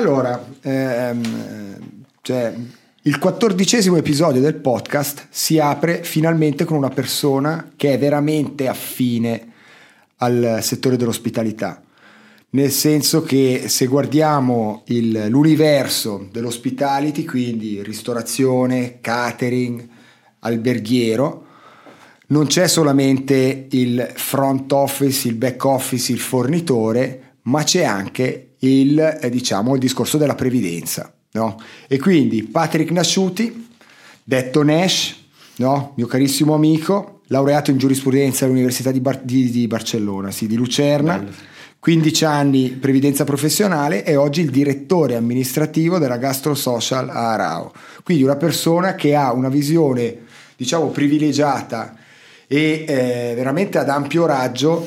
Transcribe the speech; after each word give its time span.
Allora, 0.00 0.42
ehm, 0.62 1.76
cioè, 2.22 2.54
il 3.02 3.18
quattordicesimo 3.18 3.98
episodio 3.98 4.40
del 4.40 4.54
podcast 4.54 5.26
si 5.28 5.58
apre 5.58 6.02
finalmente 6.04 6.64
con 6.64 6.78
una 6.78 6.88
persona 6.88 7.72
che 7.76 7.92
è 7.92 7.98
veramente 7.98 8.66
affine 8.66 9.48
al 10.16 10.60
settore 10.62 10.96
dell'ospitalità. 10.96 11.82
Nel 12.52 12.70
senso 12.70 13.22
che 13.22 13.64
se 13.66 13.84
guardiamo 13.84 14.84
il, 14.86 15.26
l'universo 15.28 16.28
dell'hospitality, 16.32 17.26
quindi 17.26 17.82
ristorazione, 17.82 19.00
catering, 19.02 19.86
alberghiero, 20.38 21.44
non 22.28 22.46
c'è 22.46 22.66
solamente 22.66 23.66
il 23.68 24.12
front 24.14 24.72
office, 24.72 25.28
il 25.28 25.34
back 25.34 25.62
office, 25.62 26.10
il 26.10 26.20
fornitore, 26.20 27.34
ma 27.42 27.62
c'è 27.64 27.84
anche 27.84 28.49
il, 28.60 29.18
eh, 29.20 29.30
diciamo, 29.30 29.74
il 29.74 29.80
discorso 29.80 30.18
della 30.18 30.34
previdenza. 30.34 31.12
No? 31.32 31.60
E 31.86 31.98
quindi 31.98 32.42
Patrick 32.42 32.90
Nasciuti, 32.90 33.68
detto 34.22 34.62
Nash, 34.62 35.16
no? 35.56 35.92
mio 35.96 36.06
carissimo 36.06 36.54
amico, 36.54 37.20
laureato 37.26 37.70
in 37.70 37.78
giurisprudenza 37.78 38.44
all'Università 38.44 38.90
di, 38.90 39.00
Bar- 39.00 39.22
di, 39.22 39.50
di 39.50 39.66
Barcellona, 39.66 40.30
sì, 40.30 40.46
di 40.46 40.56
Lucerna, 40.56 41.18
Bello. 41.18 41.48
15 41.78 42.24
anni 42.26 42.70
previdenza 42.70 43.24
professionale 43.24 44.04
e 44.04 44.16
oggi 44.16 44.42
il 44.42 44.50
direttore 44.50 45.16
amministrativo 45.16 45.98
della 45.98 46.18
Gastro 46.18 46.54
Social 46.54 47.08
a 47.08 47.32
Arao. 47.32 47.72
Quindi 48.02 48.22
una 48.22 48.36
persona 48.36 48.94
che 48.94 49.14
ha 49.14 49.32
una 49.32 49.48
visione, 49.48 50.18
diciamo, 50.56 50.88
privilegiata 50.88 51.96
e 52.46 52.84
eh, 52.86 53.32
veramente 53.34 53.78
ad 53.78 53.88
ampio 53.88 54.26
raggio 54.26 54.86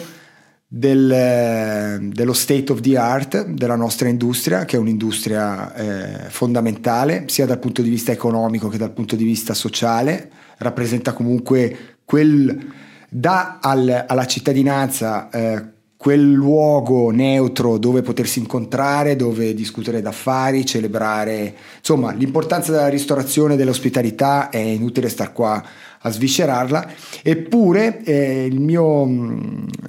del, 0.75 1.11
eh, 1.11 1.99
dello 2.01 2.33
state 2.33 2.71
of 2.71 2.79
the 2.81 2.97
art 2.97 3.45
della 3.45 3.75
nostra 3.75 4.07
industria, 4.07 4.65
che 4.65 4.75
è 4.75 4.79
un'industria 4.79 5.75
eh, 5.75 6.29
fondamentale 6.29 7.25
sia 7.27 7.45
dal 7.45 7.59
punto 7.59 7.83
di 7.83 7.91
vista 7.91 8.11
economico 8.11 8.69
che 8.69 8.79
dal 8.79 8.89
punto 8.89 9.15
di 9.15 9.23
vista 9.23 9.53
sociale, 9.53 10.31
rappresenta 10.57 11.13
comunque 11.13 11.97
quel, 12.03 12.71
dà 13.07 13.59
al, 13.61 14.05
alla 14.07 14.25
cittadinanza 14.25 15.29
eh, 15.29 15.63
quel 15.95 16.31
luogo 16.31 17.11
neutro 17.11 17.77
dove 17.77 18.01
potersi 18.01 18.39
incontrare, 18.39 19.15
dove 19.15 19.53
discutere 19.53 20.01
d'affari, 20.01 20.65
celebrare, 20.65 21.55
insomma 21.77 22.11
l'importanza 22.13 22.71
della 22.71 22.89
ristorazione 22.89 23.53
e 23.53 23.57
dell'ospitalità 23.57 24.49
è 24.49 24.57
inutile 24.57 25.07
star 25.07 25.31
qua 25.33 25.63
a 26.05 26.09
sviscerarla, 26.09 26.91
eppure 27.21 28.03
eh, 28.03 28.45
il, 28.45 28.59
mio, 28.59 29.03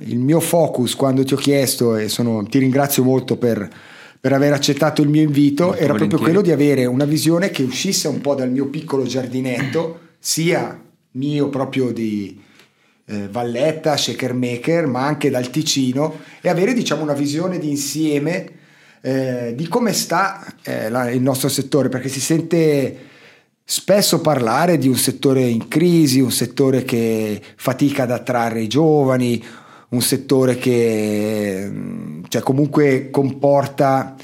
il, 0.01 0.19
mio, 0.19 0.41
focus 0.41 0.95
quando 0.95 1.25
ti 1.25 1.35
ho 1.35 1.37
chiesto 1.37 1.97
e 1.97 2.09
sono, 2.09 2.45
ti 2.45 2.59
ringrazio 2.59 3.03
molto 3.03 3.37
per, 3.37 3.69
per 4.21 4.33
aver 4.33 4.53
accettato 4.53 5.03
il 5.03 5.09
mio 5.09 5.23
invito 5.23 5.67
molto 5.67 5.81
era 5.81 5.95
proprio 5.95 6.19
quello 6.19 6.41
di 6.41 6.53
avere 6.53 6.87
una 6.87 7.05
visione 7.05 7.51
che 7.51 7.65
uscisse 7.65 8.07
un 8.07 8.21
po' 8.21 8.35
dal 8.35 8.51
mio 8.51 8.67
piccolo 8.67 9.05
giardinetto, 9.05 10.01
sia 10.19 10.81
mio 11.13 11.49
proprio 11.49 11.93
di 11.93 12.41
eh, 13.07 13.29
Valletta, 13.29 13.97
Shaker 13.97 14.35
Maker, 14.35 14.87
ma 14.87 15.05
anche 15.05 15.31
dal 15.31 15.51
Ticino 15.51 16.21
e 16.41 16.49
avere 16.49 16.75
diciamo 16.75 17.03
una 17.03 17.13
visione 17.13 17.59
di 17.59 17.71
insieme 17.71 18.51
eh, 19.01 19.53
di 19.57 19.67
come 19.67 19.93
sta 19.93 20.47
eh, 20.63 20.89
la, 20.89 21.11
il 21.11 21.21
nostro 21.21 21.49
settore, 21.49 21.89
perché 21.89 22.09
si 22.09 22.21
sente 22.21 22.99
spesso 23.65 24.21
parlare 24.21 24.77
di 24.77 24.89
un 24.89 24.97
settore 24.97 25.43
in 25.43 25.69
crisi, 25.69 26.21
un 26.21 26.31
settore 26.31 26.85
che 26.85 27.41
fatica 27.57 28.03
ad 28.03 28.11
attrarre 28.11 28.61
i 28.61 28.69
giovani, 28.69 29.43
un 29.89 30.03
settore 30.03 30.57
che 30.57 31.67
mm, 31.71 32.25
cioè, 32.29 32.43
comunque 32.43 33.09
comporta 33.11 34.15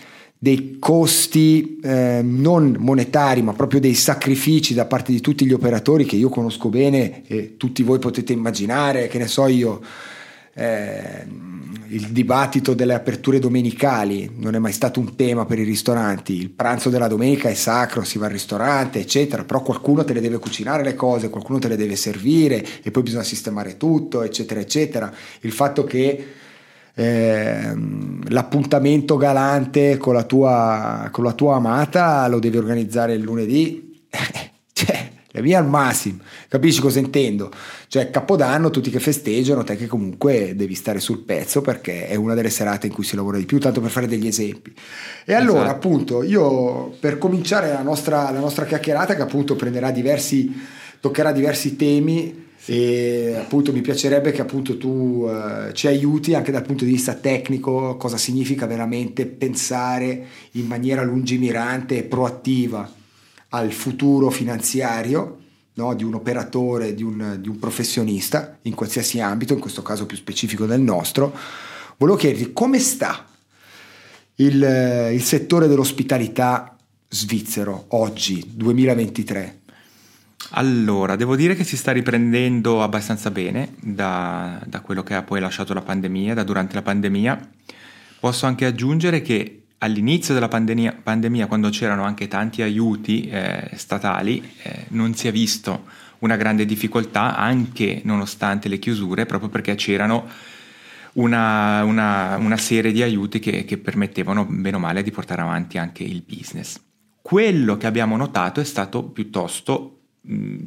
dei 0.43 0.77
costi 0.79 1.79
eh, 1.83 2.21
non 2.23 2.77
monetari 2.79 3.43
ma 3.43 3.53
proprio 3.53 3.79
dei 3.79 3.95
sacrifici 3.95 4.73
da 4.73 4.87
parte 4.87 5.13
di 5.13 5.21
tutti 5.21 5.45
gli 5.45 5.53
operatori 5.53 6.07
che 6.07 6.17
io 6.17 6.31
conosco 6.31 6.71
bene 6.71 7.27
e 7.27 7.57
tutti 7.57 7.83
voi 7.83 7.99
potete 7.99 8.33
immaginare, 8.33 9.09
che 9.09 9.19
ne 9.19 9.27
so 9.27 9.47
io, 9.47 9.81
eh, 10.55 11.27
il 11.93 12.09
dibattito 12.09 12.75
delle 12.75 12.95
aperture 12.95 13.39
domenicali 13.39 14.31
non 14.37 14.55
è 14.55 14.59
mai 14.59 14.73
stato 14.73 15.01
un 15.01 15.17
tema 15.17 15.45
per 15.45 15.59
i 15.59 15.65
ristoranti, 15.65 16.37
il 16.37 16.51
pranzo 16.51 16.89
della 16.89 17.09
domenica 17.09 17.49
è 17.49 17.55
sacro, 17.55 18.05
si 18.05 18.19
va 18.19 18.27
al 18.27 18.33
ristorante, 18.33 19.01
eccetera, 19.01 19.45
però 19.45 19.63
qualcuno 19.63 20.05
te 20.05 20.13
le 20.13 20.21
deve 20.21 20.39
cucinare 20.39 20.85
le 20.85 20.95
cose, 20.95 21.31
qualcuno 21.31 21.59
te 21.59 21.69
le 21.69 21.77
deve 21.77 21.97
servire 21.97 22.65
e 22.83 22.91
poi 22.91 23.03
bisogna 23.03 23.25
sistemare 23.25 23.77
tutto, 23.77 24.23
eccetera, 24.23 24.61
eccetera. 24.61 25.13
Il 25.41 25.53
fatto 25.53 25.85
che 25.85 26.27
eh, 26.95 27.75
l'appuntamento 28.29 29.17
galante 29.17 29.97
con 29.97 30.15
la, 30.15 30.25
tua, 30.25 31.09
con 31.11 31.25
la 31.25 31.33
tua 31.33 31.57
amata 31.57 32.27
lo 32.29 32.39
devi 32.39 32.57
organizzare 32.57 33.15
il 33.15 33.23
lunedì. 33.23 34.07
cioè, 35.31 35.41
la 35.41 35.47
mia 35.47 35.59
al 35.61 35.69
massimo, 35.69 36.19
capisci 36.49 36.81
cosa 36.81 36.99
intendo? 36.99 37.53
Cioè, 37.87 38.11
Capodanno, 38.11 38.71
tutti 38.71 38.91
che 38.91 38.99
festeggiano, 38.99 39.63
te 39.63 39.77
che 39.77 39.87
comunque 39.87 40.55
devi 40.57 40.75
stare 40.75 40.99
sul 40.99 41.21
pezzo 41.21 41.61
perché 41.61 42.09
è 42.09 42.17
una 42.17 42.35
delle 42.35 42.51
serate 42.51 42.89
in 42.89 42.93
cui 42.93 43.05
si 43.05 43.15
lavora 43.15 43.39
di 43.39 43.47
più, 43.47 43.61
tanto 43.61 43.81
per 43.81 43.91
fare 43.91 44.09
degli 44.09 44.27
esempi. 44.27 44.75
E 45.25 45.33
allora, 45.33 45.67
esatto. 45.67 45.75
appunto, 45.75 46.23
io 46.25 46.97
per 46.99 47.19
cominciare 47.19 47.69
la 47.73 47.83
nostra, 47.83 48.31
la 48.33 48.41
nostra 48.41 48.65
chiacchierata, 48.65 49.15
che 49.15 49.23
appunto 49.23 49.55
prenderà 49.55 49.93
diversi, 49.93 50.53
toccherà 50.99 51.31
diversi 51.31 51.77
temi, 51.77 52.49
e 52.67 53.37
appunto 53.39 53.73
mi 53.73 53.81
piacerebbe 53.81 54.33
che 54.33 54.43
appunto 54.43 54.77
tu 54.77 55.25
uh, 55.25 55.73
ci 55.73 55.87
aiuti 55.87 56.35
anche 56.35 56.53
dal 56.53 56.63
punto 56.63 56.85
di 56.85 56.91
vista 56.91 57.15
tecnico 57.15 57.97
cosa 57.97 58.19
significa 58.19 58.67
veramente 58.67 59.25
pensare 59.25 60.27
in 60.53 60.67
maniera 60.67 61.03
lungimirante 61.03 61.97
e 61.97 62.03
proattiva 62.03 62.99
al 63.51 63.73
futuro 63.73 64.31
finanziario 64.31 65.39
no, 65.75 65.95
di 65.95 66.05
un 66.05 66.15
operatore, 66.15 66.95
di 66.95 67.03
un, 67.03 67.39
di 67.41 67.49
un, 67.49 67.59
professionista 67.59 68.59
in 68.63 68.75
qualsiasi 68.75 69.21
ambito, 69.21 69.53
in 69.53 69.61
questo 69.61 69.83
caso 69.83 70.07
più 70.07 70.17
specifico 70.17 70.67
del 70.67 70.81
nostro. 70.81 71.35
Volevo 71.97 72.19
chiederti 72.19 72.53
come 72.53 72.79
sta 72.79 73.27
il, 74.37 75.11
il 75.13 75.23
settore 75.23 75.69
dell'ospitalità 75.69 76.77
svizzero 77.09 77.87
oggi, 77.89 78.45
2023? 78.55 79.59
Allora, 80.53 81.17
devo 81.17 81.37
dire 81.37 81.55
che 81.55 81.65
si 81.65 81.77
sta 81.77 81.93
riprendendo 81.93 82.83
abbastanza 82.83 83.31
bene 83.31 83.75
da, 83.81 84.61
da, 84.67 84.81
quello 84.81 85.03
che 85.03 85.15
ha 85.15 85.23
poi 85.23 85.39
lasciato 85.41 85.75
la 85.75 85.83
pandemia, 85.83 86.35
da 86.35 86.43
durante 86.43 86.75
la 86.75 86.83
pandemia. 86.83 87.51
Posso 88.19 88.47
anche 88.47 88.67
aggiungere 88.67 89.23
che 89.23 89.60
all'inizio 89.83 90.35
della 90.35 90.49
pandemia, 90.49 91.01
pandemia 91.03 91.47
quando 91.47 91.69
c'erano 91.71 92.05
anche 92.05 92.29
tanti 92.29 92.63
aiuti 92.63 93.29
eh, 93.29 93.71
statali, 93.75 94.43
eh, 94.63 94.87
non 94.89 95.15
si 95.15 95.29
è 95.29 95.33
visto 95.33 95.87
una 96.21 96.37
grande 96.37 96.67
difficoltà, 96.67 97.37
anche 97.37 98.01
nonostante 98.05 98.69
le 98.69 98.79
chiusure, 98.79 99.27
proprio 99.27 99.49
perché 99.49 99.75
c'erano 99.75 100.29
una, 101.15 101.83
una, 101.85 102.37
una 102.37 102.57
serie 102.59 102.93
di 102.93 103.03
aiuti 103.03 103.39
che, 103.39 103.65
che 103.65 103.79
permettevano, 103.79 104.45
bene 104.45 104.77
o 104.77 104.81
male, 104.81 105.03
di 105.03 105.11
portare 105.11 105.41
avanti 105.41 105.79
anche 105.79 106.03
il 106.03 106.23
business. 106.27 106.79
Quello 107.23 107.77
che 107.77 107.87
abbiamo 107.87 108.17
notato 108.17 108.61
è 108.61 108.65
stato 108.65 109.05
piuttosto 109.05 110.00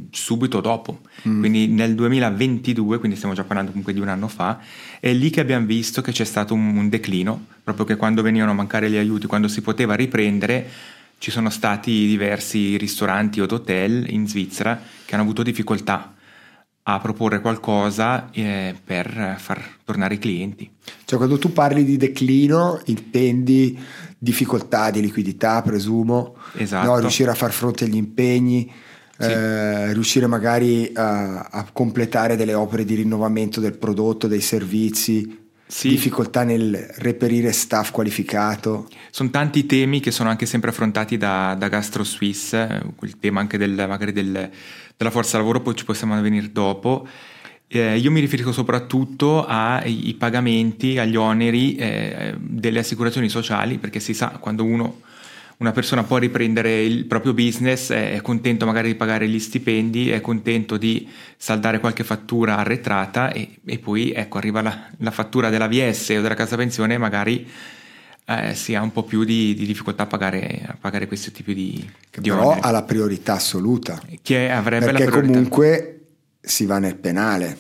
subito 0.10 0.62
dopo, 0.62 1.02
mm. 1.28 1.40
quindi 1.40 1.68
nel 1.68 1.96
2022, 1.96 2.98
quindi 2.98 3.16
stiamo 3.16 3.36
già 3.36 3.44
parlando 3.44 3.70
comunque 3.70 3.94
di 3.94 4.00
un 4.00 4.08
anno 4.08 4.28
fa, 4.28 4.60
è 5.00 5.14
lì 5.14 5.30
che 5.30 5.40
abbiamo 5.40 5.66
visto 5.66 6.02
che 6.02 6.12
c'è 6.12 6.24
stato 6.24 6.54
un, 6.54 6.76
un 6.76 6.90
declino, 6.90 7.46
proprio 7.64 7.86
che 7.86 7.96
quando 7.96 8.22
venivano 8.22 8.52
a 8.52 8.56
mancare 8.56 8.90
gli 8.90 8.98
aiuti, 8.98 9.28
quando 9.28 9.48
si 9.48 9.62
poteva 9.62 9.94
riprendere, 9.94 10.68
ci 11.20 11.32
sono 11.32 11.50
stati 11.50 12.06
diversi 12.06 12.76
ristoranti 12.78 13.40
o 13.40 13.48
hotel 13.50 14.10
in 14.10 14.28
Svizzera 14.28 14.80
che 15.06 15.14
hanno 15.14 15.24
avuto 15.24 15.42
difficoltà 15.42 16.14
a 16.86 17.00
proporre 17.00 17.40
qualcosa 17.40 18.30
eh, 18.32 18.76
per 18.84 19.38
far 19.38 19.78
tornare 19.86 20.16
i 20.16 20.18
clienti. 20.18 20.70
Cioè 21.06 21.18
quando 21.18 21.38
tu 21.38 21.54
parli 21.54 21.86
di 21.86 21.96
declino 21.96 22.82
intendi 22.86 23.80
difficoltà 24.18 24.92
di 24.92 25.00
liquidità, 25.00 25.62
presumo, 25.62 26.36
esatto. 26.58 26.88
no? 26.88 27.00
riuscire 27.00 27.32
a 27.32 27.36
far 27.36 27.52
fronte 27.52 27.86
agli 27.86 27.96
impegni, 27.96 28.70
sì. 29.24 29.32
eh, 29.32 29.94
riuscire 29.94 30.28
magari 30.28 30.92
a, 30.94 31.42
a, 31.42 31.68
completare 31.72 32.36
delle 32.36 32.54
opere 32.54 32.86
di 32.86 32.96
rinnovamento 32.96 33.60
del 33.60 33.78
prodotto, 33.78 34.28
dei 34.28 34.42
servizi, 34.42 35.44
sì. 35.66 35.90
difficoltà 35.90 36.44
nel 36.44 36.76
reperire 36.98 37.52
staff 37.52 37.92
qualificato. 37.92 38.88
Sono 39.10 39.30
tanti 39.30 39.66
temi 39.66 40.00
che 40.00 40.12
sono 40.12 40.30
anche 40.30 40.46
sempre 40.46 40.70
affrontati 40.70 41.18
da, 41.18 41.56
da 41.58 41.68
Gastro 41.68 42.04
Suisse, 42.04 42.82
il 43.02 43.18
tema 43.20 43.40
anche 43.40 43.58
del, 43.58 43.74
magari 43.88 44.12
del, 44.12 44.50
della 44.96 45.12
forza 45.12 45.38
lavoro, 45.38 45.62
poi 45.62 45.76
ci 45.76 45.86
possiamo 45.86 46.20
venire 46.22 46.52
dopo. 46.52 47.08
Eh, 47.68 47.98
io 47.98 48.12
mi 48.12 48.20
riferisco 48.20 48.52
soprattutto 48.52 49.46
ai 49.46 50.16
pagamenti, 50.18 51.00
agli 51.00 51.16
oneri 51.16 51.76
eh, 51.76 52.36
delle 52.38 52.80
assicurazioni 52.80 53.30
sociali, 53.30 53.80
perché 53.80 54.00
si 54.00 54.14
sa 54.14 54.38
quando 54.40 54.64
uno 54.64 55.02
una 55.58 55.72
persona 55.72 56.04
può 56.04 56.18
riprendere 56.18 56.82
il 56.84 57.06
proprio 57.06 57.34
business, 57.34 57.92
è 57.92 58.20
contento 58.22 58.66
magari 58.66 58.90
di 58.90 58.96
pagare 58.96 59.28
gli 59.28 59.40
stipendi, 59.40 60.10
è 60.10 60.20
contento 60.22 60.78
di 60.78 61.08
saldare 61.38 61.80
qualche 61.80 62.04
fattura 62.04 62.58
arretrata 62.58 63.32
e, 63.32 63.60
e 63.66 63.80
poi 63.80 64.12
ecco 64.12 64.38
arriva 64.38 64.62
la, 64.62 64.88
la, 64.98 65.12
fattura 65.12 65.50
della 65.50 65.68
VS 65.68 66.10
o 66.18 66.22
della 66.22 66.34
casa 66.34 66.56
pensione 66.56 66.98
magari 66.98 67.48
eh, 68.26 68.56
si 68.56 68.74
ha 68.76 68.82
un 68.82 68.92
po' 68.92 69.04
più 69.04 69.24
di, 69.24 69.54
di 69.54 69.66
difficoltà 69.66 70.04
a 70.04 70.08
pagare, 70.08 70.64
a 70.66 70.78
pagare 70.80 71.08
questo 71.08 71.32
tipo 71.32 71.52
di, 71.52 71.88
che 72.10 72.22
di 72.22 72.30
però 72.30 72.58
ha 72.60 72.72
la 72.72 72.84
priorità 72.84 73.34
assoluta. 73.34 74.02
Che 74.22 74.50
avrebbe 74.50 74.86
Perché 74.86 75.04
la 75.04 75.10
priorità. 75.10 75.34
comunque 75.34 76.00
si 76.42 76.66
va 76.66 76.80
nel 76.80 76.96
penale. 76.96 77.58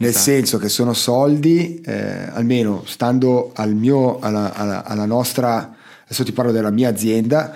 Nel 0.00 0.10
Esatto. 0.10 0.24
senso 0.24 0.58
che 0.58 0.68
sono 0.68 0.92
soldi, 0.92 1.80
eh, 1.84 2.28
almeno 2.30 2.84
stando 2.86 3.50
al 3.54 3.74
mio, 3.74 4.20
alla, 4.20 4.54
alla- 4.54 4.84
alla 4.84 5.06
nostra, 5.06 5.74
adesso 6.08 6.24
ti 6.24 6.32
parlo 6.32 6.52
della 6.52 6.70
mia 6.70 6.88
azienda, 6.88 7.54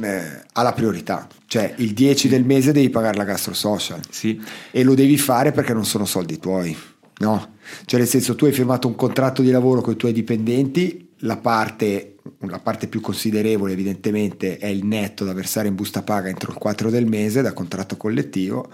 eh, 0.00 0.42
ha 0.52 0.62
la 0.62 0.72
priorità. 0.72 1.26
Cioè 1.46 1.74
il 1.78 1.92
10 1.92 2.28
del 2.28 2.44
mese 2.44 2.72
devi 2.72 2.90
pagare 2.90 3.16
la 3.16 3.24
gastro 3.24 3.54
social 3.54 4.00
Sì, 4.08 4.40
e 4.70 4.82
lo 4.84 4.94
devi 4.94 5.18
fare 5.18 5.52
perché 5.52 5.72
non 5.72 5.84
sono 5.84 6.04
soldi 6.04 6.38
tuoi, 6.38 6.76
no? 7.18 7.54
Cioè 7.84 7.98
nel 7.98 8.08
senso 8.08 8.34
tu 8.34 8.44
hai 8.44 8.52
firmato 8.52 8.86
un 8.86 8.94
contratto 8.94 9.42
di 9.42 9.50
lavoro 9.50 9.80
con 9.80 9.94
i 9.94 9.96
tuoi 9.96 10.12
dipendenti, 10.12 11.14
la 11.20 11.36
parte, 11.36 12.16
la 12.40 12.58
parte 12.60 12.86
più 12.86 13.00
considerevole 13.00 13.72
evidentemente 13.72 14.58
è 14.58 14.66
il 14.66 14.84
netto 14.84 15.24
da 15.24 15.32
versare 15.32 15.68
in 15.68 15.74
busta 15.74 16.02
paga 16.02 16.28
entro 16.28 16.52
il 16.52 16.58
4 16.58 16.90
del 16.90 17.06
mese 17.06 17.42
da 17.42 17.52
contratto 17.52 17.96
collettivo, 17.96 18.70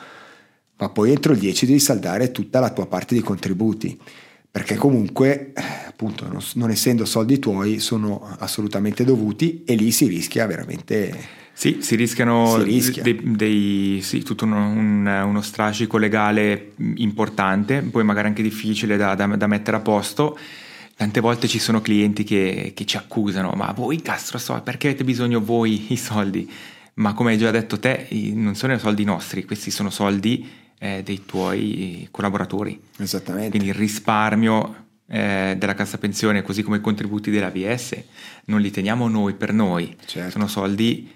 ma 0.79 0.89
poi 0.91 1.13
entro 1.13 1.33
il 1.33 1.39
10 1.39 1.67
devi 1.67 1.79
saldare 1.79 2.33
tutta 2.33 2.61
la 2.61 2.71
tua 2.71 2.87
parte 2.87 3.15
di 3.15 3.21
contributi. 3.21 3.99
Perché 4.53 4.75
comunque, 4.77 5.53
appunto, 5.89 6.29
non, 6.29 6.41
non 6.57 6.71
essendo 6.71 7.07
soldi 7.07 7.39
tuoi, 7.39 7.79
sono 7.79 8.37
assolutamente 8.39 9.03
dovuti 9.03 9.63
e 9.65 9.75
lì 9.77 9.91
si 9.91 10.07
rischia 10.09 10.47
veramente 10.47 11.41
Sì, 11.55 11.79
si 11.81 11.97
rischiano 11.97 12.59
Si 12.59 12.63
rischia. 12.63 13.03
dei, 13.03 13.19
dei- 13.25 14.01
sì, 14.03 14.23
tutto 14.23 14.45
uno, 14.45 14.69
un- 14.69 15.07
uno 15.07 15.41
strascico 15.41 15.97
legale 15.97 16.73
importante, 16.97 17.81
poi 17.81 18.05
magari 18.05 18.29
anche 18.29 18.43
difficile 18.43 18.99
da, 18.99 19.15
da- 19.15 19.25
da 19.27 19.47
mettere 19.47 19.79
a 19.79 19.81
posto. 19.81 20.39
Tante 20.97 21.21
volte 21.21 21.49
ci 21.49 21.59
sono 21.59 21.81
clienti 21.81 22.23
che, 22.23 22.73
che 22.77 22.85
ci 22.85 22.99
accusano, 22.99 23.53
ma 23.57 23.73
voi 23.75 24.03
Castro 24.03 24.37
so, 24.37 24.61
perché 24.63 24.89
avete 24.89 25.03
bisogno 25.05 25.41
voi 25.43 25.87
i 25.93 25.97
soldi? 25.97 26.49
Ma 26.95 27.15
come 27.15 27.31
hai 27.33 27.39
già 27.39 27.51
detto 27.51 27.79
te, 27.79 28.07
non 28.35 28.55
sono 28.55 28.75
i 28.75 28.79
soldi 28.79 29.03
nostri, 29.05 29.45
questi 29.47 29.71
sono 29.71 29.89
soldi 29.89 30.47
eh, 30.83 31.03
dei 31.05 31.25
tuoi 31.25 32.09
collaboratori. 32.11 32.79
esattamente. 32.99 33.51
Quindi 33.51 33.69
il 33.69 33.75
risparmio 33.75 34.75
eh, 35.07 35.55
della 35.57 35.75
cassa 35.75 35.97
pensione, 35.97 36.43
così 36.43 36.65
come 36.65 36.79
i 36.79 36.81
contributi 36.81 37.31
della 37.31 37.51
VS, 37.51 38.03
non 38.47 38.61
li 38.61 38.71
teniamo 38.71 39.07
noi 39.07 39.35
per 39.35 39.53
noi, 39.53 39.97
Certo. 40.05 40.31
sono 40.31 40.49
soldi 40.49 41.09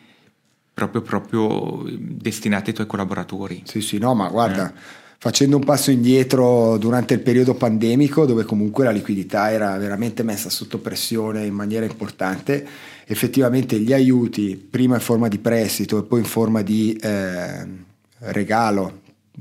proprio, 0.73 1.03
proprio 1.03 1.83
destinati 1.99 2.69
ai 2.71 2.77
tuoi 2.77 2.87
collaboratori. 2.87 3.63
Sì, 3.65 3.81
sì, 3.81 3.99
no, 3.99 4.15
ma 4.15 4.29
guarda, 4.29 4.73
facendo 5.19 5.57
un 5.57 5.65
passo 5.65 5.91
indietro 5.91 6.77
durante 6.79 7.15
il 7.15 7.21
periodo 7.21 7.55
pandemico, 7.55 8.25
dove 8.25 8.45
comunque 8.45 8.85
la 8.85 8.93
liquidità 8.93 9.51
era 9.51 9.77
veramente 9.79 10.23
messa 10.23 10.49
sotto 10.49 10.79
pressione 10.79 11.45
in 11.45 11.55
maniera 11.55 11.87
importante, 11.87 12.65
effettivamente 13.05 13.81
gli 13.81 13.93
aiuti, 13.93 14.55
prima 14.57 14.95
in 14.95 15.01
forma 15.01 15.27
di 15.27 15.39
prestito 15.39 15.99
e 15.99 16.03
poi 16.05 16.21
in 16.21 16.27
forma 16.27 16.63
di 16.63 16.93
eh, 17.01 17.67
regalo, 18.19 19.01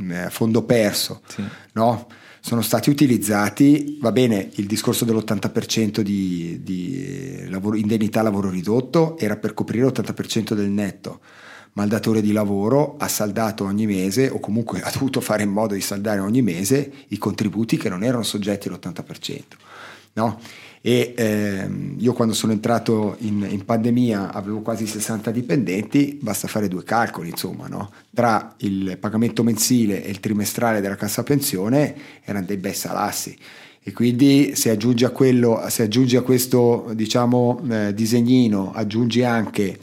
eh, 0.09 0.29
fondo 0.29 0.63
perso, 0.63 1.21
Sì. 1.27 1.43
no? 1.73 2.07
sono 2.39 2.61
stati 2.61 2.91
utilizzati, 2.91 3.97
va 3.99 4.11
bene, 4.11 4.49
il 4.55 4.67
discorso 4.67 5.03
dell'80% 5.03 6.01
di, 6.01 6.59
di 6.61 7.45
lavoro- 7.49 7.75
indennità 7.75 8.21
lavoro 8.21 8.51
ridotto 8.51 9.17
era 9.17 9.35
per 9.35 9.55
coprire 9.55 9.85
l'80% 9.85 10.53
del 10.53 10.69
netto, 10.69 11.21
ma 11.73 11.83
il 11.83 11.89
datore 11.89 12.21
di 12.21 12.31
lavoro 12.31 12.97
ha 12.99 13.07
saldato 13.07 13.63
ogni 13.65 13.87
mese 13.87 14.29
o 14.29 14.39
comunque 14.39 14.79
ha 14.81 14.91
dovuto 14.91 15.21
fare 15.21 15.41
in 15.41 15.49
modo 15.49 15.73
di 15.73 15.81
saldare 15.81 16.19
ogni 16.19 16.43
mese 16.43 16.91
i 17.07 17.17
contributi 17.17 17.77
che 17.77 17.89
non 17.89 18.03
erano 18.03 18.21
soggetti 18.23 18.67
all'80%. 18.67 19.41
No? 20.13 20.39
E 20.87 21.15
ehm, 21.17 21.95
io 21.97 22.13
quando 22.13 22.35
sono 22.35 22.51
entrato 22.51 23.15
in, 23.21 23.43
in 23.49 23.65
pandemia 23.65 24.31
avevo 24.31 24.61
quasi 24.61 24.85
60 24.85 25.31
dipendenti, 25.31 26.19
basta 26.21 26.47
fare 26.47 26.67
due 26.67 26.83
calcoli, 26.83 27.29
insomma, 27.29 27.67
no? 27.67 27.91
tra 28.13 28.53
il 28.57 28.95
pagamento 28.99 29.41
mensile 29.41 30.05
e 30.05 30.11
il 30.11 30.19
trimestrale 30.19 30.81
della 30.81 30.95
cassa 30.95 31.23
pensione 31.23 31.95
erano 32.23 32.45
dei 32.45 32.57
bei 32.57 32.75
salassi. 32.75 33.35
E 33.81 33.91
quindi 33.93 34.55
se 34.55 34.69
aggiungi 34.69 35.05
a 35.05 35.09
quello, 35.09 35.65
se 35.69 35.81
aggiungi 35.81 36.17
a 36.17 36.21
questo 36.21 36.91
diciamo 36.93 37.63
eh, 37.67 37.91
disegnino, 37.95 38.71
aggiungi 38.71 39.23
anche 39.23 39.79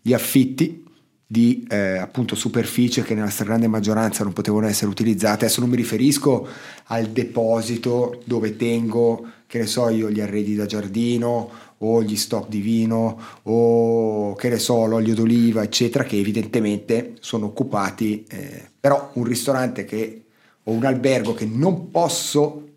gli 0.00 0.14
affitti 0.14 0.82
di 1.26 1.66
eh, 1.68 1.98
appunto 1.98 2.34
superficie 2.34 3.02
che 3.02 3.14
nella 3.14 3.28
stragrande 3.28 3.68
maggioranza 3.68 4.24
non 4.24 4.32
potevano 4.32 4.68
essere 4.68 4.90
utilizzate. 4.90 5.44
Adesso 5.44 5.60
non 5.60 5.68
mi 5.68 5.76
riferisco 5.76 6.48
al 6.86 7.08
deposito 7.08 8.22
dove 8.24 8.56
tengo, 8.56 9.26
che 9.50 9.58
ne 9.58 9.66
so 9.66 9.88
io, 9.88 10.08
gli 10.12 10.20
arredi 10.20 10.54
da 10.54 10.64
giardino 10.64 11.50
o 11.78 12.04
gli 12.04 12.14
stock 12.14 12.48
di 12.48 12.60
vino 12.60 13.20
o 13.42 14.32
che 14.36 14.48
ne 14.48 14.60
so, 14.60 14.86
l'olio 14.86 15.12
d'oliva, 15.12 15.64
eccetera, 15.64 16.04
che 16.04 16.16
evidentemente 16.16 17.16
sono 17.18 17.46
occupati, 17.46 18.24
eh, 18.28 18.70
però 18.78 19.10
un 19.14 19.24
ristorante 19.24 19.84
che 19.84 20.26
o 20.62 20.70
un 20.70 20.84
albergo 20.84 21.34
che 21.34 21.46
non 21.46 21.90
posso 21.90 22.68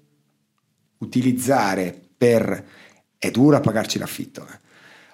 utilizzare 0.98 1.96
per 2.18 2.66
è 3.20 3.30
dura 3.30 3.60
pagarci 3.60 4.00
l'affitto, 4.00 4.42
eh. 4.42 4.60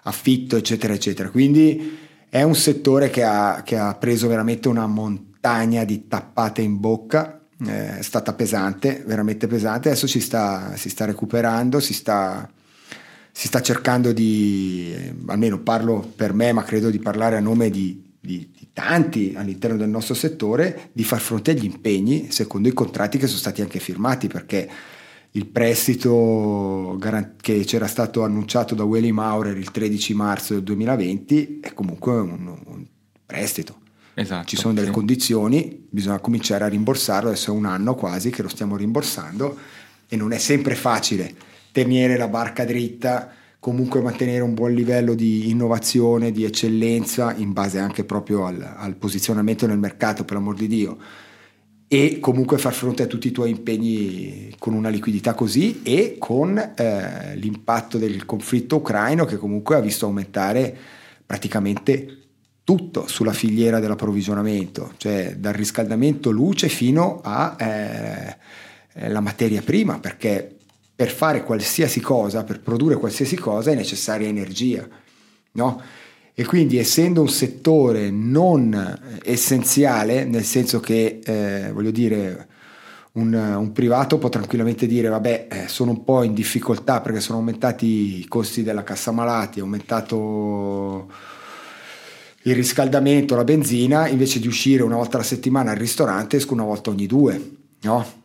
affitto 0.03 0.55
eccetera 0.55 0.93
eccetera, 0.93 1.29
quindi 1.29 1.97
è 2.29 2.41
un 2.41 2.55
settore 2.55 3.09
che 3.09 3.23
ha, 3.25 3.63
che 3.65 3.77
ha 3.77 3.93
preso 3.95 4.29
veramente 4.29 4.69
una 4.69 4.87
montagna 4.87 5.83
di 5.83 6.07
tappate 6.07 6.61
in 6.61 6.79
bocca, 6.79 7.38
è 7.65 8.01
stata 8.01 8.33
pesante, 8.33 9.03
veramente 9.05 9.47
pesante, 9.47 9.89
adesso 9.89 10.07
si 10.07 10.21
sta, 10.21 10.75
si 10.75 10.89
sta 10.89 11.05
recuperando, 11.05 11.79
si 11.79 11.93
sta, 11.93 12.49
si 13.31 13.47
sta 13.47 13.61
cercando 13.61 14.13
di, 14.13 14.93
almeno 15.27 15.59
parlo 15.59 16.11
per 16.15 16.33
me, 16.33 16.53
ma 16.53 16.63
credo 16.63 16.89
di 16.89 16.99
parlare 16.99 17.35
a 17.35 17.41
nome 17.41 17.69
di, 17.69 18.15
di- 18.19 18.49
di 18.57 18.69
tanti 18.71 19.33
all'interno 19.35 19.77
del 19.77 19.89
nostro 19.89 20.15
settore, 20.15 20.89
di 20.93 21.03
far 21.03 21.19
fronte 21.19 21.51
agli 21.51 21.65
impegni 21.65 22.31
secondo 22.31 22.69
i 22.69 22.73
contratti 22.73 23.17
che 23.17 23.27
sono 23.27 23.39
stati 23.39 23.61
anche 23.61 23.79
firmati, 23.79 24.27
perché 24.27 24.69
il 25.31 25.45
prestito 25.45 26.97
che 27.41 27.63
c'era 27.65 27.87
stato 27.87 28.23
annunciato 28.23 28.73
da 28.73 28.83
Willy 28.83 29.11
Maurer 29.11 29.57
il 29.57 29.69
13 29.69 30.13
marzo 30.13 30.53
del 30.53 30.63
2020 30.63 31.59
è 31.61 31.73
comunque 31.73 32.13
un, 32.13 32.57
un 32.65 32.85
prestito. 33.25 33.87
Esatto. 34.13 34.47
Ci 34.47 34.55
sono 34.55 34.73
delle 34.73 34.87
sì. 34.87 34.93
condizioni, 34.93 35.87
bisogna 35.89 36.19
cominciare 36.19 36.63
a 36.63 36.67
rimborsarlo, 36.67 37.29
adesso 37.29 37.51
è 37.51 37.55
un 37.55 37.65
anno 37.65 37.95
quasi 37.95 38.29
che 38.29 38.41
lo 38.41 38.49
stiamo 38.49 38.75
rimborsando 38.75 39.57
e 40.07 40.15
non 40.15 40.31
è 40.31 40.37
sempre 40.37 40.75
facile 40.75 41.33
tenere 41.71 42.17
la 42.17 42.27
barca 42.27 42.65
dritta, 42.65 43.31
comunque 43.59 44.01
mantenere 44.01 44.41
un 44.41 44.53
buon 44.53 44.73
livello 44.73 45.13
di 45.13 45.49
innovazione, 45.49 46.31
di 46.31 46.43
eccellenza 46.43 47.33
in 47.35 47.53
base 47.53 47.79
anche 47.79 48.03
proprio 48.03 48.45
al, 48.45 48.61
al 48.61 48.95
posizionamento 48.95 49.67
nel 49.67 49.77
mercato, 49.77 50.25
per 50.25 50.35
l'amor 50.35 50.55
di 50.55 50.67
Dio, 50.67 50.97
e 51.87 52.19
comunque 52.19 52.57
far 52.57 52.73
fronte 52.73 53.03
a 53.03 53.07
tutti 53.07 53.27
i 53.27 53.31
tuoi 53.31 53.49
impegni 53.49 54.53
con 54.59 54.73
una 54.73 54.89
liquidità 54.89 55.33
così 55.33 55.81
e 55.83 56.17
con 56.19 56.57
eh, 56.57 57.35
l'impatto 57.35 57.97
del 57.97 58.25
conflitto 58.25 58.75
ucraino 58.77 59.25
che 59.25 59.37
comunque 59.37 59.75
ha 59.75 59.79
visto 59.79 60.05
aumentare 60.05 60.75
praticamente 61.25 62.18
tutto 62.69 63.07
sulla 63.07 63.33
filiera 63.33 63.79
dell'approvvigionamento, 63.79 64.93
cioè 64.97 65.37
dal 65.39 65.53
riscaldamento 65.53 66.29
luce 66.29 66.69
fino 66.69 67.19
alla 67.23 68.37
materia 69.21 69.63
prima, 69.63 69.97
perché 69.97 70.55
per 70.93 71.09
fare 71.09 71.43
qualsiasi 71.43 71.99
cosa, 71.99 72.43
per 72.43 72.59
produrre 72.59 72.97
qualsiasi 72.97 73.35
cosa 73.37 73.71
è 73.71 73.73
necessaria 73.73 74.27
energia, 74.27 74.87
no? 75.53 75.81
E 76.35 76.45
quindi 76.45 76.77
essendo 76.77 77.21
un 77.21 77.29
settore 77.29 78.11
non 78.11 79.17
essenziale, 79.23 80.23
nel 80.25 80.43
senso 80.43 80.79
che, 80.79 81.21
eh, 81.23 81.71
voglio 81.73 81.89
dire, 81.89 82.47
un, 83.13 83.33
un 83.33 83.71
privato 83.71 84.19
può 84.19 84.29
tranquillamente 84.29 84.85
dire, 84.85 85.07
vabbè, 85.07 85.47
eh, 85.49 85.67
sono 85.67 85.89
un 85.89 86.03
po' 86.03 86.21
in 86.21 86.35
difficoltà 86.35 87.01
perché 87.01 87.19
sono 87.19 87.39
aumentati 87.39 88.19
i 88.19 88.27
costi 88.27 88.61
della 88.61 88.83
cassa 88.83 89.09
malati, 89.09 89.57
è 89.57 89.63
aumentato 89.63 91.07
il 92.49 92.55
riscaldamento, 92.55 93.35
la 93.35 93.43
benzina, 93.43 94.07
invece 94.07 94.39
di 94.39 94.47
uscire 94.47 94.83
una 94.83 94.95
volta 94.95 95.17
alla 95.17 95.25
settimana 95.25 95.71
al 95.71 95.77
ristorante, 95.77 96.37
esco 96.37 96.53
una 96.53 96.63
volta 96.63 96.89
ogni 96.89 97.05
due, 97.05 97.57
no? 97.81 98.17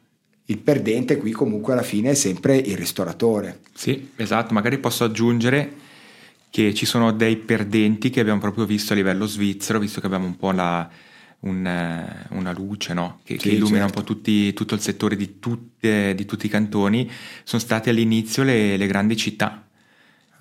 Il 0.47 0.59
perdente 0.59 1.17
qui 1.17 1.31
comunque 1.31 1.73
alla 1.73 1.83
fine 1.83 2.11
è 2.11 2.15
sempre 2.15 2.57
il 2.57 2.77
ristoratore. 2.77 3.61
Sì, 3.73 4.11
esatto, 4.17 4.53
magari 4.53 4.79
posso 4.79 5.05
aggiungere 5.05 5.83
che 6.51 6.73
ci 6.75 6.87
sono 6.87 7.13
dei 7.13 7.37
perdenti 7.37 8.11
che 8.11 8.21
abbiamo 8.21 8.41
proprio 8.41 8.65
visto 8.65 8.93
a 8.93 8.97
livello 8.97 9.27
svizzero, 9.27 9.79
visto 9.79 10.01
che 10.01 10.07
abbiamo 10.07 10.27
un 10.27 10.37
po' 10.37 10.53
la, 10.53 10.89
un, 11.41 11.67
eh, 11.67 12.27
una 12.31 12.53
luce 12.53 12.95
no? 12.95 13.21
che, 13.25 13.39
Sì, 13.39 13.49
che 13.49 13.55
illumina 13.55 13.85
certo. 13.85 13.99
un 13.99 14.05
po' 14.05 14.13
tutti, 14.13 14.53
tutto 14.53 14.75
il 14.75 14.81
settore 14.81 15.17
di, 15.17 15.39
tutte, 15.39 16.15
di 16.15 16.25
tutti 16.25 16.47
i 16.47 16.51
cantoni, 16.51 17.11
sono 17.43 17.61
state 17.61 17.91
all'inizio 17.91 18.43
le, 18.43 18.77
le 18.77 18.87
grandi 18.87 19.17
città. 19.17 19.67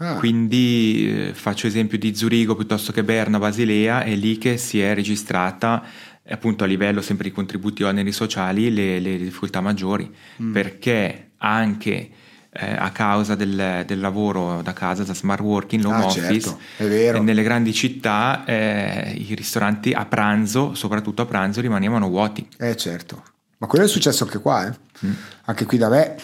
Ah. 0.04 0.16
Quindi 0.16 1.28
eh, 1.30 1.34
faccio 1.34 1.66
esempio 1.68 1.98
di 1.98 2.14
Zurigo 2.14 2.56
piuttosto 2.56 2.92
che 2.92 3.04
Berna, 3.04 3.40
Basilea, 3.40 4.04
è 4.04 4.14
lì 4.16 4.38
che 4.38 4.58
si 4.58 4.82
è 4.82 4.94
registrata 4.94 5.82
eh, 6.22 6.34
appunto 6.34 6.66
a 6.66 6.68
livello 6.68 7.02
sempre 7.02 7.30
di 7.30 7.34
contributi 7.34 7.84
oneri 7.84 8.12
sociali 8.12 8.74
le, 8.74 9.00
le 9.00 9.18
difficoltà 9.18 9.62
maggiori, 9.62 10.12
Mm. 10.42 10.52
perché 10.52 11.32
anche 11.38 12.10
eh, 12.50 12.76
a 12.78 12.92
causa 12.92 13.36
del, 13.36 13.84
del, 13.86 14.00
lavoro 14.00 14.62
da 14.62 14.74
casa, 14.74 15.04
da 15.04 15.14
smart 15.14 15.42
working, 15.42 15.82
l'home 15.82 16.04
ah, 16.04 16.06
office. 16.06 16.58
Certo, 16.78 17.22
nelle 17.22 17.44
grandi 17.44 17.74
città 17.74 18.44
eh, 18.46 19.14
i 19.18 19.34
ristoranti 19.34 19.92
a 19.92 20.06
pranzo, 20.06 20.74
soprattutto 20.76 21.22
a 21.22 21.26
pranzo, 21.26 21.62
rimanevano 21.62 22.10
vuoti. 22.10 22.48
Eh 22.58 22.76
certo, 22.76 23.24
ma 23.58 23.68
quello 23.68 23.86
è 23.86 23.88
successo 23.88 24.26
anche 24.26 24.40
qua, 24.40 24.68
eh? 24.68 24.74
mm. 25.06 25.12
anche 25.46 25.66
qui 25.66 25.78
da 25.78 25.90
me, 25.90 26.16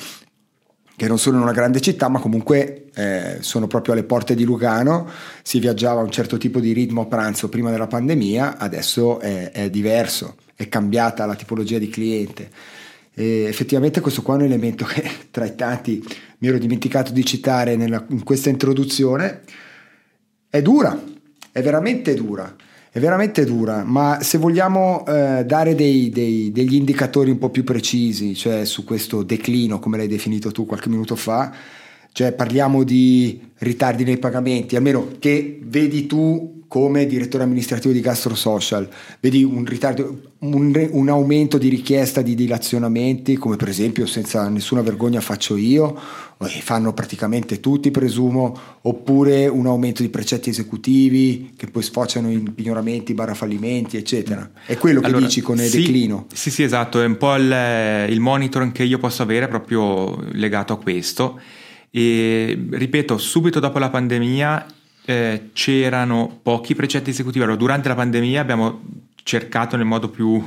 che 0.99 1.07
non 1.07 1.17
sono 1.17 1.37
in 1.37 1.43
una 1.43 1.53
grande 1.53 1.79
città, 1.79 2.09
ma 2.09 2.19
comunque 2.19 2.87
eh, 2.93 3.37
sono 3.39 3.67
proprio 3.67 3.93
alle 3.93 4.03
porte 4.03 4.35
di 4.35 4.43
Lugano, 4.43 5.09
si 5.43 5.59
viaggiava 5.59 6.01
a 6.01 6.03
un 6.03 6.11
certo 6.11 6.35
tipo 6.35 6.59
di 6.59 6.73
ritmo 6.73 7.03
a 7.03 7.05
pranzo 7.05 7.47
prima 7.47 7.71
della 7.71 7.87
pandemia, 7.87 8.57
adesso 8.57 9.21
è, 9.21 9.49
è 9.51 9.69
diverso, 9.69 10.35
è 10.55 10.67
cambiata 10.67 11.25
la 11.25 11.35
tipologia 11.35 11.77
di 11.77 11.87
cliente. 11.87 12.49
E 13.13 13.45
effettivamente 13.47 14.01
questo 14.01 14.21
qua 14.21 14.33
è 14.33 14.37
un 14.39 14.43
elemento 14.43 14.83
che 14.83 15.09
tra 15.31 15.45
i 15.45 15.55
tanti 15.55 16.03
mi 16.39 16.49
ero 16.49 16.57
dimenticato 16.57 17.13
di 17.13 17.23
citare 17.23 17.77
nella, 17.77 18.05
in 18.09 18.23
questa 18.23 18.49
introduzione. 18.49 19.43
È 20.49 20.61
dura, 20.61 21.01
è 21.49 21.61
veramente 21.61 22.13
dura, 22.13 22.53
è 22.91 22.99
veramente 22.99 23.45
dura, 23.45 23.83
ma 23.83 24.19
se 24.21 24.39
vogliamo 24.39 25.05
eh, 25.05 25.43
dare 25.45 25.75
dei, 25.75 26.09
dei, 26.09 26.51
degli 26.51 26.75
indicatori 26.75 27.29
un 27.29 27.37
po' 27.37 27.49
più 27.49 27.63
precisi, 27.63 28.35
cioè 28.35 28.65
su 28.65 28.83
questo 28.83 29.21
declino, 29.21 29.77
come 29.77 29.97
l'hai 29.97 30.07
definito 30.07 30.51
tu 30.51 30.65
qualche 30.65 30.89
minuto 30.89 31.15
fa, 31.15 31.53
cioè 32.11 32.31
parliamo 32.31 32.83
di 32.83 33.39
ritardi 33.59 34.03
nei 34.03 34.17
pagamenti, 34.17 34.75
almeno 34.75 35.09
che 35.19 35.59
vedi 35.63 36.07
tu 36.07 36.57
come 36.69 37.07
direttore 37.07 37.43
amministrativo 37.43 37.93
di 37.93 37.99
Gastro 37.99 38.35
Social, 38.35 38.87
vedi 39.19 39.43
un, 39.43 39.65
ritardo, 39.65 40.33
un, 40.39 40.89
un, 40.91 41.09
aumento 41.09 41.57
di 41.57 41.67
richiesta 41.67 42.21
di 42.21 42.35
dilazionamenti, 42.35 43.37
come 43.37 43.55
per 43.55 43.69
esempio 43.69 44.05
senza 44.05 44.47
nessuna 44.49 44.81
vergogna 44.81 45.19
faccio 45.19 45.55
io, 45.55 45.99
fanno 46.47 46.93
praticamente 46.93 47.59
tutti 47.59 47.91
presumo, 47.91 48.57
oppure 48.81 49.47
un 49.47 49.65
aumento 49.65 50.01
di 50.01 50.09
precetti 50.09 50.49
esecutivi 50.49 51.53
che 51.57 51.67
poi 51.67 51.83
sfociano 51.83 52.29
in 52.29 52.53
pignoramenti, 52.53 53.13
barra 53.13 53.33
fallimenti, 53.33 53.97
eccetera. 53.97 54.49
È 54.65 54.77
quello 54.77 55.01
che 55.01 55.07
allora, 55.07 55.25
dici 55.25 55.41
con 55.41 55.57
il 55.57 55.67
sì, 55.67 55.81
declino. 55.81 56.27
Sì, 56.33 56.49
sì, 56.49 56.63
esatto, 56.63 57.01
è 57.01 57.05
un 57.05 57.17
po' 57.17 57.35
il, 57.35 58.07
il 58.09 58.19
monitoring 58.21 58.71
che 58.71 58.83
io 58.83 58.99
posso 58.99 59.21
avere 59.21 59.49
proprio 59.49 60.17
legato 60.31 60.73
a 60.73 60.77
questo. 60.77 61.41
E 61.91 62.67
ripeto, 62.69 63.17
subito 63.17 63.59
dopo 63.59 63.79
la 63.79 63.89
pandemia 63.89 64.65
eh, 65.05 65.49
c'erano 65.51 66.39
pochi 66.41 66.73
precetti 66.73 67.09
esecutivi. 67.09 67.43
Allora, 67.43 67.57
durante 67.57 67.89
la 67.89 67.95
pandemia 67.95 68.39
abbiamo 68.39 68.81
cercato 69.23 69.75
nel 69.75 69.85
modo 69.85 70.09
più 70.09 70.41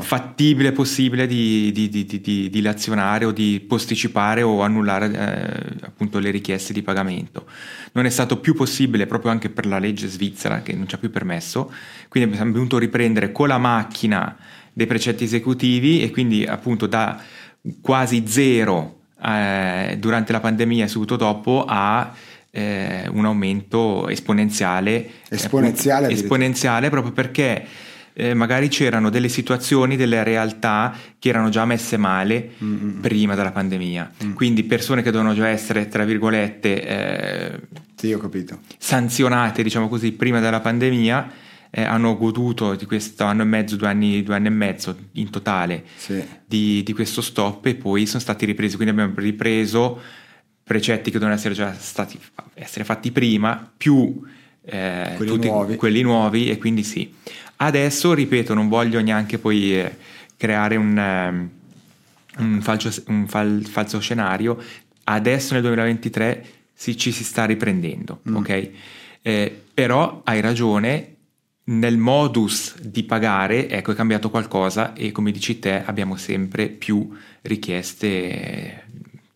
fattibile 0.00 0.72
possibile 0.72 1.26
di, 1.26 1.70
di, 1.70 1.90
di, 1.90 2.06
di, 2.06 2.48
dilazionare 2.48 3.26
o 3.26 3.30
di 3.30 3.62
posticipare 3.66 4.40
o 4.40 4.62
annullare 4.62 5.12
eh, 5.12 5.84
appunto 5.84 6.18
le 6.18 6.30
richieste 6.30 6.72
di 6.72 6.80
pagamento. 6.80 7.44
Non 7.92 8.06
è 8.06 8.10
stato 8.10 8.38
più 8.38 8.54
possibile 8.54 9.06
proprio 9.06 9.30
anche 9.30 9.50
per 9.50 9.66
la 9.66 9.78
legge 9.78 10.08
svizzera 10.08 10.62
che 10.62 10.72
non 10.72 10.88
ci 10.88 10.94
ha 10.94 10.98
più 10.98 11.10
permesso, 11.10 11.70
quindi 12.08 12.30
abbiamo 12.30 12.52
dovuto 12.52 12.78
riprendere 12.78 13.32
con 13.32 13.48
la 13.48 13.58
macchina 13.58 14.34
dei 14.72 14.86
precetti 14.86 15.24
esecutivi 15.24 16.02
e 16.02 16.10
quindi 16.10 16.46
appunto 16.46 16.86
da 16.86 17.20
quasi 17.82 18.24
zero 18.26 19.00
eh, 19.22 19.96
durante 19.98 20.32
la 20.32 20.40
pandemia 20.40 20.84
e 20.84 20.88
subito 20.88 21.16
dopo 21.16 21.66
a 21.68 22.12
eh, 22.50 23.08
un 23.12 23.26
aumento 23.26 24.08
esponenziale. 24.08 25.10
Esponenziale, 25.28 26.06
appunto, 26.06 26.22
esponenziale 26.22 26.88
proprio 26.88 27.12
perché 27.12 27.66
eh, 28.14 28.32
magari 28.32 28.68
c'erano 28.68 29.10
delle 29.10 29.28
situazioni, 29.28 29.96
delle 29.96 30.22
realtà 30.22 30.96
che 31.18 31.28
erano 31.28 31.48
già 31.48 31.64
messe 31.64 31.96
male 31.96 32.52
mm-hmm. 32.62 33.00
prima 33.00 33.34
della 33.34 33.50
pandemia. 33.50 34.12
Mm. 34.24 34.32
Quindi 34.34 34.62
persone 34.62 35.02
che 35.02 35.10
dovevano 35.10 35.34
già 35.34 35.48
essere, 35.48 35.88
tra 35.88 36.04
virgolette, 36.04 36.86
eh, 36.86 37.60
sì, 37.96 38.16
sanzionate, 38.78 39.62
diciamo 39.62 39.88
così, 39.88 40.12
prima 40.12 40.40
della 40.40 40.60
pandemia. 40.60 41.42
Eh, 41.76 41.82
hanno 41.82 42.16
goduto 42.16 42.76
di 42.76 42.84
questo 42.84 43.24
anno 43.24 43.42
e 43.42 43.46
mezzo, 43.46 43.74
due 43.74 43.88
anni, 43.88 44.22
due 44.22 44.36
anni 44.36 44.46
e 44.46 44.50
mezzo 44.50 44.96
in 45.14 45.28
totale 45.28 45.82
sì. 45.96 46.22
di, 46.46 46.84
di 46.84 46.92
questo 46.92 47.20
stop 47.20 47.66
e 47.66 47.74
poi 47.74 48.06
sono 48.06 48.20
stati 48.20 48.46
ripresi. 48.46 48.76
Quindi 48.76 48.94
abbiamo 48.94 49.18
ripreso 49.18 50.00
precetti 50.62 51.10
che 51.10 51.18
dovevano 51.18 51.34
essere 51.34 51.52
già 51.54 51.74
stati 51.76 52.16
essere 52.54 52.84
fatti 52.84 53.10
prima, 53.10 53.68
più 53.76 54.22
eh, 54.64 55.14
quelli, 55.16 55.36
nuovi. 55.36 55.76
quelli 55.76 56.02
nuovi, 56.02 56.48
e 56.48 56.58
quindi 56.58 56.84
sì. 56.84 57.12
Adesso, 57.64 58.12
ripeto, 58.12 58.52
non 58.52 58.68
voglio 58.68 59.00
neanche 59.00 59.38
poi 59.38 59.80
eh, 59.80 59.96
creare 60.36 60.76
un, 60.76 61.50
um, 62.36 62.44
un, 62.44 62.60
falso, 62.60 62.92
un 63.06 63.26
fal, 63.26 63.64
falso, 63.64 64.00
scenario. 64.00 64.62
Adesso 65.04 65.54
nel 65.54 65.62
2023 65.62 66.46
si, 66.74 66.96
ci 66.96 67.10
si 67.10 67.24
sta 67.24 67.46
riprendendo, 67.46 68.20
mm. 68.28 68.36
ok? 68.36 68.70
Eh, 69.22 69.62
però 69.72 70.20
hai 70.24 70.40
ragione, 70.40 71.14
nel 71.66 71.96
modus 71.96 72.78
di 72.82 73.04
pagare, 73.04 73.70
ecco, 73.70 73.92
è 73.92 73.94
cambiato 73.94 74.28
qualcosa 74.28 74.92
e 74.92 75.10
come 75.12 75.30
dici 75.30 75.58
te 75.58 75.82
abbiamo 75.82 76.16
sempre 76.16 76.68
più 76.68 77.10
richieste 77.40 78.84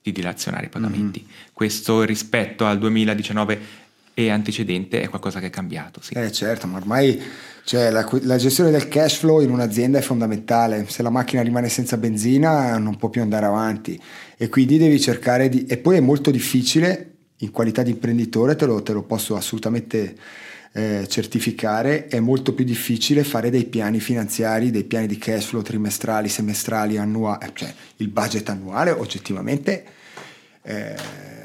di 0.03 0.13
dilazionare 0.13 0.67
i 0.67 0.69
pagamenti. 0.69 1.25
Mm-hmm. 1.25 1.39
Questo 1.55 2.03
rispetto 2.03 2.67
al 2.67 2.79
2019 2.79 3.87
e 4.19 4.31
antecedente 4.31 5.01
è 5.01 5.09
qualcosa 5.09 5.39
che 5.39 5.47
è 5.47 5.51
cambiato. 5.51 6.01
Sì. 6.03 6.15
Eh 6.15 6.33
certo, 6.33 6.67
ma 6.67 6.79
ormai 6.79 7.23
cioè, 7.63 7.89
la, 7.91 8.05
la, 8.23 8.37
gestione 8.37 8.73
del 8.73 8.89
cash 8.89 9.19
flow 9.19 9.41
in 9.41 9.51
un'azienda 9.51 9.99
è 9.99 10.01
fondamentale. 10.01 10.87
Se 10.89 11.05
la 11.05 11.11
macchina 11.11 11.41
rimane 11.41 11.69
senza 11.69 11.97
benzina 11.97 12.77
non 12.79 12.97
può 12.97 13.11
più 13.11 13.23
andare 13.23 13.47
avanti 13.47 14.01
e 14.37 14.49
quindi 14.49 14.77
devi 14.77 15.01
cercare 15.01 15.49
di... 15.49 15.67
E 15.67 15.77
poi 15.77 15.99
è 15.99 16.01
molto 16.01 16.33
difficile, 16.33 17.13
in 17.37 17.53
qualità 17.53 17.85
di 17.85 17.91
imprenditore, 17.91 18.57
te 18.57 18.67
lo, 18.67 18.83
te 18.83 18.93
lo 18.93 19.05
posso 19.05 19.37
assolutamente 19.37 20.17
eh, 20.73 21.07
certificare, 21.09 22.09
è 22.09 22.19
molto 22.19 22.55
più 22.55 22.65
difficile 22.65 23.23
fare 23.23 23.51
dei 23.51 23.67
piani 23.67 24.01
finanziari, 24.01 24.73
dei 24.73 24.83
piani 24.83 25.07
di 25.07 25.17
cash 25.17 25.45
flow 25.45 25.63
trimestrali, 25.63 26.29
semestrali, 26.29 26.97
annuali, 26.97 27.51
cioè 27.53 27.73
il 27.99 28.09
budget 28.09 28.49
annuale 28.49 28.91
oggettivamente. 28.91 29.85
Eh, 30.63 31.37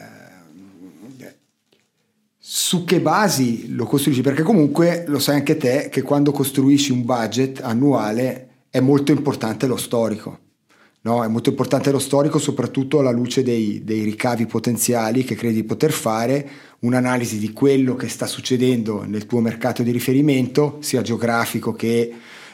su 2.55 2.83
che 2.83 3.01
basi 3.01 3.74
lo 3.74 3.86
costruisci? 3.86 4.22
Perché 4.22 4.43
comunque 4.43 5.05
lo 5.07 5.17
sai 5.17 5.38
anche 5.38 5.57
te 5.57 5.89
che 5.89 6.03
quando 6.03 6.31
costruisci 6.31 6.91
un 6.91 7.03
budget 7.03 7.62
annuale 7.63 8.65
è 8.69 8.79
molto 8.79 9.12
importante 9.12 9.65
lo 9.65 9.75
storico. 9.75 10.38
No, 11.01 11.24
è 11.24 11.27
molto 11.27 11.50
importante 11.50 11.89
lo 11.89 11.98
storico, 11.98 12.38
soprattutto 12.38 13.00
alla 13.00 13.10
luce 13.10 13.41
dei, 13.41 13.83
dei, 13.83 14.03
ricavi 14.03 14.45
potenziali 14.45 15.24
che 15.24 15.33
credi 15.33 15.55
di 15.55 15.63
poter 15.63 15.91
fare, 15.91 16.48
un'analisi 16.81 17.39
di 17.39 17.51
quello 17.53 17.95
che 17.95 18.07
sta 18.07 18.27
succedendo 18.27 19.03
nel 19.03 19.25
tuo 19.25 19.39
mercato 19.39 19.81
di 19.81 19.89
riferimento, 19.89 20.77
sia 20.81 21.01
geografico 21.01 21.74
che 21.74 22.13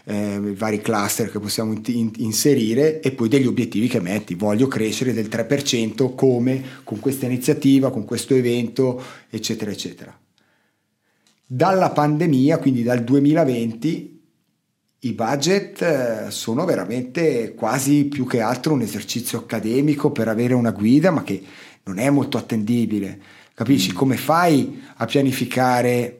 eh, 0.10 0.40
vari 0.56 0.82
cluster 0.82 1.30
che 1.30 1.40
possiamo 1.40 1.72
in, 1.72 1.82
in, 1.86 2.12
inserire 2.18 3.00
e 3.00 3.12
poi 3.12 3.30
degli 3.30 3.46
obiettivi 3.46 3.88
che 3.88 4.00
metti. 4.00 4.34
Voglio 4.34 4.68
crescere 4.68 5.14
del 5.14 5.28
3% 5.28 6.16
come 6.16 6.64
con 6.84 7.00
questa 7.00 7.28
iniziativa, 7.28 7.92
con 7.92 8.06
questo 8.06 8.34
evento, 8.34 9.00
eccetera, 9.30 9.70
eccetera. 9.70 10.18
Dalla 11.46 11.92
pandemia, 11.92 12.58
quindi 12.58 12.82
dal 12.82 13.04
2020, 13.04 14.22
i 15.02 15.14
budget 15.14 15.82
eh, 15.82 16.32
sono 16.32 16.66
veramente 16.66 17.54
quasi 17.54 18.06
più 18.06 18.26
che 18.26 18.42
altro 18.42 18.74
un 18.74 18.82
esercizio 18.82 19.38
accademico 19.38 20.12
per 20.12 20.28
avere 20.28 20.56
una 20.56 20.72
guida, 20.72 21.12
ma 21.12 21.22
che 21.22 21.42
non 21.84 22.00
è 22.00 22.10
molto 22.10 22.40
attendibile. 22.40 23.22
Capisci? 23.54 23.92
Mm. 23.92 23.96
Come 23.96 24.18
fai 24.18 24.82
a 24.96 25.06
pianificare 25.06 26.19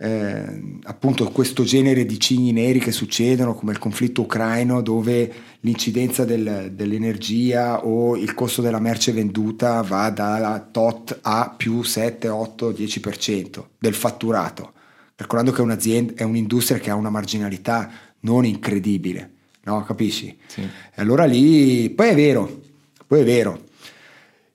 eh, 0.00 0.78
appunto 0.84 1.28
questo 1.30 1.64
genere 1.64 2.06
di 2.06 2.18
cigni 2.18 2.52
neri 2.52 2.78
che 2.78 2.92
succedono, 2.92 3.54
come 3.54 3.72
il 3.72 3.78
conflitto 3.78 4.22
ucraino, 4.22 4.80
dove 4.80 5.32
l'incidenza 5.60 6.24
del, 6.24 6.70
dell'energia 6.72 7.84
o 7.84 8.16
il 8.16 8.32
costo 8.34 8.62
della 8.62 8.80
merce 8.80 9.12
venduta 9.12 9.82
va 9.82 10.08
dalla 10.10 10.66
tot 10.70 11.18
a 11.20 11.52
più 11.56 11.82
7, 11.82 12.28
8, 12.28 12.70
10% 12.70 13.64
del 13.78 13.94
fatturato? 13.94 14.72
calcolando 15.18 15.50
che 15.50 15.62
un'azienda, 15.62 16.12
è 16.14 16.22
un'industria 16.22 16.78
che 16.78 16.90
ha 16.90 16.94
una 16.94 17.10
marginalità 17.10 17.90
non 18.20 18.44
incredibile, 18.44 19.30
no? 19.64 19.82
Capisci? 19.82 20.38
Sì. 20.46 20.60
E 20.60 21.02
allora 21.02 21.24
lì, 21.24 21.90
poi 21.90 22.10
è 22.10 22.14
vero, 22.14 22.60
poi 23.04 23.22
è 23.22 23.24
vero, 23.24 23.64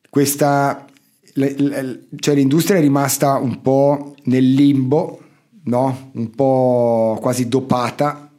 questa, 0.09 0.85
le, 1.33 1.55
le, 1.57 2.03
cioè 2.15 2.35
l'industria 2.35 2.77
è 2.77 2.81
rimasta 2.81 3.35
un 3.35 3.61
po' 3.61 4.15
nel 4.23 4.53
limbo, 4.53 5.22
no? 5.63 6.11
Un 6.13 6.29
po' 6.31 7.17
quasi 7.21 7.47
dopata, 7.47 8.31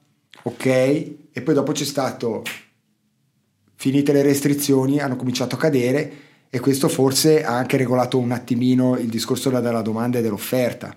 ok? 0.42 0.66
E 0.66 1.42
poi 1.42 1.54
dopo 1.54 1.72
c'è 1.72 1.84
stato, 1.84 2.42
finite 3.74 4.12
le 4.12 4.22
restrizioni, 4.22 5.00
hanno 5.00 5.16
cominciato 5.16 5.54
a 5.54 5.58
cadere 5.58 6.12
e 6.50 6.60
questo 6.60 6.88
forse 6.88 7.44
ha 7.44 7.56
anche 7.56 7.76
regolato 7.76 8.18
un 8.18 8.30
attimino 8.30 8.96
il 8.96 9.08
discorso 9.08 9.50
della 9.50 9.82
domanda 9.82 10.18
e 10.18 10.22
dell'offerta, 10.22 10.94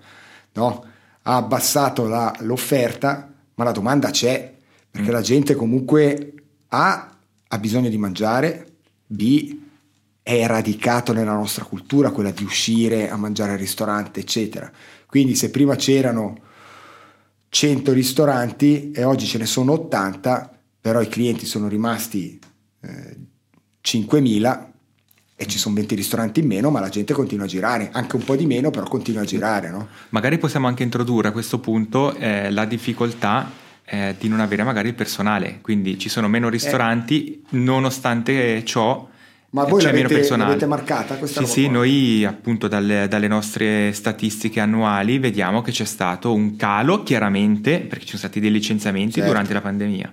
no? 0.52 0.84
ha 1.22 1.36
abbassato 1.36 2.06
la, 2.06 2.34
l'offerta, 2.40 3.32
ma 3.54 3.64
la 3.64 3.72
domanda 3.72 4.10
c'è, 4.10 4.54
perché 4.90 5.10
mm. 5.10 5.12
la 5.12 5.20
gente 5.20 5.54
comunque 5.54 6.32
A 6.68 7.16
ha 7.48 7.58
bisogno 7.58 7.88
di 7.88 7.98
mangiare, 7.98 8.66
B 9.06 9.56
è 10.22 10.46
radicato 10.46 11.12
nella 11.12 11.32
nostra 11.32 11.64
cultura, 11.64 12.10
quella 12.10 12.30
di 12.30 12.44
uscire 12.44 13.10
a 13.10 13.16
mangiare 13.16 13.52
al 13.52 13.58
ristorante, 13.58 14.20
eccetera. 14.20 14.70
Quindi 15.08 15.34
se 15.34 15.50
prima 15.50 15.74
c'erano 15.74 16.36
100 17.48 17.92
ristoranti 17.92 18.90
e 18.90 19.04
oggi 19.04 19.24
ce 19.24 19.38
ne 19.38 19.46
sono 19.46 19.72
80, 19.72 20.58
però 20.80 21.00
i 21.00 21.08
clienti 21.08 21.46
sono 21.46 21.66
rimasti 21.66 22.38
eh, 22.82 23.16
5.000 23.82 24.66
e 25.34 25.46
ci 25.46 25.56
sono 25.56 25.76
20 25.76 25.94
ristoranti 25.94 26.40
in 26.40 26.46
meno, 26.46 26.70
ma 26.70 26.80
la 26.80 26.90
gente 26.90 27.14
continua 27.14 27.46
a 27.46 27.48
girare, 27.48 27.88
anche 27.92 28.16
un 28.16 28.24
po' 28.24 28.36
di 28.36 28.44
meno, 28.44 28.70
però 28.70 28.86
continua 28.86 29.22
a 29.22 29.24
girare. 29.24 29.70
No? 29.70 29.88
Magari 30.10 30.36
possiamo 30.36 30.66
anche 30.66 30.82
introdurre 30.82 31.28
a 31.28 31.32
questo 31.32 31.58
punto 31.58 32.14
eh, 32.16 32.50
la 32.50 32.64
difficoltà 32.66 33.50
eh, 33.84 34.14
di 34.18 34.28
non 34.28 34.40
avere 34.40 34.62
magari 34.62 34.88
il 34.88 34.94
personale, 34.94 35.60
quindi 35.62 35.98
ci 35.98 36.08
sono 36.08 36.28
meno 36.28 36.50
ristoranti, 36.50 37.32
eh. 37.32 37.40
nonostante 37.50 38.62
ciò 38.64 39.08
ma 39.50 39.64
voi 39.64 39.80
l'avete, 39.82 40.28
l'avete, 40.36 40.66
marcata 40.66 41.16
questa 41.16 41.42
Sì, 41.44 41.50
sì, 41.50 41.62
qua? 41.62 41.72
noi 41.72 42.24
appunto 42.26 42.68
dalle, 42.68 43.08
dalle, 43.08 43.28
nostre 43.28 43.92
statistiche 43.92 44.60
annuali 44.60 45.18
vediamo 45.18 45.62
che 45.62 45.70
c'è 45.70 45.86
stato 45.86 46.34
un 46.34 46.56
calo, 46.56 47.02
chiaramente, 47.02 47.80
perché 47.80 48.00
ci 48.00 48.08
sono 48.08 48.18
stati 48.18 48.40
dei 48.40 48.50
licenziamenti 48.50 49.14
certo. 49.14 49.28
durante 49.28 49.54
la 49.54 49.62
pandemia, 49.62 50.12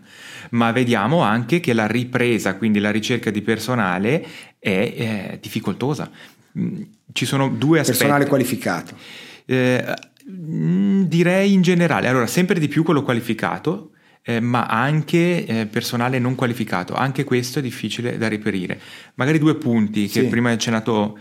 ma 0.52 0.72
vediamo 0.72 1.20
anche 1.20 1.60
che 1.60 1.74
la 1.74 1.86
ripresa, 1.86 2.56
quindi 2.56 2.80
la 2.80 2.92
ricerca 2.92 3.30
di 3.30 3.42
personale, 3.42 4.26
è, 4.58 4.94
è 4.96 5.38
difficoltosa. 5.42 6.10
Mm, 6.58 6.82
ci 7.12 7.26
sono 7.26 7.50
due 7.50 7.80
aspetti. 7.80 7.98
Personale 7.98 8.30
qualificato. 8.30 8.96
Eh, 9.44 9.84
mm, 10.30 11.04
direi 11.04 11.52
in 11.52 11.62
generale, 11.62 12.08
allora 12.08 12.28
sempre 12.28 12.58
di 12.58 12.70
più 12.70 12.84
quello 12.84 13.04
qualificato, 13.04 13.92
eh, 14.28 14.40
ma 14.40 14.66
anche 14.66 15.46
eh, 15.46 15.66
personale 15.68 16.18
non 16.18 16.34
qualificato. 16.34 16.96
Anche 16.96 17.24
questo 17.24 17.60
è 17.60 17.62
difficile 17.62 18.18
da 18.18 18.28
reperire. 18.28 18.80
Magari 19.16 19.38
due 19.38 19.56
punti 19.56 20.08
che 20.08 20.22
sì. 20.22 20.28
prima 20.28 20.50
hai 20.50 20.56
accennato. 20.56 21.18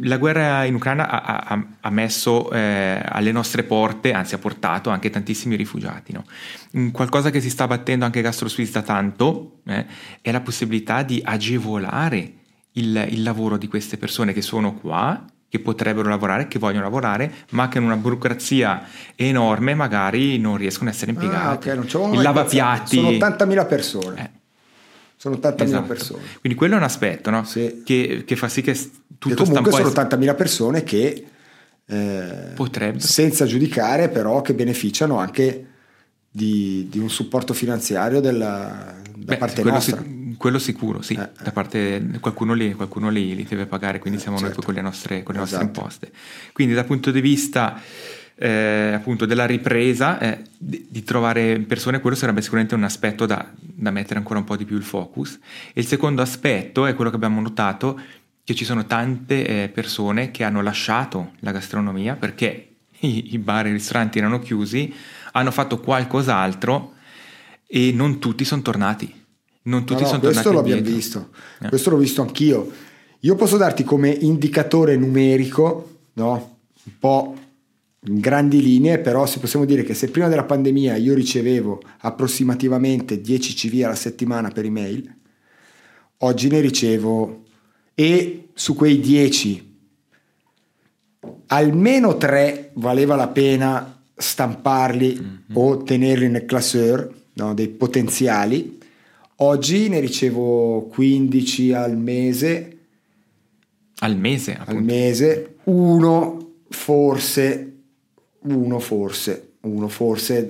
La 0.00 0.16
guerra 0.16 0.64
in 0.64 0.74
Ucraina 0.74 1.08
ha, 1.08 1.44
ha, 1.46 1.66
ha 1.80 1.90
messo 1.90 2.50
eh, 2.50 3.00
alle 3.04 3.30
nostre 3.30 3.62
porte, 3.62 4.12
anzi 4.12 4.34
ha 4.34 4.38
portato 4.38 4.90
anche 4.90 5.10
tantissimi 5.10 5.54
rifugiati. 5.54 6.12
No? 6.12 6.90
Qualcosa 6.90 7.30
che 7.30 7.40
si 7.40 7.50
sta 7.50 7.66
battendo 7.66 8.04
anche 8.04 8.20
Gastro 8.20 8.48
Suisse 8.48 8.72
da 8.72 8.82
tanto 8.82 9.60
eh, 9.64 9.86
è 10.20 10.32
la 10.32 10.40
possibilità 10.40 11.02
di 11.02 11.20
agevolare 11.24 12.32
il, 12.72 13.06
il 13.10 13.22
lavoro 13.22 13.56
di 13.56 13.68
queste 13.68 13.96
persone 13.96 14.32
che 14.32 14.42
sono 14.42 14.74
qua 14.74 15.24
che 15.48 15.60
potrebbero 15.60 16.08
lavorare, 16.08 16.48
che 16.48 16.58
vogliono 16.58 16.82
lavorare, 16.82 17.32
ma 17.50 17.68
che 17.68 17.78
in 17.78 17.84
una 17.84 17.96
burocrazia 17.96 18.84
enorme 19.14 19.74
magari 19.74 20.38
non 20.38 20.56
riescono 20.56 20.90
a 20.90 20.92
essere 20.92 21.12
impiegati. 21.12 21.70
Ah, 21.70 21.76
okay, 21.76 22.14
il 22.14 22.22
lavapiatti. 22.22 22.96
Sono 22.96 23.10
80.000 23.10 23.66
persone. 23.66 24.24
Eh. 24.24 24.30
Sono 25.16 25.36
80.000 25.36 25.62
esatto. 25.62 25.86
persone. 25.86 26.22
Quindi 26.40 26.58
quello 26.58 26.74
è 26.74 26.76
un 26.76 26.82
aspetto 26.82 27.30
no? 27.30 27.44
sì. 27.44 27.82
che, 27.84 28.24
che, 28.26 28.36
fa 28.36 28.48
sì 28.48 28.60
che 28.60 28.74
tutto 29.18 29.34
che 29.34 29.48
comunque 29.48 29.72
sono 29.72 29.88
80.000 29.88 30.36
persone 30.36 30.82
che 30.82 31.26
eh, 31.86 32.52
potrebbero. 32.54 33.04
Senza 33.04 33.46
giudicare 33.46 34.08
però 34.08 34.42
che 34.42 34.52
beneficiano 34.52 35.18
anche 35.18 35.66
di, 36.30 36.86
di 36.90 36.98
un 36.98 37.08
supporto 37.08 37.54
finanziario 37.54 38.20
della, 38.20 38.94
da 39.16 39.24
Beh, 39.24 39.36
parte 39.38 39.62
nostra. 39.62 40.02
Si, 40.02 40.15
quello 40.36 40.58
sicuro, 40.58 41.02
sì, 41.02 41.14
eh, 41.14 41.30
da 41.42 41.52
parte 41.52 42.18
qualcuno 42.20 42.52
li, 42.52 42.74
qualcuno 42.74 43.08
li, 43.08 43.34
li 43.34 43.44
deve 43.44 43.66
pagare, 43.66 43.98
quindi 43.98 44.18
eh, 44.18 44.22
siamo 44.22 44.38
certo. 44.38 44.56
noi 44.56 44.64
con 44.64 44.74
le 44.74 44.80
nostre, 44.80 45.22
con 45.22 45.34
le 45.34 45.40
nostre 45.40 45.58
esatto. 45.60 45.78
imposte. 45.78 46.12
Quindi 46.52 46.74
dal 46.74 46.84
punto 46.84 47.10
di 47.10 47.20
vista 47.20 47.80
eh, 48.38 48.92
appunto 48.94 49.24
della 49.24 49.46
ripresa, 49.46 50.18
eh, 50.18 50.42
di, 50.56 50.86
di, 50.88 51.02
trovare 51.02 51.58
persone, 51.60 52.00
quello 52.00 52.16
sarebbe 52.16 52.42
sicuramente 52.42 52.74
un 52.74 52.84
aspetto 52.84 53.24
da, 53.24 53.50
da, 53.58 53.90
mettere 53.90 54.18
ancora 54.18 54.38
un 54.38 54.44
po' 54.44 54.56
di 54.56 54.64
più 54.64 54.76
il 54.76 54.82
focus. 54.82 55.38
E 55.72 55.80
il 55.80 55.86
secondo 55.86 56.22
aspetto 56.22 56.86
è 56.86 56.94
quello 56.94 57.10
che 57.10 57.16
abbiamo 57.16 57.40
notato, 57.40 57.98
che 58.44 58.54
ci 58.54 58.64
sono 58.64 58.84
tante 58.86 59.64
eh, 59.64 59.68
persone 59.68 60.30
che 60.30 60.44
hanno 60.44 60.62
lasciato 60.62 61.32
la 61.40 61.50
gastronomia 61.50 62.14
perché 62.14 62.68
i, 63.00 63.34
i 63.34 63.38
bar 63.38 63.66
e 63.66 63.70
i 63.70 63.72
ristoranti 63.72 64.18
erano 64.18 64.38
chiusi, 64.38 64.94
hanno 65.32 65.50
fatto 65.50 65.80
qualcos'altro 65.80 66.94
e 67.66 67.90
non 67.92 68.20
tutti 68.20 68.44
sono 68.44 68.62
tornati 68.62 69.24
non 69.66 69.84
tutti 69.84 70.02
no, 70.02 70.08
no, 70.08 70.14
sono 70.14 70.20
questo 70.20 70.52
lo 70.52 70.58
abbiamo 70.58 70.82
visto, 70.82 71.28
eh. 71.60 71.68
questo 71.68 71.90
l'ho 71.90 71.96
visto 71.96 72.22
anch'io. 72.22 72.70
Io 73.20 73.34
posso 73.34 73.56
darti 73.56 73.84
come 73.84 74.10
indicatore 74.10 74.96
numerico, 74.96 75.98
no? 76.14 76.58
un 76.84 76.92
po' 76.98 77.36
in 78.06 78.20
grandi 78.20 78.62
linee, 78.62 78.98
però 78.98 79.26
se 79.26 79.40
possiamo 79.40 79.64
dire 79.64 79.82
che 79.82 79.94
se 79.94 80.10
prima 80.10 80.28
della 80.28 80.44
pandemia 80.44 80.96
io 80.96 81.14
ricevevo 81.14 81.82
approssimativamente 81.98 83.20
10 83.20 83.54
CV 83.54 83.82
alla 83.84 83.96
settimana 83.96 84.50
per 84.50 84.64
email, 84.64 85.12
oggi 86.18 86.48
ne 86.48 86.60
ricevo 86.60 87.42
e 87.94 88.48
su 88.54 88.74
quei 88.76 89.00
10 89.00 89.74
almeno 91.46 92.16
3 92.16 92.70
valeva 92.74 93.16
la 93.16 93.28
pena 93.28 94.00
stamparli 94.14 95.18
mm-hmm. 95.20 95.56
o 95.56 95.82
tenerli 95.82 96.28
nel 96.28 96.44
classeur, 96.44 97.12
no? 97.32 97.54
dei 97.54 97.68
potenziali 97.68 98.78
Oggi 99.38 99.88
ne 99.90 100.00
ricevo 100.00 100.86
15 100.90 101.72
al 101.72 101.98
mese. 101.98 102.78
Al 103.98 104.16
mese? 104.16 104.52
Appunto. 104.52 104.70
Al 104.70 104.82
mese. 104.82 105.56
Uno 105.64 106.52
forse, 106.70 107.72
uno 108.40 108.78
forse, 108.78 109.50
uno 109.60 109.88
forse 109.88 110.46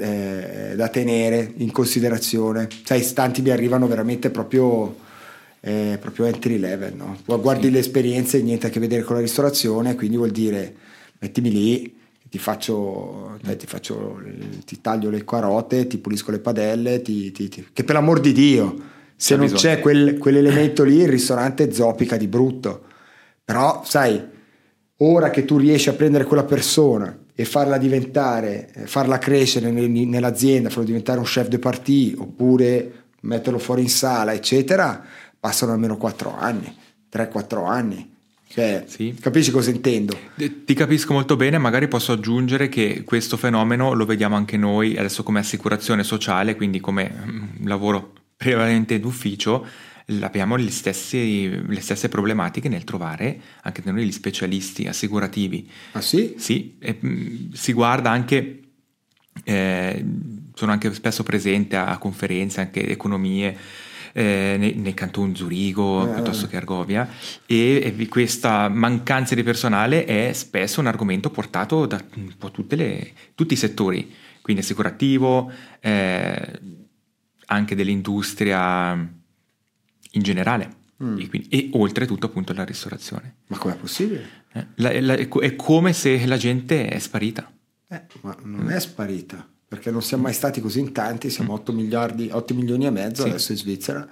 eh, 0.70 0.76
da 0.76 0.88
tenere 0.88 1.52
in 1.56 1.72
considerazione. 1.72 2.68
Sai, 2.84 3.12
tanti 3.12 3.42
mi 3.42 3.50
arrivano 3.50 3.88
veramente 3.88 4.30
proprio, 4.30 4.94
eh, 5.60 5.98
proprio 6.00 6.26
entry 6.26 6.56
level, 6.56 6.94
no? 6.94 7.18
Guardi 7.24 7.66
sì. 7.66 7.70
le 7.72 7.78
esperienze, 7.80 8.40
niente 8.40 8.68
a 8.68 8.70
che 8.70 8.78
vedere 8.78 9.02
con 9.02 9.16
la 9.16 9.22
ristorazione, 9.22 9.96
quindi 9.96 10.16
vuol 10.16 10.30
dire 10.30 10.74
mettimi 11.18 11.50
lì, 11.50 11.96
ti 12.28 12.38
faccio, 12.38 13.38
eh, 13.46 13.56
ti, 13.56 13.66
faccio, 13.66 14.20
ti 14.64 14.80
taglio 14.80 15.10
le 15.10 15.24
carote, 15.24 15.86
ti 15.86 15.98
pulisco 15.98 16.30
le 16.30 16.40
padelle, 16.40 17.02
ti, 17.02 17.30
ti, 17.30 17.48
che 17.48 17.84
per 17.84 17.94
l'amor 17.94 18.20
di 18.20 18.32
Dio, 18.32 18.76
se 19.14 19.34
c'è 19.34 19.36
non 19.36 19.50
bisogno. 19.50 19.60
c'è 19.60 19.80
quel, 19.80 20.18
quell'elemento 20.18 20.82
lì, 20.82 20.98
il 20.98 21.08
ristorante 21.08 21.72
zoppica 21.72 22.16
di 22.16 22.26
brutto. 22.26 22.82
Però, 23.44 23.82
sai, 23.84 24.20
ora 24.98 25.30
che 25.30 25.44
tu 25.44 25.56
riesci 25.56 25.88
a 25.88 25.92
prendere 25.92 26.24
quella 26.24 26.44
persona 26.44 27.16
e 27.34 27.44
farla 27.44 27.78
diventare, 27.78 28.70
eh, 28.72 28.86
farla 28.86 29.18
crescere 29.18 29.70
nell'azienda, 29.70 30.68
farlo 30.68 30.84
diventare 30.84 31.18
un 31.18 31.24
chef 31.24 31.46
de 31.48 31.58
partie 31.58 32.14
oppure 32.16 33.04
metterlo 33.20 33.58
fuori 33.58 33.82
in 33.82 33.88
sala, 33.88 34.32
eccetera, 34.32 35.02
passano 35.38 35.72
almeno 35.72 35.96
4 35.96 36.34
anni, 36.36 36.76
3-4 37.08 37.66
anni 37.66 38.14
cioè, 38.48 38.84
sì. 38.86 39.14
Capisci 39.20 39.50
cosa 39.50 39.70
intendo? 39.70 40.16
Ti 40.36 40.74
capisco 40.74 41.12
molto 41.12 41.36
bene, 41.36 41.58
magari 41.58 41.88
posso 41.88 42.12
aggiungere 42.12 42.68
che 42.68 43.02
questo 43.04 43.36
fenomeno 43.36 43.92
lo 43.92 44.06
vediamo 44.06 44.36
anche 44.36 44.56
noi 44.56 44.96
adesso 44.96 45.22
come 45.22 45.40
assicurazione 45.40 46.04
sociale, 46.04 46.54
quindi 46.54 46.80
come 46.80 47.12
mm, 47.12 47.66
lavoro 47.66 48.12
prevalentemente 48.36 49.00
d'ufficio, 49.00 49.66
abbiamo 50.20 50.54
le 50.54 50.70
stesse, 50.70 51.18
le 51.18 51.80
stesse, 51.80 52.08
problematiche 52.08 52.68
nel 52.68 52.84
trovare 52.84 53.40
anche 53.62 53.82
noi 53.84 54.06
gli 54.06 54.12
specialisti 54.12 54.86
assicurativi. 54.86 55.68
Ah 55.92 56.00
sì? 56.00 56.34
Sì, 56.38 56.76
e, 56.78 56.98
mm, 57.04 57.52
si 57.52 57.72
guarda 57.72 58.10
anche, 58.10 58.60
eh, 59.42 60.04
sono 60.54 60.70
anche 60.70 60.94
spesso 60.94 61.24
presente 61.24 61.76
a 61.76 61.98
conferenze, 61.98 62.60
anche 62.60 62.88
economie, 62.88 63.56
eh, 64.16 64.56
nei, 64.58 64.72
nei 64.76 64.94
canton 64.94 65.36
Zurigo 65.36 66.08
eh. 66.08 66.14
piuttosto 66.14 66.46
che 66.46 66.56
Argovia 66.56 67.06
e, 67.44 67.94
e, 67.98 68.08
questa 68.08 68.66
mancanza 68.70 69.34
di 69.34 69.42
personale 69.42 70.06
è 70.06 70.32
spesso 70.32 70.80
un 70.80 70.86
argomento 70.86 71.28
portato 71.28 71.84
da 71.84 72.02
un 72.14 72.32
po' 72.38 72.50
le, 72.70 73.12
tutti 73.34 73.52
i 73.52 73.58
settori, 73.58 74.10
quindi 74.40 74.62
assicurativo, 74.62 75.52
eh, 75.80 76.60
anche 77.46 77.74
dell'industria 77.74 78.92
in 78.92 80.22
generale. 80.22 80.84
Mm. 81.04 81.18
E, 81.18 81.28
quindi, 81.28 81.48
e, 81.48 81.68
oltretutto 81.74 82.24
appunto 82.24 82.54
la 82.54 82.64
ristorazione. 82.64 83.34
Ma 83.48 83.58
com'è 83.58 83.76
possibile? 83.76 84.44
Eh, 84.54 84.66
la, 84.76 84.98
la, 84.98 85.14
è 85.14 85.56
come 85.56 85.92
se 85.92 86.24
la 86.24 86.38
gente 86.38 86.88
è 86.88 86.98
sparita. 86.98 87.52
Eh, 87.88 88.02
ma 88.22 88.34
non 88.44 88.70
è 88.70 88.80
sparita 88.80 89.46
perché 89.68 89.90
non 89.90 90.02
siamo 90.02 90.24
mai 90.24 90.32
stati 90.32 90.60
così 90.60 90.78
in 90.80 90.92
tanti, 90.92 91.28
siamo 91.28 91.52
8 91.54 91.72
mm. 91.72 91.76
miliardi, 91.76 92.28
8 92.32 92.54
milioni 92.54 92.86
e 92.86 92.90
mezzo 92.90 93.22
sì. 93.22 93.28
adesso 93.28 93.52
in 93.52 93.58
Svizzera. 93.58 94.08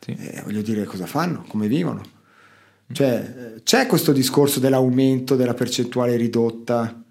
Sì. 0.00 0.16
E 0.18 0.42
voglio 0.44 0.62
dire 0.62 0.84
cosa 0.84 1.06
fanno, 1.06 1.44
come 1.48 1.68
vivono. 1.68 2.00
Mm. 2.00 2.94
Cioè, 2.94 3.54
c'è 3.62 3.86
questo 3.86 4.12
discorso 4.12 4.58
dell'aumento 4.58 5.36
della 5.36 5.54
percentuale 5.54 6.16
ridotta, 6.16 7.02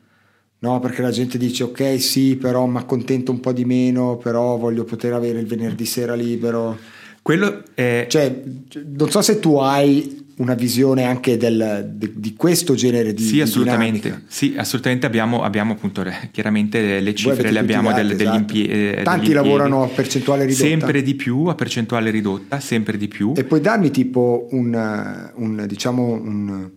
no? 0.60 0.80
Perché 0.80 1.02
la 1.02 1.12
gente 1.12 1.38
dice 1.38 1.64
ok, 1.64 2.02
sì, 2.02 2.36
però 2.38 2.66
mi 2.66 2.78
accontento 2.78 3.32
un 3.32 3.40
po' 3.40 3.52
di 3.52 3.66
meno, 3.66 4.18
però 4.18 4.58
voglio 4.58 4.84
poter 4.84 5.14
avere 5.14 5.40
il 5.40 5.48
venerdì 5.48 5.86
sera 5.86 6.16
libero. 6.16 6.78
Quello 7.22 7.64
è... 7.74 8.08
Cioè, 8.10 8.44
non 8.84 9.12
so 9.12 9.22
se 9.22 9.40
tu 9.40 9.58
hai 9.58 10.25
una 10.38 10.54
visione 10.54 11.04
anche 11.04 11.38
del, 11.38 11.92
di, 11.94 12.12
di, 12.16 12.34
questo 12.34 12.74
genere 12.74 13.14
di 13.14 13.24
Sì, 13.24 13.42
assolutamente. 13.42 14.24
Sì, 14.28 14.56
assolutamente 14.58 15.06
abbiamo, 15.06 15.44
abbiamo 15.44 15.74
appunto 15.74 16.04
chiaramente 16.32 17.00
le 17.00 17.16
cifre, 17.16 17.52
le 17.52 17.60
abbiamo 17.60 17.94
del, 17.94 18.16
degli, 18.16 18.28
esatto. 18.28 18.54
eh, 18.54 19.02
Tanti 19.04 19.28
degli 19.28 19.34
lavorano 19.34 19.84
a 19.84 19.88
percentuale 19.88 20.46
ridotta. 20.46 20.66
Sempre 20.66 21.02
di 21.02 21.16
più, 21.16 21.46
a 21.46 21.56
percentuale 21.56 22.10
ridotta, 22.10 22.60
sempre 22.60 22.98
di 22.98 23.08
più. 23.08 23.34
E 23.36 23.44
puoi 23.46 23.62
darmi 23.62 23.92
tipo 23.92 24.48
un, 24.52 25.32
un 25.36 25.66
diciamo, 25.68 26.12
un... 26.12 26.70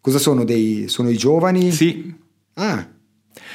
Cosa 0.00 0.18
sono 0.18 0.44
dei... 0.44 0.84
sono 0.88 1.10
i 1.10 1.16
giovani? 1.16 1.72
Sì. 1.72 2.14
Ah, 2.54 2.86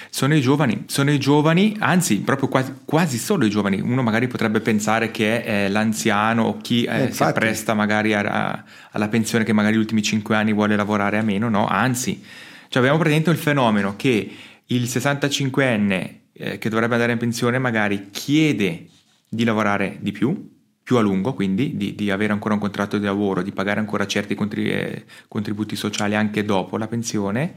sono 0.09 0.35
i 0.35 0.41
giovani, 0.41 0.85
sono 0.87 1.11
i 1.11 1.19
giovani, 1.19 1.75
anzi 1.79 2.21
proprio 2.21 2.47
quasi, 2.47 2.73
quasi 2.83 3.17
solo 3.17 3.45
i 3.45 3.49
giovani. 3.49 3.79
Uno 3.79 4.01
magari 4.01 4.27
potrebbe 4.27 4.59
pensare 4.59 5.11
che 5.11 5.43
è 5.43 5.69
l'anziano 5.69 6.43
o 6.43 6.57
chi 6.57 6.83
eh, 6.83 7.03
eh, 7.03 7.11
si 7.11 7.23
appresta 7.23 7.73
magari 7.73 8.13
a, 8.13 8.21
a, 8.21 8.63
alla 8.91 9.07
pensione 9.07 9.43
che 9.43 9.53
magari 9.53 9.75
gli 9.75 9.79
ultimi 9.79 10.01
5 10.01 10.35
anni 10.35 10.53
vuole 10.53 10.75
lavorare 10.75 11.17
a 11.17 11.21
meno, 11.21 11.47
no? 11.49 11.67
Anzi, 11.67 12.23
cioè 12.67 12.81
abbiamo 12.81 12.99
presente 12.99 13.29
il 13.29 13.37
fenomeno 13.37 13.95
che 13.95 14.31
il 14.65 14.83
65enne 14.83 16.13
eh, 16.33 16.57
che 16.57 16.69
dovrebbe 16.69 16.93
andare 16.93 17.11
in 17.11 17.17
pensione 17.17 17.59
magari 17.59 18.09
chiede 18.11 18.87
di 19.27 19.43
lavorare 19.43 19.97
di 19.99 20.11
più, 20.11 20.57
più 20.81 20.97
a 20.97 21.01
lungo, 21.01 21.33
quindi 21.33 21.77
di, 21.77 21.93
di, 21.93 22.09
avere 22.09 22.33
ancora 22.33 22.55
un 22.55 22.59
contratto 22.59 22.97
di 22.97 23.05
lavoro, 23.05 23.43
di 23.43 23.51
pagare 23.51 23.79
ancora 23.79 24.07
certi 24.07 24.35
eh, 24.35 25.05
contributi 25.27 25.75
sociali 25.75 26.15
anche 26.15 26.43
dopo 26.43 26.77
la 26.77 26.87
pensione 26.87 27.53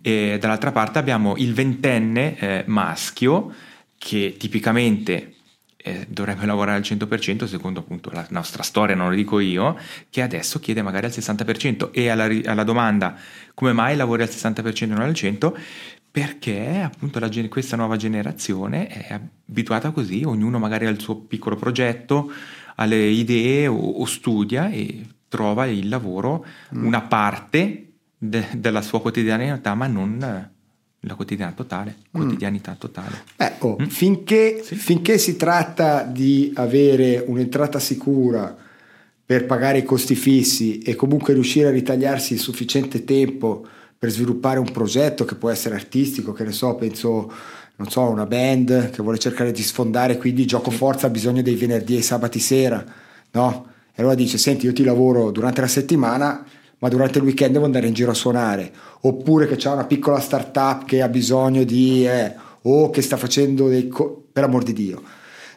e 0.00 0.38
dall'altra 0.40 0.72
parte 0.72 0.98
abbiamo 0.98 1.36
il 1.36 1.54
ventenne 1.54 2.38
eh, 2.38 2.64
maschio 2.66 3.52
che 3.98 4.36
tipicamente 4.38 5.34
eh, 5.76 6.06
dovrebbe 6.08 6.46
lavorare 6.46 6.78
al 6.78 6.84
100% 6.84 7.44
secondo 7.46 7.80
appunto 7.80 8.10
la 8.10 8.26
nostra 8.30 8.62
storia, 8.62 8.94
non 8.94 9.10
lo 9.10 9.16
dico 9.16 9.40
io, 9.40 9.76
che 10.10 10.22
adesso 10.22 10.60
chiede 10.60 10.82
magari 10.82 11.06
al 11.06 11.12
60% 11.12 11.90
e 11.92 12.08
alla, 12.08 12.28
alla 12.44 12.64
domanda 12.64 13.16
come 13.54 13.72
mai 13.72 13.96
lavori 13.96 14.22
al 14.22 14.28
60% 14.28 14.82
e 14.82 14.86
non 14.86 15.00
al 15.00 15.10
100%? 15.10 15.52
Perché 16.12 16.82
appunto 16.82 17.18
la, 17.18 17.30
questa 17.48 17.74
nuova 17.74 17.96
generazione 17.96 18.86
è 18.86 19.18
abituata 19.46 19.92
così, 19.92 20.22
ognuno 20.24 20.58
magari 20.58 20.84
ha 20.84 20.90
il 20.90 21.00
suo 21.00 21.16
piccolo 21.16 21.56
progetto, 21.56 22.30
ha 22.76 22.84
le 22.84 23.06
idee 23.06 23.66
o, 23.66 23.76
o 23.76 24.04
studia 24.04 24.68
e 24.68 25.06
trova 25.28 25.64
il 25.66 25.88
lavoro, 25.88 26.44
mm. 26.76 26.84
una 26.84 27.00
parte 27.00 27.91
de, 28.24 28.46
della 28.56 28.82
sua 28.82 29.00
quotidianità, 29.00 29.74
ma 29.74 29.88
non 29.88 30.50
la 31.00 31.14
quotidianità 31.14 31.56
totale. 31.56 31.96
Mm. 32.16 32.20
Quotidianità 32.20 32.76
totale. 32.78 33.22
Eh, 33.36 33.52
oh, 33.58 33.76
mm? 33.80 33.86
finché, 33.86 34.62
sì. 34.62 34.76
finché 34.76 35.18
si 35.18 35.36
tratta 35.36 36.04
di 36.04 36.52
avere 36.54 37.24
un'entrata 37.26 37.80
sicura 37.80 38.56
per 39.24 39.46
pagare 39.46 39.78
i 39.78 39.82
costi 39.82 40.14
fissi 40.14 40.78
e 40.80 40.94
comunque 40.94 41.34
riuscire 41.34 41.68
a 41.68 41.72
ritagliarsi 41.72 42.34
il 42.34 42.38
sufficiente 42.38 43.02
tempo 43.02 43.66
per 43.98 44.10
sviluppare 44.10 44.58
un 44.58 44.70
progetto 44.70 45.24
che 45.24 45.34
può 45.34 45.50
essere 45.50 45.74
artistico, 45.74 46.32
che 46.32 46.44
ne 46.44 46.52
so, 46.52 46.74
penso, 46.76 47.32
non 47.76 47.88
so, 47.88 48.02
una 48.02 48.26
band 48.26 48.90
che 48.90 49.02
vuole 49.02 49.18
cercare 49.18 49.50
di 49.50 49.62
sfondare, 49.62 50.16
quindi 50.16 50.44
gioco 50.44 50.70
forza 50.70 51.06
ha 51.06 51.10
bisogno 51.10 51.42
dei 51.42 51.54
venerdì 51.54 51.96
e 51.96 52.02
sabati 52.02 52.38
sera, 52.38 52.84
no? 53.32 53.66
E 53.94 54.00
allora 54.00 54.14
dice, 54.14 54.38
senti, 54.38 54.66
io 54.66 54.72
ti 54.72 54.84
lavoro 54.84 55.30
durante 55.30 55.60
la 55.60 55.66
settimana, 55.66 56.44
ma 56.82 56.88
durante 56.88 57.18
il 57.18 57.24
weekend 57.24 57.52
devo 57.52 57.64
andare 57.64 57.86
in 57.86 57.92
giro 57.92 58.10
a 58.10 58.14
suonare, 58.14 58.72
oppure 59.02 59.46
che 59.46 59.54
c'è 59.54 59.70
una 59.70 59.86
piccola 59.86 60.18
startup 60.18 60.84
che 60.84 61.00
ha 61.00 61.08
bisogno 61.08 61.62
di, 61.62 62.04
eh, 62.04 62.34
o 62.62 62.90
che 62.90 63.02
sta 63.02 63.16
facendo 63.16 63.68
dei, 63.68 63.86
co- 63.86 64.24
per 64.32 64.42
amor 64.42 64.64
di 64.64 64.72
Dio. 64.72 65.00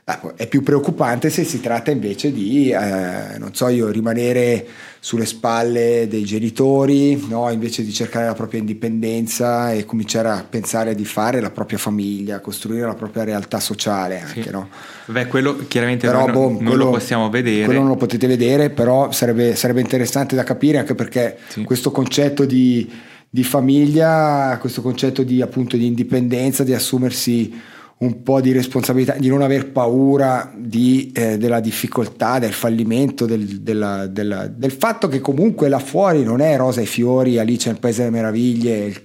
Ah, 0.08 0.22
è 0.36 0.46
più 0.46 0.62
preoccupante 0.62 1.32
se 1.32 1.44
si 1.44 1.60
tratta 1.60 1.89
invece 1.89 2.32
di, 2.32 2.70
eh, 2.70 3.39
non 3.39 3.56
so 3.56 3.70
io, 3.70 3.89
rimanere 3.89 4.63
sulle 5.00 5.26
spalle 5.26 6.06
dei 6.08 6.24
genitori, 6.24 7.26
no? 7.28 7.50
invece 7.50 7.84
di 7.84 7.91
cercare 7.91 8.28
la 8.28 8.36
propria 8.36 8.60
indipendenza 8.60 9.72
e 9.72 9.84
cominciare 9.84 10.30
a 10.30 10.46
pensare 10.48 10.94
di 10.94 11.06
fare 11.06 11.41
la 11.41 11.50
propria 11.50 11.80
famiglia, 11.80 12.39
costruire 12.39 12.86
la 12.86 12.94
propria 12.94 13.24
realtà 13.24 13.60
sociale 13.60 14.22
anche, 14.22 14.44
sì. 14.44 14.50
no? 14.52 14.70
Beh, 15.06 15.26
quello 15.26 15.65
chiaramente 15.68 16.06
però, 16.06 16.28
boh, 16.28 16.50
non, 16.50 16.58
quello, 16.58 16.84
lo 16.84 16.89
possiamo 16.91 17.32
vedere. 17.32 17.65
Quello 17.65 17.80
non 17.80 17.89
lo 17.89 17.96
potete 17.96 18.28
vedere, 18.28 18.70
però 18.70 19.12
sarebbe, 19.12 19.56
sarebbe 19.56 19.82
interessante 19.82 20.36
da 20.36 20.44
capire 20.44 20.78
anche 20.78 20.94
perché 20.94 21.39
sì. 21.48 21.63
questo 21.63 21.89
concetto 21.89 22.46
di, 22.46 22.88
di 23.28 23.44
famiglia, 23.44 24.56
questo 24.62 24.84
concetto 24.84 25.24
di 25.24 25.41
appunto 25.41 25.78
di 25.78 25.88
indipendenza, 25.88 26.63
di 26.63 26.76
assumersi 26.76 27.74
un 27.98 28.24
po' 28.24 28.42
di 28.42 28.52
responsabilità, 28.52 29.16
di 29.18 29.30
non 29.30 29.42
aver 29.42 29.72
paura 29.72 30.52
di, 30.54 31.12
eh, 31.16 31.38
della 31.38 31.62
difficoltà, 31.62 32.40
del 32.40 32.52
fallimento, 32.52 33.26
del, 33.26 33.62
della, 33.62 34.06
della, 34.08 34.48
del, 34.48 34.72
fatto 34.72 35.08
che 35.08 35.22
comunque 35.22 35.70
là 35.70 35.80
fuori 35.80 36.24
non 36.24 36.42
è 36.42 36.58
rosa 36.58 36.82
e 36.82 36.86
fiori, 36.86 37.40
Alice 37.40 37.70
nel 37.70 37.80
Paese 37.80 38.04
delle 38.04 38.16
Meraviglie 38.16 38.84
e 38.84 38.86
il, 38.88 39.02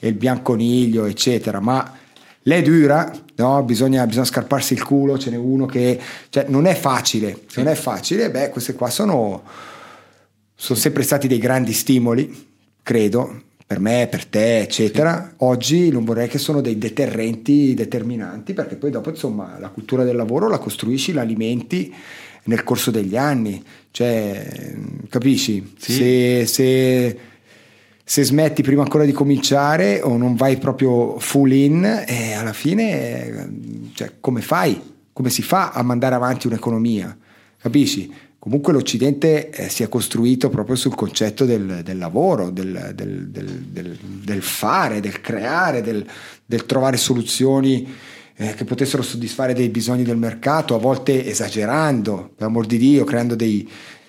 il 0.00 0.14
bianconiglio, 0.14 1.06
eccetera, 1.06 1.58
ma 1.60 1.90
l'è 2.42 2.60
dura, 2.60 3.10
no? 3.36 3.62
bisogna, 3.62 4.06
bisogna, 4.06 4.26
scarparsi 4.26 4.74
il 4.74 4.84
culo, 4.84 5.18
ce 5.18 5.30
n'è 5.30 5.36
uno 5.36 5.64
che... 5.64 5.98
Cioè, 6.28 6.44
non 6.48 6.66
è 6.66 6.74
facile, 6.74 7.44
sì. 7.46 7.62
non 7.62 7.72
è 7.72 7.74
facile, 7.74 8.30
beh, 8.30 8.50
queste 8.50 8.74
qua 8.74 8.90
sono, 8.90 9.42
sono 10.54 10.78
sempre 10.78 11.02
stati 11.02 11.26
dei 11.26 11.38
grandi 11.38 11.72
stimoli, 11.72 12.52
credo, 12.82 13.40
per 13.74 13.82
me, 13.82 14.06
per 14.08 14.24
te, 14.26 14.60
eccetera, 14.60 15.26
sì. 15.30 15.34
oggi 15.38 15.90
non 15.90 16.04
vorrei 16.04 16.28
che 16.28 16.38
sono 16.38 16.60
dei 16.60 16.78
deterrenti 16.78 17.74
determinanti 17.74 18.54
perché 18.54 18.76
poi 18.76 18.90
dopo 18.92 19.10
insomma 19.10 19.56
la 19.58 19.68
cultura 19.68 20.04
del 20.04 20.14
lavoro 20.14 20.48
la 20.48 20.58
costruisci, 20.58 21.12
la 21.12 21.22
alimenti 21.22 21.92
nel 22.44 22.62
corso 22.62 22.92
degli 22.92 23.16
anni, 23.16 23.60
cioè 23.90 24.76
capisci? 25.08 25.74
Sì. 25.76 25.92
Se, 25.92 26.46
se, 26.46 27.18
se, 28.04 28.22
smetti 28.22 28.62
prima 28.62 28.82
ancora 28.82 29.04
di 29.04 29.12
cominciare 29.12 30.00
o 30.02 30.16
non 30.16 30.36
vai 30.36 30.56
proprio 30.56 31.18
full 31.18 31.50
in, 31.50 31.84
eh, 32.06 32.32
alla 32.34 32.52
fine 32.52 33.50
cioè, 33.94 34.12
come 34.20 34.40
fai? 34.40 34.80
Come 35.12 35.30
si 35.30 35.42
fa 35.42 35.72
a 35.72 35.82
mandare 35.82 36.14
avanti 36.14 36.46
un'economia? 36.46 37.16
Capisci? 37.58 38.12
Comunque 38.44 38.74
l'Occidente 38.74 39.48
eh, 39.48 39.70
si 39.70 39.82
è 39.82 39.88
costruito 39.88 40.50
proprio 40.50 40.76
sul 40.76 40.94
concetto 40.94 41.46
del, 41.46 41.80
del 41.82 41.96
lavoro, 41.96 42.50
del, 42.50 42.92
del, 42.94 43.26
del, 43.30 44.42
fare, 44.42 45.00
del 45.00 45.22
creare, 45.22 45.80
del, 45.80 46.66
trovare 46.66 46.98
soluzioni 46.98 47.90
eh, 48.36 48.52
che 48.52 48.64
potessero 48.64 49.02
soddisfare 49.02 49.54
dei 49.54 49.70
bisogni 49.70 50.02
del 50.02 50.18
mercato, 50.18 50.74
a 50.74 50.78
volte 50.78 51.24
esagerando, 51.24 52.32
per 52.36 52.48
amor 52.48 52.66
di 52.66 52.76
Dio, 52.76 53.04
creando 53.04 53.34
dei, 53.34 53.66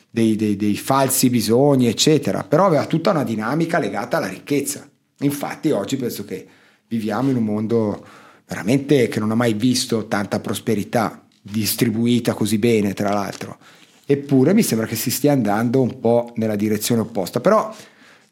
dei, 0.09 0.35
dei, 0.35 0.57
dei 0.57 0.75
falsi 0.75 1.29
bisogni, 1.29 1.87
eccetera, 1.87 2.43
però 2.43 2.65
aveva 2.65 2.87
tutta 2.87 3.11
una 3.11 3.23
dinamica 3.23 3.79
legata 3.79 4.17
alla 4.17 4.27
ricchezza. 4.27 4.85
Infatti 5.19 5.71
oggi 5.71 5.95
penso 5.95 6.25
che 6.25 6.45
viviamo 6.89 7.29
in 7.29 7.37
un 7.37 7.45
mondo 7.45 8.05
veramente 8.45 9.07
che 9.07 9.21
non 9.21 9.31
ha 9.31 9.35
mai 9.35 9.53
visto 9.53 10.07
tanta 10.07 10.41
prosperità 10.41 11.25
distribuita 11.41 12.33
così 12.33 12.57
bene, 12.57 12.93
tra 12.93 13.13
l'altro 13.13 13.57
eppure 14.05 14.53
mi 14.53 14.63
sembra 14.63 14.87
che 14.87 14.95
si 14.95 15.11
stia 15.11 15.31
andando 15.31 15.81
un 15.81 15.99
po' 15.99 16.31
nella 16.35 16.55
direzione 16.55 17.01
opposta. 17.01 17.39
Però 17.39 17.73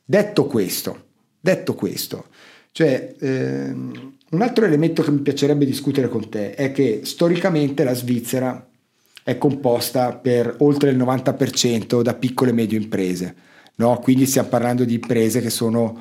detto 0.03 0.45
questo, 0.45 1.05
detto 1.39 1.75
questo, 1.75 2.27
cioè 2.71 3.15
ehm, 3.19 4.13
un 4.31 4.41
altro 4.41 4.65
elemento 4.65 5.03
che 5.03 5.11
mi 5.11 5.19
piacerebbe 5.19 5.65
discutere 5.65 6.09
con 6.09 6.29
te 6.29 6.55
è 6.55 6.71
che 6.71 7.01
storicamente 7.03 7.83
la 7.83 7.93
Svizzera 7.93 8.67
è 9.23 9.37
composta 9.37 10.13
per 10.13 10.55
oltre 10.59 10.89
il 10.89 10.97
90% 10.97 12.01
da 12.01 12.13
piccole 12.13 12.49
e 12.49 12.53
medie 12.53 12.79
imprese, 12.79 13.35
no? 13.75 13.99
quindi 13.99 14.25
stiamo 14.25 14.49
parlando 14.49 14.83
di 14.83 14.95
imprese 14.95 15.39
che 15.39 15.49
sono 15.49 15.97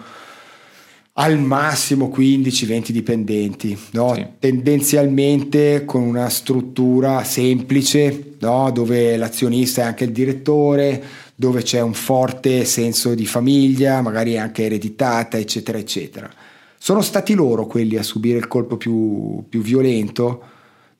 al 1.14 1.38
massimo 1.38 2.10
15-20 2.14 2.90
dipendenti, 2.90 3.78
no? 3.90 4.14
sì. 4.14 4.26
tendenzialmente 4.38 5.84
con 5.84 6.02
una 6.02 6.30
struttura 6.30 7.22
semplice 7.22 8.36
no? 8.38 8.70
dove 8.70 9.16
l'azionista 9.18 9.82
è 9.82 9.84
anche 9.84 10.04
il 10.04 10.12
direttore, 10.12 11.02
dove 11.34 11.62
c'è 11.62 11.80
un 11.80 11.92
forte 11.92 12.64
senso 12.64 13.14
di 13.14 13.26
famiglia, 13.26 14.00
magari 14.00 14.38
anche 14.38 14.64
ereditata, 14.64 15.36
eccetera, 15.36 15.76
eccetera. 15.76 16.30
Sono 16.78 17.02
stati 17.02 17.34
loro 17.34 17.66
quelli 17.66 17.96
a 17.96 18.02
subire 18.02 18.38
il 18.38 18.48
colpo 18.48 18.76
più, 18.76 19.44
più 19.48 19.60
violento 19.60 20.42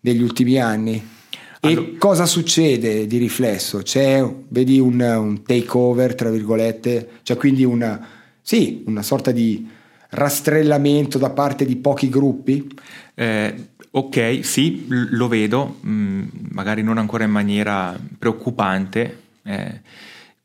negli 0.01 0.23
ultimi 0.23 0.59
anni? 0.59 1.03
Allora. 1.61 1.81
E 1.81 1.97
cosa 1.97 2.27
succede 2.27 3.07
di 3.07 3.17
riflesso? 3.17 3.79
C'è, 3.79 4.23
vedi, 4.49 4.79
un, 4.79 5.01
un 5.01 5.43
takeover, 5.43 6.15
tra 6.15 6.31
virgolette, 6.31 7.09
cioè 7.23 7.37
quindi 7.37 7.65
una, 7.65 8.05
sì, 8.43 8.83
una 8.87 9.03
sorta 9.03 9.31
di 9.31 9.67
rastrellamento 10.13 11.19
da 11.19 11.31
parte 11.31 11.65
di 11.65 11.77
pochi 11.77 12.09
gruppi? 12.09 12.69
Eh, 13.15 13.69
ok, 13.91 14.41
sì, 14.43 14.87
lo 14.89 15.29
vedo, 15.29 15.79
mh, 15.81 15.91
mm, 15.91 16.23
magari 16.51 16.83
non 16.83 16.99
ancora 16.99 17.25
in 17.25 17.31
maniera 17.31 17.99
preoccupante. 18.19 19.21
Eh, 19.43 19.81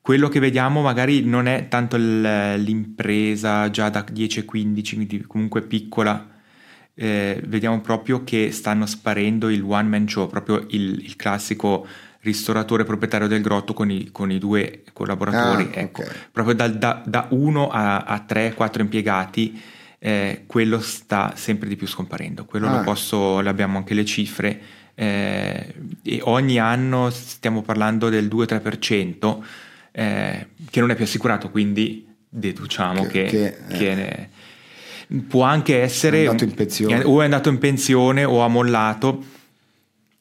quello 0.02 0.30
che 0.30 0.40
vediamo 0.40 0.82
magari 0.82 1.24
non 1.24 1.48
è 1.48 1.68
tanto 1.68 1.98
l'impresa 1.98 3.70
già 3.70 3.90
da 3.90 4.06
10-15, 4.10 4.46
quindi 4.96 5.22
comunque 5.28 5.62
piccola, 5.64 6.30
eh, 6.94 7.42
vediamo 7.46 7.82
proprio 7.82 8.24
che 8.24 8.52
stanno 8.52 8.86
sparendo 8.86 9.50
il 9.50 9.62
one 9.62 9.90
man 9.90 10.08
show, 10.08 10.28
proprio 10.28 10.66
il, 10.70 11.04
il 11.04 11.16
classico 11.18 11.86
ristoratore 12.22 12.84
proprietario 12.84 13.28
del 13.28 13.42
grotto 13.42 13.74
con 13.74 13.90
i, 13.92 14.10
con 14.12 14.32
i 14.32 14.38
due 14.40 14.84
collaboratori, 14.94 15.70
Ah, 15.76 15.80
ecco, 15.80 16.02
ok. 16.02 16.30
proprio 16.32 16.56
dal- 16.56 16.78
da, 16.78 17.02
da 17.06 17.28
uno 17.32 17.70
a, 17.70 18.00
a 18.00 18.20
tre, 18.20 18.54
quattro 18.54 18.82
impiegati, 18.82 19.62
eh, 20.00 20.44
quello 20.46 20.80
sta 20.80 21.34
sempre 21.36 21.68
di 21.70 21.76
più 21.76 21.88
scomparendo. 21.88 22.46
Quello 22.46 22.68
Ah. 22.68 22.78
lo 22.78 22.82
posso, 22.84 23.40
le 23.40 23.50
abbiamo 23.50 23.78
anche 23.78 23.94
le 23.94 24.06
cifre. 24.06 24.60
eh, 25.00 25.76
e 26.02 26.20
ogni 26.24 26.58
anno 26.58 27.12
stiamo 27.12 27.62
parlando 27.62 28.10
del 28.10 28.28
2-3%, 28.28 29.44
eh, 29.92 30.48
che 30.72 30.80
non 30.80 30.90
è 30.90 30.96
più 30.96 31.04
assicurato, 31.04 31.52
quindi 31.52 32.04
deduciamo 32.28 33.06
Che- 33.06 33.24
che, 33.26 33.30
che, 33.30 33.58
eh. 33.70 33.78
che 33.78 33.94
ne- 33.96 34.30
può 35.28 35.44
anche 35.44 35.82
essere 35.82 36.18
È 36.24 36.26
andato 36.26 36.44
in 36.46 36.54
pensione. 36.56 37.04
o 37.04 37.22
è 37.22 37.26
andato 37.26 37.50
in 37.50 37.60
pensione 37.60 38.24
o 38.24 38.42
ha 38.44 38.48
mollato 38.48 39.24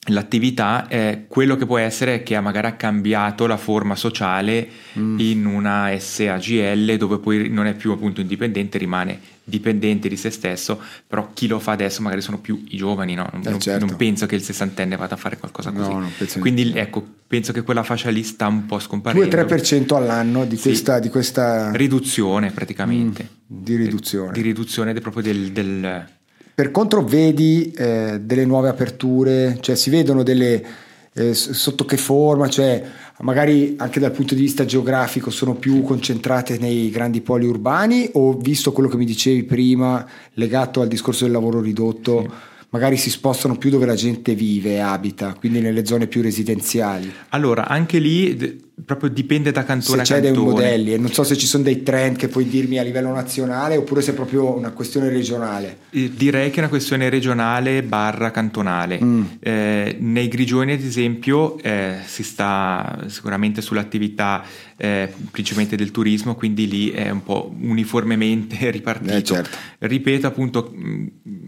l'attività 0.07 0.87
eh, 0.89 1.25
quello 1.29 1.57
che 1.57 1.67
può 1.67 1.79
essere 1.79 2.15
è 2.17 2.23
che 2.23 2.37
ha 2.37 2.41
magari 2.41 2.67
ha 2.69 2.73
cambiato 2.75 3.47
la 3.47 3.57
forma 3.57 3.95
sociale 3.97 4.69
Mm. 4.97 5.19
in 5.21 5.45
una 5.45 5.91
SAGL 5.99 6.97
dove 6.97 7.19
poi 7.19 7.51
non 7.51 7.67
è 7.67 7.75
più 7.75 7.93
appunto 7.93 8.23
indipendente 8.23 8.79
rimane 8.79 9.21
dipendente 9.45 10.09
di 10.09 10.17
se 10.17 10.31
stesso 10.31 10.81
però 11.07 11.31
chi 11.35 11.47
lo 11.47 11.59
fa 11.59 11.73
adesso 11.73 12.01
magari 12.01 12.23
sono 12.23 12.39
più 12.39 12.65
i 12.69 12.79
giovani 12.79 13.13
no? 13.15 13.29
non, 13.35 13.43
Eh, 13.55 13.59
certo. 13.59 13.85
non 13.85 13.97
penso 13.97 14.25
che 14.25 14.37
il 14.37 14.43
sessantenne 14.43 14.97
vada 14.97 15.15
a 15.15 15.19
fare 15.19 15.37
qualcosa 15.37 15.71
No, 15.71 15.87
così 15.87 16.13
penso 16.17 16.39
quindi 16.39 16.73
ecco 16.75 17.07
penso 17.27 17.53
che 17.53 17.61
quella 17.63 17.83
fascia 17.83 18.09
lì 18.09 18.23
sta 18.23 18.47
un 18.47 18.65
po' 18.65 18.79
scomparendo 18.79 19.27
2-3% 19.37 19.95
all'anno 19.97 20.47
di 20.47 20.57
Sì. 20.57 20.63
questa, 20.69 20.99
di 20.99 21.11
questa 21.11 21.71
riduzione 21.73 22.51
praticamente 22.53 23.29
Mm, 23.53 23.61
di 23.63 23.77
riduzione. 23.77 24.33
di 24.33 24.41
riduzione 24.41 24.93
de- 24.95 25.01
proprio 25.01 25.23
del, 25.23 25.53
del 25.53 26.09
Per 26.57 26.71
contro 26.71 27.03
vedi 27.05 27.71
eh, 27.77 28.19
delle 28.19 28.47
nuove 28.47 28.71
aperture, 28.71 29.59
cioè 29.61 29.77
si 29.77 29.91
vedono 29.91 30.23
delle 30.23 30.65
eh, 31.13 31.35
sotto 31.35 31.85
che 31.85 31.99
forma, 31.99 32.49
cioè 32.49 32.83
magari 33.19 33.75
anche 33.77 34.01
dal 34.01 34.11
punto 34.11 34.35
di 34.35 34.41
vista 34.41 34.65
geografico 34.65 35.29
sono 35.29 35.57
più 35.57 35.83
concentrate 35.83 36.57
nei 36.57 36.89
grandi 36.89 37.21
poli 37.21 37.45
urbani 37.45 38.09
o 38.15 38.39
visto 38.39 38.73
quello 38.73 38.89
che 38.89 38.97
mi 38.97 39.05
dicevi 39.05 39.43
prima 39.43 40.07
legato 40.33 40.81
al 40.81 40.89
discorso 40.89 41.25
del 41.25 41.35
lavoro 41.35 41.61
ridotto, 41.61 42.27
magari 42.71 42.97
si 42.97 43.11
spostano 43.11 43.59
più 43.59 43.69
dove 43.69 43.85
la 43.85 43.95
gente 43.95 44.35
vive 44.35 44.77
e 44.77 44.79
abita, 44.79 45.35
quindi 45.35 45.61
nelle 45.61 45.85
zone 45.85 46.07
più 46.07 46.23
residenziali. 46.23 47.13
Allora, 47.29 47.69
anche 47.69 47.99
lì 47.99 48.65
proprio 48.85 49.09
dipende 49.09 49.53
da 49.53 49.65
cantone 49.65 50.05
Se 50.05 50.13
a 50.13 50.17
c'è 50.17 50.21
dei 50.23 50.33
cantone. 50.33 50.53
modelli 50.53 50.93
e 50.93 50.99
non 50.99 51.11
so 51.11 51.23
se 51.25 51.35
ci 51.37 51.47
sono 51.47 51.63
dei 51.63 51.83
trend 51.83 52.17
che 52.17 52.29
puoi 52.29 52.47
dirmi 52.47 52.79
a 52.79 52.83
livello 52.83 53.11
nazionale 53.13 53.77
oppure 53.77 54.03
se 54.03 54.11
è 54.11 54.15
proprio 54.15 54.55
una 54.55 54.71
questione 54.73 55.09
regionale. 55.09 55.79
Eh, 55.91 56.11
Direi 56.15 56.51
che 56.51 56.57
è 56.57 56.59
una 56.61 56.69
questione 56.69 57.09
regionale 57.09 57.83
barra 57.83 58.31
cantonale. 58.31 59.03
Mm. 59.03 59.23
Eh, 59.41 59.97
nei 59.99 60.29
Grigioni, 60.29 60.73
ad 60.73 60.83
esempio, 60.83 61.59
eh, 61.61 61.97
si 62.05 62.23
sta 62.23 63.05
sicuramente 63.07 63.63
sull'attività 63.63 64.45
eh, 64.77 65.11
principalmente 65.31 65.77
del 65.77 65.91
turismo, 65.91 66.35
quindi 66.35 66.69
lì 66.69 66.91
è 66.91 67.09
un 67.09 67.23
po' 67.23 67.55
uniformemente 67.59 68.69
ripartito. 68.71 69.15
Eh, 69.15 69.23
certo. 69.23 69.57
Ripeto, 69.79 70.27
appunto, 70.27 70.75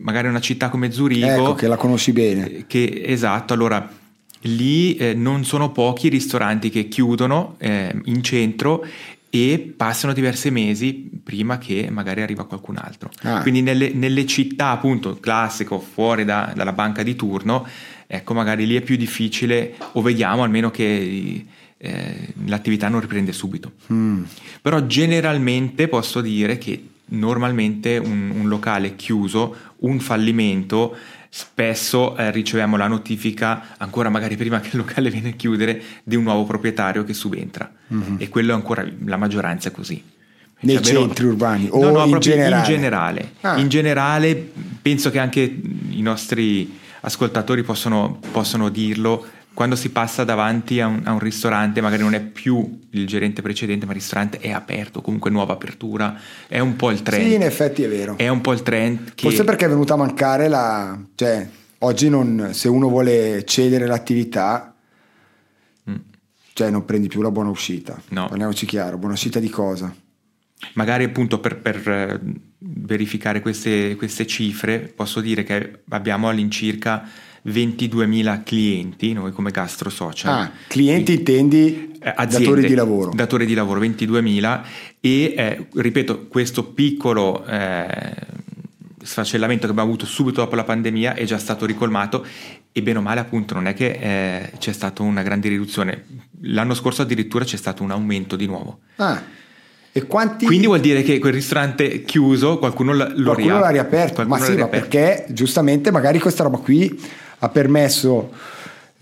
magari 0.00 0.28
una 0.28 0.40
città 0.40 0.70
come 0.70 0.90
Zurigo, 0.90 1.26
Ecco 1.26 1.54
che 1.54 1.66
la 1.68 1.76
conosci 1.76 2.12
bene. 2.12 2.50
eh, 2.50 2.64
che 2.66 3.02
esatto, 3.04 3.52
allora 3.52 3.86
lì 4.42 4.96
eh, 4.96 5.14
non 5.14 5.44
sono 5.44 5.70
pochi 5.72 6.06
i 6.06 6.10
ristoranti 6.10 6.70
che 6.70 6.88
chiudono 6.88 7.56
eh, 7.58 7.94
in 8.04 8.22
centro 8.22 8.84
e 9.30 9.74
passano 9.76 10.12
diversi 10.12 10.50
mesi 10.50 11.10
prima 11.22 11.58
che 11.58 11.88
magari 11.90 12.22
arriva 12.22 12.46
qualcun 12.46 12.78
altro. 12.78 13.10
Ah. 13.22 13.42
Quindi 13.42 13.60
nelle, 13.60 13.90
nelle 13.92 14.24
città 14.26 14.70
appunto 14.70 15.18
classico 15.20 15.80
fuori 15.80 16.24
da- 16.24 16.52
dalla 16.54 16.72
banca 16.72 17.02
di 17.02 17.14
turno, 17.14 17.66
ecco 18.06 18.32
magari 18.34 18.66
lì 18.66 18.76
è 18.76 18.80
più 18.80 18.96
difficile 18.96 19.74
o 19.92 20.00
vediamo 20.00 20.42
almeno 20.42 20.70
che 20.70 21.44
eh, 21.76 22.28
l'attività 22.46 22.88
non 22.88 23.00
riprende 23.00 23.32
subito. 23.32 23.72
Mm. 23.92 24.22
Però 24.62 24.86
generalmente 24.86 25.88
posso 25.88 26.20
dire 26.20 26.56
che 26.56 26.82
normalmente 27.10 27.98
un, 27.98 28.32
un 28.34 28.48
locale 28.48 28.96
chiuso, 28.96 29.54
un 29.80 30.00
fallimento, 30.00 30.96
spesso 31.28 32.16
eh, 32.16 32.30
riceviamo 32.30 32.76
la 32.76 32.86
notifica, 32.88 33.74
ancora 33.76 34.08
magari 34.08 34.36
prima 34.36 34.60
che 34.60 34.68
il 34.72 34.78
locale 34.78 35.10
viene 35.10 35.30
a 35.30 35.32
chiudere, 35.32 35.80
di 36.02 36.16
un 36.16 36.22
nuovo 36.24 36.44
proprietario 36.44 37.04
che 37.04 37.12
subentra. 37.14 37.70
E 38.18 38.28
quello 38.28 38.52
è 38.52 38.54
ancora 38.54 38.86
la 39.04 39.16
maggioranza 39.16 39.68
è 39.68 39.72
così. 39.72 40.02
Mhm. 40.02 40.16
Nei 40.60 40.74
Cioè, 40.76 40.86
almeno- 40.86 41.06
centri 41.06 41.24
urbani 41.26 41.68
o 41.70 41.80
No, 41.80 41.90
no, 41.90 42.04
in 42.04 42.18
generale? 42.18 42.56
in 42.56 42.62
generale. 42.64 43.32
Ah. 43.42 43.58
In 43.58 43.68
generale 43.68 44.50
penso 44.82 45.10
che 45.10 45.18
anche 45.20 45.40
i 45.42 46.02
nostri 46.02 46.78
ascoltatori 47.00 47.62
possono, 47.62 48.18
possono 48.32 48.68
dirlo. 48.68 49.24
Quando 49.58 49.74
si 49.74 49.90
passa 49.90 50.22
davanti 50.22 50.80
a 50.80 50.86
un, 50.86 51.00
a 51.02 51.10
un 51.10 51.18
ristorante, 51.18 51.80
magari 51.80 52.02
non 52.02 52.14
è 52.14 52.20
più 52.20 52.78
il 52.90 53.08
gerente 53.08 53.42
precedente, 53.42 53.86
ma 53.86 53.90
il 53.90 53.98
ristorante 53.98 54.38
è 54.38 54.52
aperto, 54.52 55.00
comunque 55.00 55.32
nuova 55.32 55.54
apertura, 55.54 56.16
è 56.46 56.60
un 56.60 56.76
po' 56.76 56.92
il 56.92 57.02
trend. 57.02 57.26
Sì, 57.26 57.34
in 57.34 57.42
effetti 57.42 57.82
è 57.82 57.88
vero. 57.88 58.16
È 58.16 58.28
un 58.28 58.40
po' 58.40 58.52
il 58.52 58.62
trend 58.62 59.14
che... 59.16 59.22
Forse 59.22 59.42
perché 59.42 59.64
è 59.64 59.68
venuta 59.68 59.94
a 59.94 59.96
mancare 59.96 60.46
la... 60.46 60.96
cioè, 61.16 61.48
oggi 61.78 62.08
non, 62.08 62.50
se 62.52 62.68
uno 62.68 62.88
vuole 62.88 63.44
cedere 63.44 63.86
l'attività, 63.86 64.76
Mm. 65.90 65.96
cioè 66.52 66.70
non 66.70 66.84
prendi 66.84 67.08
più 67.08 67.20
la 67.20 67.32
buona 67.32 67.50
uscita. 67.50 68.00
No. 68.10 68.28
Parliamoci 68.28 68.64
chiaro, 68.64 68.96
buona 68.96 69.14
uscita 69.14 69.40
di 69.40 69.50
cosa? 69.50 69.92
Magari 70.74 71.02
appunto 71.02 71.40
per, 71.40 71.56
per, 71.58 71.88
eh, 71.88 72.20
verificare 72.58 73.40
queste, 73.40 73.96
queste 73.96 74.24
cifre 74.24 74.78
posso 74.94 75.20
dire 75.20 75.42
che 75.42 75.80
abbiamo 75.88 76.28
all'incirca 76.28 77.26
22.000 77.46 78.42
clienti, 78.44 79.12
noi 79.12 79.32
come 79.32 79.50
Gastro 79.50 79.90
Social. 79.90 80.32
Ah, 80.32 80.50
clienti 80.66 81.12
intendi 81.14 81.92
Eh, 82.00 82.12
aziende, 82.14 82.46
datori 82.46 82.66
di 82.66 82.74
lavoro. 82.74 83.10
Datori 83.14 83.46
di 83.46 83.54
lavoro, 83.54 83.80
22.000 83.80 84.60
e 85.00 85.34
eh, 85.36 85.66
ripeto, 85.74 86.26
questo 86.28 86.64
piccolo 86.64 87.44
eh, 87.46 88.14
sfaccellamento 89.02 89.64
che 89.66 89.70
abbiamo 89.72 89.88
avuto 89.88 90.06
subito 90.06 90.40
dopo 90.40 90.54
la 90.54 90.64
pandemia 90.64 91.14
è 91.14 91.24
già 91.24 91.38
stato 91.38 91.64
ricolmato 91.66 92.24
e 92.72 92.82
bene 92.82 92.98
o 92.98 93.02
male 93.02 93.20
appunto 93.20 93.54
non 93.54 93.66
è 93.66 93.74
che 93.74 93.98
eh, 94.00 94.50
c'è 94.58 94.72
stata 94.72 95.02
una 95.02 95.22
grande 95.22 95.48
riduzione. 95.48 96.04
L'anno 96.42 96.74
scorso 96.74 97.02
addirittura 97.02 97.44
c'è 97.44 97.56
stato 97.56 97.82
un 97.82 97.90
aumento 97.90 98.36
di 98.36 98.46
nuovo. 98.46 98.80
Ah, 98.96 99.20
e 99.90 100.02
quanti... 100.06 100.44
Quindi 100.44 100.66
vuol 100.66 100.80
dire 100.80 101.02
che 101.02 101.18
quel 101.18 101.32
ristorante 101.32 102.02
chiuso 102.04 102.58
qualcuno 102.58 102.92
lo 102.92 103.06
qualcuno 103.24 103.58
l'ha 103.58 103.70
riaperto, 103.70 104.14
Qualcuno 104.22 104.38
ma 104.38 104.44
sì, 104.44 104.50
ma 104.50 104.56
riaperto. 104.56 104.88
perché 104.88 105.26
giustamente 105.32 105.90
magari 105.90 106.20
questa 106.20 106.42
roba 106.44 106.58
qui 106.58 107.00
ha 107.38 107.48
permesso, 107.48 108.30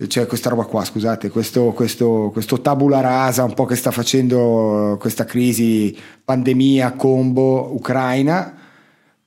cioè 0.07 0.27
questa 0.27 0.49
roba 0.49 0.65
qua, 0.65 0.83
scusate, 0.83 1.29
questo, 1.29 1.71
questo, 1.71 2.29
questo 2.31 2.61
tabula 2.61 3.01
rasa 3.01 3.43
un 3.43 3.53
po' 3.53 3.65
che 3.65 3.75
sta 3.75 3.91
facendo 3.91 4.97
questa 4.99 5.25
crisi 5.25 5.97
pandemia 6.23 6.93
combo 6.93 7.73
ucraina, 7.73 8.55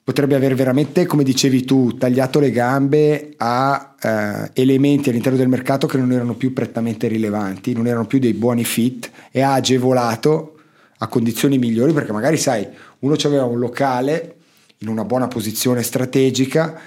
potrebbe 0.03 0.35
aver 0.35 0.55
veramente, 0.55 1.07
come 1.07 1.25
dicevi 1.25 1.65
tu, 1.65 1.97
tagliato 1.97 2.41
le 2.41 2.51
gambe 2.51 3.35
a 3.37 3.95
eh, 4.01 4.51
elementi 4.55 5.09
all'interno 5.09 5.39
del 5.39 5.49
mercato 5.49 5.87
che 5.87 5.99
non 5.99 6.13
erano 6.13 6.35
più 6.35 6.53
prettamente 6.53 7.07
rilevanti, 7.07 7.73
non 7.73 7.87
erano 7.87 8.07
più 8.07 8.19
dei 8.19 8.33
buoni 8.33 8.65
fit 8.65 9.11
e 9.31 9.41
ha 9.41 9.55
agevolato 9.55 10.57
a 10.99 11.07
condizioni 11.07 11.59
migliori 11.59 11.93
perché 11.93 12.13
magari 12.13 12.37
sai, 12.37 12.67
uno 13.01 13.15
aveva 13.23 13.45
un 13.45 13.59
locale 13.59 14.37
in 14.79 14.89
una 14.89 15.05
buona 15.05 15.29
posizione 15.29 15.83
strategica, 15.83 16.79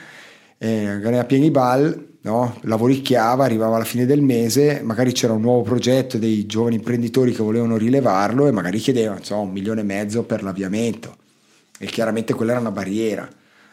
eh, 0.57 0.85
magari 0.85 1.17
a 1.17 1.23
pieni 1.25 1.51
bal, 1.51 2.11
no? 2.23 2.57
lavoricchiava, 2.61 3.45
arrivava 3.45 3.75
alla 3.75 3.85
fine 3.85 4.05
del 4.05 4.21
mese, 4.21 4.81
magari 4.83 5.11
c'era 5.11 5.33
un 5.33 5.41
nuovo 5.41 5.61
progetto 5.61 6.17
dei 6.17 6.45
giovani 6.45 6.75
imprenditori 6.75 7.31
che 7.31 7.43
volevano 7.43 7.77
rilevarlo 7.77 8.47
e 8.47 8.51
magari 8.51 8.79
chiedevano 8.79 9.19
insomma, 9.19 9.41
un 9.41 9.51
milione 9.51 9.81
e 9.81 9.85
mezzo 9.85 10.23
per 10.23 10.43
l'avviamento 10.43 11.17
e 11.79 11.85
chiaramente 11.85 12.33
quella 12.33 12.51
era 12.51 12.61
una 12.61 12.71
barriera. 12.71 13.27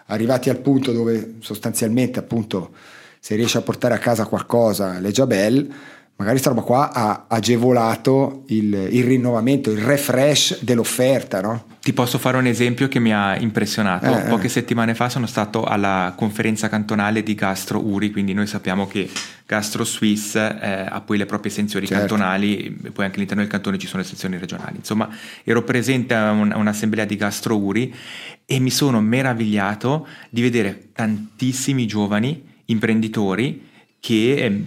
Arrivati 0.07 0.51
al 0.51 0.59
punto 0.59 0.93
dove 0.93 1.37
sostanzialmente 1.41 2.19
appunto 2.19 2.73
se 3.21 3.37
riesci 3.37 3.57
a 3.57 3.63
portare 3.63 3.95
a 3.95 3.99
casa 3.99 4.27
qualcosa, 4.27 4.99
le 4.99 5.13
Jabel, 5.13 5.73
magari 6.21 6.37
sta 6.39 6.51
roba 6.51 6.61
qua 6.61 6.93
ha 6.93 7.25
agevolato 7.29 8.43
il, 8.49 8.89
il 8.91 9.05
rinnovamento, 9.05 9.71
il 9.71 9.79
refresh 9.79 10.63
dell'offerta, 10.63 11.41
no? 11.41 11.65
Ti 11.81 11.95
posso 11.95 12.19
fare 12.19 12.37
un 12.37 12.45
esempio 12.45 12.89
che 12.89 12.99
mi 13.01 13.11
ha 13.11 13.39
impressionato. 13.39 14.05
Eh, 14.05 14.29
Poche 14.29 14.47
eh. 14.47 14.51
settimane 14.51 14.95
fa 14.95 15.09
sono 15.09 15.25
stato 15.25 15.65
alla 15.65 16.13
conferenza 16.15 16.69
cantonale 16.69 17.23
di 17.23 17.35
Gastro 17.35 17.81
Uri, 17.83 18.11
quindi 18.11 18.35
noi 18.35 18.47
sappiamo 18.47 18.87
che 18.87 19.09
Gastro 19.47 19.83
Swiss 19.85 20.35
eh, 20.35 20.87
ha 20.91 21.01
poi 21.01 21.17
le 21.17 21.25
proprie 21.25 21.51
sezioni 21.51 21.87
Certo. 21.87 22.07
cantonali, 22.07 22.71
poi 22.93 23.07
anche 23.07 23.17
all'interno 23.17 23.41
del 23.43 23.51
cantone 23.51 23.79
ci 23.79 23.87
sono 23.87 24.03
le 24.03 24.09
sezioni 24.09 24.37
regionali. 24.37 24.77
Insomma, 24.77 25.09
ero 25.43 25.63
presente 25.63 26.13
a 26.13 26.33
un- 26.33 26.53
a 26.53 26.59
un'assemblea 26.59 27.07
di 27.07 27.17
Gastro 27.17 27.57
Uri 27.57 27.95
e 28.45 28.59
mi 28.59 28.71
sono 28.71 29.01
meravigliato 29.01 30.07
di 30.29 30.43
vedere 30.43 30.91
tantissimi 30.93 31.87
giovani 31.87 32.45
imprenditori 32.67 33.69
che 33.99 34.35
eh, 34.35 34.65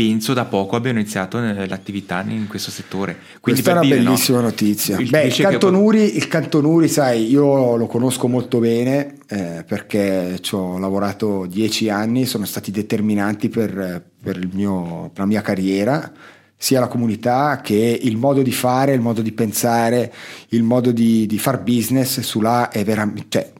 penso 0.00 0.32
da 0.32 0.46
poco 0.46 0.76
abbiano 0.76 0.98
iniziato 0.98 1.38
l'attività 1.38 2.24
in 2.26 2.46
questo 2.48 2.70
settore. 2.70 3.18
Quindi 3.40 3.60
Questa 3.62 3.70
è 3.70 3.72
una 3.74 3.82
dire, 3.82 3.96
bellissima 4.02 4.38
no, 4.38 4.44
notizia. 4.44 4.98
il 4.98 5.10
Beh, 5.10 5.18
il 5.18 5.24
pesce 5.26 5.42
che- 5.44 5.50
Cantonuri, 5.50 6.16
il 6.16 6.26
Cantonuri, 6.26 6.88
sai, 6.88 7.28
io 7.30 7.76
lo 7.76 7.86
conosco 7.86 8.26
molto 8.26 8.58
bene 8.60 9.16
eh, 9.28 9.62
perché 9.66 10.38
ci 10.40 10.54
ho 10.54 10.78
lavorato 10.78 11.44
dieci 11.46 11.90
anni, 11.90 12.24
sono 12.24 12.46
stati 12.46 12.70
determinanti 12.70 13.50
per, 13.50 14.02
per 14.22 14.36
il 14.38 14.48
mio- 14.52 15.10
per 15.12 15.20
la 15.20 15.26
mia 15.26 15.42
carriera, 15.42 16.10
sia 16.56 16.80
la 16.80 16.88
comunità 16.88 17.60
che 17.62 17.98
il 18.02 18.16
modo 18.16 18.40
di 18.40 18.52
fare, 18.52 18.94
il 18.94 19.00
modo 19.00 19.20
di 19.20 19.32
pensare, 19.32 20.10
il 20.48 20.62
modo 20.62 20.92
di, 20.92 21.26
di 21.26 21.38
far 21.38 21.60
business 21.62 22.20
su 22.20 22.40
là 22.40 22.70
è 22.70 22.82
veramente... 22.84 23.26
Cioè, 23.28 23.52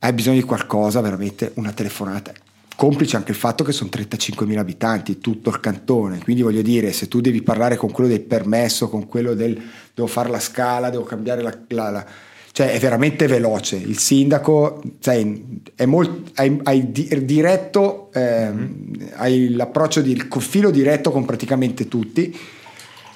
hai 0.00 0.12
bisogno 0.12 0.36
di 0.36 0.42
qualcosa, 0.42 1.00
veramente 1.00 1.52
una 1.54 1.72
telefonata. 1.72 2.32
Complice 2.76 3.16
anche 3.16 3.30
il 3.32 3.36
fatto 3.36 3.64
che 3.64 3.72
sono 3.72 3.90
35.000 3.92 4.56
abitanti, 4.58 5.18
tutto 5.18 5.50
il 5.50 5.60
cantone, 5.60 6.18
quindi 6.18 6.42
voglio 6.42 6.62
dire, 6.62 6.92
se 6.92 7.06
tu 7.08 7.20
devi 7.20 7.42
parlare 7.42 7.76
con 7.76 7.90
quello 7.92 8.08
del 8.08 8.22
permesso, 8.22 8.88
con 8.88 9.06
quello 9.06 9.34
del 9.34 9.60
devo 9.94 10.08
fare 10.08 10.28
la 10.30 10.40
scala, 10.40 10.90
devo 10.90 11.04
cambiare 11.04 11.42
la... 11.42 11.56
la- 11.68 11.90
la- 11.90 12.06
cioè 12.54 12.70
è 12.72 12.78
veramente 12.78 13.26
veloce. 13.26 13.76
Il 13.76 13.96
sindaco, 13.96 14.82
sai, 14.98 15.62
è 15.74 15.86
molto, 15.86 16.30
hai, 16.34 16.60
hai 16.64 16.92
di- 16.92 17.24
diretto, 17.24 18.10
ehm, 18.12 19.10
hai 19.14 19.48
l'approccio 19.52 20.02
di 20.02 20.10
il 20.12 20.26
filo 20.38 20.70
diretto 20.70 21.10
con 21.10 21.24
praticamente 21.24 21.88
tutti, 21.88 22.36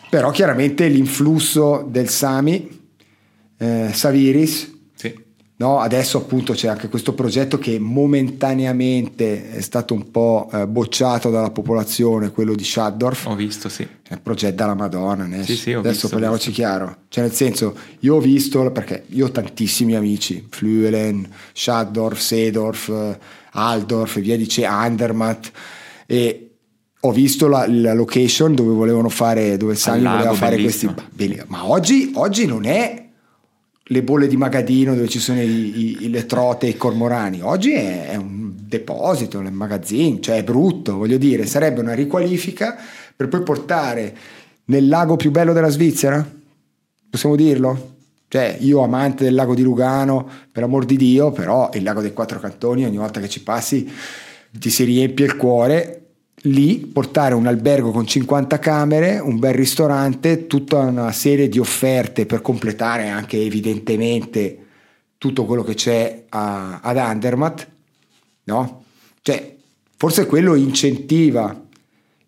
però 0.08 0.30
chiaramente 0.30 0.88
l'influsso 0.88 1.86
del 1.86 2.08
Sami, 2.08 2.80
eh, 3.58 3.90
Saviris. 3.92 4.72
No, 5.58 5.80
adesso 5.80 6.18
appunto 6.18 6.52
c'è 6.52 6.68
anche 6.68 6.88
questo 6.88 7.14
progetto 7.14 7.58
che 7.58 7.78
momentaneamente 7.78 9.52
è 9.52 9.62
stato 9.62 9.94
un 9.94 10.10
po' 10.10 10.50
eh, 10.52 10.66
bocciato 10.66 11.30
dalla 11.30 11.50
popolazione, 11.50 12.30
quello 12.30 12.54
di 12.54 12.62
Schaddorf. 12.62 13.24
Ho 13.24 13.34
visto, 13.34 13.70
sì. 13.70 13.82
È 13.82 14.12
un 14.12 14.22
progetto 14.22 14.54
dalla 14.56 14.74
Madonna. 14.74 15.26
Sì, 15.44 15.56
sì, 15.56 15.72
ho 15.72 15.78
adesso 15.78 15.92
visto, 15.92 16.08
parliamoci 16.08 16.48
visto. 16.48 16.62
chiaro. 16.62 16.96
Cioè 17.08 17.24
nel 17.24 17.32
senso, 17.32 17.74
io 18.00 18.16
ho 18.16 18.20
visto, 18.20 18.70
perché 18.70 19.04
io 19.08 19.26
ho 19.26 19.30
tantissimi 19.30 19.96
amici, 19.96 20.46
Flüelen, 20.50 21.26
Schaddorf, 21.54 22.18
Seedorf, 22.18 22.88
eh, 22.90 23.18
Aldorf 23.52 24.16
e 24.16 24.20
via 24.20 24.36
dicendo, 24.36 24.76
Andermatt, 24.76 25.50
e 26.04 26.50
ho 27.00 27.12
visto 27.12 27.48
la, 27.48 27.66
la 27.66 27.94
location 27.94 28.54
dove 28.54 28.74
volevano 28.74 29.08
fare, 29.08 29.56
dove 29.56 29.74
Sani 29.74 30.02
voleva 30.02 30.34
fare 30.34 30.56
bellissima. 30.56 30.92
questi... 30.92 31.44
Ma 31.46 31.66
oggi, 31.66 32.10
oggi 32.14 32.44
non 32.44 32.66
è 32.66 33.05
le 33.88 34.02
bolle 34.02 34.26
di 34.26 34.36
Magadino 34.36 34.94
dove 34.94 35.08
ci 35.08 35.20
sono 35.20 35.40
i- 35.40 36.04
i- 36.04 36.10
le 36.10 36.26
trote 36.26 36.66
e 36.66 36.70
i 36.70 36.76
cormorani. 36.76 37.40
Oggi 37.42 37.72
è, 37.72 38.08
è 38.08 38.16
un 38.16 38.52
deposito, 38.56 39.38
un 39.38 39.46
magazzino, 39.46 40.18
cioè 40.20 40.38
è 40.38 40.44
brutto, 40.44 40.96
voglio 40.96 41.18
dire, 41.18 41.46
sarebbe 41.46 41.80
una 41.80 41.94
riqualifica 41.94 42.76
per 43.14 43.28
poi 43.28 43.42
portare 43.42 44.16
nel 44.66 44.88
lago 44.88 45.16
più 45.16 45.30
bello 45.30 45.52
della 45.52 45.68
Svizzera? 45.68 46.26
Possiamo 47.08 47.36
dirlo? 47.36 47.94
Cioè, 48.28 48.56
io 48.60 48.82
amante 48.82 49.22
del 49.22 49.34
lago 49.34 49.54
di 49.54 49.62
Lugano, 49.62 50.28
per 50.50 50.64
amor 50.64 50.84
di 50.84 50.96
Dio, 50.96 51.30
però 51.30 51.70
il 51.74 51.84
lago 51.84 52.00
dei 52.00 52.12
Quattro 52.12 52.40
Cantoni, 52.40 52.84
ogni 52.84 52.96
volta 52.96 53.20
che 53.20 53.28
ci 53.28 53.42
passi 53.42 53.88
ti 54.50 54.68
si 54.68 54.82
riempie 54.82 55.26
il 55.26 55.36
cuore. 55.36 56.05
Lì 56.42 56.78
portare 56.78 57.34
un 57.34 57.46
albergo 57.46 57.90
con 57.90 58.06
50 58.06 58.58
camere, 58.58 59.18
un 59.18 59.38
bel 59.38 59.54
ristorante, 59.54 60.46
tutta 60.46 60.78
una 60.78 61.10
serie 61.12 61.48
di 61.48 61.58
offerte 61.58 62.26
per 62.26 62.42
completare 62.42 63.08
anche 63.08 63.40
evidentemente 63.42 64.64
tutto 65.18 65.44
quello 65.44 65.62
che 65.62 65.74
c'è 65.74 66.24
a- 66.28 66.80
ad 66.80 66.98
Andermatt, 66.98 67.66
no? 68.44 68.84
Cioè, 69.22 69.56
forse 69.96 70.26
quello 70.26 70.54
incentiva 70.54 71.64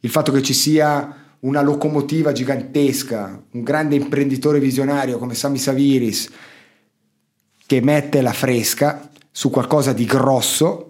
il 0.00 0.10
fatto 0.10 0.32
che 0.32 0.42
ci 0.42 0.54
sia 0.54 1.14
una 1.40 1.60
locomotiva 1.60 2.32
gigantesca, 2.32 3.42
un 3.50 3.62
grande 3.62 3.94
imprenditore 3.94 4.58
visionario 4.58 5.18
come 5.18 5.34
Sami 5.34 5.58
Saviris 5.58 6.30
che 7.66 7.80
mette 7.82 8.20
la 8.22 8.32
fresca 8.32 9.10
su 9.30 9.50
qualcosa 9.50 9.92
di 9.92 10.04
grosso 10.04 10.87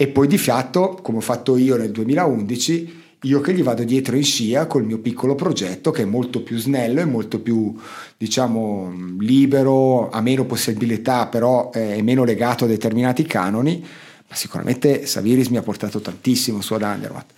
e 0.00 0.06
poi 0.06 0.28
di 0.28 0.38
fiato, 0.38 0.96
come 1.02 1.18
ho 1.18 1.20
fatto 1.20 1.56
io 1.56 1.76
nel 1.76 1.90
2011, 1.90 3.02
io 3.22 3.40
che 3.40 3.52
gli 3.52 3.64
vado 3.64 3.82
dietro 3.82 4.14
in 4.14 4.22
scia 4.22 4.68
col 4.68 4.84
mio 4.84 4.98
piccolo 4.98 5.34
progetto 5.34 5.90
che 5.90 6.02
è 6.02 6.04
molto 6.04 6.40
più 6.44 6.56
snello 6.56 7.00
e 7.00 7.04
molto 7.04 7.40
più, 7.40 7.74
diciamo, 8.16 8.94
libero, 9.18 10.08
ha 10.10 10.20
meno 10.20 10.44
possibilità, 10.44 11.26
però 11.26 11.72
è 11.72 12.00
meno 12.02 12.22
legato 12.22 12.64
a 12.64 12.68
determinati 12.68 13.24
canoni. 13.24 13.84
Ma 14.28 14.36
sicuramente 14.36 15.04
Saviris 15.04 15.48
mi 15.48 15.56
ha 15.56 15.62
portato 15.62 16.00
tantissimo 16.00 16.60
su 16.60 16.74
ad 16.74 16.82
Andermatt. 16.84 17.32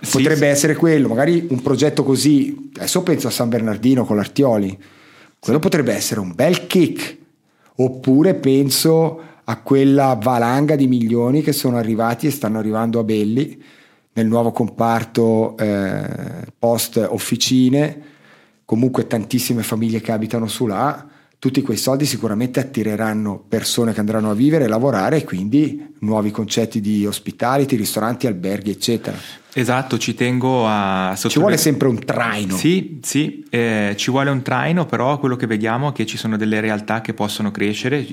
sì, 0.00 0.10
Potrebbe 0.10 0.36
sì. 0.38 0.44
essere 0.46 0.74
quello, 0.74 1.06
magari 1.06 1.46
un 1.50 1.62
progetto 1.62 2.02
così. 2.02 2.70
Adesso 2.74 3.04
penso 3.04 3.28
a 3.28 3.30
San 3.30 3.48
Bernardino 3.48 4.04
con 4.04 4.16
l'Artioli. 4.16 4.76
Quello 5.38 5.60
potrebbe 5.60 5.94
essere 5.94 6.18
un 6.18 6.34
bel 6.34 6.66
kick. 6.66 7.18
Oppure 7.76 8.34
penso 8.34 9.30
a 9.44 9.60
quella 9.60 10.18
valanga 10.20 10.76
di 10.76 10.86
milioni 10.86 11.42
che 11.42 11.52
sono 11.52 11.76
arrivati 11.76 12.26
e 12.26 12.30
stanno 12.30 12.58
arrivando 12.58 12.98
a 12.98 13.04
Belli 13.04 13.62
nel 14.14 14.26
nuovo 14.26 14.52
comparto 14.52 15.56
eh, 15.56 16.46
post 16.58 16.96
officine. 16.96 18.10
Comunque 18.64 19.06
tantissime 19.06 19.62
famiglie 19.62 20.00
che 20.00 20.12
abitano 20.12 20.46
su 20.46 20.66
là. 20.66 21.06
Tutti 21.38 21.62
quei 21.62 21.76
soldi 21.76 22.06
sicuramente 22.06 22.60
attireranno 22.60 23.42
persone 23.48 23.92
che 23.92 24.00
andranno 24.00 24.30
a 24.30 24.34
vivere 24.34 24.64
e 24.64 24.68
lavorare 24.68 25.18
e 25.18 25.24
quindi 25.24 25.91
nuovi 26.02 26.30
concetti 26.30 26.80
di 26.80 27.06
hospitality, 27.06 27.76
ristoranti, 27.76 28.26
alberghi, 28.26 28.70
eccetera. 28.70 29.16
Esatto, 29.54 29.98
ci 29.98 30.14
tengo 30.14 30.66
a 30.66 31.14
Ci 31.14 31.38
vuole 31.38 31.58
sempre 31.58 31.86
un 31.88 31.98
traino. 32.02 32.56
Sì, 32.56 33.00
sì, 33.02 33.44
eh, 33.50 33.92
ci 33.96 34.10
vuole 34.10 34.30
un 34.30 34.40
traino, 34.40 34.86
però 34.86 35.18
quello 35.18 35.36
che 35.36 35.46
vediamo 35.46 35.90
è 35.90 35.92
che 35.92 36.06
ci 36.06 36.16
sono 36.16 36.38
delle 36.38 36.58
realtà 36.60 37.02
che 37.02 37.12
possono 37.12 37.50
crescere. 37.50 38.06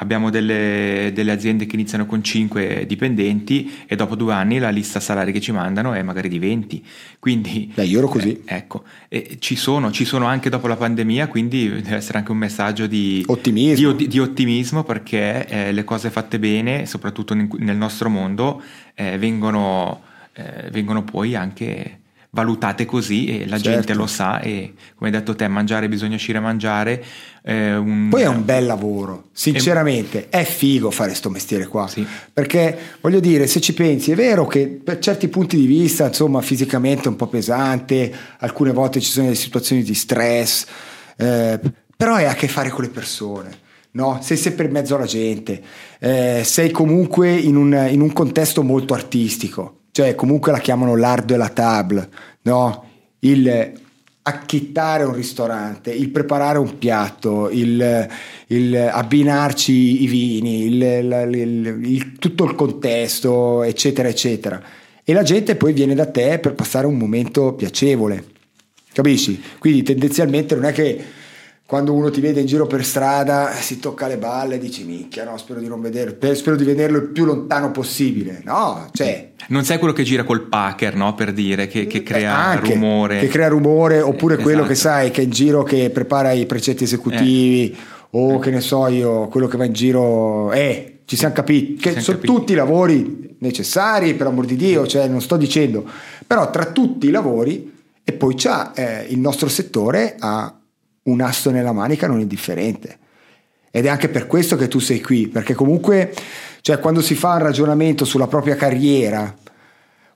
Abbiamo 0.00 0.28
delle, 0.28 1.10
delle 1.14 1.32
aziende 1.32 1.64
che 1.64 1.74
iniziano 1.74 2.04
con 2.04 2.22
5 2.22 2.84
dipendenti 2.86 3.84
e 3.86 3.96
dopo 3.96 4.14
due 4.14 4.34
anni 4.34 4.58
la 4.58 4.68
lista 4.68 5.00
salari 5.00 5.32
che 5.32 5.40
ci 5.40 5.52
mandano 5.52 5.94
è 5.94 6.02
magari 6.02 6.28
di 6.28 6.38
20. 6.38 6.84
Quindi, 7.18 7.72
Beh, 7.74 7.84
io 7.86 7.98
ero 7.98 8.08
così. 8.08 8.42
eh, 8.44 8.54
ecco, 8.56 8.84
e 9.08 9.38
ci 9.38 9.56
sono, 9.56 9.90
ci 9.90 10.04
sono 10.04 10.26
anche 10.26 10.50
dopo 10.50 10.66
la 10.66 10.76
pandemia, 10.76 11.28
quindi 11.28 11.66
deve 11.66 11.96
essere 11.96 12.18
anche 12.18 12.30
un 12.30 12.38
messaggio 12.38 12.86
di 12.86 13.24
Ottimismo. 13.26 13.92
di, 13.92 14.06
di 14.06 14.20
ottimismo 14.20 14.84
perché 14.84 15.46
eh, 15.48 15.72
le 15.72 15.84
cose 15.84 16.10
fatte 16.10 16.38
bene, 16.38 16.84
soprattutto 16.84 17.07
in- 17.34 17.48
nel 17.58 17.76
nostro 17.76 18.08
mondo, 18.08 18.62
eh, 18.94 19.18
vengono, 19.18 20.02
eh, 20.34 20.68
vengono 20.70 21.02
poi 21.04 21.34
anche 21.34 22.00
valutate 22.30 22.84
così 22.84 23.26
e 23.26 23.46
la 23.48 23.58
Certo. 23.58 23.70
gente 23.70 23.94
lo 23.94 24.06
sa 24.06 24.40
e 24.40 24.74
come 24.96 25.10
hai 25.10 25.16
detto 25.16 25.34
te 25.34 25.48
mangiare 25.48 25.88
bisogna 25.88 26.16
uscire 26.16 26.36
a 26.38 26.40
mangiare 26.42 27.02
eh, 27.42 27.74
un- 27.74 28.08
Poi 28.10 28.20
è 28.20 28.26
un 28.26 28.44
bel 28.44 28.66
lavoro, 28.66 29.28
sinceramente 29.32 30.28
è 30.28 30.44
figo 30.44 30.90
fare 30.90 31.14
sto 31.14 31.30
mestiere 31.30 31.66
qua, 31.66 31.88
Sì. 31.88 32.06
perché 32.30 32.76
voglio 33.00 33.20
dire, 33.20 33.46
se 33.46 33.60
ci 33.62 33.72
pensi, 33.72 34.12
è 34.12 34.14
vero 34.14 34.46
che 34.46 34.66
per 34.66 34.98
certi 34.98 35.28
punti 35.28 35.56
di 35.56 35.64
vista, 35.66 36.06
insomma, 36.06 36.42
fisicamente 36.42 37.04
è 37.04 37.08
un 37.08 37.16
po' 37.16 37.26
pesante, 37.28 38.12
alcune 38.40 38.72
volte 38.72 39.00
ci 39.00 39.10
sono 39.10 39.24
delle 39.26 39.36
situazioni 39.38 39.82
di 39.82 39.94
stress, 39.94 40.66
eh, 41.16 41.58
però 41.96 42.14
hai 42.16 42.26
a 42.26 42.34
che 42.34 42.48
fare 42.48 42.68
con 42.68 42.84
le 42.84 42.90
persone. 42.90 43.66
No? 43.92 44.18
Sei 44.22 44.36
sempre 44.36 44.66
in 44.66 44.70
mezzo 44.72 44.94
alla 44.94 45.06
gente, 45.06 45.60
eh, 45.98 46.42
sei 46.44 46.70
comunque 46.70 47.32
in 47.34 47.56
un, 47.56 47.88
in 47.90 48.00
un 48.00 48.12
contesto 48.12 48.62
molto 48.62 48.94
artistico, 48.94 49.80
cioè 49.92 50.14
comunque 50.14 50.52
la 50.52 50.58
chiamano 50.58 50.96
l'art 50.96 51.24
de 51.24 51.36
la 51.36 51.48
table, 51.48 52.08
no? 52.42 52.84
il 53.20 53.72
acchittare 54.28 55.04
un 55.04 55.14
ristorante, 55.14 55.90
il 55.90 56.10
preparare 56.10 56.58
un 56.58 56.76
piatto, 56.78 57.48
il, 57.48 58.06
il 58.48 58.76
abbinarci 58.76 60.02
i 60.02 60.06
vini, 60.06 60.66
il- 60.66 62.12
tutto 62.18 62.44
il 62.44 62.54
contesto, 62.54 63.62
eccetera, 63.62 64.08
eccetera. 64.08 64.62
E 65.02 65.12
la 65.14 65.22
gente 65.22 65.56
poi 65.56 65.72
viene 65.72 65.94
da 65.94 66.04
te 66.04 66.38
per 66.38 66.52
passare 66.52 66.86
un 66.86 66.98
momento 66.98 67.54
piacevole, 67.54 68.24
capisci? 68.92 69.42
Quindi 69.58 69.82
tendenzialmente 69.82 70.54
non 70.54 70.66
è 70.66 70.72
che 70.72 71.02
quando 71.68 71.92
uno 71.92 72.08
ti 72.10 72.22
vede 72.22 72.40
in 72.40 72.46
giro 72.46 72.66
per 72.66 72.82
strada 72.82 73.50
si 73.52 73.78
tocca 73.78 74.06
le 74.06 74.16
balle 74.16 74.54
e 74.54 74.58
dici 74.58 74.84
minchia 74.84 75.24
no 75.24 75.36
spero 75.36 75.60
di 75.60 75.68
non 75.68 75.82
vederlo 75.82 76.34
spero 76.34 76.56
di 76.56 76.64
vederlo 76.64 76.96
il 76.96 77.08
più 77.10 77.26
lontano 77.26 77.70
possibile 77.70 78.40
no 78.42 78.88
cioè 78.92 79.32
non 79.48 79.64
sei 79.64 79.76
quello 79.76 79.92
che 79.92 80.02
gira 80.02 80.24
col 80.24 80.48
packer 80.48 80.94
no, 80.96 81.14
per 81.14 81.34
dire 81.34 81.66
che, 81.66 81.86
che 81.86 82.02
crea 82.02 82.20
Eh, 82.20 82.56
anche, 82.56 82.72
rumore 82.72 83.18
che 83.18 83.28
crea 83.28 83.48
rumore 83.48 84.00
oppure 84.00 84.36
Eh, 84.36 84.42
quello 84.42 84.64
che 84.64 84.72
esatto. 84.72 84.94
sai 84.96 85.10
che 85.10 85.20
è 85.20 85.24
in 85.24 85.30
giro 85.30 85.62
che 85.62 85.90
prepara 85.90 86.32
i 86.32 86.46
precetti 86.46 86.84
esecutivi 86.84 87.76
o 88.12 88.38
che 88.38 88.48
ne 88.50 88.60
so 88.62 88.86
io 88.86 89.28
quello 89.28 89.46
che 89.46 89.58
va 89.58 89.66
in 89.66 89.74
giro 89.74 90.50
eh 90.52 91.00
ci 91.04 91.16
siamo 91.16 91.34
capiti 91.34 91.74
che 91.74 91.90
siamo 91.90 92.00
sono 92.02 92.16
capiti. 92.16 92.32
tutti 92.34 92.54
lavori 92.54 93.36
necessari 93.40 94.14
per 94.14 94.28
amor 94.28 94.46
di 94.46 94.56
Dio 94.56 94.86
cioè 94.86 95.06
non 95.06 95.20
sto 95.20 95.36
dicendo 95.36 95.84
però 96.26 96.48
tra 96.48 96.64
tutti 96.64 97.08
i 97.08 97.10
lavori 97.10 97.70
e 98.02 98.12
poi 98.12 98.34
c'ha 98.36 98.72
eh, 98.72 99.04
il 99.10 99.18
nostro 99.18 99.50
settore 99.50 100.16
ha 100.18 100.57
un 101.08 101.20
asso 101.20 101.50
nella 101.50 101.72
manica 101.72 102.06
non 102.06 102.20
indifferente 102.20 102.98
ed 103.70 103.86
è 103.86 103.88
anche 103.88 104.08
per 104.08 104.26
questo 104.26 104.56
che 104.56 104.68
tu 104.68 104.78
sei 104.78 105.00
qui 105.00 105.28
perché 105.28 105.54
comunque 105.54 106.14
cioè 106.60 106.78
quando 106.78 107.00
si 107.00 107.14
fa 107.14 107.34
un 107.34 107.40
ragionamento 107.40 108.04
sulla 108.04 108.26
propria 108.26 108.56
carriera 108.56 109.34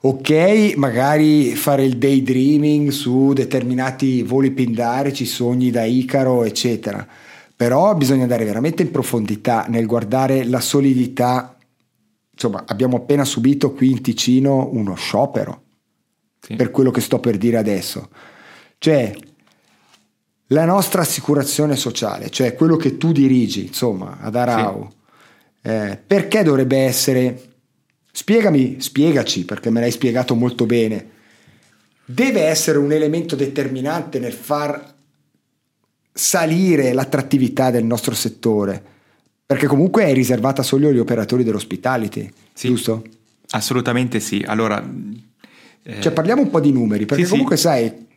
ok, 0.05 0.75
magari 0.77 1.55
fare 1.55 1.85
il 1.85 1.97
daydreaming 1.97 2.91
su 2.91 3.33
determinati 3.33 4.23
voli 4.23 4.51
pindarici, 4.51 5.25
sogni 5.25 5.71
da 5.71 5.85
Icaro, 5.85 6.45
eccetera. 6.45 7.07
Però 7.55 7.95
bisogna 7.95 8.23
andare 8.23 8.45
veramente 8.45 8.83
in 8.83 8.91
profondità 8.91 9.67
nel 9.69 9.87
guardare 9.87 10.45
la 10.45 10.61
solidità. 10.61 11.57
Insomma, 12.33 12.65
abbiamo 12.67 12.97
appena 12.97 13.25
subito 13.25 13.73
qui 13.73 13.93
in 13.93 14.03
Ticino 14.03 14.71
uno 14.73 14.97
sciopero, 14.97 15.63
sì. 16.41 16.57
per 16.57 16.73
quello 16.73 16.91
che 16.91 17.01
sto 17.01 17.21
per 17.21 17.37
dire 17.37 17.59
adesso. 17.59 18.09
Cioè, 18.79 19.15
la 20.53 20.65
nostra 20.65 21.03
assicurazione 21.03 21.77
sociale, 21.77 22.31
cioè 22.31 22.55
quello 22.55 22.77
che 22.77 22.97
tu 22.97 23.13
dirigi, 23.13 23.67
insomma, 23.67 24.19
ad 24.21 24.37
Arau, 24.37 24.89
sì. 25.63 25.69
eh, 25.69 25.99
perché 26.07 26.43
dovrebbe 26.43 26.79
essere 26.79 27.53
Spiegami, 28.15 28.77
spiegaci, 28.79 29.47
perché 29.47 29.71
me 29.71 29.81
l'hai 29.81 29.91
spiegato 29.91 30.35
molto 30.35 30.67
bene. 30.67 31.09
Deve 32.05 32.43
essere 32.43 32.77
un 32.77 32.93
elemento 32.93 33.35
determinante 33.35 34.19
nel 34.19 34.35
far 34.35 34.95
salire 36.13 36.93
l'attrattività 36.93 37.71
del 37.71 37.85
nostro 37.85 38.15
settore, 38.15 38.85
perché 39.47 39.67
comunque 39.67 40.05
è 40.05 40.13
riservata 40.13 40.63
solo 40.63 40.89
agli 40.89 40.99
operatori 40.99 41.43
dell'hospitality, 41.43 42.31
sì, 42.53 42.69
giusto? 42.69 43.03
Assolutamente 43.53 44.21
sì. 44.21 44.45
Allora, 44.47 44.87
eh... 45.83 46.01
cioè 46.03 46.13
parliamo 46.13 46.43
un 46.43 46.51
po' 46.51 46.61
di 46.61 46.71
numeri, 46.71 47.07
perché 47.07 47.25
sì, 47.25 47.31
comunque 47.31 47.57
sai, 47.57 48.09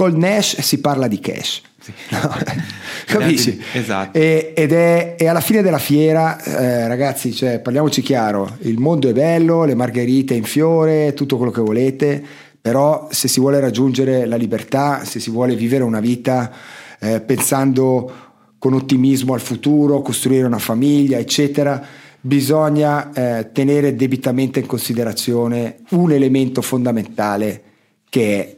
col 0.00 0.16
Nash 0.16 0.58
si 0.60 0.80
parla 0.80 1.08
di 1.08 1.20
cash. 1.20 1.60
Sì. 1.78 1.92
No, 2.08 2.34
capisci? 3.04 3.60
Esatto. 3.74 4.16
E, 4.16 4.54
ed 4.56 4.72
è 4.72 5.14
e 5.18 5.26
alla 5.26 5.42
fine 5.42 5.60
della 5.60 5.78
fiera, 5.78 6.42
eh, 6.42 6.88
ragazzi, 6.88 7.34
cioè, 7.34 7.58
parliamoci 7.58 8.00
chiaro: 8.00 8.56
il 8.60 8.78
mondo 8.78 9.10
è 9.10 9.12
bello, 9.12 9.64
le 9.64 9.74
margherite 9.74 10.32
in 10.32 10.44
fiore, 10.44 11.12
tutto 11.12 11.36
quello 11.36 11.52
che 11.52 11.60
volete, 11.60 12.24
però 12.58 13.08
se 13.10 13.28
si 13.28 13.40
vuole 13.40 13.60
raggiungere 13.60 14.24
la 14.24 14.36
libertà, 14.36 15.04
se 15.04 15.20
si 15.20 15.28
vuole 15.28 15.54
vivere 15.54 15.84
una 15.84 16.00
vita 16.00 16.50
eh, 16.98 17.20
pensando 17.20 18.10
con 18.56 18.72
ottimismo 18.72 19.34
al 19.34 19.40
futuro, 19.40 20.00
costruire 20.00 20.46
una 20.46 20.58
famiglia, 20.58 21.18
eccetera, 21.18 21.78
bisogna 22.22 23.12
eh, 23.12 23.52
tenere 23.52 23.94
debitamente 23.94 24.60
in 24.60 24.66
considerazione 24.66 25.80
un 25.90 26.10
elemento 26.10 26.62
fondamentale 26.62 27.62
che 28.08 28.38
è 28.38 28.56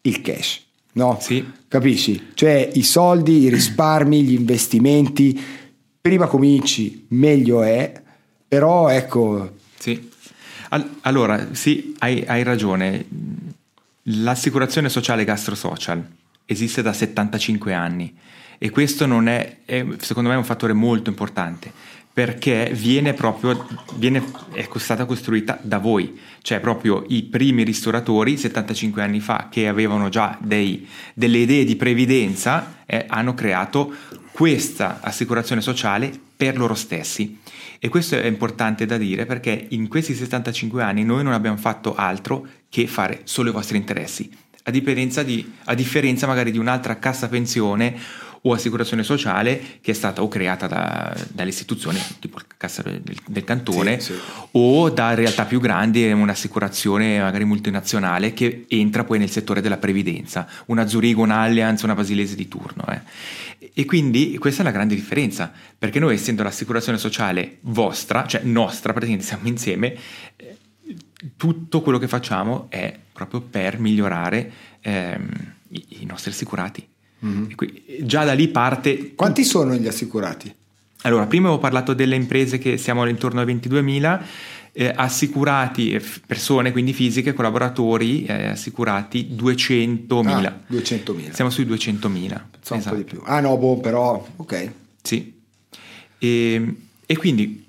il 0.00 0.22
cash. 0.22 0.66
No? 0.92 1.18
Sì. 1.20 1.46
Capisci? 1.68 2.30
Cioè 2.34 2.70
i 2.74 2.82
soldi, 2.82 3.40
i 3.42 3.48
risparmi, 3.50 4.22
gli 4.22 4.32
investimenti, 4.32 5.38
prima 6.00 6.26
cominci 6.26 7.06
meglio 7.10 7.62
è, 7.62 8.02
però 8.46 8.88
ecco... 8.88 9.56
Sì. 9.78 10.10
allora, 11.02 11.48
sì, 11.52 11.94
hai, 11.98 12.24
hai 12.26 12.42
ragione. 12.42 13.04
L'assicurazione 14.02 14.88
sociale 14.88 15.24
gastrosocial 15.24 16.04
esiste 16.46 16.80
da 16.80 16.94
75 16.94 17.74
anni 17.74 18.16
e 18.56 18.70
questo 18.70 19.06
non 19.06 19.28
è, 19.28 19.58
è, 19.64 19.84
secondo 19.98 20.30
me 20.30 20.34
un 20.34 20.44
fattore 20.44 20.72
molto 20.72 21.10
importante 21.10 21.70
perché 22.18 22.72
viene 22.74 23.14
proprio 23.14 23.64
viene, 23.94 24.24
è 24.52 24.66
stata 24.78 25.04
costruita 25.04 25.56
da 25.62 25.78
voi, 25.78 26.18
cioè 26.42 26.58
proprio 26.58 27.04
i 27.06 27.22
primi 27.22 27.62
ristoratori 27.62 28.36
75 28.36 29.00
anni 29.00 29.20
fa 29.20 29.46
che 29.48 29.68
avevano 29.68 30.08
già 30.08 30.36
dei, 30.40 30.84
delle 31.14 31.38
idee 31.38 31.62
di 31.62 31.76
previdenza 31.76 32.82
eh, 32.86 33.04
hanno 33.06 33.34
creato 33.34 33.94
questa 34.32 34.98
assicurazione 35.00 35.60
sociale 35.60 36.10
per 36.36 36.58
loro 36.58 36.74
stessi. 36.74 37.38
E 37.78 37.88
questo 37.88 38.16
è 38.16 38.26
importante 38.26 38.84
da 38.84 38.96
dire 38.96 39.24
perché 39.24 39.66
in 39.68 39.86
questi 39.86 40.12
75 40.12 40.82
anni 40.82 41.04
noi 41.04 41.22
non 41.22 41.34
abbiamo 41.34 41.56
fatto 41.56 41.94
altro 41.94 42.44
che 42.68 42.88
fare 42.88 43.20
solo 43.22 43.50
i 43.50 43.52
vostri 43.52 43.76
interessi, 43.76 44.28
a 44.64 44.70
di, 45.22 45.52
a 45.66 45.74
differenza 45.74 46.26
magari 46.26 46.50
di 46.50 46.58
un'altra 46.58 46.98
cassa 46.98 47.28
pensione 47.28 47.96
o 48.42 48.52
assicurazione 48.52 49.02
sociale 49.02 49.60
che 49.80 49.90
è 49.90 49.94
stata 49.94 50.22
o 50.22 50.28
creata 50.28 50.66
da, 50.66 51.16
dalle 51.32 51.50
istituzioni 51.50 51.98
tipo 52.20 52.38
il 52.38 52.44
cassa 52.56 52.82
del, 52.82 53.02
del 53.26 53.44
cantone 53.44 54.00
sì, 54.00 54.12
sì. 54.12 54.20
o 54.52 54.90
da 54.90 55.14
realtà 55.14 55.44
più 55.44 55.60
grandi 55.60 56.10
un'assicurazione 56.10 57.20
magari 57.20 57.44
multinazionale 57.44 58.32
che 58.32 58.66
entra 58.68 59.04
poi 59.04 59.18
nel 59.18 59.30
settore 59.30 59.60
della 59.60 59.78
previdenza 59.78 60.48
una 60.66 60.86
Zurigo, 60.86 61.22
un'Allianz, 61.22 61.82
una 61.82 61.94
Basilese 61.94 62.36
di 62.36 62.48
turno 62.48 62.84
eh. 62.88 63.70
e 63.72 63.84
quindi 63.84 64.36
questa 64.38 64.62
è 64.62 64.64
la 64.64 64.70
grande 64.70 64.94
differenza 64.94 65.52
perché 65.76 65.98
noi 65.98 66.14
essendo 66.14 66.42
l'assicurazione 66.42 66.98
sociale 66.98 67.58
vostra 67.62 68.26
cioè 68.26 68.42
nostra 68.42 68.92
praticamente 68.92 69.26
siamo 69.26 69.48
insieme 69.48 69.96
eh, 70.36 70.56
tutto 71.36 71.82
quello 71.82 71.98
che 71.98 72.08
facciamo 72.08 72.66
è 72.68 72.96
proprio 73.12 73.40
per 73.40 73.78
migliorare 73.78 74.52
ehm, 74.80 75.28
i, 75.70 75.84
i 76.00 76.04
nostri 76.06 76.30
assicurati 76.30 76.86
Mm-hmm. 77.24 77.46
Già 78.02 78.24
da 78.24 78.32
lì 78.32 78.48
parte... 78.48 79.14
Quanti 79.14 79.44
sono 79.44 79.74
gli 79.74 79.86
assicurati? 79.86 80.54
Allora, 81.02 81.26
prima 81.26 81.46
avevo 81.46 81.60
parlato 81.60 81.94
delle 81.94 82.16
imprese 82.16 82.58
che 82.58 82.76
siamo 82.76 83.06
intorno 83.06 83.40
ai 83.40 83.46
22.000, 83.46 84.20
eh, 84.72 84.92
assicurati, 84.94 85.92
eh, 85.92 86.02
persone 86.26 86.72
quindi 86.72 86.92
fisiche, 86.92 87.32
collaboratori, 87.32 88.24
eh, 88.24 88.48
assicurati 88.48 89.28
200.000. 89.32 90.46
Ah, 90.46 90.58
200.000. 90.70 91.32
Siamo 91.32 91.50
sui 91.50 91.64
200.000. 91.66 92.42
Esatto. 92.60 92.74
un 92.74 92.82
po' 92.82 92.94
di 92.94 93.04
più. 93.04 93.22
Ah 93.24 93.40
no, 93.40 93.56
boh, 93.56 93.78
però, 93.78 94.26
ok. 94.36 94.72
Sì. 95.02 95.34
E, 96.18 96.74
e 97.06 97.16
quindi 97.16 97.66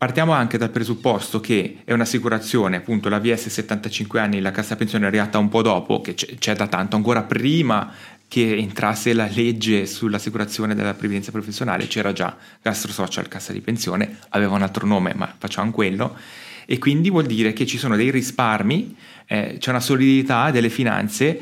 Partiamo 0.00 0.32
anche 0.32 0.56
dal 0.56 0.70
presupposto 0.70 1.40
che 1.40 1.82
è 1.84 1.92
un'assicurazione, 1.92 2.76
appunto 2.76 3.10
la 3.10 3.18
VS 3.18 3.48
75 3.48 4.18
anni, 4.18 4.40
la 4.40 4.50
cassa 4.50 4.74
pensione 4.74 5.04
è 5.04 5.08
arrivata 5.08 5.36
un 5.36 5.50
po' 5.50 5.60
dopo, 5.60 6.00
che 6.00 6.14
c'è, 6.14 6.36
c'è 6.38 6.56
da 6.56 6.68
tanto, 6.68 6.96
ancora 6.96 7.22
prima 7.24 7.92
che 8.30 8.56
entrasse 8.56 9.12
la 9.12 9.28
legge 9.28 9.86
sull'assicurazione 9.86 10.76
della 10.76 10.94
previdenza 10.94 11.32
professionale, 11.32 11.88
c'era 11.88 12.12
già 12.12 12.36
Gastro 12.62 12.92
Social, 12.92 13.26
cassa 13.26 13.52
di 13.52 13.60
pensione, 13.60 14.18
aveva 14.28 14.54
un 14.54 14.62
altro 14.62 14.86
nome, 14.86 15.14
ma 15.16 15.34
facciamo 15.36 15.72
quello, 15.72 16.16
e 16.64 16.78
quindi 16.78 17.10
vuol 17.10 17.26
dire 17.26 17.52
che 17.52 17.66
ci 17.66 17.76
sono 17.76 17.96
dei 17.96 18.08
risparmi, 18.12 18.96
eh, 19.26 19.56
c'è 19.58 19.70
una 19.70 19.80
solidità 19.80 20.52
delle 20.52 20.68
finanze, 20.68 21.40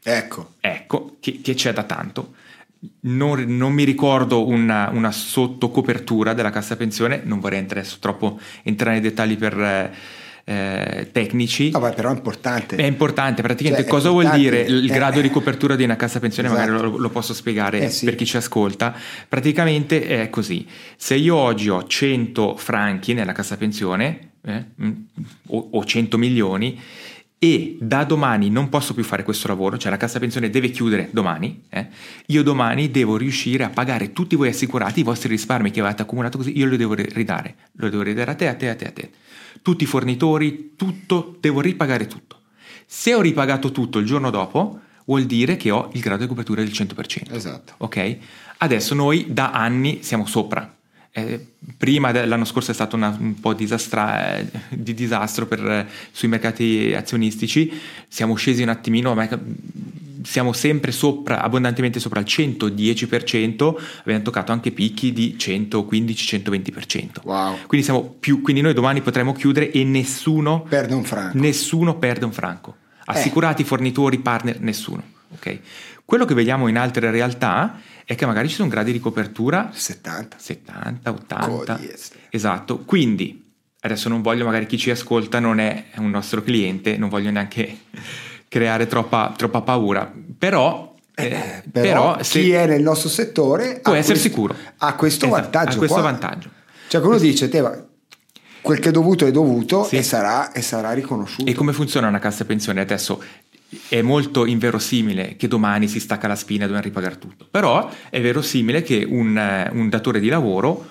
ecco, 0.00 0.52
ecco 0.60 1.16
che, 1.18 1.40
che 1.42 1.54
c'è 1.54 1.72
da 1.72 1.82
tanto. 1.82 2.34
Non, 3.00 3.44
non, 3.56 3.72
mi 3.72 3.82
ricordo 3.82 4.46
una, 4.46 4.88
una 4.92 5.10
sottocopertura 5.10 6.32
della 6.32 6.50
cassa 6.50 6.76
pensione, 6.76 7.22
non 7.24 7.40
vorrei 7.40 7.58
adesso 7.58 7.96
troppo 7.98 8.38
entrare 8.62 9.00
nei 9.00 9.00
dettagli 9.00 9.36
per... 9.36 9.90
Eh, 10.44 11.00
eh, 11.00 11.12
tecnici. 11.12 11.70
No, 11.70 11.80
beh, 11.80 11.92
però 11.92 12.10
è 12.10 12.14
importante. 12.14 12.76
È 12.76 12.84
importante, 12.84 13.42
praticamente 13.42 13.82
cioè, 13.82 13.90
cosa 13.90 14.08
importante. 14.08 14.38
vuol 14.38 14.62
dire 14.62 14.62
il 14.62 14.90
eh, 14.90 14.94
grado 14.94 15.20
di 15.20 15.30
copertura 15.30 15.76
di 15.76 15.84
una 15.84 15.96
cassa 15.96 16.18
pensione? 16.18 16.48
Esatto. 16.48 16.70
Magari 16.70 16.90
lo, 16.90 16.96
lo, 16.96 17.10
posso 17.10 17.34
spiegare 17.34 17.82
eh, 17.82 17.90
sì. 17.90 18.04
per 18.04 18.14
chi 18.14 18.26
ci 18.26 18.36
ascolta. 18.36 18.94
Praticamente 19.28 20.06
è 20.06 20.30
così, 20.30 20.66
se 20.96 21.14
io 21.14 21.36
oggi 21.36 21.68
ho 21.68 21.86
100 21.86 22.56
franchi 22.56 23.14
nella 23.14 23.32
cassa 23.32 23.56
pensione 23.56 24.30
eh, 24.42 24.64
mm, 24.82 24.90
o, 25.48 25.68
o 25.72 25.84
100 25.84 26.18
milioni, 26.18 26.80
e 27.42 27.78
da 27.80 28.04
domani 28.04 28.50
non 28.50 28.68
posso 28.68 28.92
più 28.92 29.02
fare 29.02 29.22
questo 29.22 29.48
lavoro, 29.48 29.78
cioè 29.78 29.90
la 29.90 29.96
cassa 29.96 30.18
pensione 30.18 30.50
deve 30.50 30.68
chiudere 30.68 31.08
domani, 31.10 31.62
eh? 31.70 31.86
io 32.26 32.42
domani 32.42 32.90
devo 32.90 33.16
riuscire 33.16 33.64
a 33.64 33.70
pagare 33.70 34.12
tutti 34.12 34.36
voi 34.36 34.48
assicurati, 34.48 35.00
i 35.00 35.04
vostri 35.04 35.30
risparmi 35.30 35.70
che 35.70 35.80
avete 35.80 36.02
accumulato 36.02 36.36
così, 36.36 36.58
io 36.58 36.66
li 36.66 36.76
devo 36.76 36.92
ridare, 36.92 37.54
lo 37.76 37.88
devo 37.88 38.02
ridare 38.02 38.32
a 38.32 38.34
te, 38.34 38.46
a 38.46 38.54
te, 38.54 38.68
a 38.68 38.74
te, 38.74 38.86
a 38.86 38.90
te 38.90 39.10
tutti 39.62 39.84
i 39.84 39.86
fornitori, 39.86 40.72
tutto, 40.76 41.36
devo 41.40 41.60
ripagare 41.60 42.06
tutto. 42.06 42.40
Se 42.86 43.14
ho 43.14 43.20
ripagato 43.20 43.70
tutto 43.70 43.98
il 43.98 44.06
giorno 44.06 44.30
dopo, 44.30 44.80
vuol 45.06 45.24
dire 45.24 45.56
che 45.56 45.70
ho 45.70 45.90
il 45.92 46.00
grado 46.00 46.22
di 46.22 46.28
copertura 46.28 46.62
del 46.62 46.72
100%. 46.72 47.32
Esatto. 47.32 47.74
Ok? 47.78 48.16
Adesso 48.58 48.94
noi 48.94 49.26
da 49.28 49.52
anni 49.52 50.02
siamo 50.02 50.26
sopra. 50.26 50.76
Eh, 51.12 51.44
prima 51.76 52.12
dell'anno 52.12 52.44
scorso 52.44 52.70
è 52.70 52.74
stato 52.74 52.94
una, 52.94 53.16
un 53.18 53.40
po' 53.40 53.52
disastra, 53.52 54.38
eh, 54.38 54.46
di 54.70 54.94
disastro 54.94 55.46
per, 55.46 55.64
eh, 55.66 55.86
sui 56.12 56.28
mercati 56.28 56.94
azionistici, 56.96 57.72
siamo 58.08 58.34
scesi 58.34 58.62
un 58.62 58.68
attimino, 58.68 59.14
ma 59.14 59.28
siamo 60.22 60.52
sempre 60.52 60.92
sopra, 60.92 61.42
abbondantemente 61.42 61.98
sopra 61.98 62.20
il 62.20 62.26
110%, 62.28 63.74
abbiamo 64.00 64.22
toccato 64.22 64.52
anche 64.52 64.70
picchi 64.70 65.12
di 65.12 65.36
115-120%. 65.38 67.22
Wow. 67.24 67.56
Quindi, 67.66 67.88
più, 68.18 68.40
quindi 68.40 68.60
noi 68.62 68.74
domani 68.74 69.00
potremo 69.00 69.32
chiudere 69.32 69.70
e 69.70 69.82
nessuno 69.84 70.62
perde 70.62 70.94
un 70.94 71.04
franco. 71.04 71.38
Nessuno 71.38 71.96
perde 71.96 72.24
un 72.24 72.32
franco. 72.32 72.76
Assicurati, 73.06 73.62
eh. 73.62 73.64
fornitori, 73.64 74.18
partner, 74.18 74.60
nessuno. 74.60 75.02
Okay? 75.34 75.60
Quello 76.04 76.24
che 76.24 76.34
vediamo 76.34 76.68
in 76.68 76.76
altre 76.76 77.10
realtà 77.10 77.80
è 77.99 77.99
che 78.14 78.26
magari 78.26 78.48
ci 78.48 78.54
sono 78.56 78.68
gradi 78.68 78.92
di 78.92 79.00
copertura 79.00 79.70
70, 79.72 80.36
70 80.38 81.10
80. 81.10 81.80
Esatto. 82.30 82.78
Quindi 82.80 83.52
adesso 83.80 84.08
non 84.08 84.22
voglio, 84.22 84.44
magari 84.44 84.66
chi 84.66 84.78
ci 84.78 84.90
ascolta 84.90 85.38
non 85.38 85.58
è 85.60 85.86
un 85.96 86.10
nostro 86.10 86.42
cliente, 86.42 86.96
non 86.96 87.08
voglio 87.08 87.30
neanche 87.30 87.78
creare 88.48 88.86
troppa, 88.86 89.32
troppa 89.36 89.62
paura. 89.62 90.12
Però, 90.38 90.94
eh, 91.14 91.24
eh, 91.24 91.62
però, 91.70 92.14
però 92.14 92.16
chi 92.22 92.50
è 92.52 92.66
nel 92.66 92.82
nostro 92.82 93.08
settore 93.08 93.80
può 93.80 93.92
essere 93.92 94.18
questo, 94.18 94.28
sicuro. 94.28 94.56
Ha 94.78 94.94
questo 94.94 95.26
esatto, 95.26 95.40
vantaggio. 95.42 95.74
Ha 95.74 95.76
questo 95.76 96.00
qua. 96.00 96.02
vantaggio. 96.02 96.50
Cioè, 96.88 97.00
quello 97.00 97.18
dice, 97.18 97.48
te, 97.48 97.84
quel 98.60 98.78
che 98.78 98.88
è 98.88 98.92
dovuto 98.92 99.26
è 99.26 99.30
dovuto 99.30 99.84
Sì. 99.84 99.96
e, 99.96 100.02
sarà, 100.02 100.52
e 100.52 100.60
sarà 100.60 100.92
riconosciuto. 100.92 101.48
E 101.48 101.54
come 101.54 101.72
funziona 101.72 102.08
una 102.08 102.18
cassa 102.18 102.44
pensione? 102.44 102.80
Adesso 102.80 103.22
è 103.88 104.02
molto 104.02 104.46
inverosimile 104.46 105.36
che 105.36 105.48
domani 105.48 105.88
si 105.88 106.00
stacca 106.00 106.26
la 106.26 106.34
spina 106.34 106.64
e 106.64 106.66
dobbiamo 106.66 106.86
ripagare 106.86 107.18
tutto, 107.18 107.46
però 107.50 107.90
è 108.08 108.20
verosimile 108.20 108.82
che 108.82 109.04
un, 109.08 109.36
eh, 109.36 109.70
un 109.72 109.88
datore 109.88 110.20
di 110.20 110.28
lavoro 110.28 110.88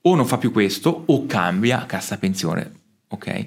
o 0.00 0.14
non 0.14 0.26
fa 0.26 0.38
più 0.38 0.50
questo 0.50 1.04
o 1.06 1.26
cambia 1.26 1.86
cassa 1.86 2.18
pensione. 2.18 2.72
Ok? 3.08 3.46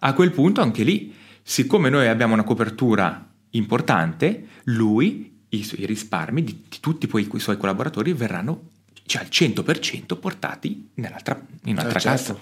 A 0.00 0.14
quel 0.14 0.30
punto 0.30 0.60
anche 0.60 0.82
lì, 0.84 1.14
siccome 1.42 1.90
noi 1.90 2.08
abbiamo 2.08 2.34
una 2.34 2.44
copertura 2.44 3.28
importante, 3.50 4.46
lui, 4.64 5.40
i, 5.50 5.64
suoi 5.64 5.84
risparmi 5.84 6.42
di, 6.42 6.64
di 6.68 6.80
tutti 6.80 7.06
poi 7.06 7.28
i 7.30 7.38
suoi 7.38 7.56
collaboratori 7.56 8.12
verranno 8.12 8.70
cioè 9.04 9.22
al 9.22 9.28
100% 9.28 10.18
portati 10.18 10.90
nell'altra, 10.94 11.40
in 11.64 11.72
un'altra 11.72 11.98
Eh, 11.98 12.02
cassa. 12.02 12.40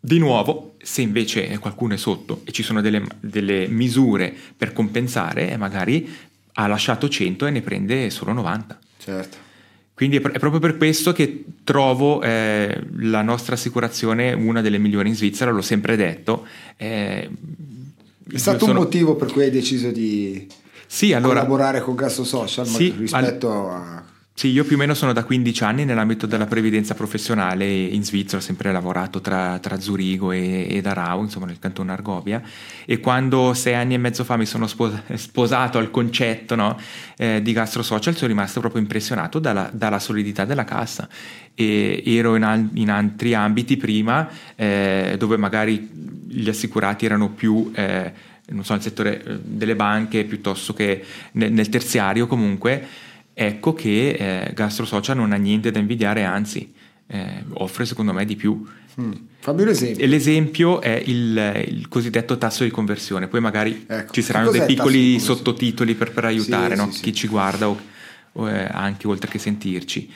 Di 0.00 0.18
nuovo, 0.18 0.74
se 0.80 1.02
invece 1.02 1.58
qualcuno 1.58 1.94
è 1.94 1.96
sotto 1.96 2.42
e 2.44 2.52
ci 2.52 2.62
sono 2.62 2.80
delle, 2.80 3.02
delle 3.20 3.66
misure 3.68 4.34
per 4.56 4.72
compensare, 4.72 5.50
eh, 5.50 5.56
magari 5.56 6.08
ha 6.54 6.66
lasciato 6.66 7.08
100 7.08 7.46
e 7.46 7.50
ne 7.50 7.60
prende 7.62 8.08
solo 8.10 8.32
90. 8.32 8.78
Certo. 8.98 9.36
Quindi 9.94 10.16
è, 10.18 10.20
pr- 10.20 10.34
è 10.34 10.38
proprio 10.38 10.60
per 10.60 10.76
questo 10.76 11.12
che 11.12 11.44
trovo 11.64 12.22
eh, 12.22 12.80
la 12.98 13.22
nostra 13.22 13.54
assicurazione 13.56 14.32
una 14.32 14.60
delle 14.60 14.78
migliori 14.78 15.08
in 15.08 15.16
Svizzera, 15.16 15.50
l'ho 15.50 15.62
sempre 15.62 15.96
detto. 15.96 16.46
eh, 16.76 17.28
È 18.30 18.36
stato 18.38 18.66
sono- 18.66 18.78
un 18.78 18.84
motivo 18.84 19.16
per 19.16 19.32
cui 19.32 19.42
hai 19.42 19.50
deciso 19.50 19.90
di 19.90 20.46
Sì, 20.86 21.12
allora, 21.12 21.40
collaborare 21.40 21.80
con 21.80 21.96
Gasto 21.96 22.22
Social 22.22 22.66
Sì, 22.66 22.94
rispetto 22.96 23.50
a... 23.70 24.04
Sì, 24.38 24.52
io 24.52 24.62
più 24.62 24.76
o 24.76 24.78
meno 24.78 24.94
sono 24.94 25.12
da 25.12 25.24
15 25.24 25.64
anni 25.64 25.84
nell'ambito 25.84 26.24
della 26.24 26.46
previdenza 26.46 26.94
professionale 26.94 27.66
in 27.68 28.04
Svizzera, 28.04 28.36
ho 28.36 28.40
sempre 28.40 28.70
lavorato 28.70 29.20
tra, 29.20 29.58
tra 29.58 29.80
Zurigo 29.80 30.30
e, 30.30 30.68
ed 30.70 30.86
Arau, 30.86 31.24
insomma 31.24 31.46
nel 31.46 31.58
cantone 31.58 31.90
Argovia, 31.90 32.40
e 32.86 33.00
quando 33.00 33.52
sei 33.54 33.74
anni 33.74 33.94
e 33.94 33.98
mezzo 33.98 34.22
fa 34.22 34.36
mi 34.36 34.46
sono 34.46 34.68
spos- 34.68 35.12
sposato 35.14 35.78
al 35.78 35.90
concetto 35.90 36.54
no, 36.54 36.78
eh, 37.16 37.42
di 37.42 37.52
Gastro 37.52 37.82
Social 37.82 38.14
sono 38.14 38.28
rimasto 38.28 38.60
proprio 38.60 38.80
impressionato 38.80 39.40
dalla, 39.40 39.70
dalla 39.72 39.98
solidità 39.98 40.44
della 40.44 40.62
cassa. 40.62 41.08
E 41.52 42.00
ero 42.06 42.36
in, 42.36 42.44
al- 42.44 42.68
in 42.74 42.90
altri 42.90 43.34
ambiti 43.34 43.76
prima 43.76 44.28
eh, 44.54 45.16
dove 45.18 45.36
magari 45.36 45.90
gli 46.28 46.48
assicurati 46.48 47.06
erano 47.06 47.30
più... 47.30 47.72
eh, 47.74 48.36
non 48.50 48.64
so, 48.64 48.72
nel 48.72 48.82
settore 48.82 49.22
eh, 49.22 49.38
delle 49.42 49.74
banche 49.74 50.24
piuttosto 50.24 50.72
che 50.72 51.04
nel, 51.32 51.52
nel 51.52 51.68
terziario 51.68 52.26
comunque, 52.26 52.86
ecco 53.40 53.72
che 53.72 54.10
eh, 54.10 54.52
Gastro 54.52 54.84
Social 54.84 55.16
non 55.16 55.30
ha 55.30 55.36
niente 55.36 55.70
da 55.70 55.78
invidiare, 55.78 56.24
anzi 56.24 56.72
eh, 57.06 57.44
offre 57.52 57.84
secondo 57.84 58.12
me 58.12 58.24
di 58.24 58.34
più. 58.34 58.66
Mm. 59.00 59.12
Fammi 59.38 59.62
un 59.62 59.68
esempio. 59.68 60.06
L'esempio 60.08 60.80
è 60.80 61.00
il, 61.06 61.64
il 61.68 61.86
cosiddetto 61.88 62.36
tasso 62.36 62.64
di 62.64 62.70
conversione, 62.70 63.28
poi 63.28 63.40
magari 63.40 63.84
Ecco, 63.86 64.12
ci 64.12 64.22
saranno 64.22 64.50
dei 64.50 64.66
piccoli 64.66 65.20
sottotitoli 65.20 65.94
per, 65.94 66.10
per 66.10 66.24
aiutare 66.24 66.74
Sì, 66.74 66.80
no? 66.80 66.90
sì, 66.90 66.96
sì. 66.96 67.02
chi 67.04 67.14
ci 67.14 67.28
guarda 67.28 67.68
o, 67.68 67.78
o, 68.32 68.50
eh, 68.50 68.66
anche 68.68 69.06
oltre 69.06 69.30
che 69.30 69.38
sentirci. 69.38 70.10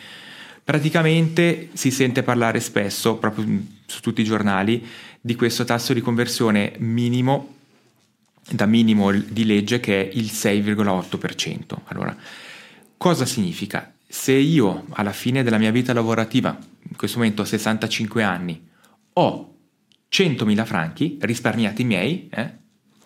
Praticamente 0.64 1.68
si 1.74 1.92
sente 1.92 2.24
parlare 2.24 2.58
spesso, 2.58 3.16
proprio 3.18 3.46
mm, 3.46 3.58
su 3.86 4.00
tutti 4.00 4.20
i 4.20 4.24
giornali, 4.24 4.84
di 5.20 5.36
questo 5.36 5.62
tasso 5.64 5.92
di 5.92 6.00
conversione 6.00 6.72
minimo, 6.78 7.54
da 8.50 8.66
minimo 8.66 9.12
di 9.12 9.44
legge, 9.44 9.78
che 9.78 10.10
è 10.10 10.10
il 10.12 10.30
6,8%. 10.32 11.76
Allora, 11.84 12.16
cosa 13.02 13.26
significa? 13.26 13.94
Se 14.06 14.30
io 14.30 14.84
alla 14.90 15.10
fine 15.10 15.42
della 15.42 15.58
mia 15.58 15.72
vita 15.72 15.92
lavorativa, 15.92 16.56
in 16.88 16.94
questo 16.96 17.18
momento 17.18 17.42
ho 17.42 17.44
65 17.44 18.22
anni, 18.22 18.64
ho 19.14 19.54
100.000 20.08 20.64
franchi 20.64 21.18
risparmiati 21.20 21.82
miei, 21.82 22.28
eh, 22.30 22.58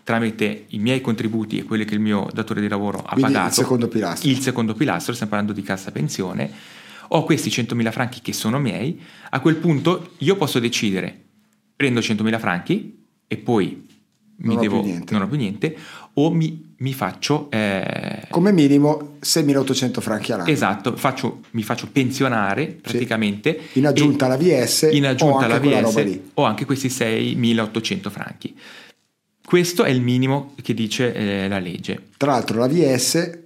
tramite 0.05 0.67
i 0.69 0.79
miei 0.81 1.01
contributi 1.01 1.57
e 1.57 1.63
quelli 1.63 1.87
che 1.87 1.95
il 1.95 2.01
mio 2.01 2.29
datore 2.31 2.61
di 2.61 2.69
lavoro 2.69 2.99
ha 2.99 3.15
Quindi 3.15 3.31
il 3.31 3.37
pagato, 3.39 3.55
secondo 3.55 3.89
pilastro. 3.89 4.29
il 4.29 4.41
secondo 4.41 4.75
pilastro, 4.75 5.15
stiamo 5.15 5.33
parlando 5.33 5.59
di 5.59 5.65
cassa 5.65 5.91
pensione, 5.91 6.51
ho 7.09 7.25
questi 7.25 7.49
100.000 7.49 7.91
franchi 7.91 8.21
che 8.21 8.35
sono 8.35 8.59
miei, 8.59 9.01
a 9.31 9.41
quel 9.41 9.57
punto 9.57 10.11
io 10.19 10.37
posso 10.37 10.59
decidere, 10.59 11.19
prendo 11.75 12.01
100.000 12.01 12.39
franchi 12.39 13.03
e 13.27 13.37
poi 13.39 13.87
mi 14.39 14.49
Non 14.49 14.57
ho 14.57 14.61
devo, 14.61 14.81
più 14.81 14.91
niente. 14.91 15.13
non 15.13 15.23
ho 15.23 15.29
più 15.29 15.37
niente, 15.39 15.77
o 16.15 16.31
mi, 16.31 16.75
mi 16.79 16.93
faccio... 16.93 17.49
eh, 17.51 18.27
Come 18.31 18.53
minimo 18.53 19.17
6.800 19.23 20.01
franchi 20.01 20.33
all'anno. 20.33 20.49
Esatto, 20.51 20.97
faccio- 20.97 21.41
mi 21.53 21.63
faccio 21.63 21.89
pensionare 21.91 22.67
praticamente. 22.81 23.59
In 23.75 23.87
aggiunta 23.87 24.27
alla 24.27 24.37
VS 24.37 24.89
in 24.93 25.07
aggiunta 25.07 25.47
alla 25.47 25.59
VS 25.59 26.19
ho 26.35 26.45
anche 26.45 26.65
questi 26.65 26.89
6.800 26.89 28.11
franchi. 28.11 28.55
Questo 29.45 29.85
è 29.85 29.91
il 29.91 30.01
minimo 30.03 30.55
che 30.61 30.75
dice 30.75 31.15
eh, 31.15 31.49
la 31.49 31.59
legge. 31.61 32.09
Tra 32.17 32.33
l'altro 32.33 32.59
la 32.59 32.67
VS, 32.67 33.39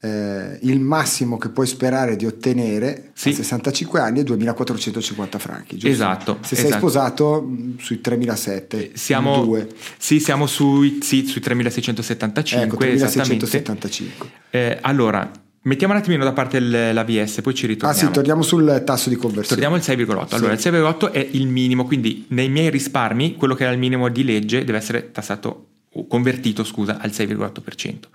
eh, 0.00 0.58
il 0.62 0.78
massimo 0.80 1.38
che 1.38 1.48
puoi 1.48 1.66
sperare 1.66 2.16
di 2.16 2.26
ottenere 2.26 3.10
Sì. 3.14 3.30
a 3.30 3.34
65 3.34 3.98
anni 4.00 4.20
è 4.20 4.22
2.450 4.24 5.38
franchi. 5.38 5.74
Giusto? 5.76 5.88
Esatto, 5.88 6.38
Se 6.42 6.54
sei 6.54 6.66
esatto. 6.66 6.78
sposato 6.78 7.42
mh, 7.42 7.78
sui 7.78 8.00
3.700. 8.02 8.90
Siamo, 8.94 9.42
due. 9.44 9.68
sì, 9.98 10.20
siamo 10.20 10.46
sui, 10.46 10.98
sì, 11.02 11.26
sui 11.26 11.40
3.675, 11.40 12.60
Ecco, 12.62 12.80
esattamente. 12.84 13.46
3.675. 13.46 14.26
Eh, 14.50 14.78
allora, 14.82 15.28
mettiamo 15.62 15.92
un 15.94 15.98
attimino 15.98 16.24
da 16.24 16.32
parte 16.32 16.58
il- 16.58 16.90
la 16.92 17.04
VS, 17.04 17.40
poi 17.40 17.54
ci 17.54 17.64
Ah 17.64 17.68
ritorniamo. 17.68 18.06
sì, 18.08 18.12
torniamo 18.14 18.42
sul 18.42 18.82
tasso 18.84 19.08
di 19.08 19.16
conversione. 19.16 19.60
Torniamo 19.60 19.74
al 19.74 19.82
6,8. 19.82 20.34
Allora, 20.36 20.52
il 20.52 20.58
6,8 20.60 21.10
è 21.10 21.26
il 21.32 21.46
minimo, 21.48 21.84
quindi 21.86 22.26
nei 22.28 22.48
miei 22.48 22.70
risparmi, 22.70 23.34
quello 23.36 23.54
che 23.54 23.64
era 23.64 23.72
il 23.72 23.78
minimo 23.78 24.08
di 24.08 24.24
legge 24.24 24.64
deve 24.64 24.78
essere 24.78 25.10
tassato, 25.10 25.66
o 25.92 26.06
convertito, 26.06 26.62
scusa, 26.64 26.98
al 27.00 27.10
6,8%. 27.10 28.08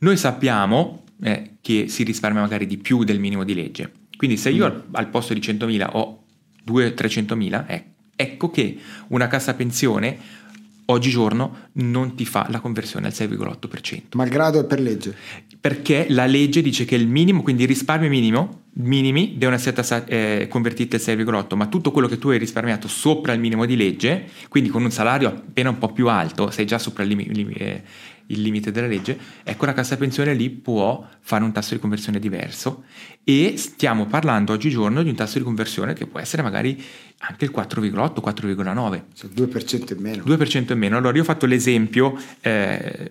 Noi 0.00 0.16
sappiamo 0.16 1.04
eh, 1.22 1.56
che 1.60 1.88
si 1.88 2.02
risparmia 2.02 2.40
magari 2.40 2.66
di 2.66 2.78
più 2.78 3.04
del 3.04 3.20
minimo 3.20 3.44
di 3.44 3.54
legge. 3.54 3.92
Quindi 4.16 4.36
se 4.36 4.50
io 4.50 4.66
al, 4.66 4.84
al 4.92 5.08
posto 5.08 5.34
di 5.34 5.40
100.000 5.40 5.88
ho 5.92 6.24
200-300.000, 6.66 7.64
eh, 7.66 7.84
ecco 8.16 8.50
che 8.50 8.78
una 9.08 9.26
cassa 9.26 9.54
pensione 9.54 10.42
oggigiorno 10.86 11.68
non 11.74 12.14
ti 12.14 12.26
fa 12.26 12.46
la 12.50 12.60
conversione 12.60 13.06
al 13.06 13.12
6,8%. 13.12 14.00
Malgrado 14.14 14.60
è 14.60 14.64
per 14.64 14.80
legge. 14.80 15.16
Perché 15.58 16.06
la 16.10 16.26
legge 16.26 16.60
dice 16.60 16.84
che 16.84 16.94
il 16.94 17.08
minimo, 17.08 17.42
quindi 17.42 17.62
i 17.62 17.66
risparmi 17.66 18.08
minimo, 18.08 18.64
minimi 18.74 19.34
devono 19.38 19.56
essere 19.56 19.74
tassa- 19.74 20.04
eh, 20.04 20.46
convertiti 20.50 20.96
al 20.96 21.00
6,8, 21.00 21.56
ma 21.56 21.66
tutto 21.68 21.90
quello 21.90 22.06
che 22.06 22.18
tu 22.18 22.28
hai 22.28 22.38
risparmiato 22.38 22.86
sopra 22.88 23.32
il 23.32 23.40
minimo 23.40 23.64
di 23.64 23.76
legge, 23.76 24.28
quindi 24.48 24.68
con 24.68 24.84
un 24.84 24.90
salario 24.90 25.28
appena 25.28 25.70
un 25.70 25.78
po' 25.78 25.92
più 25.92 26.08
alto, 26.08 26.50
sei 26.50 26.66
già 26.66 26.78
sopra 26.78 27.02
il, 27.02 27.08
limi- 27.08 27.52
eh, 27.54 27.82
il 28.28 28.40
limite 28.40 28.70
della 28.70 28.86
legge, 28.86 29.18
ecco 29.42 29.66
la 29.66 29.72
cassa 29.72 29.96
pensione 29.96 30.34
lì 30.34 30.50
può 30.50 31.06
fare 31.20 31.44
un 31.44 31.52
tasso 31.52 31.74
di 31.74 31.80
conversione 31.80 32.18
diverso 32.18 32.84
e 33.22 33.54
stiamo 33.56 34.06
parlando 34.06 34.52
oggigiorno 34.52 35.02
di 35.02 35.10
un 35.10 35.14
tasso 35.14 35.38
di 35.38 35.44
conversione 35.44 35.92
che 35.94 36.06
può 36.06 36.20
essere 36.20 36.42
magari 36.42 36.82
anche 37.18 37.44
il 37.44 37.52
4,8, 37.54 38.22
4,9. 38.22 39.02
Cioè, 39.14 39.30
il 39.34 39.48
2% 39.48 39.96
in 39.96 40.02
meno. 40.02 40.24
2% 40.24 40.72
in 40.72 40.78
meno. 40.78 40.96
Allora 40.96 41.14
io 41.14 41.22
ho 41.22 41.24
fatto 41.24 41.46
l'esempio 41.46 42.18
eh, 42.40 43.10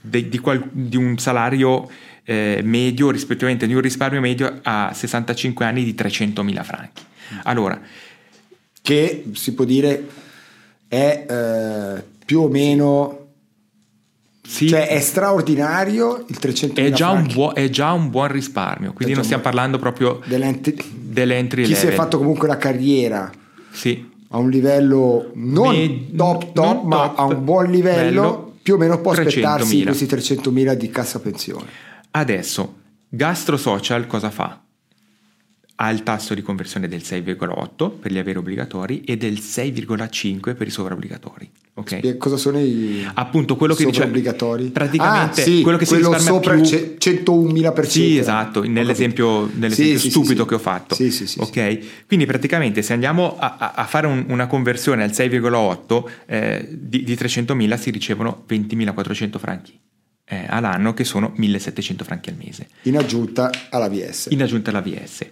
de- 0.00 0.28
di, 0.28 0.38
qual- 0.38 0.68
di 0.70 0.96
un 0.96 1.18
salario 1.18 1.88
eh, 2.24 2.60
medio 2.62 3.10
rispettivamente 3.10 3.66
di 3.66 3.74
un 3.74 3.80
risparmio 3.80 4.20
medio 4.20 4.60
a 4.62 4.92
65 4.92 5.64
anni 5.64 5.84
di 5.84 5.94
300.000 5.94 6.64
franchi. 6.64 7.02
Allora, 7.44 7.80
Che 8.80 9.24
si 9.32 9.54
può 9.54 9.64
dire 9.64 10.06
è 10.88 11.26
eh, 11.28 12.04
più 12.24 12.40
o 12.40 12.48
meno... 12.48 13.27
sì, 14.50 14.66
Cioè 14.68 14.88
è 14.88 14.98
straordinario 15.00 16.24
il 16.26 16.38
300.000 16.40 16.74
è, 16.74 16.90
già 16.90 17.12
buo- 17.14 17.54
è 17.54 17.68
già 17.68 17.92
un 17.92 18.08
buon 18.08 18.28
risparmio, 18.28 18.94
quindi 18.94 19.12
non 19.14 19.22
stiamo 19.24 19.42
parlando 19.42 19.78
proprio 19.78 20.20
dell'entry 20.24 20.74
Chi 21.64 21.74
si 21.74 21.82
è 21.82 21.90
level. 21.90 21.94
fatto 21.94 22.16
comunque 22.16 22.48
la 22.48 22.56
carriera 22.56 23.30
Sì, 23.70 24.08
a 24.30 24.38
un 24.38 24.48
livello 24.48 25.30
non 25.34 25.74
Med- 25.76 26.16
top 26.16 26.52
top 26.52 26.64
non 26.64 26.86
ma 26.86 26.96
top, 27.08 27.18
a 27.18 27.24
un 27.24 27.44
buon 27.44 27.70
livello 27.70 28.20
bello, 28.22 28.52
più 28.62 28.74
o 28.74 28.78
meno 28.78 28.98
può 29.00 29.12
aspettarsi 29.12 29.82
300.000. 29.82 29.84
questi 29.84 30.06
300.000 30.06 30.72
di 30.74 30.90
cassa 30.90 31.20
pensione 31.20 31.66
Adesso, 32.10 32.74
Gastro 33.08 33.56
Social 33.58 34.06
cosa 34.06 34.30
fa? 34.30 34.58
Ha 35.80 35.90
il 35.90 36.02
tasso 36.02 36.34
di 36.34 36.42
conversione 36.42 36.88
del 36.88 37.02
6,8 37.04 37.90
per 38.00 38.10
gli 38.10 38.18
averi 38.18 38.36
obbligatori 38.38 39.02
e 39.02 39.16
del 39.16 39.34
6,5 39.34 40.56
per 40.56 40.66
i 40.66 40.70
sovraobbligatori. 40.70 41.48
Ok? 41.74 41.98
Spie- 41.98 42.16
cosa 42.16 42.36
sono 42.36 42.58
i 42.58 43.08
Appunto, 43.14 43.54
quello 43.54 43.74
che 43.74 43.84
dice 43.84 44.02
obbligatori 44.02 44.70
praticamente 44.70 45.40
ah, 45.40 45.44
sì, 45.44 45.60
quello 45.62 45.78
che 45.78 45.84
si 45.84 45.92
quello 45.94 46.12
risparmia 46.12 46.32
sopra 46.40 46.54
più- 46.54 46.62
il 46.62 46.66
ce- 46.68 46.96
101.000% 47.22 47.86
Sì, 47.88 48.18
esatto, 48.18 48.62
nell'esempio, 48.64 49.48
nell'esempio 49.54 49.98
Sì, 50.00 50.10
stupido 50.10 50.42
sì, 50.42 50.48
che 50.48 50.54
ho 50.56 50.58
fatto. 50.58 50.94
Sì, 50.96 51.12
sì, 51.12 51.28
sì, 51.28 51.38
ok? 51.38 51.78
Quindi 52.08 52.26
praticamente 52.26 52.82
se 52.82 52.92
andiamo 52.94 53.38
a, 53.38 53.54
a- 53.56 53.72
a 53.76 53.84
fare 53.84 54.08
un- 54.08 54.24
una 54.30 54.48
conversione 54.48 55.04
al 55.04 55.12
6,8 55.12 56.10
eh, 56.26 56.66
di, 56.68 57.04
di 57.04 57.14
300.000 57.14 57.78
si 57.78 57.90
ricevono 57.90 58.42
20.400 58.48 59.38
franchi 59.38 59.78
eh, 60.30 60.44
all'anno 60.48 60.92
che 60.92 61.04
sono 61.04 61.32
1.700 61.38 62.02
franchi 62.02 62.30
al 62.30 62.36
mese 62.36 62.66
in 62.82 62.96
aggiunta 62.98 63.50
alla 63.70 63.88
VS 63.88 64.26
in 64.30 64.42
aggiunta 64.42 64.70
alla 64.70 64.82
VS. 64.82 65.26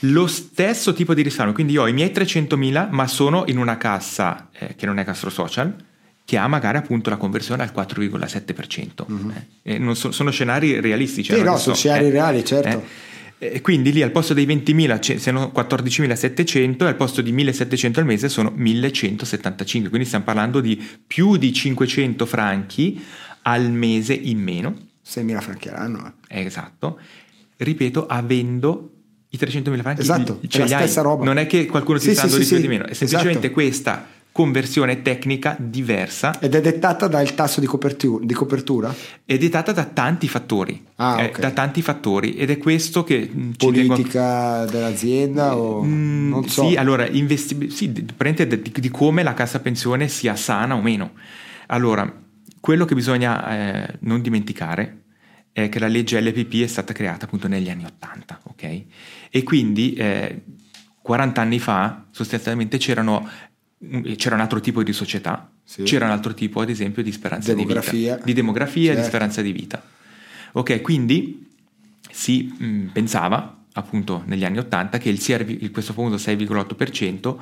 lo 0.00 0.26
stesso 0.26 0.92
tipo 0.92 1.14
di 1.14 1.22
risparmio, 1.22 1.54
quindi 1.54 1.74
io 1.74 1.82
ho 1.82 1.88
i 1.88 1.92
miei 1.92 2.10
300.000 2.10 2.88
ma 2.90 3.06
sono 3.06 3.44
in 3.46 3.58
una 3.58 3.76
cassa 3.76 4.48
eh, 4.52 4.74
che 4.74 4.86
non 4.86 4.98
è 4.98 5.04
Castro 5.04 5.30
Social 5.30 5.74
che 6.26 6.36
ha 6.36 6.48
magari 6.48 6.76
appunto 6.76 7.08
la 7.08 7.16
conversione 7.16 7.62
al 7.62 7.72
4,7%. 7.72 9.10
Mm-hmm. 9.10 9.30
Eh, 9.62 9.78
non 9.78 9.94
so, 9.94 10.10
sono 10.10 10.32
scenari 10.32 10.80
realistici. 10.80 11.32
Sì, 11.32 11.40
no, 11.40 11.56
sono 11.56 11.74
so, 11.74 11.74
scenari 11.74 12.06
eh, 12.06 12.10
reali, 12.10 12.44
certo. 12.44 12.82
Eh, 13.38 13.54
e 13.54 13.60
quindi 13.60 13.92
lì 13.92 14.02
al 14.02 14.10
posto 14.10 14.34
dei 14.34 14.44
20.000 14.44 15.18
sono 15.18 15.52
14.700 15.54 16.82
e 16.82 16.86
al 16.86 16.96
posto 16.96 17.22
di 17.22 17.32
1.700 17.32 17.98
al 18.00 18.06
mese 18.06 18.28
sono 18.28 18.52
1.175, 18.58 19.88
quindi 19.88 20.04
stiamo 20.04 20.24
parlando 20.24 20.60
di 20.60 20.84
più 21.06 21.36
di 21.36 21.52
500 21.52 22.26
franchi 22.26 23.00
al 23.42 23.70
mese 23.70 24.14
in 24.14 24.40
meno. 24.40 24.76
6.000 25.06 25.40
franchi 25.40 25.68
all'anno. 25.68 26.14
Eh. 26.26 26.40
Esatto. 26.40 26.98
Ripeto, 27.56 28.06
avendo 28.06 28.95
i 29.30 29.36
300.000 29.36 29.80
franchi. 29.80 30.00
Esatto, 30.00 30.40
ce 30.46 30.58
la 30.60 30.66
stessa 30.66 31.02
roba. 31.02 31.24
Non 31.24 31.38
è 31.38 31.46
che 31.46 31.66
qualcuno 31.66 31.98
ti 31.98 32.08
sì, 32.08 32.12
sta 32.12 32.26
dando 32.26 32.36
sì, 32.36 32.42
di 32.42 32.46
più 32.48 32.56
o 32.56 32.60
di 32.60 32.68
meno, 32.68 32.84
è 32.84 32.94
semplicemente 32.94 33.38
esatto. 33.38 33.52
questa 33.52 34.06
conversione 34.36 35.00
tecnica 35.00 35.56
diversa. 35.58 36.38
Ed 36.40 36.54
è 36.54 36.60
dettata 36.60 37.08
dal 37.08 37.34
tasso 37.34 37.58
di 37.58 37.64
copertura? 37.64 38.22
Di 38.22 38.34
copertura? 38.34 38.94
È 39.24 39.38
dettata 39.38 39.72
da 39.72 39.84
tanti 39.86 40.28
fattori. 40.28 40.84
Ah, 40.96 41.22
eh, 41.22 41.32
da 41.38 41.52
tanti 41.52 41.80
fattori 41.80 42.36
ed 42.36 42.50
è 42.50 42.58
questo 42.58 43.02
che... 43.02 43.30
Politica 43.56 44.58
tengo... 44.58 44.70
dell'azienda 44.72 45.56
o... 45.56 45.82
Mm, 45.82 46.28
non 46.28 46.46
so. 46.48 46.68
Sì, 46.68 46.76
allora, 46.76 47.08
investi... 47.08 47.70
sì, 47.70 47.90
dipende 47.90 48.46
di, 48.46 48.72
di, 48.74 48.90
come 48.90 49.22
la 49.22 49.32
cassa 49.32 49.60
pensione 49.60 50.06
sia 50.08 50.36
sana 50.36 50.74
o 50.74 50.82
meno. 50.82 51.12
Allora, 51.68 52.12
quello 52.60 52.84
che 52.84 52.94
bisogna 52.94 53.84
eh, 53.86 53.94
non 54.00 54.20
dimenticare 54.20 55.04
è 55.64 55.68
che 55.68 55.78
la 55.78 55.88
legge 55.88 56.20
LPP 56.20 56.62
è 56.62 56.66
stata 56.66 56.92
creata 56.92 57.24
appunto 57.24 57.48
negli 57.48 57.70
anni 57.70 57.84
80, 57.84 58.40
ok? 58.44 58.82
E 59.30 59.42
quindi... 59.42 59.94
Eh, 59.94 60.42
40 61.06 61.40
anni 61.40 61.60
fa 61.60 62.06
sostanzialmente 62.10 62.78
c'erano 62.78 63.28
c'era 64.16 64.34
un 64.34 64.40
altro 64.40 64.58
tipo 64.58 64.82
di 64.82 64.92
società, 64.92 65.48
sì. 65.62 65.84
c'era 65.84 66.06
un 66.06 66.10
altro 66.10 66.34
tipo 66.34 66.60
ad 66.60 66.68
esempio 66.68 67.02
di 67.04 67.12
speranza 67.12 67.54
demografia. 67.54 67.92
di 67.92 68.00
vita, 68.00 68.24
di 68.24 68.32
demografia 68.32 68.86
certo. 68.86 69.00
di 69.00 69.06
speranza 69.06 69.42
di 69.42 69.52
vita. 69.52 69.82
Ok, 70.52 70.80
quindi 70.80 71.46
si 72.10 72.52
mh, 72.58 72.86
pensava 72.92 73.64
appunto 73.74 74.24
negli 74.26 74.44
anni 74.44 74.58
80 74.58 74.98
che 74.98 75.08
il 75.08 75.20
CR, 75.20 75.70
questo 75.70 75.92
famoso 75.92 76.16
6,8% 76.16 77.36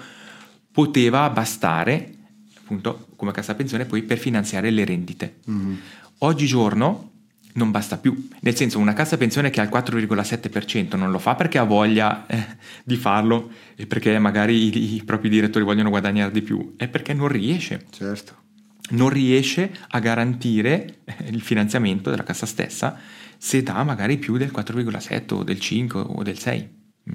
poteva 0.71 1.31
bastare 1.31 2.12
appunto 2.59 3.07
come 3.17 3.33
cassa 3.33 3.55
pensione 3.55 3.87
poi 3.87 4.03
per 4.03 4.19
finanziare 4.19 4.69
le 4.69 4.85
rendite. 4.85 5.37
Mm-hmm. 5.49 5.75
Oggigiorno 6.19 7.12
non 7.55 7.71
basta 7.71 7.99
più. 7.99 8.29
Nel 8.41 8.57
senso, 8.57 8.79
una 8.79 8.93
cassa 8.93 9.17
pensione 9.17 9.51
che 9.51 9.61
ha 9.61 9.65
il 9.65 9.71
4,7% 9.71 10.97
non 10.97 11.11
lo 11.11 11.19
fa 11.19 11.35
perché 11.35 11.59
ha 11.59 11.65
voglia 11.65 12.27
eh, 12.27 12.57
di 12.85 12.97
farlo 12.97 13.51
e 13.77 13.87
perché 13.87 14.19
magari 14.19 14.67
i, 14.67 14.95
i, 14.97 15.05
propri 15.05 15.29
direttori 15.29 15.65
vogliono 15.65 15.91
guadagnare 15.91 16.31
di 16.31 16.43
più, 16.43 16.75
è 16.77 16.89
perché 16.89 17.13
non 17.13 17.29
riesce. 17.29 17.87
Certo. 17.91 18.43
Non 18.91 19.09
riesce 19.09 19.73
a 19.89 19.99
garantire 19.99 20.99
eh, 21.05 21.29
il 21.29 21.41
finanziamento 21.41 22.11
della 22.11 22.25
cassa 22.25 22.47
stessa 22.47 22.99
se 23.37 23.63
dà 23.63 23.83
magari 23.83 24.19
più 24.19 24.37
del 24.37 24.53
4,7 24.55 25.35
o 25.35 25.43
del 25.43 25.61
5 25.61 26.01
o 26.01 26.23
del 26.23 26.39
6. 26.39 26.69
Mm. 27.11 27.15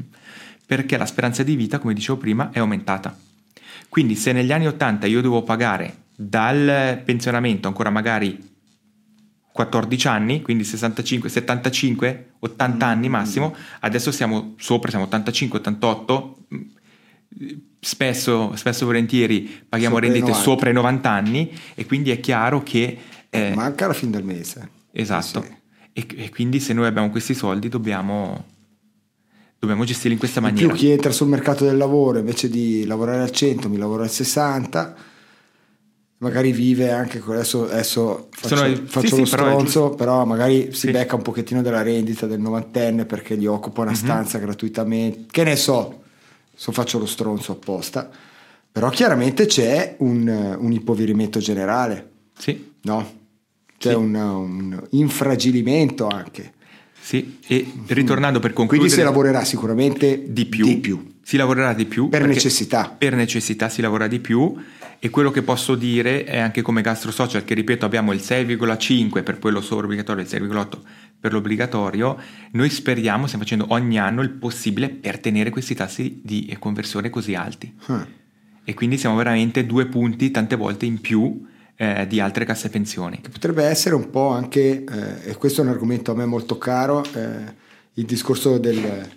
Perché 0.65 0.97
la 0.97 1.05
speranza 1.05 1.43
di 1.43 1.55
vita, 1.55 1.79
come 1.79 1.93
dicevo 1.93 2.17
prima, 2.17 2.51
è 2.51 2.59
aumentata. 2.59 3.17
Quindi 3.89 4.15
se 4.15 4.31
negli 4.31 4.51
anni 4.51 4.67
80 4.67 5.07
io 5.07 5.21
devo 5.21 5.41
pagare 5.41 6.03
dal 6.15 7.01
pensionamento 7.03 7.67
ancora 7.67 7.89
magari 7.89 8.48
14 9.59 10.07
anni, 10.07 10.41
quindi 10.41 10.63
65, 10.63 11.27
75, 11.27 12.31
80 12.39 12.85
mm. 12.85 12.89
anni 12.89 13.09
massimo, 13.09 13.53
adesso 13.81 14.09
siamo 14.09 14.53
sopra, 14.57 14.89
siamo 14.89 15.03
85, 15.03 15.59
88, 15.59 16.37
spesso, 17.77 18.55
spesso 18.55 18.85
volentieri 18.85 19.63
paghiamo 19.67 19.95
sopra 19.95 20.09
rendite 20.09 20.31
i 20.31 20.33
sopra 20.41 20.69
i 20.69 20.73
90 20.73 21.09
anni 21.09 21.51
e 21.75 21.85
quindi 21.85 22.09
è 22.11 22.21
chiaro 22.21 22.63
che... 22.63 22.97
Eh, 23.29 23.53
Manca 23.53 23.87
la 23.87 23.93
fine 23.93 24.11
del 24.11 24.23
mese. 24.23 24.69
Esatto. 24.93 25.41
Sì. 25.41 25.57
E, 25.91 26.07
e, 26.15 26.29
quindi 26.29 26.61
se 26.61 26.71
noi 26.71 26.85
abbiamo 26.85 27.09
questi 27.09 27.33
soldi 27.33 27.67
dobbiamo, 27.67 28.45
dobbiamo 29.59 29.83
gestirli 29.83 30.13
in 30.13 30.19
questa 30.19 30.39
maniera. 30.39 30.67
In 30.67 30.71
più 30.71 30.79
chi 30.79 30.89
entra 30.89 31.11
sul 31.11 31.27
mercato 31.27 31.65
del 31.65 31.75
lavoro 31.75 32.19
invece 32.19 32.47
di 32.47 32.85
lavorare 32.85 33.23
al 33.23 33.31
100 33.31 33.67
mi 33.67 33.77
lavora 33.77 34.03
al 34.03 34.09
60 34.09 34.95
magari 36.19 36.51
vive 36.51 36.91
anche 36.91 37.19
con 37.19 37.35
adesso, 37.35 37.63
adesso 37.63 38.27
faccio, 38.31 38.55
Sono, 38.55 38.75
faccio 38.85 39.07
sì, 39.07 39.17
lo 39.19 39.25
sì, 39.25 39.31
stronzo, 39.31 39.81
però, 39.91 39.95
però 39.95 40.25
magari 40.25 40.71
si 40.71 40.87
sì. 40.87 40.91
becca 40.91 41.15
un 41.15 41.21
pochettino 41.21 41.61
della 41.61 41.81
rendita 41.81 42.25
del 42.25 42.39
novantenne 42.39 43.05
perché 43.05 43.37
gli 43.37 43.45
occupa 43.45 43.81
una 43.81 43.91
mm-hmm. 43.91 43.99
stanza 43.99 44.37
gratuitamente, 44.37 45.25
che 45.31 45.43
ne 45.43 45.55
so, 45.55 46.03
so 46.53 46.71
faccio 46.71 46.99
lo 46.99 47.05
stronzo 47.05 47.53
apposta, 47.53 48.09
però 48.71 48.89
chiaramente 48.89 49.45
c'è 49.45 49.95
un, 49.99 50.57
un 50.59 50.71
impoverimento 50.71 51.39
generale, 51.39 52.09
sì. 52.37 52.73
no? 52.81 53.17
C'è 53.77 53.93
un, 53.93 54.13
un 54.13 54.87
infragilimento 54.89 56.07
anche. 56.07 56.53
Sì, 56.99 57.39
e 57.47 57.71
ritornando 57.87 58.39
per 58.39 58.51
concludere... 58.51 58.89
Quindi 58.89 58.93
si 58.93 59.01
lavorerà 59.01 59.45
sicuramente 59.45 60.25
di 60.27 60.45
più. 60.45 60.65
Di 60.65 60.77
più. 60.77 61.13
Si 61.23 61.37
lavorerà 61.37 61.73
di 61.73 61.85
più. 61.85 62.09
Per 62.09 62.27
necessità. 62.27 62.93
Per 62.95 63.15
necessità 63.15 63.69
si 63.69 63.81
lavora 63.81 64.07
di 64.07 64.19
più 64.19 64.53
e 64.99 65.09
quello 65.09 65.31
che 65.31 65.41
posso 65.41 65.75
dire 65.75 66.25
è 66.25 66.39
anche 66.39 66.61
come 66.61 66.81
Gastro 66.81 67.11
Social, 67.11 67.45
che 67.45 67.53
ripeto 67.53 67.85
abbiamo 67.85 68.11
il 68.11 68.19
6,5 68.19 69.23
per 69.23 69.39
quello 69.39 69.61
solo 69.61 69.85
obbligatorio 69.85 70.23
e 70.23 70.27
il 70.27 70.43
6,8 70.43 70.79
per 71.19 71.33
l'obbligatorio, 71.33 72.17
noi 72.51 72.69
speriamo, 72.69 73.25
stiamo 73.25 73.43
facendo 73.43 73.67
ogni 73.69 73.97
anno 73.97 74.21
il 74.21 74.29
possibile 74.29 74.89
per 74.89 75.19
tenere 75.19 75.49
questi 75.49 75.73
tassi 75.73 76.21
di 76.23 76.55
conversione 76.59 77.09
così 77.09 77.35
alti. 77.35 77.73
Hmm. 77.89 78.01
E 78.63 78.73
quindi 78.73 78.97
siamo 78.97 79.15
veramente 79.15 79.65
due 79.65 79.85
punti 79.87 80.31
tante 80.31 80.55
volte 80.55 80.85
in 80.85 80.99
più 81.01 81.45
eh, 81.75 82.05
di 82.07 82.19
altre 82.19 82.45
casse 82.45 82.69
pensioni. 82.69 83.21
Che 83.21 83.29
potrebbe 83.29 83.63
essere 83.63 83.95
un 83.95 84.09
po' 84.09 84.29
anche, 84.29 84.83
eh, 84.83 85.29
e 85.29 85.35
questo 85.35 85.61
è 85.61 85.63
un 85.63 85.71
argomento 85.71 86.11
a 86.11 86.15
me 86.15 86.25
molto 86.25 86.57
caro, 86.57 87.03
eh, 87.13 87.67
il 87.93 88.05
discorso 88.05 88.57
del, 88.57 89.09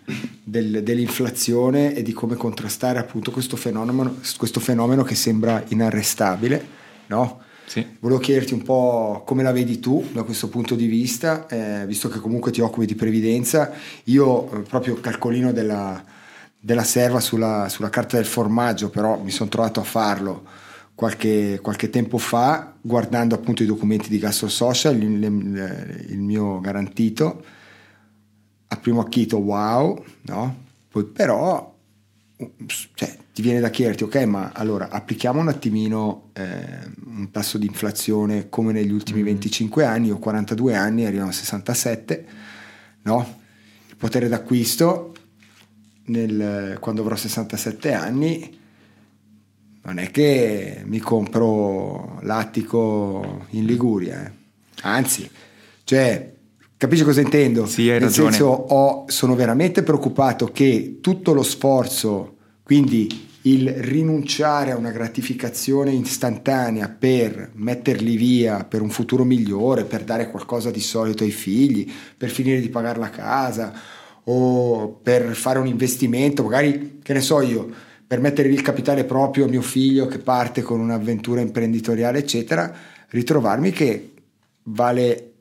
del, 0.42 0.82
dell'inflazione 0.82 1.94
e 1.94 2.02
di 2.02 2.12
come 2.12 2.34
contrastare 2.34 2.98
appunto 2.98 3.30
questo 3.30 3.56
fenomeno, 3.56 4.16
questo 4.36 4.60
fenomeno 4.60 5.02
che 5.02 5.14
sembra 5.14 5.62
inarrestabile, 5.68 6.66
no? 7.06 7.40
Sì. 7.64 7.86
Volevo 8.00 8.20
chiederti 8.20 8.52
un 8.52 8.62
po' 8.62 9.22
come 9.24 9.42
la 9.42 9.52
vedi 9.52 9.78
tu 9.78 10.06
da 10.12 10.24
questo 10.24 10.48
punto 10.48 10.74
di 10.74 10.86
vista, 10.86 11.46
eh, 11.46 11.86
visto 11.86 12.08
che 12.08 12.18
comunque 12.18 12.50
ti 12.50 12.60
occupi 12.60 12.86
di 12.86 12.94
previdenza. 12.94 13.72
Io 14.04 14.50
eh, 14.50 14.58
proprio 14.60 15.00
calcolino 15.00 15.52
della, 15.52 16.04
della 16.58 16.84
serva 16.84 17.20
sulla, 17.20 17.68
sulla, 17.70 17.88
carta 17.88 18.16
del 18.16 18.26
formaggio, 18.26 18.90
però 18.90 19.18
mi 19.22 19.30
sono 19.30 19.48
trovato 19.48 19.80
a 19.80 19.84
farlo 19.84 20.42
qualche, 20.94 21.60
qualche, 21.62 21.88
tempo 21.88 22.18
fa, 22.18 22.74
guardando 22.80 23.34
appunto 23.36 23.62
i 23.62 23.66
documenti 23.66 24.10
di 24.10 24.18
Gastro 24.18 24.48
Social, 24.48 25.00
il, 25.00 25.22
il, 25.22 26.06
il 26.08 26.18
mio 26.18 26.60
garantito 26.60 27.42
a 28.72 28.76
primo 28.76 29.00
acchito 29.00 29.36
wow, 29.36 30.02
no? 30.22 30.64
Poi 30.88 31.04
però 31.04 31.70
cioè, 32.94 33.16
ti 33.32 33.42
viene 33.42 33.60
da 33.60 33.70
chiederti, 33.70 34.02
ok, 34.04 34.16
ma 34.24 34.52
allora 34.52 34.88
applichiamo 34.88 35.40
un 35.40 35.48
attimino 35.48 36.30
eh, 36.32 36.90
un 37.04 37.30
tasso 37.30 37.58
di 37.58 37.66
inflazione 37.66 38.48
come 38.48 38.72
negli 38.72 38.90
ultimi 38.90 39.20
mm 39.20 39.26
25 39.26 39.84
anni, 39.84 40.10
ho 40.10 40.18
42 40.18 40.74
anni, 40.74 41.04
arriviamo 41.04 41.28
a 41.28 41.32
67, 41.32 42.26
no? 43.02 43.40
Il 43.88 43.96
potere 43.96 44.28
d'acquisto 44.28 45.14
nel, 46.06 46.78
quando 46.80 47.02
avrò 47.02 47.14
67 47.14 47.92
anni 47.92 48.58
non 49.84 49.98
è 49.98 50.10
che 50.10 50.82
mi 50.86 50.98
compro 50.98 52.18
l'attico 52.22 53.46
in 53.50 53.66
Liguria, 53.66 54.24
eh. 54.24 54.32
anzi, 54.82 55.28
cioè 55.84 56.31
Capisci 56.82 57.04
cosa 57.04 57.20
intendo? 57.20 57.64
Sì, 57.66 57.82
hai 57.82 58.00
Nel 58.00 58.08
ragione. 58.08 58.30
senso, 58.32 58.46
ho, 58.48 59.04
sono 59.06 59.36
veramente 59.36 59.84
preoccupato 59.84 60.46
che 60.46 60.98
tutto 61.00 61.32
lo 61.32 61.44
sforzo, 61.44 62.38
quindi 62.64 63.28
il 63.42 63.68
rinunciare 63.68 64.72
a 64.72 64.76
una 64.76 64.90
gratificazione 64.90 65.92
istantanea 65.92 66.88
per 66.88 67.52
metterli 67.54 68.16
via 68.16 68.64
per 68.64 68.82
un 68.82 68.90
futuro 68.90 69.22
migliore, 69.22 69.84
per 69.84 70.02
dare 70.02 70.28
qualcosa 70.28 70.72
di 70.72 70.80
solito 70.80 71.22
ai 71.22 71.30
figli, 71.30 71.88
per 72.16 72.30
finire 72.30 72.60
di 72.60 72.68
pagare 72.68 72.98
la 72.98 73.10
casa 73.10 73.72
o 74.24 74.88
per 74.88 75.36
fare 75.36 75.60
un 75.60 75.68
investimento, 75.68 76.42
magari, 76.42 76.98
che 77.00 77.12
ne 77.12 77.20
so 77.20 77.40
io, 77.42 77.70
per 78.04 78.18
mettere 78.18 78.48
il 78.48 78.60
capitale 78.60 79.04
proprio 79.04 79.44
a 79.44 79.48
mio 79.48 79.62
figlio 79.62 80.08
che 80.08 80.18
parte 80.18 80.62
con 80.62 80.80
un'avventura 80.80 81.42
imprenditoriale, 81.42 82.18
eccetera, 82.18 82.74
ritrovarmi 83.08 83.70
che 83.70 84.14
vale 84.64 85.31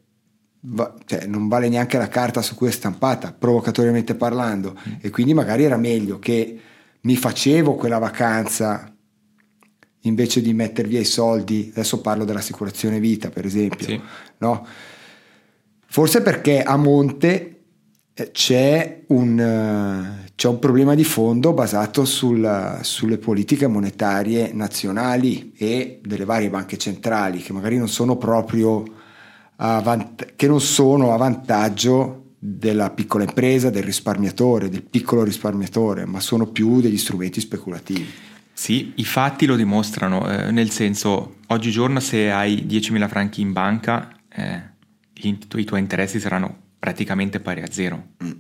va, 0.62 0.94
cioè, 1.06 1.26
non 1.26 1.48
vale 1.48 1.70
neanche 1.70 1.98
la 1.98 2.08
carta 2.08 2.42
su 2.42 2.56
cui 2.56 2.68
è 2.68 2.72
stampata, 2.72 3.34
provocatoriamente 3.38 4.16
parlando, 4.16 4.78
mm. 4.78 4.94
e 5.02 5.10
quindi 5.10 5.34
magari 5.34 5.64
era 5.64 5.78
meglio 5.78 6.20
che 6.20 6.60
mi 7.02 7.16
facevo 7.16 7.76
quella 7.76 7.98
vacanza 7.98 8.94
invece 10.06 10.42
di 10.42 10.54
mettere 10.54 10.88
via 10.88 11.00
i 11.00 11.06
soldi, 11.06 11.70
adesso 11.72 12.02
parlo 12.02 12.26
dell'assicurazione 12.26 13.00
vita 13.00 13.30
per 13.30 13.46
esempio, 13.46 13.86
sì. 13.86 14.02
no? 14.40 14.66
Forse 15.88 16.22
perché 16.22 16.64
a 16.64 16.78
monte 16.78 17.64
eh, 18.14 18.32
c'è 18.32 19.04
un, 19.08 19.38
uh, 19.38 20.30
c'è 20.36 20.48
un 20.48 20.60
problema 20.60 20.96
di 20.96 21.04
fondo 21.04 21.54
basato 21.54 22.06
sul, 22.06 22.80
sulle 22.82 23.18
politiche 23.18 23.68
monetarie 23.68 24.52
nazionali 24.54 25.54
e 25.58 26.00
delle 26.02 26.26
varie 26.26 26.50
banche 26.50 26.78
centrali 26.78 27.40
che 27.40 27.52
magari 27.52 27.78
non 27.78 27.90
sono 27.90 28.16
proprio 28.16 28.84
vant- 29.82 30.34
che 30.36 30.48
non 30.48 30.60
sono 30.60 31.14
a 31.14 31.18
vantaggio 31.18 32.34
della 32.40 32.90
piccola 32.90 33.24
impresa, 33.24 33.70
del 33.70 33.84
risparmiatore, 33.84 34.70
del 34.70 34.84
piccolo 34.84 35.24
risparmiatore, 35.24 36.06
ma 36.06 36.20
sono 36.20 36.48
più 36.48 36.82
degli 36.82 36.98
strumenti 36.98 37.40
speculativi. 37.40 38.08
Sì, 38.52 38.94
i 38.96 39.06
fatti 39.06 39.46
lo 39.46 39.56
dimostrano, 39.56 40.28
eh, 40.28 40.52
nel 40.52 40.72
senso, 40.72 41.38
oggigiorno 41.48 42.00
se 42.00 42.32
hai 42.32 42.66
10.000 42.68 43.08
franchi 43.08 43.42
in 43.42 43.54
banca, 43.54 44.10
eh, 44.30 44.62
i, 45.14 45.38
i, 45.56 45.64
tuoi 45.64 45.80
interessi 45.80 46.20
saranno 46.20 46.58
praticamente 46.80 47.40
pari 47.40 47.62
a 47.62 47.72
zero. 47.72 48.10
Mm. 48.24 48.32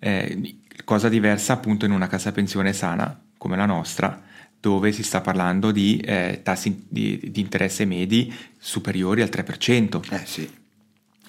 Eh, 0.00 0.56
cosa 0.84 1.08
diversa 1.08 1.52
appunto 1.52 1.84
in 1.84 1.92
una 1.92 2.08
casa 2.08 2.32
pensione 2.32 2.72
sana 2.72 3.20
come 3.36 3.56
la 3.56 3.66
nostra, 3.66 4.20
dove 4.60 4.92
si 4.92 5.02
sta 5.02 5.20
parlando 5.22 5.70
di 5.70 5.96
eh, 5.98 6.40
tassi 6.42 6.84
di, 6.86 7.18
di, 7.30 7.40
interesse 7.40 7.86
medi 7.86 8.32
superiori 8.58 9.22
al 9.22 9.30
3%. 9.32 10.12
Eh 10.12 10.26
sì. 10.26 10.48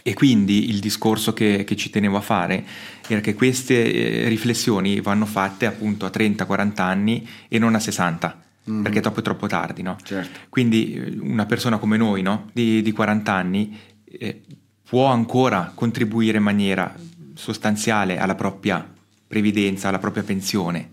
E 0.03 0.13
quindi 0.13 0.69
il 0.69 0.79
discorso 0.79 1.31
che, 1.31 1.63
che, 1.63 1.75
ci 1.75 1.89
tenevo 1.89 2.17
a 2.17 2.21
fare 2.21 2.65
era 3.07 3.21
che 3.21 3.33
queste 3.33 4.23
eh, 4.23 4.27
riflessioni 4.27 4.99
vanno 4.99 5.25
fatte 5.25 5.65
appunto 5.65 6.05
a 6.05 6.11
30-40 6.13 6.81
anni 6.81 7.27
e 7.47 7.59
non 7.59 7.75
a 7.75 7.79
60, 7.79 8.43
mm-hmm. 8.69 8.83
perché 8.83 8.99
dopo 8.99 9.19
è 9.19 9.23
troppo 9.23 9.47
tardi, 9.47 9.81
no? 9.81 9.97
Certo. 10.03 10.39
Quindi 10.49 10.93
eh, 10.93 11.17
una 11.19 11.45
persona 11.45 11.77
come 11.77 11.97
noi, 11.97 12.21
no? 12.21 12.49
di, 12.51 12.81
di 12.81 12.91
40 12.91 13.31
anni, 13.31 13.77
eh, 14.03 14.41
può 14.83 15.05
ancora 15.05 15.71
contribuire 15.73 16.37
in 16.37 16.43
maniera 16.43 16.93
sostanziale 17.33 18.17
alla 18.17 18.35
propria 18.35 18.85
previdenza, 19.27 19.87
alla 19.87 19.99
propria 19.99 20.23
pensione, 20.23 20.89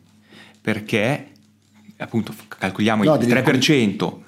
perché 0.61 1.28
appunto 1.99 2.35
calcoliamo 2.49 3.05
no, 3.05 3.15
il 3.17 3.27
3% 3.27 4.27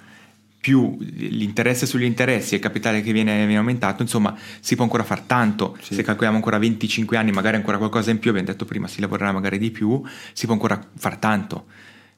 più 0.61 0.99
l'interesse 1.01 1.87
sugli 1.87 2.05
interessi 2.05 2.53
e 2.53 2.57
il 2.59 2.63
capitale 2.63 3.01
che 3.01 3.13
viene, 3.13 3.35
viene, 3.47 3.57
aumentato, 3.57 4.03
insomma 4.03 4.37
si 4.61 4.75
può 4.75 4.85
ancora 4.85 5.05
fare 5.05 5.23
tanto, 5.27 5.77
sì. 5.81 5.95
se 5.95 6.03
calcoliamo 6.03 6.37
ancora 6.37 6.59
25 6.59 7.17
anni, 7.17 7.33
magari 7.33 7.57
ancora 7.57 7.79
qualcosa 7.79 8.11
in 8.11 8.19
più, 8.19 8.31
abbiamo 8.31 8.49
detto 8.49 8.67
prima 8.67 8.87
si 8.87 9.01
lavorerà 9.01 9.33
magari 9.33 9.59
di 9.59 9.71
più, 9.71 10.03
si 10.35 10.45
può 10.45 10.55
ancora 10.55 10.79
fare 10.97 11.19
tanto. 11.19 11.67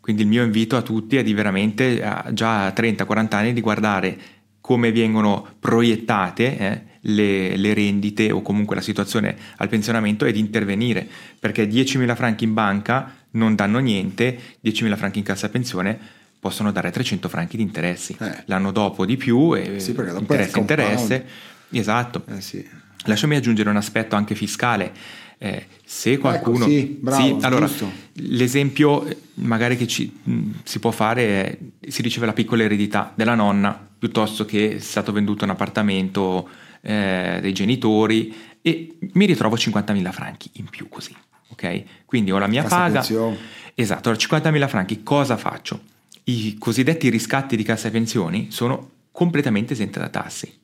Quindi 0.01 0.23
il 0.23 0.29
mio 0.29 0.43
invito 0.43 0.77
a 0.77 0.83
tutti 0.83 1.17
è 1.17 1.23
di 1.23 1.33
veramente 1.33 1.99
già 2.33 2.67
a 2.67 2.73
30-40 2.77 3.35
anni 3.37 3.53
di 3.53 3.61
guardare 3.61 4.19
come 4.61 4.91
vengono 4.91 5.47
proiettate 5.61 6.59
eh, 6.59 6.83
le, 7.03 7.57
le, 7.57 7.75
rendite 7.75 8.31
o 8.31 8.43
comunque 8.43 8.77
la 8.77 8.83
situazione 8.83 9.37
al 9.57 9.69
pensionamento 9.69 10.25
e 10.25 10.33
di 10.33 10.39
intervenire, 10.39 11.07
perché 11.39 11.69
10.000 11.69 12.15
franchi 12.15 12.45
in 12.45 12.55
banca 12.55 13.15
non 13.33 13.55
danno 13.55 13.79
niente, 13.79 14.39
10.000 14.65 14.97
franchi 14.97 15.19
in 15.19 15.25
cassa 15.25 15.49
pensione 15.49 15.99
possono 16.39 16.73
dare 16.73 16.91
300 16.91 17.29
franchi 17.29 17.57
di 17.57 17.63
interessi. 17.63 18.17
Eh. 18.19 18.43
L'anno 18.47 18.73
dopo 18.73 19.07
di 19.07 19.17
più, 19.17 19.57
e 19.57 19.79
sì, 19.79 19.91
interesse, 19.91 20.59
interesse. 20.59 21.27
Esatto. 21.71 22.25
Eh 22.29 22.41
sì. 22.41 22.69
Lasciami 23.05 23.37
aggiungere 23.37 23.71
un 23.71 23.77
aspetto 23.77 24.17
anche 24.17 24.35
fiscale. 24.35 24.93
Eh, 25.39 25.67
se 25.85 26.13
ecco, 26.13 26.23
qualcuno... 26.23 26.65
Ecco, 26.65 26.71
sì, 26.71 26.99
bravo, 27.01 27.39
sì, 27.39 27.45
allora, 27.45 27.69
l'esempio 28.15 29.07
magari 29.35 29.77
che 29.77 29.87
ci, 29.87 30.13
mh, 30.23 30.51
si 30.63 30.79
può 30.79 30.91
fare 30.91 31.23
è 31.27 31.59
si 31.89 32.03
riceve 32.03 32.27
la 32.27 32.33
piccola 32.33 32.63
eredità 32.63 33.13
della 33.15 33.35
nonna 33.35 33.89
piuttosto 33.99 34.45
che 34.45 34.77
è 34.77 34.79
stato 34.79 35.13
venduto 35.13 35.45
un 35.45 35.51
appartamento 35.51 36.49
eh, 36.83 37.39
dei 37.41 37.53
genitori 37.55 38.35
e 38.61 38.99
mi 39.15 39.25
ritrovo 39.25 39.57
50.000 39.57 40.13
franchi 40.13 40.51
in 40.55 40.67
più 40.67 40.89
così. 40.89 41.17
Ok? 41.49 42.05
Quindi 42.05 42.31
ho 42.31 42.39
la 42.39 42.47
mia 42.47 42.63
Cassa 42.63 42.77
paga. 42.77 42.99
Pensione. 43.01 43.39
Esatto, 43.75 44.11
allora 44.11 44.25
50.000 44.25 44.69
franchi 44.69 45.03
cosa 45.03 45.37
faccio? 45.37 45.91
i 46.25 46.57
cosiddetti 46.59 47.09
riscatti 47.09 47.57
di 47.57 47.63
cassa 47.63 47.89
e 47.89 47.91
pensioni 47.91 48.49
sono 48.51 48.91
completamente 49.11 49.73
esenti 49.73 49.99
da 49.99 50.09
tassi. 50.09 50.61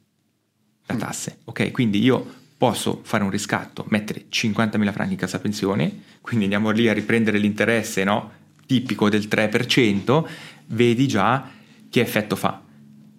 Da 0.86 0.94
mm. 0.94 0.98
tasse, 0.98 1.38
ok? 1.44 1.70
Quindi 1.70 2.00
io 2.00 2.36
posso 2.56 3.00
fare 3.02 3.24
un 3.24 3.30
riscatto, 3.30 3.84
mettere 3.88 4.26
50.000 4.30 4.92
franchi 4.92 5.12
in 5.12 5.18
cassa 5.18 5.38
pensione, 5.38 6.02
quindi 6.20 6.44
andiamo 6.44 6.70
lì 6.70 6.88
a 6.88 6.92
riprendere 6.92 7.38
l'interesse 7.38 8.04
no? 8.04 8.32
tipico 8.66 9.08
del 9.08 9.28
3%, 9.28 10.24
vedi 10.66 11.08
già 11.08 11.50
che 11.88 12.00
effetto 12.00 12.36
fa 12.36 12.62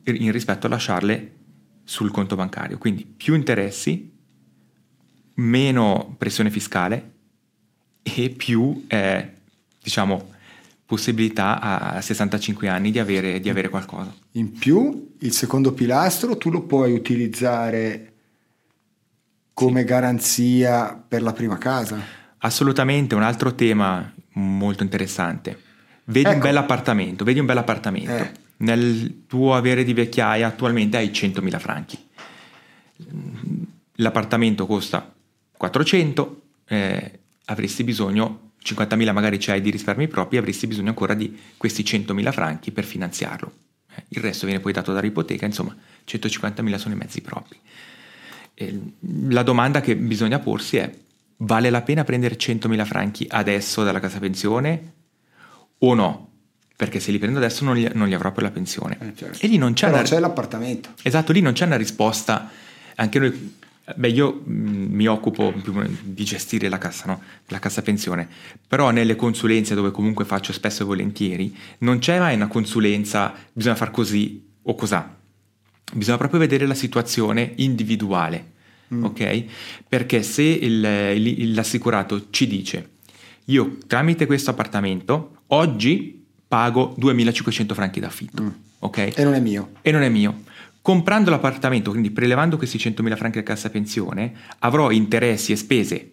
in 0.03 0.31
rispetto 0.31 0.67
a 0.67 0.69
lasciarle 0.69 1.31
sul 1.89 2.11
conto 2.11 2.35
bancario. 2.35 2.77
Quindi 2.77 3.03
più 3.03 3.33
interessi, 3.33 4.15
meno 5.35 6.13
pressione 6.19 6.51
fiscale 6.51 7.13
e 8.03 8.29
più, 8.29 8.85
eh, 8.87 9.33
diciamo, 9.81 10.29
possibilità 10.85 11.59
a 11.59 11.99
65 11.99 12.67
anni 12.67 12.91
di 12.91 12.99
avere, 12.99 13.39
di 13.39 13.49
avere 13.49 13.69
qualcosa. 13.69 14.13
In 14.33 14.51
più, 14.51 15.15
il 15.21 15.33
secondo 15.33 15.73
pilastro 15.73 16.37
tu 16.37 16.51
lo 16.51 16.61
puoi 16.61 16.93
utilizzare 16.93 18.13
come 19.55 19.79
sì. 19.79 19.85
garanzia 19.87 20.93
per 20.95 21.23
la 21.23 21.33
prima 21.33 21.57
casa. 21.57 21.99
Assolutamente, 22.37 23.15
un 23.15 23.23
altro 23.23 23.55
tema 23.55 24.13
molto 24.33 24.83
interessante. 24.83 25.59
Vedi 26.03 26.27
ecco. 26.27 26.35
un 26.35 26.41
bel 26.41 26.57
appartamento, 26.57 27.23
vedi 27.23 27.39
un 27.39 27.47
bel 27.47 27.57
appartamento. 27.57 28.11
Eh. 28.11 28.47
Nel 28.59 29.25
tuo 29.27 29.55
avere 29.55 29.83
di 29.83 29.93
vecchiaia 29.93 30.47
attualmente 30.47 30.97
hai 30.97 31.09
100.000 31.09 31.59
franchi. 31.59 31.97
L'appartamento 33.95 34.65
costa 34.65 35.13
400, 35.51 36.41
eh, 36.67 37.19
avresti 37.45 37.83
bisogno 37.83 38.51
50.000 38.63 39.13
magari 39.13 39.37
c'hai 39.39 39.61
di 39.61 39.69
risparmi 39.69 40.07
propri, 40.07 40.37
avresti 40.37 40.67
bisogno 40.67 40.89
ancora 40.89 41.13
di 41.13 41.37
questi 41.57 41.83
100.000 41.83 42.31
franchi 42.31 42.71
per 42.71 42.83
finanziarlo. 42.83 43.51
Eh, 43.95 44.03
il 44.09 44.21
resto 44.21 44.45
viene 44.45 44.61
poi 44.61 44.73
dato 44.73 44.93
dall'ipoteca, 44.93 45.45
insomma 45.45 45.75
150.000 46.05 46.75
sono 46.75 46.93
i 46.93 46.97
mezzi 46.97 47.21
propri. 47.21 47.57
La 49.29 49.43
domanda 49.43 49.79
che 49.79 49.95
bisogna 49.95 50.39
porsi 50.39 50.77
è, 50.77 50.93
vale 51.37 51.69
la 51.69 51.81
pena 51.81 52.03
prendere 52.03 52.35
100.000 52.35 52.85
franchi 52.85 53.25
adesso 53.29 53.83
dalla 53.83 54.01
casa 54.01 54.19
pensione 54.19 54.93
o 55.79 55.93
no? 55.93 56.28
Perché 56.79 57.01
se 57.01 57.11
li 57.11 57.19
prendo 57.19 57.39
adesso 57.39 57.65
non 57.65 57.75
li, 57.75 57.89
non 57.93 58.07
li 58.07 58.13
avrò 58.13 58.31
per 58.31 58.43
la 58.43 58.51
pensione. 58.51 58.97
Eh, 59.01 59.13
certo. 59.13 59.39
E 59.41 59.49
lì 59.49 59.57
non 59.57 59.73
c'è, 59.73 59.87
Però 59.87 59.97
una... 59.97 60.07
c'è 60.07 60.17
l'appartamento. 60.17 60.93
Esatto, 61.01 61.33
lì 61.33 61.41
non 61.41 61.51
c'è 61.51 61.65
una 61.65 61.75
risposta. 61.75 62.49
Anche 62.95 63.19
noi 63.19 63.57
Beh, 63.95 64.09
io 64.09 64.43
mm, 64.47 64.93
mi 64.93 65.07
occupo 65.07 65.53
di 66.01 66.23
gestire 66.23 66.69
la 66.69 66.77
cassa, 66.77 67.07
no? 67.07 67.21
la 67.47 67.59
cassa 67.59 67.81
pensione, 67.81 68.27
però 68.65 68.91
nelle 68.91 69.15
consulenze 69.17 69.73
dove 69.75 69.91
comunque 69.91 70.25
faccio 70.25 70.53
spesso 70.53 70.83
e 70.83 70.85
volentieri, 70.85 71.53
non 71.79 71.99
c'è 71.99 72.19
mai 72.19 72.35
una 72.35 72.47
consulenza, 72.47 73.33
bisogna 73.51 73.75
far 73.75 73.91
così 73.91 74.47
o 74.61 74.75
cos'ha. 74.75 75.17
Bisogna 75.91 76.17
proprio 76.17 76.39
vedere 76.39 76.65
la 76.65 76.75
situazione 76.75 77.53
individuale, 77.55 78.51
mm. 78.93 79.03
ok? 79.03 79.43
Perché 79.87 80.21
se 80.21 80.43
il, 80.43 80.83
il, 81.15 81.53
l'assicurato 81.53 82.27
ci 82.29 82.47
dice, 82.47 82.91
io 83.45 83.77
tramite 83.87 84.27
questo 84.27 84.51
appartamento 84.51 85.41
oggi 85.47 86.18
pago 86.49 86.93
2500 86.97 87.73
franchi 87.73 88.01
d'affitto, 88.01 88.43
mm. 88.43 88.49
ok? 88.79 89.13
E 89.15 89.23
non 89.23 89.35
è 89.35 89.39
mio. 89.39 89.69
E 89.81 89.91
non 89.91 90.01
è 90.01 90.09
mio 90.09 90.47
Comprando 90.81 91.29
l'appartamento, 91.29 91.91
quindi 91.91 92.09
prelevando 92.09 92.57
questi 92.57 92.77
100.000 92.77 93.15
franchi 93.15 93.37
da 93.37 93.43
cassa 93.43 93.69
pensione, 93.69 94.33
avrò 94.59 94.91
interessi 94.91 95.51
e 95.51 95.55
spese 95.55 96.11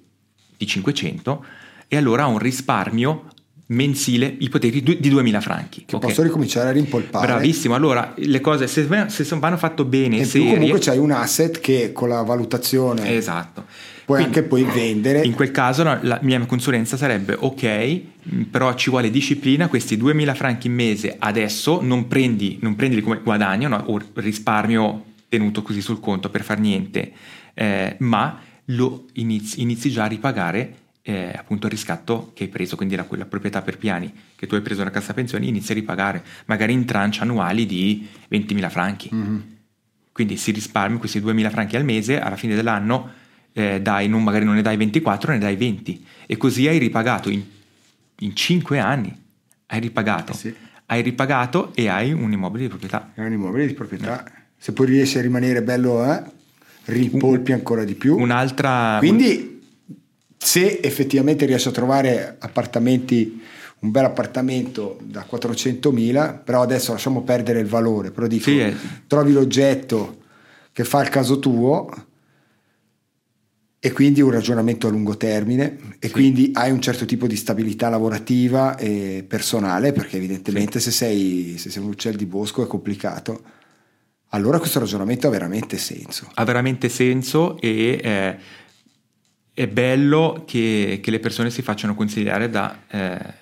di 0.57 0.67
500 0.67 1.45
e 1.87 1.97
allora 1.97 2.27
ho 2.27 2.31
un 2.33 2.39
risparmio 2.39 3.27
mensile 3.69 4.37
ipotetico 4.39 4.93
di 4.93 5.11
2.000 5.11 5.41
franchi. 5.41 5.85
Che 5.87 5.95
okay. 5.95 6.09
posso 6.09 6.23
ricominciare 6.23 6.69
a 6.69 6.73
rimpolpare. 6.73 7.27
Bravissimo, 7.27 7.75
allora 7.75 8.13
le 8.17 8.41
cose 8.41 8.67
se, 8.67 8.87
se 9.09 9.37
vanno 9.37 9.57
fatto 9.57 9.85
bene, 9.85 10.19
e 10.19 10.25
serie, 10.25 10.55
comunque 10.55 10.81
c'hai 10.81 10.99
un 10.99 11.13
asset 11.13 11.61
che 11.61 11.93
con 11.93 12.09
la 12.09 12.23
valutazione... 12.23 13.15
Esatto 13.15 13.95
puoi 14.07 14.21
Quindi, 14.21 14.39
anche 14.39 14.49
poi 14.49 14.63
vendere. 14.63 15.23
In 15.23 15.35
quel 15.35 15.51
caso 15.51 15.83
no, 15.83 15.99
la 16.03 16.21
mia 16.23 16.39
consulenza 16.47 16.97
sarebbe 16.97 17.37
ok, 17.37 18.01
però 18.49 18.73
ci 18.75 18.89
vuole 18.89 19.11
disciplina, 19.11 19.67
questi 19.67 19.97
2000 19.97 20.35
franchi 20.35 20.69
in 20.69 20.75
mese 20.75 21.17
adesso 21.19 21.83
non 21.83 22.07
prendi, 22.07 22.59
non 22.63 22.77
prendi 22.77 23.01
come 23.01 23.21
guadagno 23.21 23.67
no, 23.67 23.83
o 23.87 24.01
risparmio 24.15 25.05
tenuto 25.29 25.63
così 25.63 25.81
sul 25.81 25.99
conto 25.99 26.31
per 26.31 26.45
far 26.45 26.61
niente, 26.61 27.13
eh, 27.53 27.97
ma 27.99 28.41
lo 28.67 29.07
inizi, 29.15 29.61
inizi, 29.61 29.91
già 29.91 30.05
a 30.05 30.07
ripagare 30.07 30.75
eh, 31.03 31.33
appunto 31.37 31.67
il 31.67 31.73
riscatto 31.73 32.31
che 32.33 32.45
hai 32.45 32.49
preso, 32.49 32.77
quindi 32.77 32.95
la, 32.95 33.03
quella 33.03 33.27
proprietà 33.27 33.61
per 33.61 33.77
piani 33.77 34.13
che 34.37 34.47
tu 34.47 34.55
hai 34.55 34.61
preso 34.61 34.85
la 34.85 34.91
cassa 34.91 35.15
pensioni, 35.15 35.49
inizi 35.49 35.73
a 35.73 35.75
ripagare, 35.75 36.23
magari 36.45 36.73
in 36.73 36.85
tranche 36.85 37.23
annuali 37.23 37.67
di 37.67 38.07
20.000 38.31 38.71
franchi. 38.71 39.11
Mm-hmm. 39.13 39.39
Quindi 40.13 40.37
si 40.37 40.53
risparmia 40.53 40.99
questi 40.99 41.21
2.000 41.21 41.51
franchi 41.51 41.75
al 41.75 41.85
mese, 41.85 42.21
alla 42.21 42.37
fine 42.37 42.55
dell'anno 42.55 43.25
eh, 43.59 43.81
dai, 43.81 44.07
non, 44.07 44.23
magari 44.23 44.45
non 44.45 44.55
ne 44.55 44.61
dai 44.61 44.77
24, 44.77 45.33
ne 45.33 45.39
dai 45.39 45.57
20 45.57 46.05
e 46.27 46.37
così 46.37 46.69
hai 46.69 46.77
ripagato 46.77 47.31
in, 47.31 47.43
in 48.19 48.37
5 48.37 48.79
anni, 48.79 49.19
hai 49.69 49.81
ripagato, 49.81 50.35
sì. 50.35 50.55
hai 50.87 51.01
ripagato 51.01 51.73
e 51.75 51.89
hai 51.89 52.13
un 52.13 52.31
immobile 52.31 52.65
di 52.65 52.69
proprietà. 52.69 53.13
È 53.15 53.23
un 53.23 53.33
immobile 53.33 53.67
di 53.67 53.73
proprietà. 53.73 54.23
No. 54.23 54.45
Se 54.59 54.73
poi 54.73 54.87
riesci 54.87 55.17
a 55.17 55.23
rimanere 55.23 55.63
bello, 55.63 56.05
eh, 56.05 56.23
ripolpi 56.85 57.53
ancora 57.53 57.85
di 57.85 57.95
più. 57.95 58.19
Un'altra... 58.19 58.97
Quindi 58.99 59.63
se 60.37 60.79
effettivamente 60.83 61.47
riesci 61.47 61.69
a 61.69 61.73
trovare 61.73 62.37
appartamenti, 62.39 63.41
un 63.79 63.91
bel 63.91 64.05
appartamento 64.05 64.99
da 65.03 65.27
400.000, 65.29 66.45
però 66.45 66.61
adesso 66.61 66.93
lasciamo 66.93 67.23
perdere 67.23 67.61
il 67.61 67.67
valore, 67.67 68.11
però 68.11 68.27
dico, 68.27 68.51
Sì, 68.51 68.61
eh. 68.61 68.75
trovi 69.07 69.33
l'oggetto 69.33 70.25
che 70.73 70.85
fa 70.85 71.01
il 71.01 71.09
caso 71.09 71.39
tuo 71.39 71.89
e 73.87 73.93
quindi 73.93 74.21
un 74.21 74.33
ragionamento 74.33 74.89
a 74.89 74.91
lungo 74.91 75.17
termine 75.17 75.79
e 76.01 76.11
quindi 76.11 76.51
hai 76.55 76.73
un 76.73 76.81
certo 76.81 77.05
tipo 77.05 77.29
di 77.29 77.37
stabilità 77.37 77.89
lavorativa 77.89 78.77
e 78.77 79.25
personale, 79.25 79.93
perché 79.93 80.17
evidentemente 80.17 80.81
se, 80.81 80.91
sei, 80.91 81.55
se 81.57 81.71
sei 81.71 81.85
un 81.85 81.91
uccello 81.91 82.17
di 82.17 82.27
bosco 82.27 82.65
è 82.65 82.67
complicato. 82.67 83.45
Allora 84.31 84.59
questo 84.59 84.81
ragionamento 84.81 85.29
ha 85.29 85.31
veramente 85.31 85.79
senso. 85.79 86.29
ha 86.35 86.45
veramente 86.45 86.89
senso 86.89 87.61
e 87.61 88.01
eh, 88.03 88.37
è 89.55 89.69
bello 89.69 90.43
che, 90.45 90.99
che 91.01 91.11
le 91.13 91.21
persone 91.21 91.51
si 91.51 91.63
facciano 91.63 91.95
consigliare 91.95 92.51
da, 92.51 92.77
eh, 92.91 93.35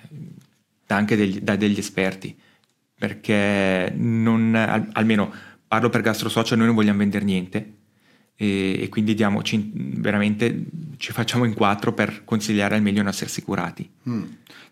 da 0.85 0.95
anche 0.95 1.15
degli, 1.15 1.39
da 1.39 1.55
degli 1.55 1.79
esperti, 1.79 2.37
perché 2.95 3.91
non, 3.97 4.53
al- 4.53 4.89
almeno 4.91 5.33
parlo 5.67 5.89
per 5.89 6.01
Gastro 6.01 6.29
Social, 6.29 6.59
noi 6.59 6.67
non 6.67 6.75
vogliamo 6.75 6.99
vendere 6.99 7.25
niente 7.25 7.73
e, 8.35 8.81
e 8.83 8.89
quindi 8.89 9.13
diamoci 9.13 9.71
veramente 9.73 10.65
ci 10.97 11.11
facciamo 11.11 11.45
in 11.45 11.53
quattro 11.53 11.93
per 11.93 12.23
consigliare 12.25 12.75
al 12.75 12.81
meglio 12.81 13.01
i 13.01 13.03
nostri 13.03 13.25
assicurati. 13.25 13.89
Mm. 14.09 14.23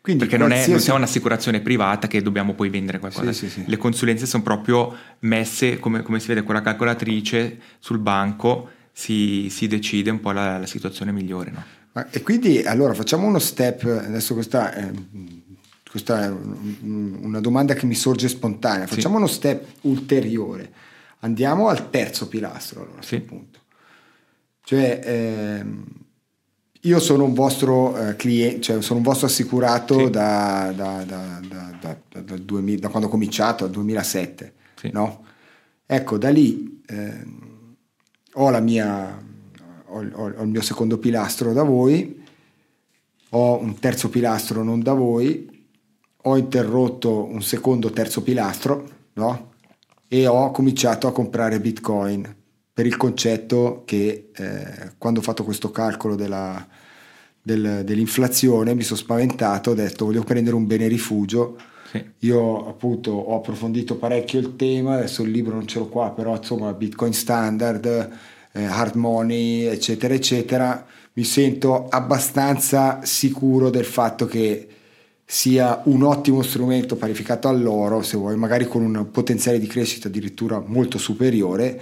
Quindi 0.02 0.24
Perché 0.26 0.38
non, 0.38 0.48
è, 0.52 0.56
non 0.56 0.58
qualsiasi- 0.58 0.84
siamo 0.84 0.98
un'assicurazione 1.00 1.62
privata 1.62 2.08
che 2.08 2.22
dobbiamo 2.22 2.54
poi 2.56 2.70
vendere 2.70 3.00
qualcosa. 3.00 3.32
Sì, 3.32 3.48
sì, 3.48 3.62
sì. 3.62 3.64
Le 3.66 3.78
consulenze 3.78 4.26
sono 4.26 4.44
proprio 4.44 4.94
messe, 5.20 5.80
come, 5.80 6.02
come 6.02 6.20
si 6.20 6.28
vede 6.28 6.44
con 6.44 6.56
la 6.56 6.62
calcolatrice, 6.62 7.58
sul 7.80 8.00
banco, 8.00 8.70
si, 8.92 9.48
si 9.50 9.68
decide 9.68 10.10
un 10.12 10.20
po' 10.20 10.32
la, 10.32 10.58
la 10.58 10.66
situazione 10.66 11.14
migliore. 11.14 11.52
No? 11.52 11.64
Ma- 11.94 12.10
E 12.10 12.22
quindi 12.22 12.64
allora 12.64 12.94
facciamo 12.94 13.26
uno 13.28 13.40
step, 13.40 13.84
adesso 13.86 14.34
questa 14.34 14.74
è, 14.74 14.92
questa 15.90 16.24
è 16.26 16.30
un- 16.30 17.18
una 17.22 17.40
domanda 17.40 17.74
che 17.74 17.86
mi 17.86 17.96
sorge 17.96 18.28
spontanea, 18.28 18.88
facciamo 18.88 19.16
uno 19.18 19.28
step 19.28 19.66
ulteriore, 19.82 20.70
andiamo 21.20 21.70
al 21.70 21.90
terzo 21.90 22.28
pilastro 22.28 22.82
allora, 22.82 22.96
a 22.96 23.06
questo 23.06 23.22
punto. 23.22 23.53
Cioè 24.66 25.00
ehm, 25.04 25.84
io 26.82 27.00
sono 27.00 27.24
un 27.26 27.34
vostro 27.34 27.96
eh, 27.98 28.16
cliente, 28.16 28.62
cioè 28.62 28.82
sono 28.82 28.98
un 29.00 29.06
vostro 29.06 29.28
assicurato 29.28 29.98
Sì. 30.06 30.10
da, 30.10 30.72
da- 30.76 31.04
da- 31.06 31.40
da- 31.48 31.78
da- 31.80 31.98
da- 32.10 32.22
dal 32.22 32.40
2000 32.42 32.80
da 32.80 32.88
quando 32.90 33.08
ho 33.08 33.12
cominciato, 33.12 33.64
dal 33.66 33.74
2007, 33.74 34.54
Sì. 34.76 34.90
no? 34.92 35.24
Ecco, 35.86 36.18
da 36.18 36.30
lì 36.30 36.82
ehm, 36.88 37.76
ho 38.36 38.50
la 38.50 38.60
mia 38.60 39.22
ho, 39.88 39.98
ho- 40.12 40.34
ho 40.38 40.42
il 40.42 40.48
mio 40.50 40.62
secondo 40.62 40.98
pilastro 40.98 41.54
da 41.54 41.64
voi, 41.64 42.22
ho 43.30 43.60
un 43.60 43.78
terzo 43.80 44.10
pilastro 44.10 44.64
non 44.64 44.82
da 44.82 44.94
voi, 44.94 45.66
ho 46.26 46.38
interrotto 46.38 47.26
un 47.26 47.42
secondo 47.44 47.92
terzo 47.92 48.24
pilastro, 48.24 48.90
no? 49.14 49.52
E 50.08 50.26
ho 50.28 50.52
cominciato 50.52 51.08
a 51.08 51.12
comprare 51.12 51.60
bitcoin 51.60 52.36
per 52.74 52.86
il 52.88 52.98
concetto 52.98 53.84
che 53.86 54.32
eh, 54.36 54.92
quando 54.98 55.20
ho 55.20 55.24
fatto 55.24 55.44
questo 55.44 55.70
calcolo 55.70 56.16
della- 56.16 56.68
del- 57.42 57.84
dell'inflazione 57.84 58.74
mi 58.74 58.84
sono 58.84 58.98
spaventato, 58.98 59.72
ho 59.72 59.74
detto 59.76 60.06
voglio 60.06 60.24
prendere 60.24 60.56
un 60.56 60.66
bene 60.66 60.88
rifugio. 60.88 61.58
Sì. 61.92 62.04
Io 62.20 62.68
appunto 62.68 63.12
ho 63.12 63.36
approfondito 63.36 63.98
parecchio 63.98 64.40
il 64.40 64.56
tema, 64.56 64.96
adesso 64.96 65.22
il 65.22 65.30
libro 65.30 65.54
non 65.54 65.68
ce 65.68 65.78
l'ho 65.78 65.88
qua, 65.88 66.10
però 66.12 66.36
insomma 66.36 66.74
Bitcoin 66.74 67.14
standard, 67.14 67.86
eh, 68.54 68.64
hard 68.64 68.96
money, 68.96 69.66
eccetera, 69.66 70.14
eccetera, 70.14 70.86
mi 71.14 71.24
sento 71.24 71.88
abbastanza 71.90 73.02
sicuro 73.04 73.70
del 73.70 73.86
fatto 73.86 74.26
che 74.26 74.68
sia 75.26 75.82
un 75.86 76.02
ottimo 76.04 76.42
strumento 76.42 76.96
parificato 76.96 77.48
all'oro, 77.48 78.02
se 78.02 78.18
vuoi, 78.18 78.36
magari 78.36 78.68
con 78.68 78.84
un 78.84 79.12
potenziale 79.12 79.60
di 79.60 79.68
crescita 79.68 80.08
addirittura 80.08 80.60
molto 80.66 80.98
superiore, 80.98 81.82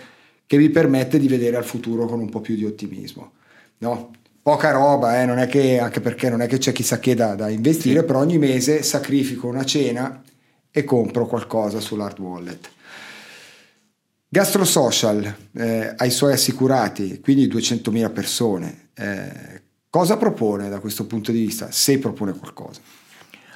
che 0.52 0.58
vi 0.58 0.70
permette 0.70 1.18
di 1.18 1.30
vedere 1.30 1.56
al 1.56 1.64
futuro 1.64 2.06
con 2.08 2.20
un 2.20 2.28
po' 2.28 2.42
più 2.42 2.58
di 2.58 2.66
ottimismo. 2.66 3.32
No? 3.78 4.12
Poca 4.42 4.72
roba, 4.72 5.22
eh, 5.22 5.26
non 5.26 5.38
è 5.38 5.48
che, 5.48 5.80
anche 5.80 6.02
perché 6.02 6.30
non 6.30 6.42
è 6.42 6.48
che 6.48 6.58
c'è 6.58 6.74
chissà 6.74 7.00
che 7.00 7.16
da, 7.16 7.36
da 7.36 7.48
investire, 7.48 8.02
Sì. 8.02 8.06
però 8.06 8.20
ogni 8.20 8.38
mese 8.38 8.84
sacrifico 8.84 9.48
una 9.48 9.64
cena 9.64 10.22
e 10.70 10.84
compro 10.84 11.26
qualcosa 11.26 11.80
sull'hard 11.80 12.20
wallet. 12.20 12.70
Gastro 14.28 14.66
Social 14.66 15.34
eh, 15.54 15.94
ai 15.96 16.12
suoi 16.12 16.34
assicurati, 16.34 17.22
quindi 17.22 17.48
200.000 17.48 18.12
persone, 18.12 18.90
eh, 18.94 19.62
cosa 19.90 20.18
propone 20.18 20.68
da 20.68 20.80
questo 20.80 21.06
punto 21.06 21.32
di 21.32 21.40
vista? 21.46 21.72
Se 21.72 21.98
propone 21.98 22.34
qualcosa. 22.34 22.82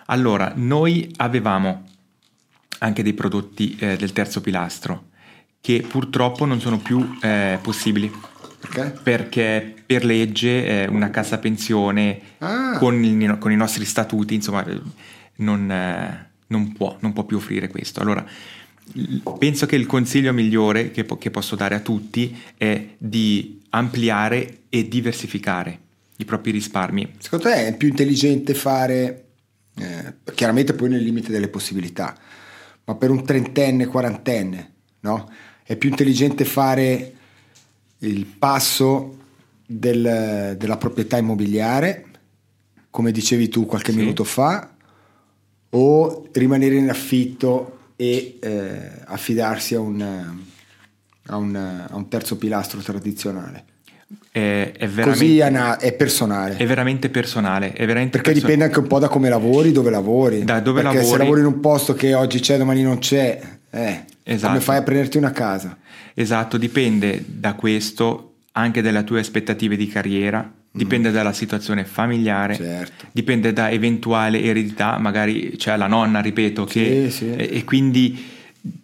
Allora, 0.06 0.54
noi 0.56 1.12
avevamo 1.18 1.84
anche 2.78 3.04
dei 3.04 3.14
prodotti 3.14 3.76
eh, 3.82 3.98
del 3.98 4.14
terzo 4.14 4.40
pilastro 4.40 5.08
che 5.66 5.84
purtroppo 5.88 6.46
non 6.46 6.60
sono 6.62 6.78
più 6.78 7.18
eh, 7.24 7.58
possibili 7.60 8.12
Perché? 8.60 9.00
perché 9.02 9.74
per 9.84 10.06
legge 10.06 10.84
eh, 10.84 10.88
una 10.88 11.10
cassa 11.10 11.40
pensione 11.40 12.20
Ah. 12.38 12.78
con, 12.78 13.04
il- 13.04 13.38
con 13.40 13.52
i 13.52 13.56
nostri 13.56 13.84
statuti 13.84 14.36
insomma 14.36 14.64
non, 15.38 15.72
eh, 15.72 16.30
non 16.48 16.72
può, 16.74 16.98
non 17.00 17.14
può 17.14 17.24
più 17.24 17.38
offrire 17.38 17.68
questo. 17.68 18.00
Allora, 18.00 18.24
penso 19.40 19.66
che 19.66 19.76
il 19.76 19.88
consiglio 19.88 20.32
migliore 20.34 20.92
che, 20.92 21.04
po- 21.04 21.18
che 21.18 21.32
posso 21.32 21.56
dare 21.56 21.74
a 21.74 21.80
tutti 21.80 22.38
è 22.58 22.86
di 23.00 23.62
ampliare 23.70 24.60
e 24.70 24.88
diversificare 24.88 25.80
i 26.18 26.26
propri 26.26 26.52
risparmi. 26.52 27.14
Secondo 27.18 27.46
te 27.46 27.68
è 27.68 27.76
più 27.76 27.88
intelligente 27.88 28.54
fare, 28.54 29.26
eh, 29.80 30.14
chiaramente 30.36 30.74
poi 30.74 30.90
nel 30.90 31.02
limite 31.04 31.32
delle 31.32 31.48
possibilità, 31.48 32.16
ma 32.86 32.94
per 32.96 33.10
un 33.10 33.26
trentenne, 33.26 33.88
quarantenne, 33.88 34.72
no? 35.02 35.30
È 35.68 35.76
più 35.76 35.90
intelligente 35.90 36.46
fare 36.46 37.14
il 38.00 38.26
passo 38.26 39.18
del- 39.66 40.56
della 40.60 40.78
proprietà 40.78 41.18
immobiliare, 41.18 42.06
come 42.92 43.12
dicevi 43.12 43.48
tu 43.50 43.66
qualche 43.66 43.92
Sì. 43.92 43.98
minuto 43.98 44.24
fa, 44.24 44.70
o 45.72 46.28
rimanere 46.34 46.76
in 46.76 46.90
affitto 46.90 47.80
e 47.96 48.38
eh, 48.42 48.92
affidarsi 49.06 49.74
a 49.76 49.80
un, 49.80 50.02
a 51.28 51.36
un- 51.36 51.56
a 51.90 51.96
un 51.96 52.08
terzo 52.10 52.38
pilastro 52.38 52.80
tradizionale. 52.82 53.64
È, 54.32 54.72
è 54.78 54.88
Così 55.02 55.40
è, 55.40 55.48
una- 55.48 55.78
è 55.80 55.94
personale. 55.94 56.58
è 56.58 56.66
veramente 56.68 57.10
personale. 57.10 57.74
È 57.74 57.86
veramente 57.86 58.12
Perché 58.12 58.32
perso- 58.34 58.46
dipende 58.46 58.66
anche 58.66 58.80
un 58.80 58.88
po' 58.88 59.00
da 59.00 59.08
come 59.08 59.30
lavori, 59.30 59.72
dove 59.72 59.90
lavori. 59.90 60.44
Da 60.44 60.60
dove 60.60 60.82
Perché 60.84 60.98
se 60.98 61.04
lavori- 61.04 61.24
lavori 61.24 61.40
in 61.42 61.48
un 61.48 61.60
posto 61.60 61.94
che 61.96 62.14
oggi 62.14 62.40
c'è, 62.40 62.58
domani 62.58 62.84
non 62.84 63.00
c'è, 63.00 63.42
eh, 63.72 64.06
Esatto. 64.28 64.54
come 64.54 64.64
fai 64.64 64.78
a 64.78 64.82
prenderti 64.84 65.18
una 65.18 65.32
casa? 65.32 65.78
Esatto, 66.16 66.58
dipende 66.58 67.24
da 67.28 67.54
questo, 67.54 68.38
anche 68.54 68.82
dalle 68.82 69.04
tue 69.04 69.20
aspettative 69.20 69.76
di 69.76 69.88
carriera, 69.88 70.52
dipende 70.72 71.12
dalla 71.12 71.32
situazione 71.32 71.86
familiare, 71.86 72.54
Mm. 72.54 72.58
Certo. 72.64 73.06
dipende 73.12 73.54
da 73.54 73.70
eventuale 73.70 74.42
eredità, 74.42 74.98
magari 74.98 75.56
c'è 75.58 75.78
la 75.78 75.88
nonna, 75.88 76.22
ripeto, 76.22 76.66
che, 76.66 77.10
sì. 77.12 77.32
E, 77.36 77.50
e 77.54 77.64
quindi 77.64 78.26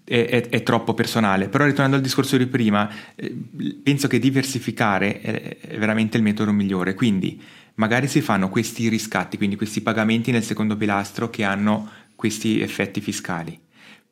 è, 0.03 0.25
è- 0.25 0.49
è 0.49 0.63
troppo 0.63 0.93
personale. 0.93 1.49
Però 1.49 1.63
ritornando 1.65 1.95
al 1.95 2.01
discorso 2.03 2.37
di 2.37 2.45
prima, 2.45 2.87
eh, 3.15 3.35
penso 3.81 4.07
che 4.07 4.19
diversificare 4.19 5.21
è, 5.21 5.57
è 5.59 5.77
veramente 5.77 6.17
il 6.17 6.23
metodo 6.23 6.51
migliore, 6.53 6.93
quindi 6.93 7.41
magari 7.75 8.07
si 8.07 8.21
fanno 8.21 8.47
questi 8.49 8.89
riscatti, 8.89 9.37
quindi 9.37 9.55
questi 9.55 9.81
pagamenti 9.81 10.29
nel 10.31 10.43
secondo 10.43 10.77
pilastro 10.77 11.29
che 11.31 11.43
hanno 11.43 11.89
questi 12.15 12.61
effetti 12.61 13.01
fiscali. 13.01 13.57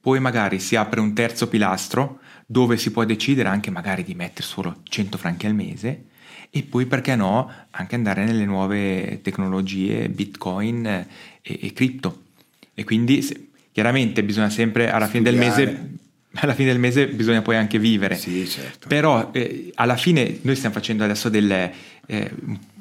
Poi 0.01 0.19
magari 0.19 0.59
si 0.59 0.75
apre 0.75 0.99
un 0.99 1.13
terzo 1.13 1.47
pilastro 1.47 2.19
dove 2.45 2.77
si 2.77 2.91
può 2.91 3.03
decidere 3.03 3.49
anche 3.49 3.69
magari 3.69 4.03
di 4.03 4.15
mettere 4.15 4.47
solo 4.47 4.77
100 4.83 5.17
franchi 5.17 5.45
al 5.45 5.53
mese 5.53 6.05
e 6.49 6.63
poi 6.63 6.85
perché 6.85 7.15
no 7.15 7.51
anche 7.71 7.95
andare 7.95 8.23
nelle 8.23 8.45
nuove 8.45 9.19
tecnologie 9.21 10.09
Bitcoin 10.09 10.85
e, 10.85 11.07
e 11.41 11.73
cripto. 11.73 12.23
E 12.73 12.83
quindi 12.83 13.21
se- 13.21 13.49
chiaramente 13.71 14.23
bisogna 14.23 14.49
sempre 14.49 14.89
alla 14.89 15.07
fine 15.07 15.23
del 15.23 15.35
Studiare. 15.35 15.65
mese 15.71 15.89
alla 16.41 16.53
fine 16.53 16.69
del 16.71 16.79
mese 16.79 17.07
bisogna 17.07 17.41
poi 17.41 17.55
anche 17.55 17.79
vivere. 17.79 18.15
Sì, 18.15 18.47
certo. 18.47 18.87
Però 18.87 19.29
eh, 19.33 19.71
alla 19.75 19.95
fine 19.97 20.37
noi 20.41 20.55
stiamo 20.55 20.75
facendo 20.75 21.03
adesso 21.03 21.27
delle, 21.29 21.71
eh, 22.05 22.29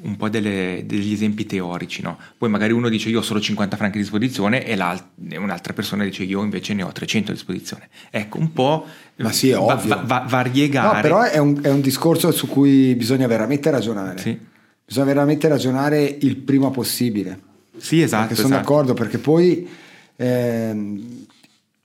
un- 0.01 0.15
po' 0.17 0.29
delle- 0.29 0.83
degli 0.85 1.11
esempi 1.13 1.45
teorici, 1.45 2.01
no? 2.01 2.17
Poi 2.37 2.47
magari 2.49 2.73
uno 2.73 2.89
dice 2.89 3.09
io 3.09 3.19
ho 3.19 3.23
solo 3.23 3.39
50 3.39 3.75
franchi 3.75 3.97
a 3.97 4.01
disposizione 4.01 4.65
e, 4.65 4.77
un'altra 5.37 5.73
persona 5.73 6.03
dice 6.03 6.23
io 6.23 6.43
invece 6.43 6.73
ne 6.73 6.83
ho 6.83 6.91
300 6.91 7.31
a 7.31 7.33
disposizione. 7.33 7.89
Ecco, 8.11 8.37
un 8.37 8.53
po' 8.53 8.85
Ma 9.15 9.31
sì, 9.31 9.49
è 9.49 9.53
va- 9.55 9.61
ovvio. 9.61 9.95
va- 9.95 10.03
va- 10.05 10.25
variegare. 10.27 10.95
No, 10.95 11.01
però 11.01 11.21
è 11.23 11.37
un, 11.39 11.59
è 11.61 11.69
un 11.69 11.81
discorso 11.81 12.31
su 12.31 12.47
cui 12.47 12.93
bisogna 12.95 13.25
veramente 13.27 13.69
ragionare. 13.71 14.19
Sì. 14.19 14.37
Bisogna 14.85 15.05
veramente 15.05 15.47
ragionare 15.47 16.03
il 16.21 16.35
prima 16.37 16.69
possibile. 16.69 17.39
Sì, 17.77 18.01
esatto. 18.01 18.27
Perché 18.27 18.35
sono 18.41 18.55
esatto. 18.55 18.69
d'accordo, 18.69 18.93
perché 18.93 19.17
poi 19.19 19.67
ehm, 20.15 21.25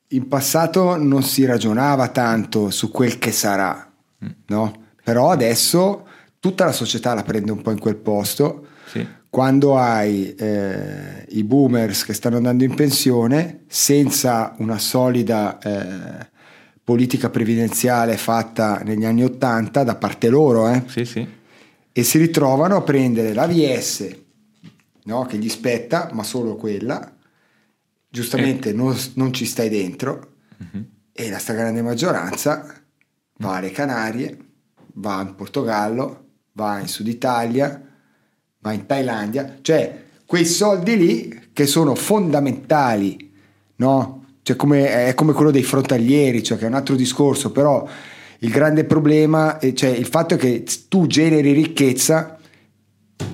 in 0.08 0.28
passato 0.28 0.96
non 0.96 1.22
si 1.22 1.44
ragionava 1.44 2.08
tanto 2.08 2.70
su 2.70 2.90
quel 2.90 3.18
che 3.18 3.32
sarà, 3.32 3.90
Mm. 4.24 4.28
no? 4.46 4.82
Però 5.02 5.30
adesso 5.30 6.06
tutta 6.38 6.64
la 6.64 6.72
società 6.72 7.14
la 7.14 7.22
prende 7.22 7.50
un 7.52 7.62
po' 7.62 7.70
in 7.72 7.78
quel 7.78 7.96
posto 7.96 8.66
Sì. 8.86 9.06
quando 9.28 9.76
hai 9.76 10.34
eh, 10.34 11.24
i 11.30 11.42
boomers 11.42 12.04
che 12.04 12.12
stanno 12.14 12.36
andando 12.36 12.64
in 12.64 12.74
pensione 12.74 13.64
senza 13.66 14.54
una 14.58 14.78
solida 14.78 15.58
eh, 15.58 16.28
politica 16.82 17.28
previdenziale 17.30 18.16
fatta 18.16 18.80
negli 18.84 19.04
anni 19.04 19.24
80 19.24 19.82
da 19.84 19.94
parte 19.96 20.28
loro, 20.28 20.68
eh, 20.68 20.82
Sì, 20.86 21.04
sì. 21.04 21.26
e 21.92 22.02
si 22.02 22.18
ritrovano 22.18 22.76
a 22.76 22.82
prendere 22.82 23.32
l'AVS 23.34 24.08
no, 25.04 25.24
che 25.26 25.36
gli 25.38 25.48
spetta, 25.48 26.08
ma 26.12 26.22
solo 26.22 26.56
quella. 26.56 27.10
Giustamente 28.14 28.72
non, 28.72 28.96
non 29.14 29.32
ci 29.32 29.44
stai 29.44 29.68
dentro. 29.68 30.34
E 31.12 31.30
la 31.30 31.38
stragrande 31.38 31.82
maggioranza 31.82 32.64
va 33.38 33.56
alle 33.56 33.72
Canarie, 33.72 34.36
va 34.94 35.20
in 35.20 35.34
Portogallo, 35.34 36.26
va 36.52 36.78
in 36.78 36.86
Sud 36.86 37.08
Italia, 37.08 37.82
va 38.60 38.72
in 38.72 38.86
Thailandia, 38.86 39.58
cioè 39.62 40.02
quei 40.24 40.44
soldi 40.44 40.96
lì 40.96 41.48
che 41.52 41.66
sono 41.66 41.96
fondamentali, 41.96 43.32
no? 43.76 44.24
Cioè 44.42 44.54
come, 44.54 45.06
è 45.08 45.14
come 45.14 45.32
quello 45.32 45.50
dei 45.50 45.64
frontalieri, 45.64 46.42
cioè 46.44 46.56
che 46.56 46.66
è 46.66 46.68
un 46.68 46.74
altro 46.74 46.94
discorso, 46.94 47.50
però 47.50 47.84
il 48.38 48.50
grande 48.50 48.84
problema, 48.84 49.58
è- 49.58 49.72
cioè 49.72 49.90
il 49.90 50.06
fatto 50.06 50.34
è 50.34 50.36
che 50.36 50.64
tu 50.88 51.06
generi 51.08 51.52
ricchezza, 51.52 52.38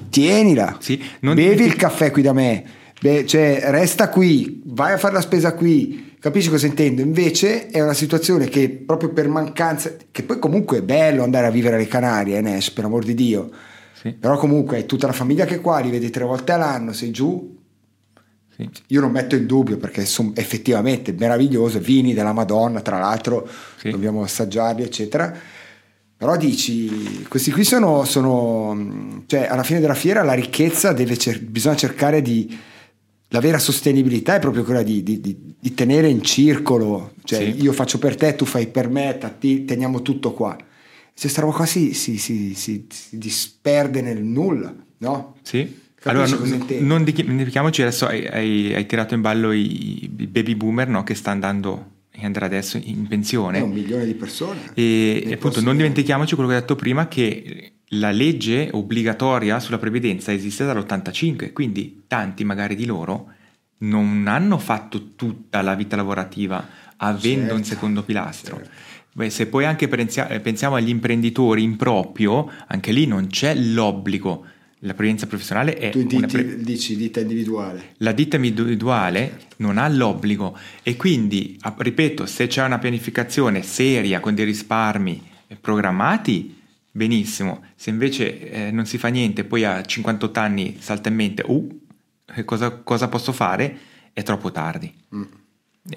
tienila, 0.09 0.77
Sì, 0.81 1.03
non 1.21 1.35
bevi 1.35 1.51
dimentichi- 1.51 1.69
il 1.71 1.77
caffè 1.77 2.11
qui 2.11 2.23
da 2.23 2.33
me, 2.33 2.65
Beh, 3.01 3.25
cioè 3.27 3.61
resta 3.67 4.09
qui, 4.11 4.61
vai 4.67 4.93
a 4.93 4.99
fare 4.99 5.15
la 5.15 5.21
spesa 5.23 5.55
qui, 5.55 6.17
capisci 6.21 6.51
cosa 6.51 6.67
intendo? 6.67 7.01
Invece 7.01 7.69
è 7.69 7.81
una 7.81 7.95
situazione 7.95 8.47
che 8.49 8.69
proprio 8.69 9.11
per 9.11 9.27
mancanza, 9.29 9.93
che 10.11 10.23
poi 10.23 10.39
comunque 10.39 10.79
è 10.79 10.83
bello 10.83 11.23
andare 11.23 11.47
a 11.47 11.51
vivere 11.51 11.77
alle 11.77 11.87
Canarie, 11.89 12.37
eh, 12.37 12.41
Nash, 12.43 12.71
per 12.71 12.85
amor 12.85 13.05
di 13.05 13.15
Dio, 13.15 13.51
Sì, 13.95 14.13
però 14.13 14.37
comunque 14.37 14.77
hai 14.77 14.87
tutta 14.87 15.07
la 15.07 15.15
famiglia 15.15 15.47
che 15.47 15.57
è 15.57 15.61
qua, 15.63 15.79
li 15.81 15.91
vedi 15.91 16.11
tre 16.11 16.25
volte 16.25 16.53
all'anno, 16.53 16.93
sei 16.93 17.11
giù, 17.11 17.57
sì. 18.55 18.69
io 18.89 19.01
non 19.01 19.11
metto 19.13 19.35
in 19.35 19.47
dubbio 19.47 19.79
perché 19.79 20.05
sono 20.05 20.33
effettivamente 20.35 21.15
meravigliose, 21.19 21.81
vini 21.81 22.13
della 22.13 22.35
Madonna, 22.35 22.83
tra 22.83 22.99
l'altro 22.99 23.49
Sì. 23.79 23.89
dobbiamo 23.91 24.23
assaggiarli, 24.23 24.83
eccetera. 24.83 25.35
Però 26.19 26.37
dici, 26.37 27.25
questi 27.29 27.51
qui 27.51 27.65
sono, 27.65 28.05
sono- 28.05 29.23
cioè 29.25 29.47
alla 29.47 29.63
fine 29.63 29.81
della 29.81 29.95
fiera 29.95 30.23
la 30.23 30.35
ricchezza 30.35 30.93
deve 30.93 31.17
cer- 31.17 31.41
bisogna 31.43 31.77
cercare 31.77 32.21
di, 32.21 32.59
la 33.33 33.41
vera 33.41 33.59
sostenibilità 33.59 34.35
è 34.37 34.41
proprio 34.41 34.65
quella 34.65 34.83
di, 34.83 35.03
di- 35.03 35.21
di- 35.21 35.37
di 35.59 35.75
tenere 35.75 36.09
in 36.09 36.23
circolo, 36.23 37.13
cioè 37.25 37.53
Sì. 37.53 37.63
io 37.63 37.73
faccio 37.73 37.99
per 37.99 38.17
te, 38.17 38.35
tu 38.35 38.45
fai 38.45 38.67
per 38.69 38.89
me, 38.89 39.19
ti- 39.39 39.65
teniamo 39.65 40.03
tutto 40.03 40.33
qua. 40.33 40.57
Se 41.15 41.29
sta 41.29 41.41
roba 41.43 41.55
qua 41.55 41.67
si, 41.67 41.93
si- 41.95 42.17
si- 42.19 42.55
si- 42.55 42.87
disperde 43.11 44.01
nel 44.03 44.23
nulla, 44.23 44.75
no? 44.99 45.37
Sì. 45.43 45.79
Capisci 46.01 46.35
Allora, 46.35 46.49
non, 46.57 46.67
non 46.87 47.05
di- 47.05 47.13
dimentichiamoci 47.13 47.83
adesso 47.83 48.07
hai, 48.07 48.27
hai- 48.27 48.75
hai 48.75 48.87
tirato 48.87 49.13
in 49.15 49.21
ballo 49.21 49.53
i, 49.53 50.05
i 50.05 50.09
baby 50.27 50.55
boomer 50.55 50.89
no, 50.89 51.05
che 51.05 51.15
sta 51.15 51.31
andando 51.31 51.99
e 52.11 52.25
andrà 52.25 52.47
adesso 52.47 52.81
in 52.83 53.07
pensione. 53.07 53.59
È 53.59 53.61
un 53.61 53.71
milione 53.73 54.07
di 54.07 54.15
persone. 54.15 54.71
E 54.75 55.29
appunto 55.33 55.61
non 55.61 55.77
dimentichiamoci 55.77 56.35
quello 56.35 56.49
che 56.51 56.57
ho 56.57 56.61
detto 56.61 56.75
prima 56.75 57.07
che 57.07 57.73
la 57.95 58.11
legge 58.11 58.69
obbligatoria 58.73 59.59
sulla 59.59 59.79
previdenza 59.79 60.33
esiste 60.33 60.65
dall'85, 60.65 61.53
quindi 61.53 62.03
tanti 62.07 62.45
magari 62.45 62.75
di 62.77 62.85
loro 62.87 63.33
non 63.79 64.25
hanno 64.29 64.59
fatto 64.59 65.15
tutta 65.17 65.61
la 65.63 65.75
vita 65.75 65.97
lavorativa 65.97 66.65
avendo 66.97 67.41
Certo, 67.41 67.55
un 67.55 67.65
secondo 67.65 68.03
pilastro. 68.03 68.57
certo. 68.57 68.71
Beh, 69.13 69.31
se 69.31 69.47
poi 69.47 69.65
anche 69.65 69.89
eh, 69.91 70.41
pensiamo 70.41 70.77
agli 70.77 70.89
imprenditori 70.91 71.63
in 71.65 71.77
proprio, 71.77 72.49
anche 72.69 72.93
lì 72.93 73.07
non 73.07 73.27
c'è 73.27 73.55
l'obbligo. 73.55 74.45
La 74.83 74.95
previdenza 74.95 75.27
professionale 75.27 75.77
è 75.77 75.91
Tu 75.91 76.05
dici, 76.05 76.27
pre- 76.27 76.57
dici 76.63 76.97
ditta 76.97 77.21
individuale. 77.21 77.95
la 77.99 78.13
ditta 78.13 78.37
individuale 78.37 79.41
non 79.57 79.77
ha 79.79 79.89
l'obbligo 79.89 80.57
e 80.83 80.97
quindi, 80.97 81.59
ripeto, 81.77 82.25
se 82.25 82.47
c'è 82.47 82.65
una 82.65 82.79
pianificazione 82.79 83.63
seria 83.63 84.21
con 84.21 84.35
dei 84.35 84.45
risparmi 84.45 85.21
programmati, 85.61 86.60
benissimo. 86.91 87.63
Se 87.77 87.91
invece 87.91 88.51
eh, 88.51 88.71
non 88.71 88.87
si 88.87 88.99
fa 88.99 89.09
niente, 89.09 89.45
poi 89.45 89.65
a 89.65 89.83
58 89.83 90.41
anni 90.41 90.77
salta 90.81 91.09
in 91.09 91.15
mente, 91.15 91.43
uh, 91.47 91.81
cosa, 92.45 92.71
cosa 92.71 93.09
posso 93.09 93.33
fare? 93.33 93.79
È 94.13 94.23
troppo 94.23 94.51
tardi. 94.51 94.93
Mm. 95.15 95.23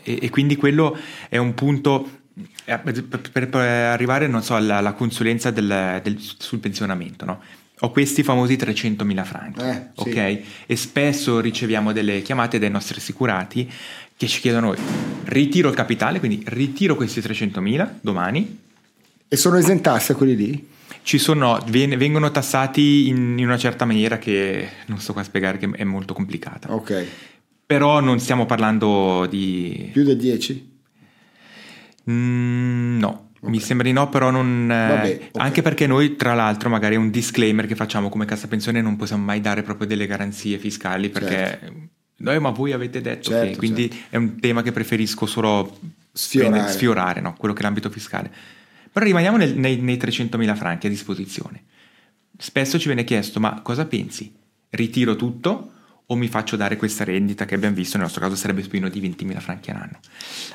E, 0.03 0.19
e 0.21 0.29
quindi 0.29 0.55
quello 0.55 0.97
è 1.29 1.37
un 1.37 1.53
punto 1.53 2.21
eh, 2.65 2.79
per, 2.79 3.47
per- 3.49 3.55
arrivare, 3.55 4.27
non 4.27 4.43
so, 4.43 4.55
alla, 4.55 4.77
alla 4.77 4.93
consulenza 4.93 5.51
del- 5.51 5.99
del- 6.03 6.17
sul 6.19 6.59
pensionamento, 6.59 7.25
no? 7.25 7.41
Ho 7.79 7.91
questi 7.91 8.23
famosi 8.23 8.55
300.000 8.55 9.23
franchi, 9.25 9.59
Eh, 9.61 9.87
sì. 9.95 10.09
ok? 10.09 10.41
E 10.67 10.75
spesso 10.77 11.41
riceviamo 11.41 11.91
delle 11.91 12.21
chiamate 12.21 12.57
dai 12.57 12.69
nostri 12.69 12.97
assicurati 12.97 13.69
che 14.15 14.27
ci 14.27 14.39
chiedono 14.39 14.73
ritiro 15.25 15.67
il 15.69 15.75
capitale, 15.75 16.19
quindi 16.19 16.43
ritiro 16.45 16.95
questi 16.95 17.19
300.000 17.19 17.95
domani. 17.99 18.59
E 19.27 19.35
sono 19.35 19.57
esentasse 19.57 20.13
quelli 20.13 20.35
lì? 20.35 20.67
Ci 21.03 21.17
sono, 21.17 21.59
ven- 21.67 21.97
vengono 21.97 22.31
tassati 22.31 23.07
in, 23.09 23.37
in 23.37 23.45
una 23.45 23.57
certa 23.57 23.85
maniera 23.85 24.17
che 24.17 24.67
non 24.87 24.99
sto 24.99 25.11
qua 25.13 25.21
a 25.21 25.25
spiegare, 25.25 25.57
che 25.57 25.69
è 25.69 25.83
molto 25.83 26.13
complicata. 26.13 26.73
Ok. 26.73 27.05
Però 27.65 27.99
non 27.99 28.19
stiamo 28.19 28.45
parlando 28.45 29.25
di... 29.29 29.89
Più 29.91 30.03
del 30.03 30.17
10? 30.17 30.71
Mm, 32.09 32.99
no, 32.99 33.29
mi 33.41 33.59
sembra 33.59 33.87
di 33.87 33.93
no, 33.93 34.09
però 34.09 34.29
non... 34.29 34.69
eh, 34.69 34.87
Vabbè, 34.87 35.19
ok. 35.31 35.41
Anche 35.41 35.61
perché 35.61 35.87
noi, 35.87 36.15
tra 36.15 36.33
l'altro, 36.33 36.69
magari 36.69 36.95
è 36.95 36.97
un 36.97 37.09
disclaimer 37.09 37.65
che 37.65 37.75
facciamo 37.75 38.09
come 38.09 38.25
cassa 38.25 38.47
pensione, 38.47 38.81
non 38.81 38.95
possiamo 38.95 39.23
mai 39.23 39.41
dare 39.41 39.63
proprio 39.63 39.87
delle 39.87 40.07
garanzie 40.07 40.57
fiscali 40.57 41.09
perché... 41.09 41.91
Noi, 42.15 42.39
ma 42.39 42.51
voi 42.51 42.71
avete 42.71 43.01
detto 43.01 43.31
Certo, 43.31 43.51
che... 43.51 43.57
Quindi 43.57 43.89
certo. 43.89 44.05
è 44.11 44.17
un 44.17 44.39
tema 44.39 44.61
che 44.61 44.71
preferisco 44.71 45.25
solo 45.25 45.77
Sfiorare. 46.13 46.71
sfiorare, 46.71 47.21
no? 47.21 47.33
quello 47.37 47.53
che 47.53 47.61
è 47.61 47.63
l'ambito 47.63 47.89
fiscale. 47.89 48.31
Però 48.93 49.03
rimaniamo 49.05 49.37
nel- 49.37 49.57
nei, 49.57 49.77
nei 49.77 49.97
300.000 49.97 50.55
franchi 50.55 50.85
a 50.87 50.89
disposizione. 50.89 51.63
Spesso 52.37 52.77
ci 52.79 52.85
viene 52.87 53.03
chiesto, 53.03 53.39
ma 53.39 53.61
cosa 53.61 53.85
pensi? 53.85 54.31
Ritiro 54.69 55.15
tutto 55.15 55.69
o 56.05 56.15
mi 56.15 56.27
faccio 56.27 56.55
dare 56.55 56.75
questa 56.77 57.03
rendita 57.03 57.45
che 57.45 57.55
abbiamo 57.55 57.75
visto, 57.75 57.95
nel 57.97 58.05
nostro 58.05 58.21
caso 58.21 58.35
sarebbe 58.35 58.61
più 58.61 58.77
o 58.77 58.81
meno 58.81 58.89
di 58.89 58.99
20.000 58.99 59.39
franchi 59.39 59.71
all'anno? 59.71 59.99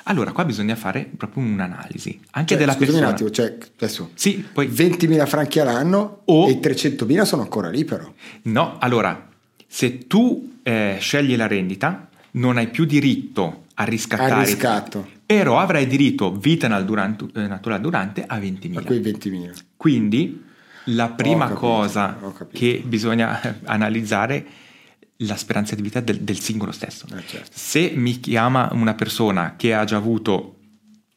Allora, 0.05 0.31
qua 0.33 0.45
bisogna 0.45 0.77
fare 0.77 1.09
proprio 1.17 1.43
un'analisi, 1.43 2.21
anche 2.33 2.51
Cioè, 2.51 2.59
della 2.59 2.77
persona. 2.77 3.07
un 3.07 3.13
attimo, 3.13 3.31
cioè, 3.31 3.57
adesso 3.77 4.11
Sì, 4.15 4.47
poi 4.53 4.67
20.000 4.69 5.27
franchi 5.27 5.59
all'anno 5.59 6.21
O- 6.27 6.49
e 6.49 6.53
i 6.53 6.61
300.000 6.61 7.25
sono 7.25 7.43
ancora 7.43 7.71
lì 7.71 7.85
però. 7.85 8.13
No, 8.43 8.77
allora, 8.79 9.29
se 9.67 10.07
tu 10.07 10.59
eh, 10.63 10.97
scegli 11.01 11.35
la 11.35 11.47
rendita, 11.47 12.09
non 12.33 12.57
hai 12.59 12.69
più 12.69 12.85
diritto 12.85 13.65
a 13.75 13.85
riscattare. 13.85 14.33
Al 14.35 14.45
riscatto. 14.45 15.09
Però 15.29 15.59
avrai 15.59 15.87
diritto 15.87 16.33
vita 16.33 16.67
eh, 16.69 17.47
naturale 17.47 17.83
durante 17.83 18.25
a 18.27 18.39
20.000. 18.39 18.79
A 18.79 18.83
quei 18.83 19.01
20.000. 19.01 19.53
Quindi 19.77 20.43
la 20.85 21.11
prima 21.11 21.49
capito, 21.49 21.61
cosa 21.61 22.19
che 22.51 22.83
bisogna 22.83 23.39
analizzare 23.65 24.37
è 24.37 24.45
la 25.19 25.37
speranza 25.37 25.75
di 25.75 25.83
vita 25.83 26.01
del, 26.01 26.21
del 26.21 26.39
singolo 26.41 26.73
stesso. 26.73 27.07
Eh, 27.15 27.23
certo. 27.27 27.51
Se 27.53 27.93
mi 27.95 28.21
chiama 28.21 28.71
una 28.73 28.95
persona 28.95 29.57
che 29.57 29.75
ha 29.75 29.85
già 29.85 29.97
avuto 29.97 30.57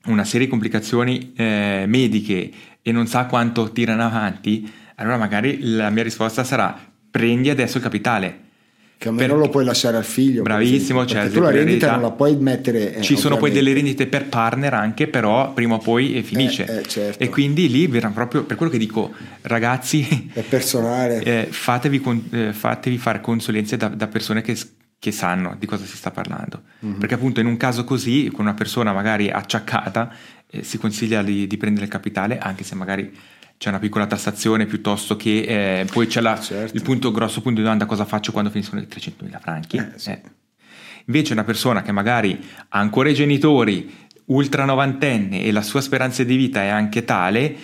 una 0.08 0.26
serie 0.26 0.46
di 0.46 0.52
complicazioni 0.52 1.32
eh, 1.34 1.86
mediche 1.88 2.52
e 2.82 2.92
non 2.92 3.08
sa 3.08 3.28
quanto 3.28 3.72
tirano 3.72 4.04
avanti, 4.04 4.70
allora 4.96 5.16
magari 5.16 5.60
la 5.62 5.90
mia 5.90 6.04
risposta 6.04 6.44
sarà 6.44 6.78
prendi 7.10 7.50
adesso 7.50 7.78
il 7.78 7.84
capitale. 7.84 8.41
Che 9.02 9.08
almeno 9.08 9.34
Per- 9.34 9.42
lo 9.42 9.50
puoi 9.50 9.66
lasciare 9.66 9.98
al 9.98 10.06
figlio. 10.06 10.44
Bravissimo, 10.44 11.08
certo. 11.08 11.24
Perché 11.24 11.34
tu 11.40 11.42
la 11.42 11.50
rendita 11.50 11.92
non 11.94 12.02
la 12.04 12.12
puoi 12.12 12.36
mettere. 12.36 12.98
eh, 12.98 13.02
Ci 13.02 13.18
sono 13.18 13.38
poi 13.38 13.50
delle 13.50 13.74
rendite 13.74 14.06
per 14.06 14.28
partner 14.28 14.76
anche, 14.76 15.08
però 15.08 15.54
prima 15.54 15.74
o 15.74 15.78
poi 15.80 16.18
eh, 16.18 16.22
finisce. 16.22 16.68
Eh, 16.68 16.78
eh, 16.82 16.84
certo. 16.84 17.24
E 17.24 17.30
quindi 17.30 17.68
lì 17.68 17.88
verrà 17.88 18.10
proprio 18.10 18.44
per 18.44 18.58
quello 18.58 18.72
che 18.72 18.78
dico, 18.78 19.12
ragazzi, 19.42 20.30
È 20.32 20.42
personale. 20.42 21.18
eh, 21.26 21.48
fatevi, 21.50 22.00
con- 22.00 22.28
eh, 22.30 22.54
fatevi 22.54 23.00
fare 23.00 23.22
consulenze 23.22 23.76
da, 23.76 23.88
da 23.88 24.06
persone 24.08 24.44
che, 24.44 24.56
che 25.00 25.12
sanno 25.12 25.56
di 25.58 25.66
cosa 25.66 25.84
si 25.86 25.98
sta 25.98 26.12
parlando. 26.12 26.62
Mhm. 26.82 27.00
Perché 27.00 27.16
appunto 27.16 27.40
in 27.40 27.48
un 27.48 27.58
caso 27.58 27.84
così, 27.84 28.30
con 28.32 28.46
una 28.46 28.54
persona 28.54 28.94
magari 28.94 29.32
acciaccata, 29.32 30.14
si 30.62 30.78
consiglia 30.78 31.24
di, 31.24 31.48
di 31.48 31.58
prendere 31.58 31.86
il 31.86 31.92
capitale, 31.92 32.38
anche 32.38 32.64
se 32.64 32.76
magari 32.76 33.12
c'è 33.62 33.70
una 33.70 33.78
piccola 33.78 34.08
tassazione 34.08 34.66
piuttosto 34.66 35.16
che 35.16 35.82
eh, 35.82 35.86
poi 35.86 36.08
c'è 36.08 36.20
la- 36.20 36.40
Certo. 36.40 36.76
il 36.76 36.82
punto 36.82 37.12
grosso 37.12 37.42
punto 37.42 37.58
di 37.60 37.64
domanda 37.64 37.86
cosa 37.86 38.06
faccio 38.06 38.32
quando 38.32 38.50
finiscono 38.50 38.82
i 38.82 38.88
300.000 38.88 39.40
franchi. 39.40 39.78
Eh, 39.78 39.86
sì. 39.98 40.10
Eh. 40.10 40.22
Invece 41.06 41.34
una 41.34 41.44
persona 41.44 41.84
che 41.84 41.92
magari 41.92 42.44
ha 42.70 42.80
ancora 42.80 43.10
i 43.10 43.14
genitori 43.14 43.94
ultra 44.26 44.66
novantenne 44.66 45.44
e 45.44 45.52
la 45.52 45.62
sua 45.62 45.80
speranza 45.80 46.24
di 46.24 46.36
vita 46.36 46.64
è 46.64 46.70
anche 46.70 47.06
tale, 47.06 47.56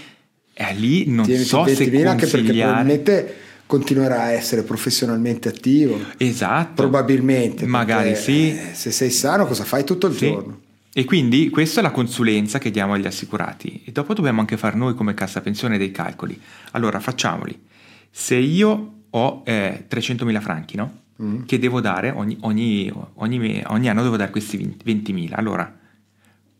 è 0.54 0.72
lì 0.76 1.08
non 1.10 1.26
Tieniti 1.26 1.48
so 1.48 1.66
se 1.66 1.74
20.000 1.86 2.06
anche 2.06 2.26
perché 2.28 2.38
consigliare. 2.46 2.72
probabilmente 2.74 3.36
continuerà 3.66 4.22
a 4.22 4.32
essere 4.34 4.62
professionalmente 4.62 5.50
attivo. 5.50 6.00
Esatto. 6.18 6.74
Probabilmente. 6.76 7.66
Magari 7.66 8.16
sì. 8.16 8.52
eh, 8.52 8.70
se 8.74 8.92
sei 8.92 9.10
sano 9.10 9.48
cosa 9.48 9.64
fai 9.64 9.84
tutto 9.84 10.06
il 10.06 10.16
Sì. 10.16 10.28
giorno? 10.28 10.60
E 10.98 11.06
quindi 11.06 11.52
questa 11.52 11.80
è 11.80 11.84
la 11.84 11.92
consulenza 11.92 12.58
che 12.58 12.72
diamo 12.72 12.94
agli 12.94 13.06
assicurati 13.06 13.84
e 13.86 13.92
dopo 13.92 14.16
dobbiamo 14.16 14.40
anche 14.40 14.58
fare 14.58 14.76
noi 14.76 14.96
come 14.96 15.14
cassa 15.14 15.42
pensione 15.42 15.78
dei 15.78 15.92
calcoli. 15.92 16.42
Allora 16.72 17.00
facciamoli. 17.00 17.68
Se 18.10 18.34
io 18.34 18.94
ho 19.08 19.44
eh, 19.46 19.86
300.000 19.88 20.42
franchi, 20.42 20.76
no? 20.76 21.02
Mm. 21.22 21.44
Che 21.44 21.60
devo 21.60 21.82
dare 21.82 22.10
ogni, 22.10 22.36
ogni, 22.42 22.92
ogni, 23.14 23.64
ogni 23.68 23.90
anno 23.90 24.02
devo 24.02 24.18
dare 24.18 24.32
questi 24.32 24.58
20 24.58 25.12
20.000. 25.14 25.34
Allora, 25.36 25.72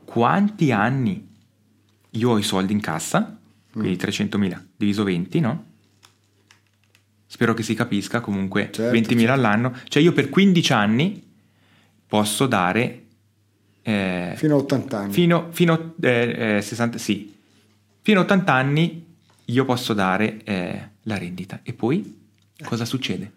quanti 0.06 0.72
anni 0.72 1.28
io 2.12 2.30
ho 2.30 2.38
i 2.38 2.44
soldi 2.44 2.74
in 2.74 2.80
cassa? 2.80 3.40
Quindi 3.72 3.98
300.000 3.98 4.66
diviso 4.78 5.04
20, 5.04 5.40
no? 5.40 5.66
Spero 7.26 7.56
che 7.56 7.64
si 7.64 7.74
capisca 7.74 8.20
comunque 8.20 8.70
Certo, 8.72 8.96
20.000 8.96 9.18
certo. 9.18 9.34
all'anno. 9.34 9.76
Cioè 9.88 10.04
io 10.04 10.14
per 10.14 10.30
15 10.30 10.74
anni 10.74 11.24
posso 12.06 12.46
dare... 12.46 13.02
eh, 13.88 14.34
Fino 14.36 14.56
a 14.56 14.58
80 14.58 14.98
anni. 14.98 15.14
Fino, 15.14 15.48
fino 15.52 15.94
eh, 16.02 16.58
eh, 16.58 16.62
60, 16.62 16.98
sì. 16.98 17.34
Fino 18.02 18.20
a 18.20 18.24
80 18.24 18.54
anni 18.54 19.06
io 19.46 19.64
posso 19.64 19.94
dare 19.94 20.44
eh, 20.44 20.90
la 21.04 21.18
rendita. 21.18 21.62
E 21.64 21.72
poi 21.72 22.20
cosa 22.66 22.84
succede? 22.84 23.32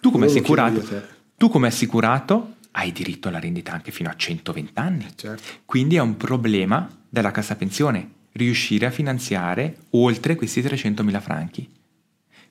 Tu 0.00 0.10
come, 0.10 0.26
assicurato, 0.26 0.80
a 0.80 1.02
tu 1.36 1.48
come 1.48 1.68
assicurato 1.68 2.54
hai 2.72 2.90
diritto 2.90 3.28
alla 3.28 3.38
rendita 3.38 3.72
anche 3.72 3.92
fino 3.92 4.10
a 4.10 4.16
120 4.16 4.72
anni. 4.74 5.06
Certo. 5.14 5.42
Quindi 5.64 5.94
è 5.94 6.00
un 6.00 6.16
problema 6.16 6.88
della 7.08 7.30
cassa 7.30 7.54
pensione 7.54 8.14
riuscire 8.32 8.86
a 8.86 8.90
finanziare 8.90 9.76
oltre 9.90 10.34
questi 10.34 10.60
300.000 10.60 11.20
franchi. 11.20 11.70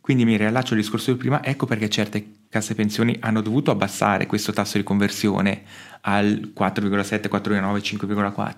Quindi 0.08 0.24
mi 0.24 0.38
riallaccio 0.38 0.74
al 0.74 0.80
discorso 0.80 1.12
di 1.12 1.18
prima, 1.18 1.44
ecco 1.44 1.66
perché 1.66 1.90
certe 1.90 2.26
casse 2.48 2.76
pensioni 2.76 3.18
hanno 3.20 3.42
dovuto 3.42 3.72
abbassare 3.72 4.26
questo 4.26 4.54
tasso 4.54 4.78
di 4.78 4.84
conversione 4.86 5.64
al 6.00 6.54
4,7, 6.58 7.28
4,9, 7.30 7.82
5,4 7.82 8.54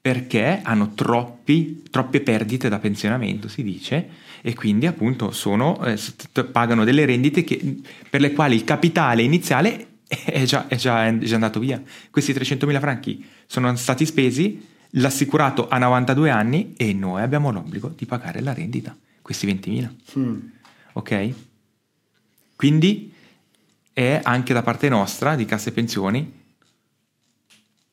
perché 0.00 0.60
hanno 0.62 0.94
troppi, 0.94 1.82
troppe 1.90 2.20
perdite 2.20 2.68
da 2.68 2.78
pensionamento, 2.78 3.48
si 3.48 3.64
dice, 3.64 4.08
e 4.40 4.54
quindi 4.54 4.86
appunto 4.86 5.32
sono, 5.32 5.84
eh, 5.84 5.98
pagano 6.44 6.84
delle 6.84 7.04
rendite 7.04 7.42
che- 7.42 7.80
per 8.08 8.20
le 8.20 8.32
quali 8.32 8.54
il 8.54 8.62
capitale 8.62 9.22
iniziale 9.22 9.86
è 10.06 10.44
già, 10.44 10.68
è 10.68 10.76
già- 10.76 11.08
è 11.08 11.16
già 11.18 11.34
andato 11.34 11.58
via. 11.58 11.82
Questi 12.08 12.32
300.000 12.32 12.78
franchi 12.78 13.26
sono 13.48 13.74
stati 13.74 14.06
spesi, 14.06 14.64
l'assicurato 14.90 15.66
ha 15.66 15.76
92 15.78 16.30
anni 16.30 16.74
e 16.76 16.92
noi 16.92 17.20
abbiamo 17.20 17.50
l'obbligo 17.50 17.92
di 17.96 18.06
pagare 18.06 18.40
la 18.40 18.54
rendita, 18.54 18.96
questi 19.20 19.44
20.000 19.46 19.92
Mm. 20.16 20.36
Ok? 20.98 21.32
Quindi 22.56 23.12
è 23.92 24.20
anche 24.22 24.52
da 24.52 24.62
parte 24.62 24.88
nostra, 24.88 25.36
di 25.36 25.44
Casse 25.44 25.72
Pensioni, 25.72 26.32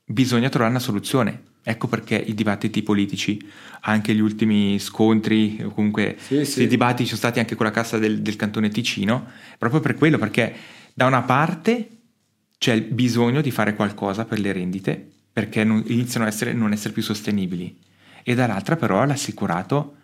bisogna 0.03 0.49
trovare 0.49 0.71
una 0.71 0.79
soluzione. 0.79 1.53
Ecco 1.67 1.87
perché 1.87 2.15
i 2.15 2.35
dibattiti 2.35 2.83
politici, 2.83 3.43
anche 3.81 4.13
gli 4.13 4.19
ultimi 4.19 4.77
scontri, 4.79 5.61
o 5.63 5.69
comunque 5.71 6.15
Sì, 6.19 6.45
sì. 6.45 6.63
i 6.63 6.67
dibattiti 6.67 7.05
sono 7.05 7.17
stati 7.17 7.39
anche 7.39 7.55
con 7.55 7.65
la 7.65 7.71
Cassa 7.71 7.97
del, 7.97 8.21
del 8.21 8.35
Cantone 8.35 8.69
Ticino, 8.69 9.27
proprio 9.57 9.79
per 9.79 9.95
quello, 9.95 10.17
perché 10.19 10.53
da 10.93 11.05
una 11.07 11.23
parte 11.23 11.89
c'è 12.57 12.73
il 12.73 12.83
bisogno 12.83 13.41
di 13.41 13.49
fare 13.51 13.75
qualcosa 13.75 14.25
per 14.25 14.39
le 14.39 14.51
rendite, 14.51 15.11
perché 15.33 15.63
non- 15.63 15.83
iniziano 15.87 16.25
a 16.25 16.29
essere, 16.29 16.53
non 16.53 16.71
essere 16.71 16.93
più 16.93 17.01
sostenibili, 17.01 17.75
e 18.23 18.35
dall'altra 18.35 18.75
però 18.75 19.03
l'assicurato 19.05 19.95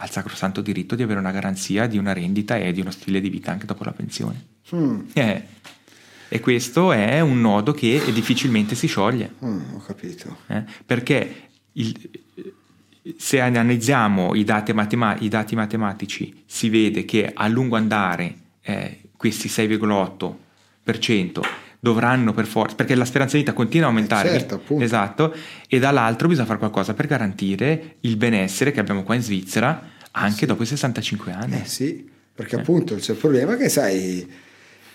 ha 0.00 0.04
il 0.04 0.10
sacrosanto 0.10 0.60
diritto 0.60 0.94
di 0.94 1.02
avere 1.02 1.18
una 1.18 1.32
garanzia 1.32 1.86
di 1.88 1.98
una 1.98 2.12
rendita 2.12 2.56
e 2.56 2.72
di 2.72 2.80
uno 2.80 2.90
stile 2.92 3.20
di 3.20 3.28
vita 3.30 3.50
anche 3.50 3.66
dopo 3.66 3.82
la 3.84 3.90
pensione. 3.92 4.44
Mm. 4.74 5.00
Eh, 5.12 5.42
e 6.28 6.40
questo 6.40 6.92
è 6.92 7.20
un 7.20 7.40
nodo 7.40 7.72
che 7.72 8.00
difficilmente 8.12 8.74
si 8.74 8.86
scioglie, 8.86 9.32
Mm, 9.44 9.74
ho 9.74 9.82
capito. 9.84 10.36
eh, 10.48 10.62
perché 10.86 11.48
il- 11.72 12.10
se 13.16 13.40
analizziamo 13.40 14.34
i 14.34 14.44
dati, 14.44 14.72
matema- 14.72 15.16
i 15.18 15.28
dati 15.28 15.56
matematici 15.56 16.42
si 16.46 16.68
vede 16.68 17.04
che 17.04 17.30
a 17.34 17.48
lungo 17.48 17.76
andare 17.76 18.36
eh, 18.60 19.00
questi 19.16 19.48
6,8% 19.48 21.40
dovranno 21.80 22.32
per 22.32 22.46
forza, 22.46 22.74
perché 22.74 22.94
la 22.94 23.04
speranza 23.04 23.34
di 23.36 23.42
vita 23.42 23.52
continua 23.54 23.86
a 23.86 23.90
aumentare, 23.90 24.28
Eh, 24.30 24.32
certo, 24.38 24.54
appunto. 24.56 24.84
esatto, 24.84 25.34
e 25.68 25.78
dall'altro 25.78 26.28
bisogna 26.28 26.46
fare 26.46 26.58
qualcosa 26.58 26.94
per 26.94 27.06
garantire 27.06 27.96
il 28.00 28.16
benessere 28.16 28.72
che 28.72 28.80
abbiamo 28.80 29.02
qua 29.04 29.14
in 29.14 29.22
Svizzera 29.22 29.90
anche 30.12 30.46
dopo 30.46 30.62
i 30.62 30.66
65 30.66 31.32
anni. 31.32 31.60
Eh 31.62 31.66
sì, 31.66 32.08
perché 32.34 32.56
appunto 32.56 32.96
c'è 32.96 33.12
il 33.12 33.18
problema 33.18 33.56
che 33.56 33.68
sai, 33.68 34.28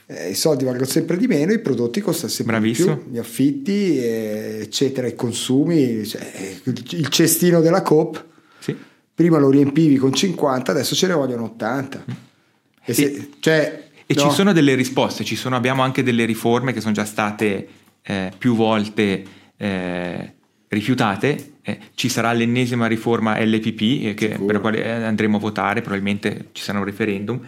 eh, 0.08 0.30
i 0.30 0.36
soldi 0.36 0.66
valgono 0.66 0.86
sempre 0.86 1.16
di 1.16 1.28
meno, 1.28 1.54
i 1.54 1.60
prodotti 1.60 2.02
costano 2.02 2.30
sempre 2.32 2.58
Bravissimo. 2.60 2.96
di 2.96 3.02
più, 3.02 3.12
gli 3.14 3.18
affitti, 3.18 3.98
eh, 4.00 4.58
eccetera, 4.64 5.08
i 5.08 5.16
consumi, 5.16 6.06
cioè, 6.06 6.22
eh, 6.36 6.62
il 6.66 7.08
cestino 7.08 7.62
della 7.62 7.82
Coop, 7.82 8.26
Sì. 8.60 8.76
prima 9.16 9.38
lo 9.38 9.50
riempivi 9.50 9.96
con 9.96 10.14
50, 10.14 10.72
adesso 10.72 10.96
ce 10.96 11.08
ne 11.08 11.14
vogliono 11.14 11.44
80. 11.46 12.04
E, 12.84 12.94
se- 12.94 13.04
E- 13.04 13.30
cioè, 13.40 13.88
E 14.06 14.14
no, 14.16 14.22
ci 14.22 14.30
sono 14.32 14.52
delle 14.54 14.76
risposte, 14.76 15.24
ci 15.24 15.36
sono- 15.36 15.56
abbiamo 15.56 15.82
anche 15.82 16.04
delle 16.04 16.26
riforme 16.26 16.74
che 16.74 16.82
sono 16.82 16.94
già 16.94 17.06
state 17.06 17.68
eh, 18.06 18.32
più 18.38 18.54
volte 18.56 19.24
eh, 19.58 20.34
rifiutate. 20.68 21.52
Eh, 21.62 21.80
ci 21.96 22.10
sarà 22.10 22.34
l'ennesima 22.34 22.88
riforma 22.88 23.40
LPP 23.40 23.82
eh, 24.08 24.14
che- 24.14 24.38
per 24.46 24.56
la 24.56 24.60
quale 24.60 24.84
eh, 24.84 24.90
andremo 24.90 25.38
a 25.38 25.40
votare, 25.40 25.82
probabilmente 25.82 26.50
ci 26.52 26.62
sarà 26.64 26.80
un 26.80 26.86
referendum. 26.86 27.40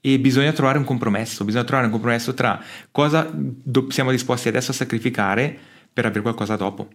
E 0.00 0.18
bisogna 0.18 0.52
trovare 0.52 0.78
un 0.78 0.84
compromesso, 0.84 1.44
bisogna 1.44 1.64
trovare 1.64 1.86
un 1.86 1.92
compromesso 1.92 2.32
tra 2.32 2.62
cosa 2.90 3.28
do- 3.32 3.90
siamo 3.90 4.10
disposti 4.10 4.48
adesso 4.48 4.70
a 4.70 4.74
sacrificare 4.74 5.56
per 5.92 6.06
avere 6.06 6.22
qualcosa 6.22 6.56
dopo. 6.56 6.88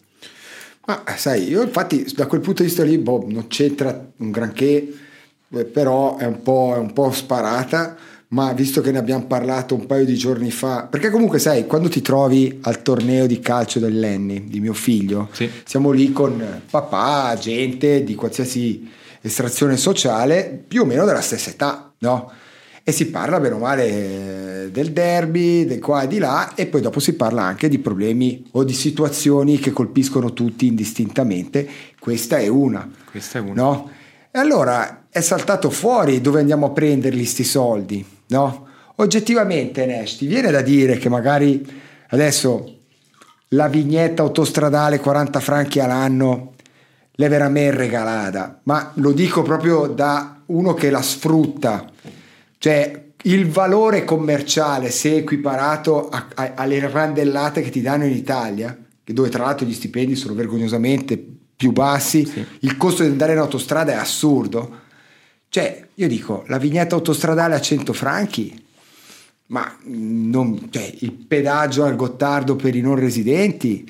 Ma 0.86 1.04
sai, 1.16 1.48
io 1.50 1.62
infatti 1.62 2.06
da 2.16 2.26
quel 2.28 2.42
punto 2.42 2.62
di 2.62 2.68
vista 2.68 2.84
lì 2.84 2.98
boh, 2.98 3.26
non 3.30 3.48
c'entra 3.48 4.06
un 4.18 4.32
granché, 4.32 4.94
eh, 5.50 5.66
però 5.66 6.18
è 6.18 6.26
un, 6.26 6.42
po', 6.42 6.74
è 6.76 6.80
un 6.80 6.92
po' 6.94 7.12
sparata, 7.12 7.96
ma 8.34 8.52
visto 8.54 8.82
che 8.82 8.92
ne 8.92 8.98
abbiamo 8.98 9.26
parlato 9.28 9.76
un 9.76 9.86
paio 9.86 10.06
di 10.06 10.16
giorni 10.16 10.50
fa, 10.50 10.88
perché 10.90 11.12
comunque 11.12 11.38
sai, 11.38 11.68
quando 11.68 11.88
ti 11.88 12.02
trovi 12.02 12.58
al 12.64 12.82
torneo 12.82 13.28
di 13.28 13.40
calcio 13.40 13.78
dell'Enni, 13.80 14.46
di 14.48 14.60
mio 14.60 14.74
figlio, 14.74 15.30
Sì. 15.32 15.48
siamo 15.64 15.92
lì 15.92 16.12
con 16.12 16.62
papà, 16.70 17.38
gente 17.40 18.04
di 18.04 18.16
qualsiasi 18.16 18.90
estrazione 19.22 19.78
sociale, 19.78 20.64
più 20.68 20.82
o 20.82 20.86
meno 20.86 21.06
della 21.06 21.22
stessa 21.22 21.52
età, 21.52 21.94
no? 22.00 22.32
E 22.86 22.92
si 22.92 23.06
parla 23.12 23.40
bene 23.40 23.54
o 23.56 23.60
male 23.60 23.86
eh, 24.66 24.72
del 24.72 24.92
derby, 24.92 25.66
del 25.66 25.80
qua 25.80 26.02
e 26.02 26.08
di 26.08 26.18
là, 26.18 26.54
e 26.56 26.66
poi 26.66 26.82
dopo 26.82 27.00
si 27.00 27.14
parla 27.14 27.44
anche 27.44 27.70
di 27.70 27.78
problemi 27.78 28.44
o 28.54 28.64
di 28.64 28.74
situazioni 28.74 29.60
che 29.60 29.72
colpiscono 29.72 30.34
tutti 30.34 30.66
indistintamente. 30.66 31.66
Questa 32.00 32.38
è 32.40 32.48
una, 32.48 32.90
Questa 33.10 33.38
è 33.38 33.42
una. 33.42 33.54
no? 33.54 33.90
E 34.36 34.40
allora 34.40 35.06
è 35.12 35.22
saltato 35.22 35.70
fuori 35.70 36.20
dove 36.20 36.40
andiamo 36.40 36.66
a 36.66 36.72
prenderli 36.72 37.24
sti 37.24 37.44
soldi, 37.44 38.04
no? 38.30 38.66
Oggettivamente, 38.96 39.86
Nash, 39.86 40.18
ti 40.18 40.26
viene 40.26 40.50
da 40.50 40.62
dire 40.62 40.98
che 40.98 41.08
magari 41.08 41.64
adesso 42.10 42.80
la 43.50 43.68
vignetta 43.68 44.24
autostradale 44.24 45.00
40 45.00 45.40
franchi 45.40 45.80
all'anno 45.80 46.54
l'è 47.12 47.30
veramente 47.30 47.78
regalata, 47.78 48.60
ma 48.64 48.92
lo 48.96 49.12
dico 49.12 49.44
proprio 49.44 49.86
da 49.86 50.42
uno 50.48 50.74
che 50.74 50.90
la 50.90 51.04
sfrutta, 51.04 51.86
cioè 52.58 53.04
il 53.22 53.48
valore 53.48 54.04
commerciale 54.04 54.90
se 54.90 55.16
equiparato 55.16 56.10
a- 56.10 56.26
a- 56.34 56.54
alle 56.56 56.80
randellate 56.90 57.62
che 57.62 57.70
ti 57.70 57.82
danno 57.82 58.06
in 58.06 58.14
Italia, 58.16 58.76
che 59.04 59.14
dove 59.14 59.30
tra 59.30 59.44
l'altro 59.44 59.68
gli 59.68 59.74
stipendi 59.74 60.16
sono 60.16 60.34
vergognosamente 60.34 61.24
più 61.64 61.72
bassi, 61.72 62.26
Sì. 62.26 62.46
il 62.60 62.76
costo 62.76 63.04
di 63.04 63.10
andare 63.10 63.32
in 63.32 63.38
autostrada 63.38 63.94
è 63.94 63.96
assurdo. 63.96 64.82
Cioè, 65.48 65.88
io 65.94 66.08
dico, 66.10 66.44
la 66.48 66.58
vignetta 66.58 66.96
autostradale 66.96 67.56
a 67.56 67.62
100 67.62 67.94
franchi, 67.94 68.62
ma 69.48 69.78
non- 69.86 70.68
cioè, 70.70 70.94
il 71.00 71.14
pedaggio 71.14 71.86
al 71.86 71.96
Gottardo 71.96 72.58
per 72.58 72.76
i 72.76 72.82
non 72.82 72.96
residenti, 72.96 73.90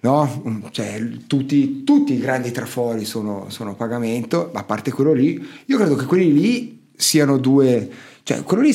no? 0.00 0.68
Cioè, 0.72 1.08
tutti, 1.28 1.84
tutti 1.84 2.14
i 2.14 2.18
grandi 2.18 2.50
trafori 2.50 3.04
sono, 3.04 3.46
sono 3.48 3.70
a 3.70 3.74
pagamento, 3.74 4.50
ma 4.52 4.60
a 4.60 4.64
parte 4.64 4.90
quello 4.90 5.12
lì, 5.12 5.40
io 5.66 5.76
credo 5.76 5.94
che 5.94 6.06
quelli 6.06 6.32
lì 6.32 6.80
siano 6.96 7.38
due, 7.38 7.88
cioè 8.24 8.42
quello 8.42 8.62
lì 8.62 8.74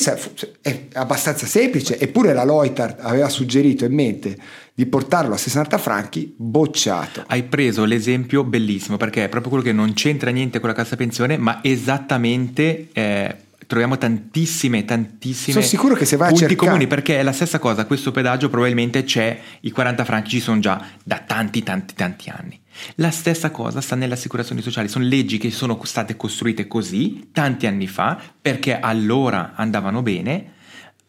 è 0.62 0.86
abbastanza 0.92 1.44
semplice, 1.44 1.98
eppure 1.98 2.32
la 2.32 2.44
Loitar 2.44 2.98
aveva 3.00 3.28
suggerito 3.28 3.84
in 3.84 3.92
mente 3.92 4.38
di 4.72 4.86
portarlo 4.86 5.34
a 5.34 5.36
60 5.36 5.76
franchi, 5.76 6.32
bocciato. 6.36 7.24
Hai 7.26 7.42
preso 7.42 7.84
l'esempio 7.84 8.44
bellissimo 8.44 8.96
perché 8.96 9.24
è 9.24 9.28
proprio 9.28 9.50
quello 9.50 9.64
che 9.64 9.72
non 9.72 9.92
c'entra 9.92 10.30
niente 10.30 10.60
con 10.60 10.68
la 10.68 10.74
cassa 10.74 10.94
pensione, 10.94 11.36
ma 11.36 11.58
esattamente 11.64 12.90
eh, 12.92 13.36
troviamo 13.66 13.98
tantissime, 13.98 14.84
tantissime 14.84 15.52
Sono 15.54 15.64
sicuro 15.64 15.94
che 15.96 16.04
se 16.04 16.16
vai 16.16 16.30
a 16.32 16.36
cercare- 16.36 16.54
comuni 16.54 16.86
perché 16.86 17.18
è 17.18 17.22
la 17.24 17.32
stessa 17.32 17.58
cosa. 17.58 17.86
Questo 17.86 18.12
pedaggio 18.12 18.48
probabilmente 18.50 19.02
c'è, 19.02 19.36
i 19.62 19.72
40 19.72 20.04
franchi 20.04 20.30
ci 20.30 20.40
sono 20.40 20.60
già 20.60 20.80
da 21.02 21.22
tanti, 21.26 21.64
tanti, 21.64 21.94
tanti 21.94 22.30
anni. 22.30 22.59
La 22.96 23.10
stessa 23.10 23.50
cosa 23.50 23.80
sta 23.80 23.96
nelle 23.96 24.14
assicurazioni 24.14 24.62
sociali, 24.62 24.88
sono 24.88 25.04
leggi 25.04 25.38
che 25.38 25.50
sono 25.50 25.78
state 25.84 26.16
costruite 26.16 26.66
così 26.66 27.28
tanti 27.32 27.66
anni 27.66 27.86
fa 27.86 28.20
perché 28.40 28.78
allora 28.78 29.52
andavano 29.54 30.02
bene. 30.02 30.52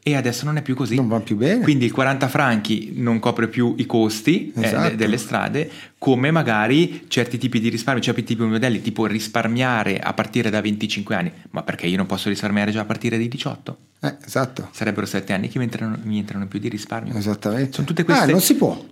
e 0.04 0.16
adesso 0.16 0.46
non 0.46 0.58
è 0.58 0.64
più 0.64 0.74
così. 0.74 0.96
Non 0.96 1.08
va 1.08 1.20
più 1.20 1.36
bene. 1.36 1.62
Quindi 1.62 1.86
il 1.86 1.92
40 1.92 2.28
franchi 2.28 2.94
non 2.96 3.20
copre 3.20 3.48
più 3.48 3.76
i 3.78 3.86
costi 3.86 4.52
eh, 4.56 4.66
Esatto. 4.66 4.90
de- 4.90 4.96
delle 4.96 5.18
strade, 5.18 5.70
come 6.00 6.32
magari 6.32 7.06
certi 7.08 7.38
tipi 7.38 7.60
di 7.60 7.70
risparmio, 7.70 8.02
certi 8.02 8.24
tipi 8.24 8.42
di 8.44 8.50
modelli, 8.50 8.82
tipo 8.82 9.06
risparmiare 9.06 10.00
a 10.00 10.12
partire 10.16 10.50
da 10.50 10.60
25 10.60 11.14
anni. 11.16 11.32
Ma 11.52 11.62
perché 11.62 11.86
io 11.86 11.98
non 11.98 12.08
posso 12.08 12.30
risparmiare 12.30 12.72
già 12.72 12.82
a 12.82 12.86
partire 12.86 13.16
dai 13.18 13.28
18? 13.28 13.78
Eh, 14.02 14.16
esatto, 14.26 14.70
Sarebbero 14.72 15.06
7 15.06 15.34
anni 15.34 15.50
che 15.50 15.60
mi 15.60 15.66
entrano, 15.66 16.00
mi 16.02 16.18
entrano 16.18 16.48
più 16.48 16.58
di 16.58 16.68
risparmio. 16.70 17.16
esattamente. 17.16 17.74
Sono 17.74 17.86
tutte 17.86 18.04
queste- 18.04 18.24
Ah, 18.24 18.26
non 18.32 18.42
si 18.42 18.56
può. 18.56 18.84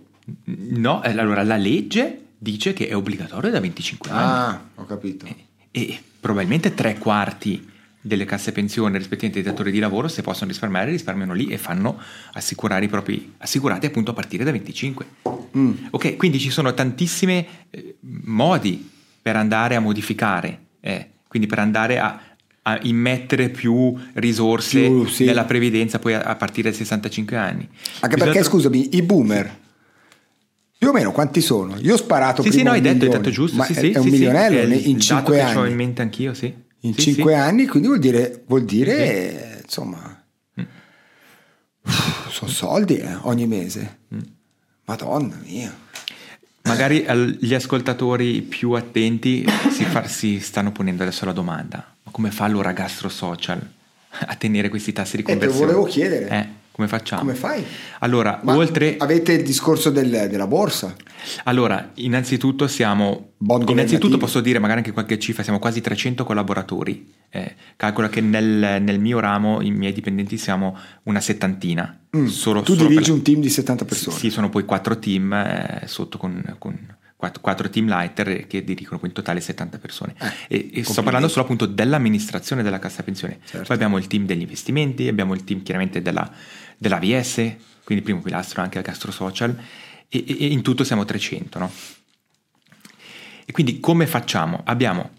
No, 0.44 1.02
eh, 1.02 1.10
allora 1.10 1.42
la 1.42 1.56
legge 1.56 2.20
dice 2.42 2.72
che 2.72 2.88
è 2.88 2.96
obbligatorio 2.96 3.50
da 3.50 3.60
25 3.60 4.10
anni. 4.10 4.22
Ah, 4.22 4.60
ho 4.76 4.86
capito. 4.86 5.26
e 5.70 5.98
probabilmente 6.18 6.74
tre 6.74 6.96
quarti 6.98 7.68
delle 8.00 8.24
casse 8.24 8.50
pensione 8.52 8.96
rispettivamente 8.96 9.42
dei 9.42 9.50
datori 9.52 9.70
di 9.70 9.78
lavoro 9.78 10.08
se 10.08 10.22
possono 10.22 10.48
risparmiare 10.50 10.90
risparmiano 10.90 11.34
lì 11.34 11.48
e 11.48 11.58
fanno 11.58 12.00
assicurare 12.32 12.86
i 12.86 12.88
propri 12.88 13.34
assicurati 13.38 13.84
appunto 13.86 14.10
a 14.12 14.14
partire 14.14 14.42
da 14.42 14.50
25 14.52 15.06
Mm. 15.58 15.72
ok 15.90 16.16
quindi 16.16 16.38
ci 16.38 16.48
sono 16.48 16.72
tantissimi 16.74 17.44
eh, 17.70 17.96
modi 18.00 18.88
per 19.20 19.34
andare 19.34 19.74
a 19.74 19.80
modificare 19.80 20.60
eh, 20.80 21.08
quindi 21.26 21.48
per 21.48 21.58
andare 21.58 21.98
a, 21.98 22.20
a 22.62 22.78
immettere 22.82 23.48
più 23.48 23.92
risorse 24.14 24.80
Più, 24.80 25.06
sì. 25.06 25.24
nella 25.24 25.44
previdenza 25.44 25.98
poi 25.98 26.14
a, 26.14 26.20
a 26.20 26.36
partire 26.36 26.70
dai 26.70 26.78
65 26.78 27.36
anni 27.36 27.68
Anche 28.00 28.14
Bisogna 28.14 28.32
perché, 28.32 28.40
tro- 28.48 28.48
scusami, 28.58 28.94
i 28.96 29.02
boomer, 29.02 29.58
più 30.80 30.88
o 30.88 30.92
meno 30.92 31.12
quanti 31.12 31.42
sono? 31.42 31.76
Io 31.78 31.92
ho 31.92 31.96
sparato 31.98 32.40
sì 32.42 32.48
prima 32.48 32.62
sì 32.62 32.66
no 32.66 32.72
hai 32.72 32.80
detto, 32.80 32.92
hai 32.94 32.98
milione, 33.00 33.18
detto 33.22 33.30
giusto 33.34 33.62
sì, 33.64 33.72
è, 33.74 33.76
sì, 33.76 33.90
è 33.90 33.96
un 33.98 34.02
sì, 34.04 34.08
sì, 34.08 34.14
milionello 34.16 34.74
il- 34.74 34.86
in 34.86 34.98
5 34.98 35.36
che 35.36 35.42
ho 35.42 35.48
in 35.50 35.58
anni. 35.58 35.74
mente 35.74 36.00
anch'io 36.00 36.32
sì 36.32 36.54
In 36.80 36.94
Sì, 36.94 37.12
5 37.12 37.32
sì. 37.34 37.38
anni, 37.38 37.66
quindi 37.66 37.88
vuol 37.88 38.00
dire, 38.00 38.42
vuol 38.46 38.64
dire 38.64 39.60
insomma, 39.62 40.24
Mm. 40.58 40.64
sono 42.30 42.50
soldi 42.50 42.96
eh, 42.96 43.14
ogni 43.22 43.46
mese. 43.46 43.98
Mm. 44.14 44.18
Madonna 44.86 45.38
mia. 45.44 45.76
Magari 46.62 47.04
gli 47.40 47.52
ascoltatori 47.54 48.40
più 48.40 48.72
attenti 48.72 49.44
si, 49.70 49.84
fa- 49.84 50.06
si 50.08 50.40
stanno 50.40 50.72
ponendo 50.72 51.02
adesso 51.02 51.26
la 51.26 51.32
domanda: 51.32 51.94
ma 52.02 52.10
come 52.10 52.30
fa 52.30 52.44
allora 52.44 52.72
Gastro 52.72 53.10
Social 53.10 53.60
a 54.26 54.34
tenere 54.36 54.70
questi 54.70 54.92
tassi 54.94 55.16
di 55.16 55.22
Eh, 55.22 55.26
te 55.26 55.32
lo 55.34 55.38
conversione? 55.40 55.66
volevo 55.72 55.86
chiedere. 55.86 56.28
Eh, 56.28 56.48
come 56.72 56.88
facciamo? 56.88 57.20
Come 57.22 57.34
fai? 57.34 57.64
Allora, 58.00 58.40
Ma 58.42 58.56
oltre. 58.56 58.96
avete 58.98 59.32
il 59.32 59.42
discorso 59.44 59.90
del- 59.90 60.28
della 60.30 60.46
borsa? 60.46 60.94
Allora, 61.44 61.90
innanzitutto 61.94 62.66
siamo. 62.66 63.32
Innanzitutto 63.66 64.16
posso 64.16 64.40
dire 64.40 64.58
magari 64.58 64.78
anche 64.78 64.92
qualche 64.92 65.18
cifra, 65.18 65.42
siamo 65.42 65.58
quasi 65.58 65.80
300 65.80 66.24
collaboratori. 66.24 67.12
Eh, 67.28 67.54
calcola 67.76 68.08
che 68.08 68.20
nel, 68.20 68.80
nel 68.82 68.98
mio 68.98 69.18
ramo, 69.20 69.60
i 69.60 69.70
miei 69.70 69.92
dipendenti, 69.92 70.36
siamo 70.38 70.76
una 71.04 71.20
settantina. 71.20 71.98
Mm. 72.16 72.26
Solo- 72.26 72.60
tu 72.62 72.72
solo 72.72 72.84
per 72.84 72.88
dirigi 72.88 73.10
la- 73.10 73.16
un 73.16 73.22
team 73.22 73.40
di 73.40 73.48
70 73.50 73.84
persone. 73.84 74.16
Sì, 74.16 74.30
sono 74.30 74.48
poi 74.48 74.64
quattro 74.64 74.98
team 74.98 75.32
eh, 75.32 75.82
sotto 75.86 76.18
con, 76.18 76.56
con 76.58 76.96
quattro, 77.20 77.42
quattro 77.42 77.68
team 77.68 77.86
lighter 77.86 78.46
che 78.46 78.64
dirigono 78.64 78.98
in 79.04 79.12
totale 79.12 79.40
70 79.40 79.78
persone. 79.78 80.14
Eh, 80.48 80.70
e, 80.72 80.80
e 80.80 80.84
sto 80.84 81.02
parlando 81.02 81.28
solo 81.28 81.44
appunto 81.44 81.66
dell'amministrazione 81.66 82.62
della 82.62 82.78
cassa 82.78 83.02
pensione. 83.02 83.38
Certo. 83.44 83.66
Poi 83.66 83.76
abbiamo 83.76 83.98
il 83.98 84.06
team 84.06 84.24
degli 84.24 84.40
investimenti, 84.40 85.06
abbiamo 85.06 85.34
il 85.34 85.44
team 85.44 85.62
chiaramente 85.62 86.00
della, 86.00 86.28
dell'AVS, 86.78 87.34
quindi 87.84 88.02
primo 88.02 88.22
pilastro 88.22 88.62
anche 88.62 88.78
al 88.78 88.84
Castro 88.84 89.12
Social, 89.12 89.54
e, 90.08 90.24
e- 90.26 90.36
e 90.40 90.46
in 90.46 90.62
tutto 90.62 90.82
siamo 90.82 91.04
300. 91.04 91.58
No? 91.58 91.70
E 93.44 93.52
quindi 93.52 93.80
come 93.80 94.06
facciamo? 94.06 94.62
Abbiamo 94.64 95.10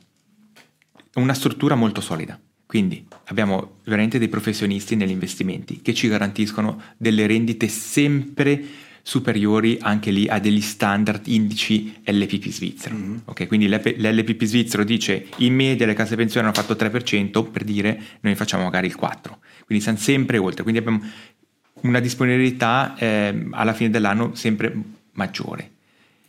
una 1.15 1.33
struttura 1.33 1.75
molto 1.75 2.01
solida. 2.01 2.39
Quindi 2.65 3.05
abbiamo 3.25 3.79
veramente 3.83 4.17
dei 4.17 4.29
professionisti 4.29 4.95
negli 4.95 5.11
investimenti 5.11 5.81
che 5.81 5.93
ci 5.93 6.07
garantiscono 6.07 6.81
delle 6.95 7.27
rendite 7.27 7.67
sempre 7.67 8.63
superiori 9.03 9.77
anche 9.81 10.11
lì 10.11 10.27
a 10.27 10.39
degli 10.39 10.61
standard 10.61 11.27
indici 11.27 11.93
LPP 12.03 12.47
svizzero. 12.49 12.95
Ok, 13.25 13.47
Quindi 13.47 13.67
l'P- 13.67 13.95
l'LPP 13.97 14.43
svizzero 14.43 14.83
dice 14.83 15.27
in 15.37 15.55
media 15.55 15.85
le 15.85 15.93
case 15.93 16.15
pensione 16.15 16.47
hanno 16.47 16.55
fatto 16.55 16.73
3%, 16.73 17.49
per 17.51 17.63
dire 17.63 18.01
noi 18.21 18.35
facciamo 18.35 18.63
magari 18.63 18.87
il 18.87 18.97
4%, 18.99 19.11
quindi 19.65 19.83
siamo 19.83 19.97
sempre 19.97 20.37
oltre, 20.37 20.63
quindi 20.63 20.79
abbiamo 20.79 21.01
una 21.81 21.99
disponibilità 21.99 22.95
ehm, 22.97 23.49
alla 23.53 23.73
fine 23.73 23.89
dell'anno 23.89 24.35
sempre 24.35 24.73
maggiore. 25.13 25.71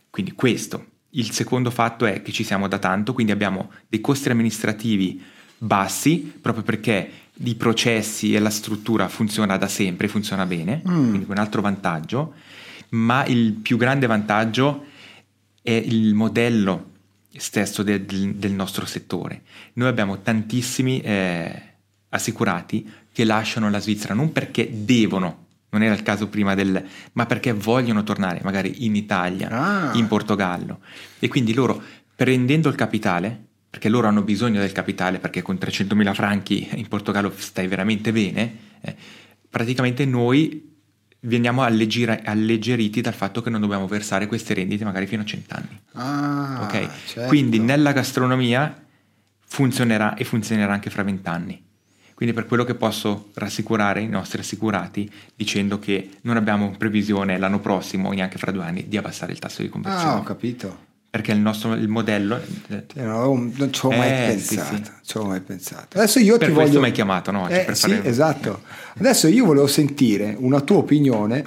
Quindi 0.09 0.31
questo. 0.33 0.85
Il 1.11 1.31
secondo 1.31 1.69
fatto 1.69 2.05
è 2.05 2.21
che 2.23 2.31
ci 2.31 2.43
siamo 2.43 2.67
da 2.67 2.79
tanto, 2.79 3.13
quindi 3.13 3.31
abbiamo 3.31 3.71
dei 3.87 4.01
costi 4.01 4.29
amministrativi 4.29 5.21
bassi, 5.57 6.33
proprio 6.41 6.63
perché 6.63 7.09
i 7.45 7.55
processi 7.55 8.33
e 8.33 8.39
la 8.39 8.49
struttura 8.49 9.07
funziona 9.07 9.57
da 9.57 9.67
sempre, 9.67 10.07
funziona 10.07 10.45
bene, 10.45 10.81
Mm. 10.87 11.09
quindi 11.09 11.25
un 11.29 11.37
altro 11.37 11.61
vantaggio, 11.61 12.33
ma 12.93 13.25
il 13.25 13.53
più 13.53 13.77
grande 13.77 14.05
vantaggio 14.07 14.85
è 15.61 15.71
il 15.71 16.13
modello 16.13 16.91
stesso 17.35 17.81
del, 17.83 18.01
del- 18.03 18.51
nostro 18.51 18.85
settore. 18.85 19.41
Noi 19.73 19.87
abbiamo 19.87 20.21
tantissimi 20.21 21.01
eh, 21.01 21.61
assicurati 22.09 22.87
che 23.11 23.23
lasciano 23.25 23.69
la 23.69 23.79
Svizzera 23.79 24.13
non 24.13 24.31
perché 24.31 24.69
devono, 24.85 25.45
non 25.69 25.81
era 25.81 25.95
il 25.95 26.03
caso 26.03 26.27
prima 26.27 26.53
del, 26.53 26.83
ma 27.13 27.25
perché 27.25 27.53
vogliono 27.53 28.03
tornare 28.03 28.41
magari 28.43 28.85
in 28.85 28.95
Italia, 28.95 29.49
Ah. 29.49 29.97
in 29.97 30.07
Portogallo. 30.07 30.79
E 31.19 31.27
quindi 31.27 31.53
loro 31.53 31.81
prendendo 32.15 32.69
il 32.69 32.75
capitale, 32.75 33.45
perché 33.69 33.89
loro 33.89 34.07
hanno 34.07 34.21
bisogno 34.21 34.59
del 34.59 34.71
capitale 34.71 35.17
perché 35.17 35.41
con 35.41 35.55
300.000 35.55 36.13
franchi 36.13 36.69
in 36.75 36.87
Portogallo 36.87 37.33
stai 37.35 37.65
veramente 37.65 38.11
bene, 38.11 38.57
eh, 38.81 38.95
praticamente 39.49 40.05
noi 40.05 40.72
veniamo 41.25 41.63
alleggira- 41.63 42.21
alleggeriti 42.23 43.01
dal 43.01 43.13
fatto 43.13 43.41
che 43.41 43.49
non 43.49 43.61
dobbiamo 43.61 43.87
versare 43.87 44.27
queste 44.27 44.53
rendite 44.53 44.83
magari 44.83 45.07
fino 45.07 45.21
a 45.21 45.25
100 45.25 45.55
anni. 45.55 45.79
Ah, 45.93 46.59
ok? 46.63 46.89
certo. 47.05 47.27
Quindi 47.27 47.59
nella 47.59 47.91
gastronomia 47.91 48.83
funzionerà 49.45 50.15
e 50.15 50.23
funzionerà 50.23 50.73
anche 50.73 50.89
fra 50.89 51.03
20 51.03 51.27
anni. 51.29 51.63
Quindi 52.13 52.33
per 52.35 52.45
quello 52.45 52.63
che 52.63 52.75
posso 52.75 53.31
rassicurare 53.33 54.01
i 54.01 54.07
nostri 54.07 54.39
assicurati 54.39 55.11
dicendo 55.35 55.79
che 55.79 56.11
non 56.21 56.37
abbiamo 56.37 56.75
previsione 56.77 57.37
l'anno 57.37 57.59
prossimo 57.59 58.09
o 58.09 58.13
neanche 58.13 58.37
fra 58.37 58.51
due 58.51 58.63
anni 58.63 58.87
di 58.87 58.97
abbassare 58.97 59.31
il 59.31 59.39
tasso 59.39 59.61
di 59.61 59.69
conversione. 59.69 60.11
Ah, 60.11 60.17
ho 60.17 60.23
capito. 60.23 60.91
Perché 61.13 61.31
il 61.31 61.37
nostro 61.37 61.75
il 61.75 61.87
modello 61.89 62.41
eh, 62.69 62.85
Eh, 62.95 63.03
no, 63.03 63.35
non 63.55 63.71
ci 63.71 63.85
ho 63.85 63.89
mai 63.91 64.31
Eh, 64.33 64.39
sì, 64.39 64.55
pensato. 64.55 64.75
sì. 64.83 64.91
ci 65.03 65.17
ho 65.17 65.25
mai 65.25 65.41
pensato. 65.41 65.95
Adesso 65.99 66.17
io 66.17 66.39
Per 66.39 66.47
ti 66.47 66.53
questo 66.55 66.69
voglio... 66.71 66.79
mi 66.79 66.85
hai 66.87 66.91
chiamato, 66.91 67.29
no, 67.29 67.47
Eh, 67.49 67.67
sì, 67.75 67.89
fare- 67.91 68.03
esatto. 68.03 68.61
Adesso 68.97 69.27
io 69.27 69.45
volevo 69.45 69.67
sentire 69.67 70.35
una 70.39 70.59
tua 70.61 70.77
opinione 70.77 71.43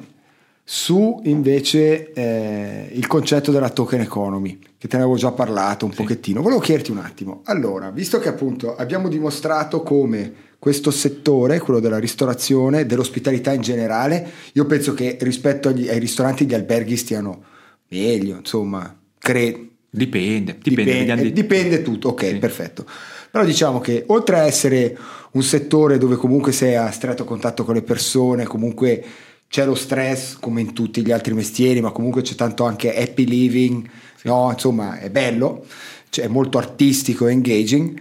su 0.63 1.21
invece 1.25 2.13
eh, 2.13 2.91
il 2.93 3.09
concetto 3.09 3.51
della 3.51 3.71
token 3.71 4.03
economy, 4.03 4.57
che 4.79 4.87
te 4.87 4.97
ne 4.99 5.03
avevo 5.03 5.19
già 5.19 5.33
parlato 5.33 5.85
un 5.85 5.93
pochettino. 5.93 6.43
Volevo 6.43 6.61
chiederti 6.61 6.93
un 6.93 6.99
attimo. 6.99 7.41
Allora, 7.47 7.91
visto 7.91 8.21
che 8.21 8.29
appunto 8.29 8.77
abbiamo 8.77 9.09
dimostrato 9.09 9.83
come 9.83 10.33
questo 10.61 10.93
settore, 10.93 11.59
quello 11.59 11.81
della 11.81 11.99
ristorazione, 11.99 12.87
dell'ospitalità 12.87 13.53
in 13.53 13.63
generale, 13.63 14.31
io 14.53 14.65
penso 14.67 14.95
che 14.95 15.19
rispetto 15.23 15.71
agli- 15.71 15.89
ai 15.89 15.99
ristoranti 15.99 16.47
gli 16.47 16.55
alberghi 16.55 16.97
stiano 16.97 17.43
meglio, 17.89 18.37
insomma, 18.37 18.96
credo. 19.33 19.65
dipende, 19.91 20.59
dipende, 20.63 20.93
Dipende, 21.05 21.33
dipende 21.33 21.83
tutto, 21.83 22.09
ok, 22.09 22.27
Sì. 22.29 22.37
perfetto. 22.37 22.87
Però 23.31 23.45
diciamo 23.45 23.81
che 23.81 24.05
oltre 24.09 24.39
a 24.39 24.45
essere 24.45 24.97
un 25.33 25.43
settore 25.43 25.99
dove 25.99 26.17
comunque 26.17 26.53
sei 26.53 26.77
a 26.77 26.91
stretto 26.91 27.25
contatto 27.25 27.65
con 27.65 27.75
le 27.75 27.83
persone, 27.83 28.45
comunque 28.45 29.05
c'è 29.49 29.65
lo 29.65 29.75
stress 29.75 30.37
come 30.39 30.61
in 30.61 30.73
tutti 30.73 31.05
gli 31.05 31.13
altri 31.13 31.35
mestieri, 31.35 31.81
ma 31.81 31.91
comunque 31.93 32.23
c'è 32.23 32.35
tanto 32.35 32.65
anche 32.65 32.95
happy 32.97 33.25
living, 33.25 33.89
no? 34.25 34.51
insomma 34.53 34.99
è 34.99 35.11
bello, 35.11 35.65
cioè, 36.11 36.25
è 36.25 36.29
molto 36.29 36.59
artistico 36.59 37.27
e 37.27 37.33
engaging, 37.33 38.01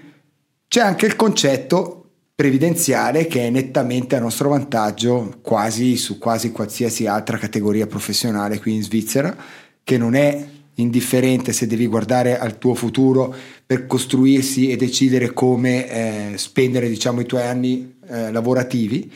c'è 0.68 0.82
anche 0.82 1.06
il 1.06 1.16
concetto 1.16 2.02
previdenziale 2.36 3.28
che 3.28 3.48
è 3.48 3.50
nettamente 3.50 4.16
a 4.16 4.20
nostro 4.20 4.50
vantaggio 4.50 5.38
quasi 5.42 5.96
su 5.96 6.18
quasi 6.18 6.52
qualsiasi 6.52 7.08
altra 7.08 7.38
categoria 7.38 7.88
professionale 7.88 8.60
qui 8.60 8.74
in 8.74 8.84
Svizzera, 8.84 9.36
che 9.84 9.98
non 9.98 10.16
è 10.16 10.46
indifferente 10.76 11.54
se 11.54 11.68
devi 11.68 11.88
guardare 11.88 12.38
al 12.38 12.58
tuo 12.58 12.74
futuro 12.74 13.34
per 13.66 13.88
costruirsi 13.88 14.70
e 14.70 14.76
decidere 14.76 15.34
come 15.34 15.90
eh, 15.90 16.38
spendere 16.38 16.90
diciamo 16.90 17.22
i 17.22 17.26
tuoi 17.26 17.44
anni 17.44 17.96
eh, 18.08 18.32
lavorativi. 18.32 19.12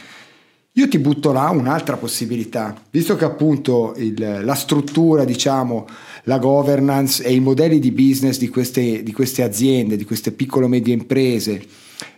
Io 0.73 0.87
ti 0.87 0.99
butto 0.99 1.31
là 1.31 1.49
un'altra 1.49 1.97
possibilità, 1.97 2.79
visto 2.91 3.15
che 3.15 3.25
appunto 3.25 3.93
il- 3.97 4.41
la 4.43 4.53
struttura, 4.53 5.25
diciamo, 5.25 5.85
la 6.23 6.37
governance 6.37 7.23
e 7.23 7.33
i 7.33 7.39
modelli 7.39 7.79
di 7.79 7.91
business 7.91 8.37
di 8.37 8.47
queste, 8.49 9.03
di 9.03 9.11
queste 9.11 9.43
aziende, 9.43 9.97
di 9.97 10.05
queste 10.05 10.31
piccole 10.31 10.67
e 10.67 10.69
medie 10.69 10.93
imprese, 10.93 11.61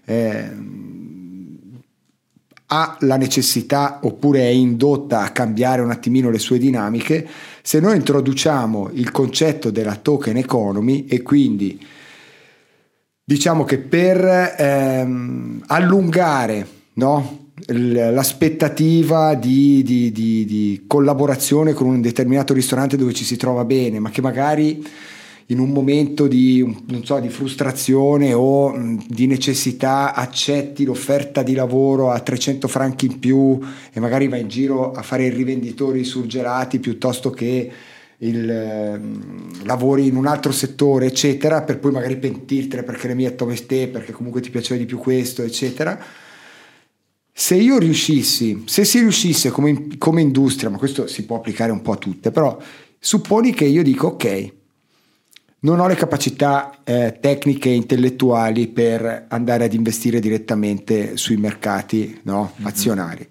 eh, 0.06 0.50
ha 2.74 2.98
la 3.02 3.18
necessità 3.18 4.00
oppure 4.04 4.42
è 4.42 4.48
indotta 4.48 5.22
a 5.22 5.32
cambiare 5.32 5.82
un 5.82 5.92
attimino 5.92 6.30
le 6.30 6.40
sue 6.40 6.58
dinamiche, 6.58 7.28
se 7.62 7.80
noi 7.80 7.96
introduciamo 7.96 8.90
il 8.94 9.12
concetto 9.12 9.70
della 9.70 9.96
token 9.96 10.38
economy 10.38 11.06
e 11.06 11.22
quindi 11.22 11.80
diciamo 13.24 13.64
che 13.64 13.78
per 13.78 14.56
ehm, 14.58 15.64
allungare 15.68 16.68
no? 16.94 17.40
l'aspettativa 17.68 19.36
di, 19.36 19.84
di, 19.84 20.12
di, 20.12 20.46
di, 20.46 20.84
collaborazione 20.88 21.74
con 21.74 21.88
un 21.88 22.02
determinato 22.02 22.54
ristorante 22.54 22.98
dove 22.98 23.14
ci 23.14 23.24
si 23.24 23.38
trova 23.38 23.64
bene, 23.66 24.00
ma 24.00 24.10
che 24.10 24.22
magari 24.22 24.84
in 25.52 25.60
un 25.60 25.70
momento 25.70 26.28
di, 26.28 26.66
so, 27.04 27.20
di 27.20 27.30
frustrazione 27.30 28.34
o 28.34 28.98
di 29.06 29.28
necessità 29.28 30.14
accetti 30.14 30.86
l'offerta 30.86 31.44
di 31.44 31.54
lavoro 31.54 32.10
a 32.10 32.20
300 32.20 32.68
franchi 32.70 33.06
in 33.06 33.20
più 33.20 33.60
e 33.92 34.00
magari 34.00 34.30
vai 34.30 34.42
in 34.42 34.48
giro 34.48 34.94
a 34.94 35.02
fare 35.02 35.26
i 35.26 35.30
rivenditori 35.30 36.06
surgelati 36.06 36.80
piuttosto 36.80 37.32
che 37.32 37.72
il, 38.20 38.50
eh, 38.50 39.02
lavori 39.66 40.08
in 40.08 40.16
un 40.16 40.26
altro 40.26 40.54
settore, 40.54 41.08
eccetera, 41.08 41.64
per 41.64 41.80
poi 41.80 41.92
magari 41.92 42.18
pentirtene 42.18 42.84
perché 42.84 43.08
le 43.08 43.16
mie 43.16 43.36
te, 43.36 43.88
perché 43.88 44.14
comunque 44.14 44.42
ti 44.42 44.52
piaceva 44.52 44.80
di 44.80 44.86
più 44.86 45.00
questo, 45.00 45.44
eccetera. 45.44 46.00
Se 47.34 47.56
io 47.56 47.78
riuscissi, 47.78 48.64
se 48.68 48.86
si 48.86 49.00
riuscisse 49.00 49.50
come, 49.50 49.98
come 49.98 50.22
industria, 50.22 50.70
ma 50.70 50.78
questo 50.78 51.08
si 51.08 51.26
può 51.26 51.38
applicare 51.38 51.72
un 51.72 51.82
po' 51.82 51.94
a 51.94 51.98
tutte, 51.98 52.32
però 52.32 52.58
supponi 53.00 53.54
che 53.54 53.66
io 53.66 53.82
dico 53.82 54.08
ok, 54.08 54.60
non 55.64 55.80
ho 55.80 55.88
le 55.88 55.96
capacità 55.96 56.80
eh, 56.84 57.18
tecniche 57.20 57.70
e 57.70 57.76
intellettuali 57.76 58.68
per 58.68 59.26
andare 59.28 59.66
ad 59.66 59.74
investire 59.74 60.20
direttamente 60.20 61.18
sui 61.18 61.38
mercati 61.38 62.20
no, 62.24 62.54
mm-hmm. 62.56 62.66
azionari 62.66 63.28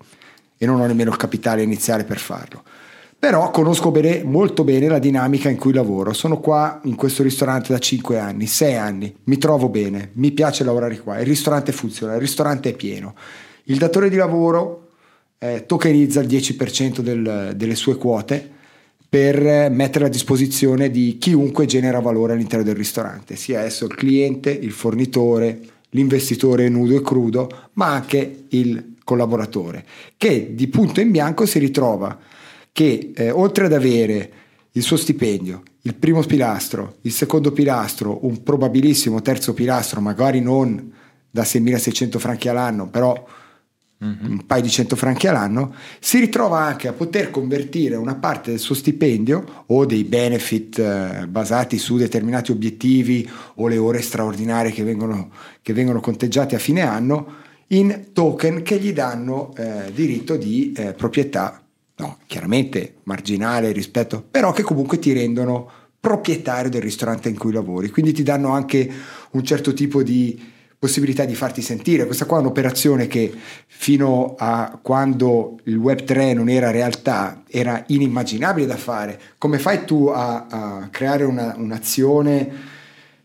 e 0.57 0.67
non 0.67 0.81
ho 0.81 0.87
nemmeno 0.87 1.11
il 1.11 1.17
capitale 1.17 1.63
iniziale 1.63 2.05
per 2.05 2.19
farlo 2.19 2.63
però 3.21 3.51
conosco 3.51 3.91
bene, 3.91 4.23
molto 4.25 4.65
bene 4.65 4.89
la 4.89 4.99
dinamica 4.99 5.51
in 5.51 5.59
cui 5.59 5.75
lavoro. 5.75 6.15
Sono 6.15 6.41
qua 6.41 6.81
in 6.85 6.95
questo 6.95 7.23
ristorante 7.23 7.71
da 7.71 7.79
5 7.79 8.19
anni, 8.19 8.47
6 8.47 8.77
anni, 8.77 9.15
mi 9.25 9.37
trovo 9.37 9.69
bene, 9.69 10.13
mi 10.15 10.33
piace 10.33 10.65
lavorare 10.65 10.99
qua, 11.01 11.19
il 11.19 11.27
ristorante 11.27 11.71
funziona, 11.71 12.15
il 12.15 12.21
ristorante 12.21 12.71
è 12.71 12.73
pieno. 12.75 13.15
Il 13.65 13.77
datore 13.77 14.09
di 14.09 14.17
lavoro 14.17 14.93
eh, 15.37 15.67
tokenizza 15.67 16.21
il 16.21 16.29
10% 16.29 17.01
del, 17.01 17.53
delle 17.57 17.75
sue 17.75 17.97
quote 17.97 18.53
per 19.11 19.71
mettere 19.73 20.05
a 20.05 20.09
disposizione 20.09 20.89
di 20.89 21.19
chiunque 21.19 21.67
genera 21.67 21.99
valore 21.99 22.35
all'interno 22.35 22.65
del 22.65 22.77
ristorante, 22.77 23.35
sia 23.35 23.63
esso 23.63 23.87
il 23.87 23.97
cliente, 23.97 24.53
il 24.53 24.71
fornitore, 24.71 25.59
l'investitore 25.91 26.69
nudo 26.69 26.95
e 26.95 27.03
crudo, 27.03 27.51
ma 27.73 27.87
anche 27.87 28.45
il 28.51 28.95
collaboratore, 29.03 29.85
che 30.17 30.55
di 30.55 30.69
punto 30.69 31.01
in 31.01 31.11
bianco 31.11 31.45
si 31.45 31.59
ritrova 31.59 32.17
che 32.71 33.11
eh, 33.13 33.31
oltre 33.33 33.65
ad 33.65 33.73
avere 33.73 34.31
il 34.71 34.83
suo 34.83 34.97
stipendio, 34.97 35.63
il 35.83 35.97
primo 35.97 36.23
pilastro, 36.23 36.99
il 37.01 37.11
secondo 37.11 37.51
pilastro, 37.51 38.21
un 38.23 38.45
probabilissimo 38.45 39.21
terzo 39.23 39.55
pilastro, 39.55 40.01
magari 40.01 40.41
non 40.41 40.93
da 41.29 41.43
6.600 41.43 42.19
franchi 42.19 42.49
all'anno, 42.49 42.87
però 42.87 43.27
mm-hmm. 44.05 44.31
un 44.31 44.47
paio 44.47 44.63
di 44.63 44.71
100 44.71 44.97
franchi 44.97 45.27
all'anno, 45.27 45.75
si 45.99 46.19
ritrova 46.19 46.61
anche 46.61 46.89
a 46.89 46.93
poter 46.93 47.31
convertire 47.31 47.97
una 47.97 48.15
parte 48.15 48.51
del 48.51 48.59
suo 48.59 48.75
stipendio 48.75 49.65
o 49.67 49.85
dei 49.87 50.05
benefit 50.05 50.79
eh, 50.79 51.27
basati 51.29 51.79
su 51.79 51.97
determinati 51.97 52.51
obiettivi 52.51 53.29
o 53.57 53.69
le 53.69 53.79
ore 53.79 54.03
straordinarie 54.03 54.73
che 54.73 54.83
vengono, 54.83 55.31
che 55.63 55.73
vengono 55.73 56.01
conteggiate 56.01 56.57
a 56.57 56.59
fine 56.59 56.83
anno 56.83 57.49
in 57.69 58.09
token 58.13 58.63
che 58.63 58.79
gli 58.79 58.93
danno 58.93 59.55
eh, 59.57 59.93
diritto 59.93 60.37
di 60.37 60.73
eh, 60.73 60.93
proprietà 60.93 61.63
no, 61.97 62.19
chiaramente 62.27 62.95
marginale 63.05 63.73
rispetto, 63.73 64.25
però 64.29 64.53
che 64.53 64.63
comunque 64.63 64.99
ti 64.99 65.13
rendono 65.13 65.71
proprietario 66.01 66.71
del 66.71 66.81
ristorante 66.81 67.29
in 67.29 67.37
cui 67.37 67.53
lavori, 67.53 67.91
quindi 67.91 68.13
ti 68.13 68.23
danno 68.23 68.49
anche 68.51 68.91
un 69.33 69.45
certo 69.45 69.75
tipo 69.75 70.03
di 70.03 70.41
possibilità 70.81 71.27
di 71.27 71.35
farti 71.35 71.61
sentire. 71.61 72.07
Questa 72.07 72.25
qua 72.25 72.39
è 72.39 72.41
un'operazione 72.41 73.07
che 73.07 73.31
fino 73.67 74.35
a 74.39 74.79
quando 74.81 75.59
il 75.65 75.77
Web 75.77 76.05
3 76.05 76.33
non 76.33 76.49
era 76.49 76.71
realtà 76.71 77.43
era 77.47 77.85
inimmaginabile 77.89 78.67
da 78.67 78.79
fare. 78.79 79.21
Come 79.37 79.59
fai 79.59 79.85
tu 79.85 80.07
a, 80.07 80.47
a 80.49 80.89
creare 80.91 81.25
una, 81.25 81.55
un'azione? 81.59 82.79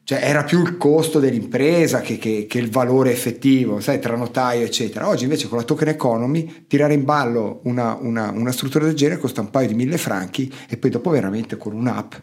Cioè 0.04 0.20
era 0.22 0.44
più 0.44 0.64
il 0.64 0.76
costo 0.76 1.20
dell'impresa 1.20 2.02
che, 2.02 2.18
che, 2.18 2.46
che, 2.46 2.60
il 2.60 2.70
valore 2.70 3.12
effettivo, 3.12 3.80
sai, 3.80 4.02
tra 4.02 4.18
notaio, 4.18 4.66
eccetera. 4.66 5.08
Oggi 5.08 5.24
invece 5.24 5.48
con 5.48 5.58
la 5.58 5.64
token 5.64 5.88
economy 5.88 6.66
tirare 6.68 6.94
in 6.94 7.06
ballo 7.06 7.62
una, 7.64 7.98
una, 8.00 8.32
una 8.32 8.52
struttura 8.52 8.84
del 8.84 8.96
genere 8.96 9.18
costa 9.18 9.40
un 9.40 9.50
paio 9.50 9.70
di 9.70 9.76
mille 9.76 9.98
franchi 9.98 10.54
e 10.68 10.76
poi 10.76 10.90
dopo 10.90 11.10
veramente 11.10 11.56
con 11.56 11.74
un'app 11.74 12.16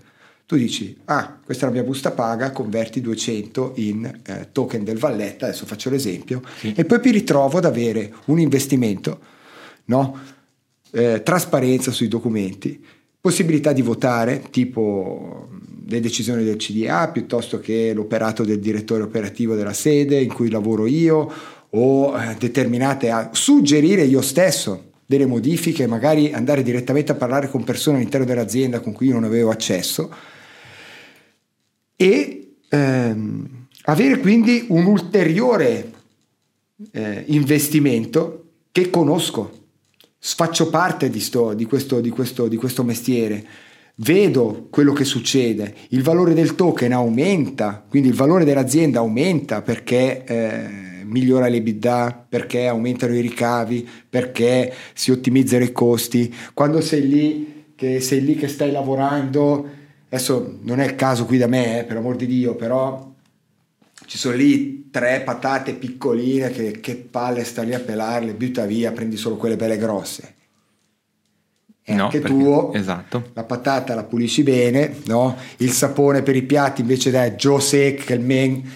tu 0.53 0.59
dici, 0.59 0.95
ah, 1.07 1.39
questa 1.43 1.65
è 1.65 1.69
la 1.71 1.77
mia 1.77 1.83
busta 1.83 2.11
paga, 2.11 2.51
converti 2.51 3.01
200 3.01 3.73
in 3.77 4.05
eh, 4.05 4.49
token 4.53 4.85
del 4.85 4.99
Valletta, 4.99 5.47
adesso 5.47 5.65
faccio 5.65 5.89
l'esempio, 5.89 6.43
sì. 6.59 6.75
e 6.77 6.85
poi 6.85 7.01
mi 7.03 7.11
ritrovo 7.11 7.57
ad 7.57 7.65
avere 7.65 8.13
un 8.27 8.39
investimento, 8.39 9.19
no? 9.87 10.15
eh, 10.91 11.23
trasparenza 11.23 11.91
sui 11.91 12.07
documenti, 12.07 12.85
possibilità 13.19 13.73
di 13.73 13.81
votare, 13.81 14.43
tipo 14.51 15.49
le 15.87 16.01
decisioni 16.01 16.45
del 16.45 16.57
CDA 16.57 17.09
piuttosto 17.09 17.59
che 17.59 17.95
l'operato 17.95 18.45
del 18.45 18.61
direttore 18.61 19.05
operativo 19.05 19.55
della 19.55 19.73
sede 19.73 20.21
in 20.21 20.35
cui 20.35 20.51
lavoro 20.51 20.85
io 20.87 21.33
o 21.71 22.15
eh, 22.15 22.37
determinate 22.39 23.09
a 23.09 23.31
suggerire 23.33 24.03
io 24.03 24.21
stesso 24.21 24.91
delle 25.07 25.25
modifiche, 25.25 25.87
magari 25.87 26.31
andare 26.31 26.63
direttamente 26.63 27.13
a 27.13 27.15
parlare 27.15 27.49
con 27.49 27.65
persone 27.65 27.97
all'interno 27.97 28.27
dell'azienda 28.27 28.81
con 28.81 28.93
cui 28.93 29.07
io 29.07 29.15
non 29.15 29.25
avevo 29.25 29.49
accesso 29.49 30.11
e 32.03 32.55
ehm, 32.69 33.67
avere 33.85 34.19
quindi 34.19 34.67
un 34.71 34.87
ulteriore 34.87 35.93
eh, 36.91 37.23
investimento 37.29 38.47
che 38.73 38.91
conosco, 38.91 39.67
faccio 40.19 40.69
parte 40.69 41.09
di, 41.09 41.21
sto, 41.21 41.55
di, 41.55 41.65
questo, 41.65 42.01
di, 42.01 42.11
questo, 42.11 42.49
di 42.49 42.57
questo 42.57 42.83
mestiere. 42.83 43.47
Vedo 43.97 44.67
quello 44.69 44.93
che 44.93 45.05
succede, 45.05 45.77
il 45.91 46.03
valore 46.03 46.35
del 46.35 46.57
token 46.57 46.91
aumenta, 46.91 47.85
quindi 47.89 48.09
il 48.09 48.15
valore 48.17 48.45
dell'azienda 48.45 48.99
aumenta 48.99 49.63
perché 49.63 50.25
eh, 50.25 51.05
migliora 51.05 51.47
l'EBITDA, 51.47 52.27
perché 52.29 52.67
aumentano 52.67 53.15
i 53.15 53.21
ricavi, 53.21 53.89
perché 54.11 54.75
si 54.93 55.13
ottimizzano 55.13 55.63
i 55.63 55.71
costi. 55.71 56.35
Quando 56.53 56.81
sei 56.81 57.07
lì 57.07 57.65
che, 57.77 58.01
sei 58.01 58.25
lì 58.25 58.35
che 58.35 58.49
stai 58.49 58.73
lavorando, 58.73 59.81
adesso 60.15 60.59
non 60.63 60.81
è 60.81 60.85
il 60.85 60.95
caso 60.95 61.25
qui 61.25 61.39
da 61.39 61.47
me, 61.47 61.81
eh, 61.81 61.85
per 61.85 61.97
amor 61.97 62.17
di 62.17 62.27
Dio, 62.27 62.55
però 62.55 63.11
ci 64.07 64.19
sono 64.19 64.35
lì 64.35 64.91
tre 64.91 65.23
patate 65.23 65.75
piccoline 65.75 66.51
che, 66.51 66.81
che 66.81 66.97
palle 66.97 67.45
sta 67.45 67.63
lì 67.63 67.75
a 67.75 67.81
pelarle, 67.81 68.35
butta 68.35 68.67
via, 68.67 68.93
prendi 68.93 69.17
solo 69.17 69.37
quelle 69.37 69.57
belle 69.57 69.79
grosse 69.79 70.35
è 71.85 71.95
no, 71.95 72.05
anche 72.05 72.21
perché, 72.21 72.37
tuo. 72.37 72.73
Esatto. 72.73 73.31
La 73.35 73.45
patata 73.45 73.95
la 73.95 74.05
pulisci 74.05 74.43
bene, 74.43 74.99
no? 75.07 75.37
Il 75.59 75.73
sapone 75.73 76.23
per 76.23 76.37
i 76.37 76.43
piatti 76.43 76.81
invece 76.81 77.11
da 77.11 77.31
Joe 77.33 77.61
Sec, 77.61 78.05
che 78.05 78.15
è 78.15 78.17
il 78.17 78.25
main, 78.25 78.71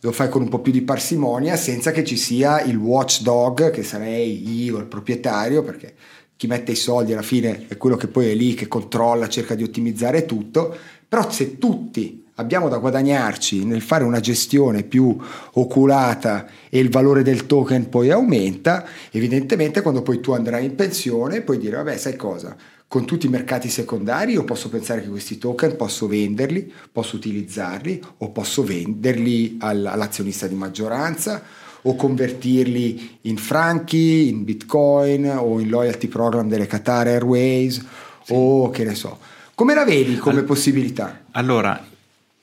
lo 0.00 0.12
fai 0.12 0.28
con 0.28 0.42
un 0.42 0.48
po' 0.48 0.60
più 0.60 0.72
di 0.72 0.82
parsimonia, 0.82 1.56
senza 1.56 1.92
che 1.92 2.04
ci 2.04 2.16
sia 2.16 2.60
il 2.62 2.76
watchdog, 2.76 3.70
che 3.70 3.82
sarei 3.82 4.62
io, 4.62 4.78
il 4.78 4.86
proprietario, 4.86 5.62
perché 5.62 5.94
chi 6.42 6.48
mette 6.48 6.72
i 6.72 6.76
soldi 6.76 7.12
alla 7.12 7.22
fine 7.22 7.66
è 7.68 7.76
quello 7.76 7.94
che 7.94 8.08
poi 8.08 8.28
è 8.28 8.34
lì, 8.34 8.54
che 8.54 8.66
controlla, 8.66 9.28
cerca 9.28 9.54
di 9.54 9.62
ottimizzare 9.62 10.26
tutto. 10.26 10.76
Però 11.08 11.30
se 11.30 11.56
tutti 11.56 12.24
abbiamo 12.34 12.68
da 12.68 12.78
guadagnarci 12.78 13.64
nel 13.64 13.80
fare 13.80 14.02
una 14.02 14.18
gestione 14.18 14.82
più 14.82 15.16
oculata 15.52 16.48
e 16.68 16.80
il 16.80 16.90
valore 16.90 17.22
del 17.22 17.46
token 17.46 17.88
poi 17.88 18.10
aumenta, 18.10 18.84
evidentemente 19.12 19.82
quando 19.82 20.02
poi 20.02 20.18
tu 20.18 20.32
andrai 20.32 20.64
in 20.64 20.74
pensione 20.74 21.42
puoi 21.42 21.58
dire 21.58 21.76
vabbè 21.76 21.96
sai 21.96 22.16
cosa, 22.16 22.56
con 22.88 23.06
tutti 23.06 23.26
i 23.26 23.30
mercati 23.30 23.68
secondari 23.68 24.32
io 24.32 24.42
posso 24.42 24.68
pensare 24.68 25.00
che 25.00 25.10
questi 25.10 25.38
token 25.38 25.76
posso 25.76 26.08
venderli, 26.08 26.72
posso 26.90 27.14
utilizzarli 27.14 28.02
o 28.18 28.30
posso 28.30 28.64
venderli 28.64 29.58
all'azionista 29.60 30.48
di 30.48 30.56
maggioranza 30.56 31.61
o 31.82 31.96
convertirli 31.96 33.18
in 33.22 33.36
franchi, 33.36 34.28
in 34.28 34.44
bitcoin 34.44 35.26
o 35.36 35.58
in 35.60 35.68
loyalty 35.68 36.08
program 36.08 36.48
delle 36.48 36.66
Qatar 36.66 37.06
Airways 37.06 37.84
sì. 38.22 38.32
o 38.34 38.70
che 38.70 38.84
ne 38.84 38.94
so. 38.94 39.18
Come 39.54 39.74
la 39.74 39.84
vedi 39.84 40.16
come 40.16 40.40
All- 40.40 40.46
possibilità? 40.46 41.24
Allora, 41.32 41.84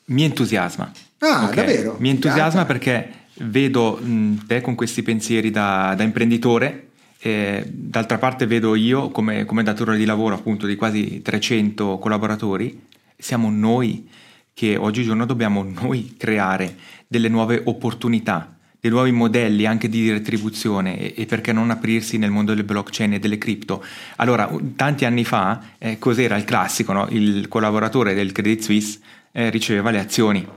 mi 0.06 0.24
entusiasma. 0.24 0.92
Ah, 1.20 1.46
okay? 1.46 1.56
davvero? 1.56 1.96
Mi 2.00 2.10
entusiasma 2.10 2.66
perché 2.66 3.12
vedo 3.40 3.98
mh, 4.02 4.46
te 4.48 4.62
con 4.62 4.76
questi 4.76 5.04
pensieri 5.04 5.52
da, 5.52 5.94
da 5.96 6.04
imprenditore. 6.04 6.86
E 7.22 7.66
d'altra 7.68 8.18
parte 8.18 8.46
vedo 8.46 8.76
io 8.76 9.10
come, 9.10 9.44
come 9.44 9.64
datore 9.64 9.98
di 9.98 10.06
lavoro 10.06 10.36
appunto 10.36 10.66
di 10.66 10.78
quasi 10.78 11.22
300 11.22 11.98
collaboratori, 11.98 12.82
siamo 13.18 13.50
noi 13.50 14.08
che 14.54 14.78
oggigiorno 14.78 15.26
dobbiamo 15.26 15.64
noi 15.64 16.16
creare 16.18 16.76
delle 17.08 17.28
nuove 17.28 17.62
opportunità, 17.66 18.58
dei 18.80 18.92
nuovi 18.92 19.12
modelli 19.12 19.66
anche 19.66 19.90
di 19.90 20.10
retribuzione 20.10 20.98
e, 20.98 21.14
e, 21.18 21.26
perché 21.26 21.52
non 21.52 21.70
aprirsi 21.70 22.18
nel 22.18 22.32
mondo 22.32 22.52
delle 22.52 22.64
blockchain 22.64 23.14
e 23.14 23.20
delle 23.20 23.38
cripto. 23.38 23.84
Allora, 24.18 24.50
tanti 24.76 25.06
anni 25.06 25.26
fa, 25.26 25.62
eh, 25.78 26.00
cos'era 26.00 26.38
il 26.38 26.46
classico? 26.46 26.94
No? 26.94 27.08
Il 27.10 27.48
collaboratore 27.48 28.14
del 28.14 28.32
Credit 28.32 28.62
Suisse 28.62 29.00
eh, 29.32 29.50
riceveva 29.50 29.92
le 29.92 30.00
azioni 30.00 30.48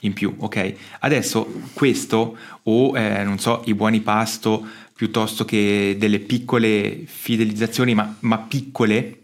in 0.00 0.12
più, 0.12 0.34
ok? 0.38 0.74
Adesso 1.00 1.62
questo 1.74 2.36
o 2.64 2.96
eh, 2.96 3.22
non 3.24 3.38
so, 3.38 3.62
i 3.66 3.74
buoni 3.74 4.00
pasto 4.00 4.66
piuttosto 4.94 5.44
che 5.44 5.96
delle 5.98 6.20
piccole 6.20 7.02
fidelizzazioni, 7.04 7.94
ma, 7.94 8.16
ma 8.20 8.38
piccole, 8.38 9.20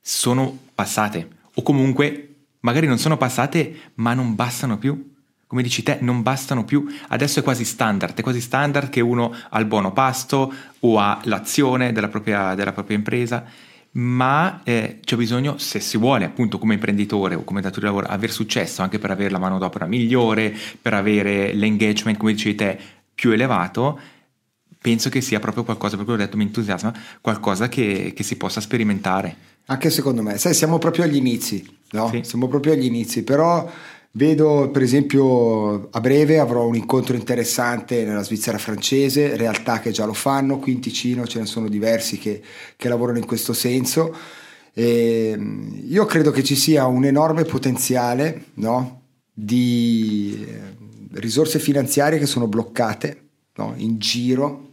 sono 0.00 0.58
passate. 0.74 1.28
O 1.54 1.62
comunque 1.62 2.34
magari 2.60 2.86
non 2.86 2.98
sono 2.98 3.18
passate, 3.18 3.92
ma 3.94 4.14
non 4.14 4.34
bastano 4.34 4.78
più. 4.78 5.09
Come 5.50 5.64
dici 5.64 5.82
te, 5.82 5.98
non 6.00 6.22
bastano 6.22 6.64
più. 6.64 6.86
Adesso 7.08 7.40
è 7.40 7.42
quasi 7.42 7.64
standard, 7.64 8.14
è 8.14 8.22
quasi 8.22 8.40
standard 8.40 8.88
che 8.88 9.00
uno 9.00 9.34
ha 9.48 9.58
il 9.58 9.66
buono 9.66 9.92
pasto 9.92 10.54
o 10.78 11.00
ha 11.00 11.20
l'azione 11.24 11.90
della 11.90 12.06
propria, 12.06 12.54
della 12.54 12.72
propria 12.72 12.96
impresa 12.96 13.44
ma 13.92 14.60
eh, 14.62 15.00
c'è 15.02 15.16
bisogno, 15.16 15.58
se 15.58 15.80
si 15.80 15.98
vuole 15.98 16.24
appunto 16.24 16.60
come 16.60 16.74
imprenditore 16.74 17.34
o 17.34 17.42
come 17.42 17.60
datore 17.60 17.80
di 17.80 17.86
lavoro, 17.86 18.06
avere 18.06 18.30
successo 18.30 18.82
anche 18.82 19.00
per 19.00 19.10
avere 19.10 19.30
la 19.30 19.40
manodopera 19.40 19.86
migliore, 19.86 20.54
per 20.80 20.94
avere 20.94 21.52
l'engagement, 21.52 22.16
come 22.16 22.34
dicevi 22.34 22.54
te, 22.54 22.78
più 23.12 23.32
elevato, 23.32 23.98
penso 24.80 25.08
che 25.08 25.20
sia 25.20 25.40
proprio 25.40 25.64
qualcosa, 25.64 25.96
per 25.96 26.04
quello 26.04 26.22
ho 26.22 26.24
detto 26.24 26.36
mi 26.36 26.44
entusiasma, 26.44 26.94
qualcosa 27.20 27.68
che, 27.68 28.12
che 28.14 28.22
si 28.22 28.36
possa 28.36 28.60
sperimentare. 28.60 29.34
Anche 29.66 29.90
secondo 29.90 30.22
me, 30.22 30.38
sai, 30.38 30.54
siamo 30.54 30.78
proprio 30.78 31.02
agli 31.02 31.16
inizi, 31.16 31.78
no? 31.90 32.08
Sì. 32.10 32.20
Siamo 32.22 32.46
proprio 32.46 32.74
agli 32.74 32.84
inizi, 32.84 33.24
però 33.24 33.68
Vedo 34.12 34.70
per 34.72 34.82
esempio 34.82 35.88
a 35.88 36.00
breve 36.00 36.40
avrò 36.40 36.66
un 36.66 36.74
incontro 36.74 37.14
interessante 37.14 38.04
nella 38.04 38.24
Svizzera 38.24 38.58
francese, 38.58 39.36
realtà 39.36 39.78
che 39.78 39.92
già 39.92 40.04
lo 40.04 40.14
fanno, 40.14 40.58
qui 40.58 40.72
in 40.72 40.80
Ticino 40.80 41.28
ce 41.28 41.38
ne 41.38 41.46
sono 41.46 41.68
diversi 41.68 42.18
che, 42.18 42.42
che 42.74 42.88
lavorano 42.88 43.18
in 43.18 43.26
questo 43.26 43.52
senso. 43.52 44.12
E 44.72 45.38
io 45.84 46.06
credo 46.06 46.32
che 46.32 46.42
ci 46.42 46.56
sia 46.56 46.86
un 46.86 47.04
enorme 47.04 47.44
potenziale 47.44 48.46
no? 48.54 49.02
di 49.32 50.44
eh, 50.44 50.76
risorse 51.20 51.60
finanziarie 51.60 52.18
che 52.18 52.26
sono 52.26 52.48
bloccate 52.48 53.28
no? 53.54 53.74
in 53.76 53.96
giro 53.98 54.68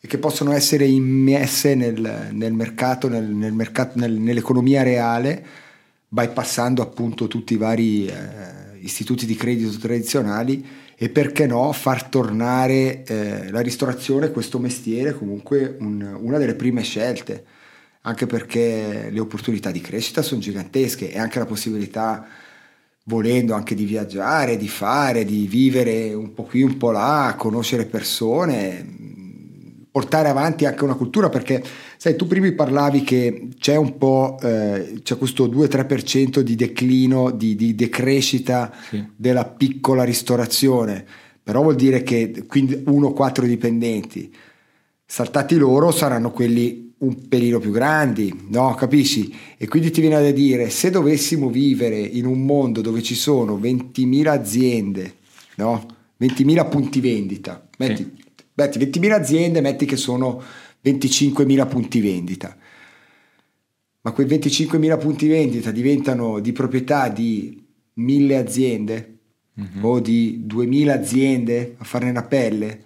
e 0.00 0.08
che 0.08 0.16
possono 0.16 0.52
essere 0.52 0.86
immesse 0.86 1.74
nel, 1.74 2.28
nel 2.32 2.54
mercato, 2.54 3.08
nel, 3.08 3.24
nel 3.24 3.52
mercato 3.52 3.98
nell'economia 3.98 4.82
reale 4.82 5.66
bypassando 6.08 6.82
appunto 6.82 7.26
tutti 7.26 7.52
i 7.54 7.58
vari 7.58 8.06
eh, 8.06 8.78
istituti 8.80 9.26
di 9.26 9.34
credito 9.34 9.76
tradizionali 9.78 10.64
e 10.96 11.10
perché 11.10 11.46
no 11.46 11.70
far 11.72 12.04
tornare 12.04 13.04
eh, 13.04 13.50
la 13.50 13.60
ristorazione, 13.60 14.30
questo 14.30 14.58
mestiere 14.58 15.14
comunque 15.14 15.76
un, 15.80 16.16
una 16.20 16.38
delle 16.38 16.54
prime 16.54 16.82
scelte, 16.82 17.44
anche 18.02 18.26
perché 18.26 19.08
le 19.10 19.20
opportunità 19.20 19.70
di 19.70 19.80
crescita 19.80 20.22
sono 20.22 20.40
gigantesche 20.40 21.12
e 21.12 21.18
anche 21.18 21.38
la 21.38 21.46
possibilità 21.46 22.26
volendo 23.04 23.54
anche 23.54 23.74
di 23.74 23.84
viaggiare, 23.84 24.56
di 24.56 24.68
fare, 24.68 25.24
di 25.24 25.46
vivere 25.46 26.12
un 26.12 26.34
po' 26.34 26.42
qui, 26.42 26.62
un 26.62 26.76
po' 26.76 26.90
là, 26.90 27.34
conoscere 27.38 27.86
persone, 27.86 29.07
portare 29.98 30.28
avanti 30.28 30.64
anche 30.64 30.84
una 30.84 30.94
cultura 30.94 31.28
perché 31.28 31.60
sai 31.96 32.14
tu 32.14 32.28
prima 32.28 32.48
parlavi 32.52 33.02
che 33.02 33.48
c'è 33.58 33.74
un 33.74 33.98
po' 33.98 34.38
eh, 34.40 35.00
c'è 35.02 35.18
questo 35.18 35.48
2-3% 35.48 36.38
di 36.38 36.54
declino 36.54 37.32
di, 37.32 37.56
di 37.56 37.74
decrescita 37.74 38.72
sì. 38.88 39.04
della 39.16 39.44
piccola 39.44 40.04
ristorazione 40.04 41.04
però 41.42 41.62
vuol 41.62 41.74
dire 41.74 42.04
che 42.04 42.44
quindi 42.46 42.76
1-4 42.76 43.44
dipendenti 43.44 44.32
saltati 45.04 45.56
loro 45.56 45.90
saranno 45.90 46.30
quelli 46.30 46.86
un 46.98 47.28
pelino 47.28 47.60
più 47.60 47.70
grandi, 47.70 48.46
no? 48.48 48.74
Capisci? 48.74 49.32
E 49.56 49.68
quindi 49.68 49.92
ti 49.92 50.00
viene 50.00 50.20
da 50.20 50.32
dire, 50.32 50.68
se 50.68 50.90
dovessimo 50.90 51.48
vivere 51.48 51.96
in 51.96 52.26
un 52.26 52.44
mondo 52.44 52.80
dove 52.80 53.02
ci 53.04 53.14
sono 53.14 53.56
20.000 53.56 54.26
aziende, 54.26 55.14
no? 55.58 55.86
20.000 56.20 56.68
punti 56.68 57.00
vendita, 57.00 57.68
metti, 57.78 58.02
sì 58.02 58.17
metti 58.58 58.78
20.000 58.78 59.12
aziende, 59.12 59.60
metti 59.60 59.86
che 59.86 59.96
sono 59.96 60.42
25.000 60.84 61.68
punti 61.68 62.00
vendita. 62.00 62.56
Ma 64.00 64.10
quei 64.12 64.26
25.000 64.26 64.98
punti 64.98 65.28
vendita 65.28 65.70
diventano 65.70 66.40
di 66.40 66.52
proprietà 66.52 67.08
di 67.08 67.64
1.000 67.96 68.34
aziende 68.34 69.18
mm-hmm. 69.60 69.84
o 69.84 70.00
di 70.00 70.44
2.000 70.46 70.88
aziende 70.88 71.74
a 71.78 71.84
farne 71.84 72.10
una 72.10 72.22
pelle. 72.22 72.84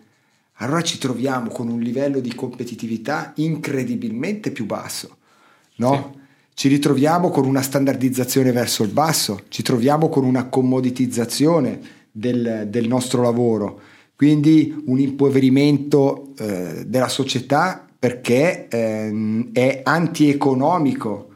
Allora 0.56 0.82
ci 0.82 0.98
troviamo 0.98 1.48
con 1.48 1.68
un 1.68 1.80
livello 1.80 2.20
di 2.20 2.34
competitività 2.34 3.32
incredibilmente 3.36 4.50
più 4.50 4.66
basso, 4.66 5.16
no? 5.76 6.12
Sì. 6.12 6.20
Ci 6.54 6.68
ritroviamo 6.68 7.30
con 7.30 7.46
una 7.46 7.62
standardizzazione 7.62 8.52
verso 8.52 8.82
il 8.82 8.90
basso, 8.90 9.44
ci 9.48 9.62
troviamo 9.62 10.10
con 10.10 10.24
una 10.24 10.44
commoditizzazione 10.44 11.80
del, 12.12 12.66
del 12.68 12.86
nostro 12.86 13.22
lavoro 13.22 13.80
quindi 14.22 14.84
un 14.86 15.00
impoverimento 15.00 16.32
eh, 16.38 16.84
della 16.86 17.08
società 17.08 17.84
perché 17.98 18.68
eh, 18.68 19.48
è 19.52 19.80
antieconomico 19.82 21.30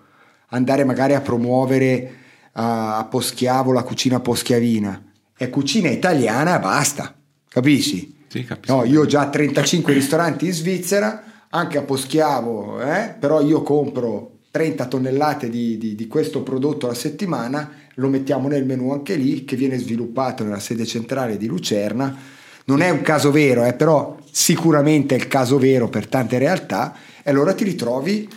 andare 0.50 0.84
magari 0.84 1.14
a 1.14 1.20
promuovere 1.20 2.14
a, 2.52 2.98
a 2.98 3.04
Poschiavo 3.06 3.72
la 3.72 3.82
cucina 3.82 4.20
poschiavina. 4.20 5.02
È 5.36 5.50
cucina 5.50 5.88
italiana, 5.88 6.60
basta, 6.60 7.12
capisci? 7.48 8.18
Sì. 8.28 8.46
No, 8.68 8.84
io 8.84 9.00
ho 9.00 9.06
già 9.06 9.28
35 9.28 9.92
ristoranti 9.92 10.46
in 10.46 10.52
Svizzera, 10.52 11.24
anche 11.50 11.78
a 11.78 11.82
Poschiavo, 11.82 12.80
eh? 12.82 13.16
però 13.18 13.40
io 13.40 13.62
compro 13.62 14.42
30 14.52 14.86
tonnellate 14.86 15.50
di, 15.50 15.76
di, 15.76 15.96
di, 15.96 16.06
questo 16.06 16.44
prodotto 16.44 16.86
alla 16.86 16.94
settimana, 16.94 17.68
lo 17.94 18.08
mettiamo 18.08 18.46
nel 18.46 18.64
menu 18.64 18.92
anche 18.92 19.16
lì, 19.16 19.44
che 19.44 19.56
viene 19.56 19.76
sviluppato 19.76 20.44
nella 20.44 20.60
sede 20.60 20.86
centrale 20.86 21.36
di 21.36 21.48
Lucerna 21.48 22.34
non 22.66 22.80
è 22.80 22.90
un 22.90 23.02
caso 23.02 23.30
vero, 23.30 23.64
eh, 23.64 23.74
però 23.74 24.16
sicuramente 24.30 25.14
è 25.14 25.18
il 25.18 25.28
caso 25.28 25.58
vero 25.58 25.88
per 25.88 26.06
tante 26.06 26.38
realtà, 26.38 26.94
e 27.22 27.30
allora 27.30 27.54
ti 27.54 27.64
ritrovi 27.64 28.28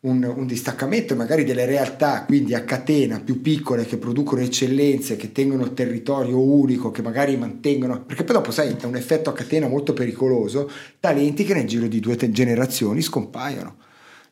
un, 0.00 0.22
un, 0.22 0.46
distaccamento 0.46 1.14
magari 1.14 1.44
delle 1.44 1.66
realtà, 1.66 2.24
quindi 2.24 2.54
a 2.54 2.62
catena 2.62 3.20
più 3.20 3.42
piccole 3.42 3.84
che 3.84 3.98
producono 3.98 4.42
eccellenze, 4.42 5.16
che 5.16 5.32
tengono 5.32 5.64
il 5.64 5.74
territorio 5.74 6.40
unico, 6.40 6.90
che 6.90 7.02
magari 7.02 7.36
mantengono, 7.36 8.02
perché 8.04 8.24
poi 8.24 8.36
dopo 8.36 8.50
sai, 8.50 8.74
è 8.78 8.84
un 8.84 8.96
effetto 8.96 9.30
a 9.30 9.34
catena 9.34 9.68
molto 9.68 9.92
pericoloso, 9.92 10.70
talenti 10.98 11.44
che 11.44 11.54
nel 11.54 11.66
giro 11.66 11.86
di 11.86 12.00
due 12.00 12.16
generazioni 12.30 13.02
scompaiono. 13.02 13.76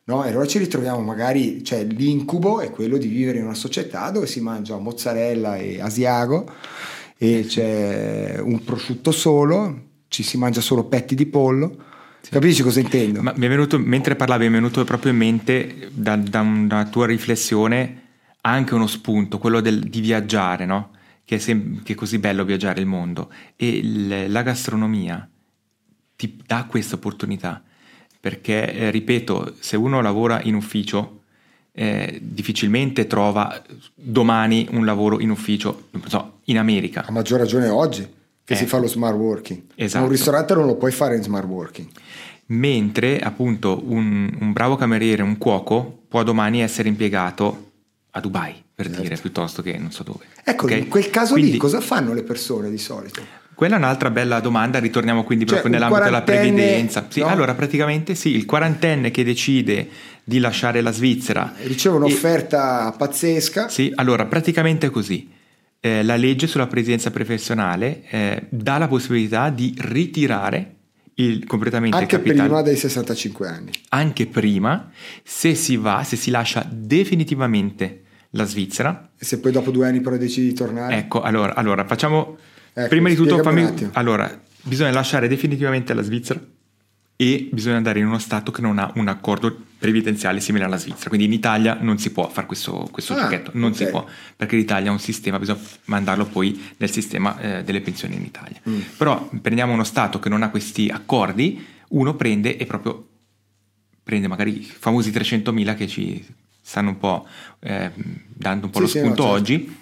No? 0.05 0.25
E 0.25 0.29
allora 0.29 0.47
ci 0.47 0.57
ritroviamo 0.57 1.01
magari, 1.01 1.63
cioè 1.63 1.83
l'incubo 1.83 2.61
è 2.61 2.71
quello 2.71 2.97
di 2.97 3.07
vivere 3.07 3.37
in 3.37 3.43
una 3.43 3.53
società 3.53 4.09
dove 4.09 4.25
si 4.25 4.41
mangia 4.41 4.75
mozzarella 4.77 5.57
e 5.57 5.79
asiago 5.79 6.49
e 7.21 7.43
c'è 7.45 8.39
un 8.39 8.63
prosciutto 8.63 9.11
solo, 9.11 9.87
ci 10.07 10.23
si 10.23 10.37
mangia 10.37 10.61
solo 10.61 10.85
petti 10.85 11.15
di 11.15 11.25
pollo. 11.25 11.83
Sì. 12.21 12.31
Capisci 12.31 12.63
cosa 12.63 12.79
intendo? 12.79 13.21
Ma 13.21 13.33
mi 13.35 13.45
è 13.45 13.49
venuto, 13.49 13.77
mentre 13.77 14.15
parlavi, 14.15 14.45
mi 14.45 14.51
è 14.51 14.55
venuto 14.55 14.85
proprio 14.85 15.11
in 15.11 15.17
mente 15.17 15.89
da, 15.91 16.15
da 16.15 16.39
una 16.39 16.85
tua 16.85 17.07
riflessione 17.07 18.03
anche 18.41 18.73
uno 18.73 18.87
spunto, 18.87 19.37
quello 19.37 19.59
del, 19.59 19.81
di 19.81 19.99
viaggiare, 19.99 20.65
no? 20.65 20.91
Che 21.25 21.35
è, 21.35 21.39
sem- 21.39 21.83
che 21.83 21.91
è, 21.91 21.95
così 21.95 22.19
bello 22.19 22.45
viaggiare 22.45 22.79
il 22.79 22.85
mondo. 22.85 23.29
E 23.57 23.83
l- 23.83 24.31
la 24.31 24.41
gastronomia 24.41 25.29
ti 26.15 26.39
dà 26.45 26.63
questa 26.69 26.95
opportunità. 26.95 27.61
Perché, 28.17 28.73
eh, 28.73 28.91
ripeto, 28.91 29.55
se 29.59 29.75
uno 29.75 30.01
lavora 30.01 30.41
in 30.43 30.55
ufficio, 30.55 31.18
eh, 31.79 32.19
difficilmente 32.21 33.07
trova 33.07 33.63
domani 33.95 34.67
un 34.71 34.83
lavoro 34.83 35.21
in 35.21 35.29
ufficio, 35.29 35.87
so, 36.07 36.39
in 36.45 36.57
America. 36.57 37.05
A 37.05 37.11
maggior 37.11 37.39
ragione 37.39 37.69
oggi 37.69 38.05
che 38.43 38.53
eh, 38.53 38.57
si 38.57 38.65
fa 38.65 38.79
lo 38.79 38.87
smart 38.87 39.15
working. 39.15 39.61
Esatto. 39.75 40.03
Un 40.03 40.11
ristorante 40.11 40.53
non 40.55 40.65
lo 40.65 40.75
puoi 40.75 40.91
fare 40.91 41.15
in 41.15 41.23
smart 41.23 41.47
working. 41.47 41.87
Mentre 42.47 43.19
appunto 43.19 43.81
un, 43.85 44.29
un 44.41 44.51
bravo 44.51 44.75
cameriere, 44.75 45.21
un 45.21 45.37
cuoco, 45.37 46.01
può 46.09 46.21
domani 46.23 46.61
essere 46.61 46.89
impiegato 46.89 47.71
a 48.09 48.19
Dubai, 48.19 48.61
per 48.75 48.87
certo. 48.87 49.01
dire, 49.01 49.15
piuttosto 49.15 49.61
che 49.61 49.77
non 49.77 49.93
so 49.93 50.03
dove. 50.03 50.25
Ecco, 50.43 50.65
okay? 50.65 50.79
in 50.79 50.89
quel 50.89 51.09
caso 51.09 51.31
Quindi, 51.31 51.51
lì 51.51 51.57
cosa 51.57 51.79
fanno 51.79 52.13
le 52.13 52.23
persone 52.23 52.69
di 52.69 52.77
solito? 52.77 53.21
Quella 53.59 53.75
è 53.75 53.77
un'altra 53.77 54.09
bella 54.09 54.39
domanda, 54.39 54.79
ritorniamo 54.79 55.25
quindi 55.25 55.45
cioè, 55.45 55.59
proprio 55.59 55.77
nell'ambito 55.77 56.05
della 56.05 56.21
previdenza. 56.21 57.07
Sì, 57.09 57.19
no? 57.19 57.27
allora 57.27 57.55
praticamente 57.55 58.15
sì, 58.15 58.29
il 58.29 58.45
quarantenne 58.45 59.11
che 59.11 59.25
decide 59.25 59.85
di 60.23 60.39
lasciare 60.39 60.79
la 60.79 60.93
Svizzera. 60.93 61.55
Riceve 61.63 61.97
un'offerta 61.97 62.93
e, 62.93 62.97
pazzesca. 62.97 63.67
Sì, 63.67 63.91
allora 63.95 64.27
praticamente 64.27 64.87
è 64.87 64.89
così. 64.89 65.29
Eh, 65.81 66.03
la 66.03 66.15
legge 66.15 66.47
sulla 66.47 66.67
presidenza 66.67 67.11
professionale 67.11 68.03
eh, 68.09 68.45
dà 68.47 68.77
la 68.77 68.87
possibilità 68.87 69.49
di 69.49 69.75
ritirare 69.77 70.75
il, 71.15 71.45
completamente 71.45 71.97
Anche 71.97 72.15
il 72.15 72.21
capitale. 72.21 72.47
prima 72.47 72.61
dei 72.61 72.77
65 72.77 73.45
anni. 73.45 73.71
Anche 73.89 74.25
prima, 74.27 74.89
se 75.21 75.53
si 75.53 75.75
va, 75.75 76.05
se 76.05 76.15
si 76.15 76.31
lascia 76.31 76.65
definitivamente 76.65 78.03
la 78.29 78.45
Svizzera. 78.45 79.09
E 79.19 79.25
se 79.25 79.41
poi 79.41 79.51
dopo 79.51 79.69
due 79.69 79.85
anni 79.85 79.99
però 79.99 80.15
decidi 80.15 80.47
di 80.47 80.53
tornare? 80.53 80.95
Ecco, 80.95 81.19
allora, 81.19 81.55
allora 81.55 81.83
facciamo 81.83 82.37
Ecco, 82.73 82.87
Prima 82.87 83.09
di 83.09 83.15
tutto, 83.15 83.41
fammi... 83.41 83.89
allora, 83.93 84.41
bisogna 84.61 84.91
lasciare 84.91 85.27
definitivamente 85.27 85.93
la 85.93 86.01
Svizzera 86.01 86.39
e 87.21 87.49
bisogna 87.51 87.75
andare 87.75 87.99
in 87.99 88.05
uno 88.05 88.17
Stato 88.19 88.51
che 88.51 88.61
non 88.61 88.79
ha 88.79 88.91
un 88.95 89.07
accordo 89.09 89.65
previdenziale 89.77 90.39
simile 90.39 90.63
alla 90.65 90.77
Svizzera. 90.77 91.09
Quindi 91.09 91.27
in 91.27 91.33
Italia 91.33 91.77
non 91.81 91.97
si 91.97 92.11
può 92.11 92.29
fare 92.29 92.47
questo, 92.47 92.87
questo 92.91 93.13
Ah, 93.13 93.23
giochetto, 93.23 93.51
non 93.55 93.73
si 93.75 93.83
ok. 93.83 93.89
può, 93.89 94.05
perché 94.35 94.55
l'Italia 94.55 94.89
ha 94.89 94.93
un 94.93 94.99
sistema, 94.99 95.37
bisogna 95.37 95.59
mandarlo 95.85 96.25
poi 96.25 96.59
nel 96.77 96.89
sistema 96.89 97.37
eh, 97.39 97.63
delle 97.63 97.81
pensioni 97.81 98.15
in 98.15 98.23
Italia. 98.23 98.59
Mm. 98.69 98.79
Però 98.97 99.29
prendiamo 99.41 99.73
uno 99.73 99.83
Stato 99.83 100.19
che 100.19 100.29
non 100.29 100.43
ha 100.43 100.49
questi 100.49 100.87
accordi, 100.89 101.65
uno 101.89 102.15
prende 102.15 102.55
e 102.55 102.65
proprio 102.65 103.05
prende 104.03 104.27
magari 104.27 104.59
i 104.59 104.63
famosi 104.63 105.11
300.000 105.11 105.75
che 105.75 105.87
ci 105.87 106.25
stanno 106.61 106.89
un 106.89 106.97
po' 106.97 107.27
eh, 107.59 107.91
dando 108.27 108.65
un 108.67 108.71
po' 108.71 108.77
Sì, 108.79 108.83
lo 108.83 108.87
sì, 108.89 108.97
no, 108.99 109.03
spunto 109.03 109.21
certo. 109.23 109.37
oggi, 109.37 109.77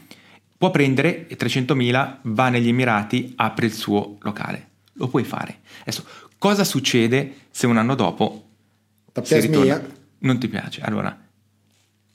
può 0.58 0.72
prendere 0.72 1.28
300.000, 1.28 2.18
va 2.24 2.50
negli 2.50 2.70
Emirati, 2.70 3.34
apre 3.36 3.68
il 3.68 3.74
suo 3.74 4.18
locale. 4.22 4.70
Lo 4.94 5.08
puoi 5.08 5.24
fare. 5.24 5.60
Adesso, 5.82 6.04
cosa 6.38 6.64
succede 6.64 7.36
se 7.50 7.68
un 7.68 7.78
anno 7.78 7.96
dopo. 7.96 8.50
Non 10.20 10.40
ti 10.40 10.48
piace? 10.48 10.82
Allora, 10.82 11.16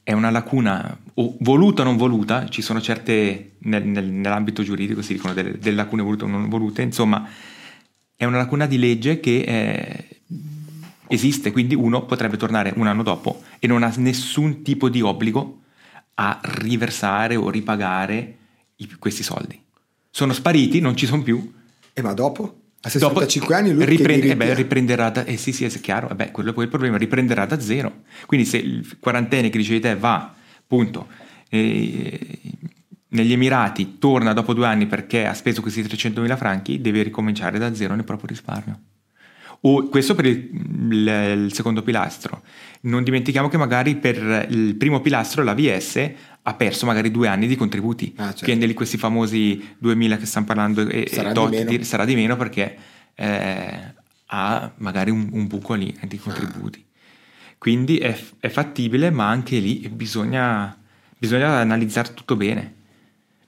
è 0.03 0.13
una 0.13 0.31
lacuna, 0.31 0.99
o 1.15 1.37
voluta 1.41 1.83
o 1.83 1.85
non 1.85 1.97
voluta, 1.97 2.49
ci 2.49 2.63
sono 2.63 2.81
certe, 2.81 3.53
nel- 3.59 3.87
nel- 3.87 4.11
nell'ambito 4.11 4.63
giuridico 4.63 5.03
si 5.03 5.15
dicono 5.15 5.33
delle, 5.33 5.59
delle 5.59 5.77
lacune 5.77 6.03
volute 6.03 6.25
o 6.25 6.27
non 6.27 6.49
volute, 6.49 6.83
insomma, 6.83 7.29
è 8.17 8.25
una 8.25 8.39
lacuna 8.39 8.67
di 8.67 8.79
legge 8.79 9.21
che 9.21 9.41
eh, 9.41 10.21
esiste, 11.07 11.53
quindi 11.53 11.75
uno 11.77 12.05
potrebbe 12.05 12.37
tornare 12.37 12.73
un 12.77 12.89
anno 12.89 13.03
dopo 13.03 13.43
e 13.61 13.67
non 13.67 13.83
ha 13.83 13.93
nessun 13.97 14.63
tipo 14.63 14.89
di 14.89 15.01
obbligo 15.01 15.62
a 16.15 16.41
riversare 16.43 17.37
o 17.37 17.51
ripagare 17.51 18.37
i- 18.77 18.95
questi 18.99 19.23
soldi. 19.23 19.61
Sono 20.11 20.33
spariti, 20.33 20.81
non 20.81 20.97
ci 20.97 21.07
sono 21.07 21.23
più. 21.23 21.53
E 21.93 22.03
ma 22.03 22.13
dopo? 22.13 22.43
A 22.85 22.91
Dopo 22.99 23.21
65 23.21 23.55
anni 23.55 23.73
lui 23.73 23.85
riprende, 23.85 24.27
eh 24.31 24.37
beh, 24.37 24.55
riprenderà 24.55 25.09
da, 25.11 25.25
eh 25.25 25.37
sì 25.37 25.53
sì 25.53 25.65
è 25.65 25.69
chiaro, 25.81 26.11
eh 26.11 26.15
beh, 26.17 26.33
quello 26.33 26.51
è 26.51 26.53
poi 26.53 26.65
il 26.65 26.69
problema, 26.71 26.97
riprenderà 26.97 27.47
da 27.47 27.61
zero. 27.61 28.03
Quindi 28.27 28.45
se 28.45 28.57
il 28.57 28.99
quarantenne 28.99 29.51
che 29.51 29.59
dicevi 29.59 29.79
te 29.79 29.95
va, 29.95 30.35
appunto, 30.59 31.07
eh, 31.49 32.41
negli 33.09 33.33
Emirati 33.33 33.99
torna 33.99 34.33
dopo 34.33 34.53
due 34.53 34.67
anni 34.67 34.87
perché 34.87 35.27
ha 35.27 35.35
speso 35.35 35.61
questi 35.63 35.83
300.000 35.83 36.37
franchi, 36.37 36.81
deve 36.81 37.03
ricominciare 37.03 37.59
da 37.59 37.73
zero 37.73 37.95
nel 37.95 38.05
proprio 38.05 38.27
risparmio. 38.29 38.81
O 39.65 39.89
questo 39.89 40.15
per 40.15 40.27
il, 40.27 40.51
il- 40.91 41.43
il 41.47 41.53
secondo 41.53 41.83
pilastro. 41.83 42.43
Non 42.83 43.05
dimentichiamo 43.05 43.49
che 43.49 43.57
magari 43.57 43.95
per 43.97 44.47
il 44.51 44.75
primo 44.75 45.01
pilastro 45.01 45.45
l'AVS 45.45 46.11
ha 46.43 46.55
perso 46.55 46.85
magari 46.87 47.11
due 47.13 47.29
anni 47.29 47.47
di 47.47 47.55
contributi. 47.55 48.13
Ah, 48.17 48.31
certo. 48.31 48.45
Quindi 48.45 48.75
questi 48.75 48.97
famosi 48.97 49.75
2000 49.79 50.17
che 50.17 50.27
stanno 50.27 50.47
parlando 50.47 50.81
e, 50.89 51.07
Sarà 51.09 51.29
e 51.31 51.33
di 51.33 51.39
tot 51.39 51.51
meno. 51.51 51.71
di- 51.71 51.85
sarà 51.85 52.05
di 52.05 52.15
meno 52.17 52.37
perché 52.37 52.77
eh, 53.15 53.79
ha 54.27 54.73
magari 54.79 55.11
un, 55.13 55.29
un 55.31 55.47
buco 55.47 55.75
lì 55.75 55.97
di 56.09 56.19
contributi. 56.19 56.85
Quindi 57.59 57.99
è, 57.99 58.19
è 58.41 58.49
fattibile, 58.49 59.11
ma 59.11 59.29
anche 59.29 59.59
lì 59.61 59.89
bisogna, 59.89 60.77
bisogna 61.17 61.59
analizzare 61.59 62.13
tutto 62.15 62.35
bene. 62.35 62.75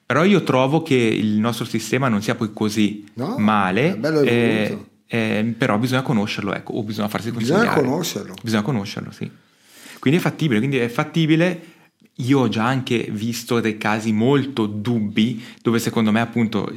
Però 0.07 0.23
io 0.23 0.45
trovo 0.45 0.82
che 0.82 0.95
il 0.95 1.39
nostro 1.41 1.65
sistema 1.65 2.07
non 2.09 2.23
sia 2.23 2.36
poi 2.36 2.53
così 2.53 3.05
No, 3.15 3.36
male, 3.39 3.95
è 3.95 3.97
bello 3.97 4.20
evoluto. 4.20 4.31
eh, 4.31 4.85
però 5.06 5.78
bisogna 5.78 6.02
conoscerlo, 6.02 6.55
ecco, 6.55 6.72
o 6.74 6.82
bisogna 6.82 7.09
farsi 7.09 7.31
Bisogna 7.31 7.59
consigliare. 7.59 7.86
conoscerlo. 7.89 8.35
Bisogna 8.43 8.62
conoscerlo, 8.62 9.10
sì. 9.12 9.31
Quindi 9.98 10.18
è 10.18 10.22
fattibile, 10.22 10.59
quindi 10.59 10.78
è 10.78 10.89
fattibile. 10.89 11.72
Io 12.18 12.40
ho 12.40 12.48
già 12.48 12.64
anche 12.64 13.09
visto 13.10 13.59
dei 13.60 13.76
casi 13.76 14.12
molto 14.12 14.66
dubbi 14.66 15.43
dove 15.60 15.78
secondo 15.81 16.12
me 16.12 16.20
appunto 16.20 16.72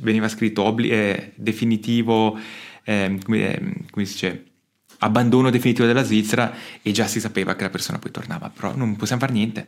veniva 0.00 0.28
scritto 0.28 0.62
obli- 0.64 0.90
eh, 0.90 1.32
definitivo, 1.36 2.38
ehm, 2.84 3.22
come, 3.22 3.56
ehm, 3.56 3.74
come 3.90 4.04
si 4.04 4.12
dice, 4.12 4.44
abbandono 4.98 5.48
definitivo 5.50 5.86
della 5.86 6.02
Svizzera 6.02 6.52
e 6.82 6.92
già 6.92 7.06
si 7.06 7.20
sapeva 7.20 7.54
che 7.56 7.62
la 7.62 7.70
persona 7.70 7.98
poi 7.98 8.10
tornava, 8.10 8.50
però 8.50 8.74
non 8.76 8.96
possiamo 8.96 9.20
fare 9.22 9.32
niente. 9.32 9.66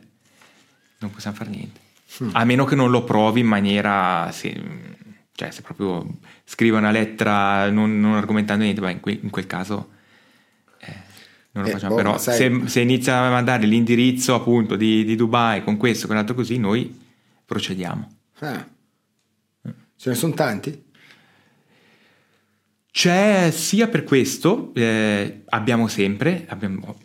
Non 0.99 1.11
possiamo 1.11 1.35
fare 1.35 1.49
niente. 1.49 1.79
A 2.33 2.45
meno 2.45 2.65
che 2.65 2.75
non 2.75 2.91
lo 2.91 3.03
provi 3.03 3.39
in 3.39 3.47
maniera... 3.47 4.29
se- 4.31 4.61
cioè 5.35 5.51
se 5.51 5.61
proprio 5.61 6.07
scrive 6.45 6.77
una 6.77 6.91
lettera 6.91 7.69
non, 7.69 7.99
non 7.99 8.15
argomentando 8.15 8.63
niente, 8.63 8.81
beh, 8.81 8.91
in, 8.91 8.99
que- 9.01 9.19
in 9.21 9.29
quel 9.29 9.45
caso 9.47 9.89
eh, 10.79 10.93
non 11.51 11.63
lo 11.63 11.69
Eh, 11.69 11.73
facciamo. 11.73 11.95
boh, 11.95 12.01
Però 12.01 12.17
sai- 12.17 12.37
se, 12.37 12.67
se 12.67 12.79
inizia 12.81 13.19
a 13.19 13.29
mandare 13.29 13.65
l'indirizzo 13.65 14.33
appunto 14.33 14.75
di, 14.75 15.03
di 15.03 15.15
Dubai 15.15 15.63
con 15.63 15.77
questo, 15.77 16.07
con 16.07 16.15
l'altro 16.15 16.35
così, 16.35 16.57
noi 16.57 16.97
procediamo. 17.45 18.11
Ah. 18.39 18.65
Ce 19.97 20.09
ne 20.09 20.15
sono 20.15 20.33
tanti? 20.33 20.83
C'è 22.91 23.51
sia 23.51 23.87
per 23.89 24.03
questo, 24.05 24.71
eh, 24.73 25.41
abbiamo 25.49 25.87
sempre, 25.87 26.45
abbiamo 26.47 26.97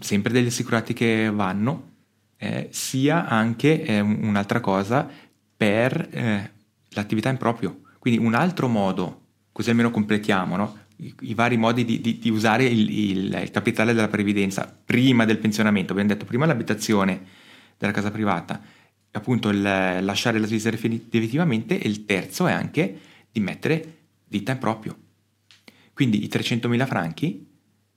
sempre 0.00 0.30
degli 0.32 0.48
assicurati 0.48 0.92
che 0.92 1.30
vanno, 1.32 1.90
eh, 2.36 2.68
sia 2.70 3.26
anche 3.26 3.82
eh, 3.82 4.00
un- 4.00 4.18
un'altra 4.22 4.60
cosa 4.60 5.08
per 5.56 6.08
eh, 6.10 6.50
l'attività 6.94 7.28
in 7.28 7.36
proprio. 7.36 7.80
Quindi 7.98 8.24
un 8.24 8.34
altro 8.34 8.68
modo, 8.68 9.20
così 9.52 9.70
almeno 9.70 9.90
completiamo, 9.90 10.56
no? 10.56 10.78
I, 10.96 11.14
i 11.20 11.34
vari 11.34 11.56
modi 11.56 11.84
di, 11.84 12.00
di- 12.00 12.18
di 12.18 12.30
usare 12.30 12.64
il, 12.64 12.90
il- 12.90 13.38
il 13.42 13.50
capitale 13.50 13.92
della 13.94 14.08
previdenza 14.08 14.66
prima 14.84 15.24
del 15.24 15.38
pensionamento. 15.38 15.92
Abbiamo 15.92 16.10
detto 16.10 16.24
prima 16.24 16.46
l'abitazione 16.46 17.20
della 17.78 17.92
casa 17.92 18.10
privata, 18.10 18.60
appunto 19.12 19.48
il 19.50 19.60
lasciare 19.60 20.38
la 20.38 20.46
Svizzera 20.46 20.76
definitivamente 20.76 21.80
e 21.80 21.88
il 21.88 22.04
terzo 22.04 22.46
è 22.46 22.52
anche 22.52 22.98
di 23.30 23.40
mettere 23.40 23.96
ditta 24.26 24.52
in 24.52 24.58
proprio. 24.58 24.96
Quindi 25.92 26.24
i 26.24 26.28
300.000 26.28 26.86
franchi 26.86 27.46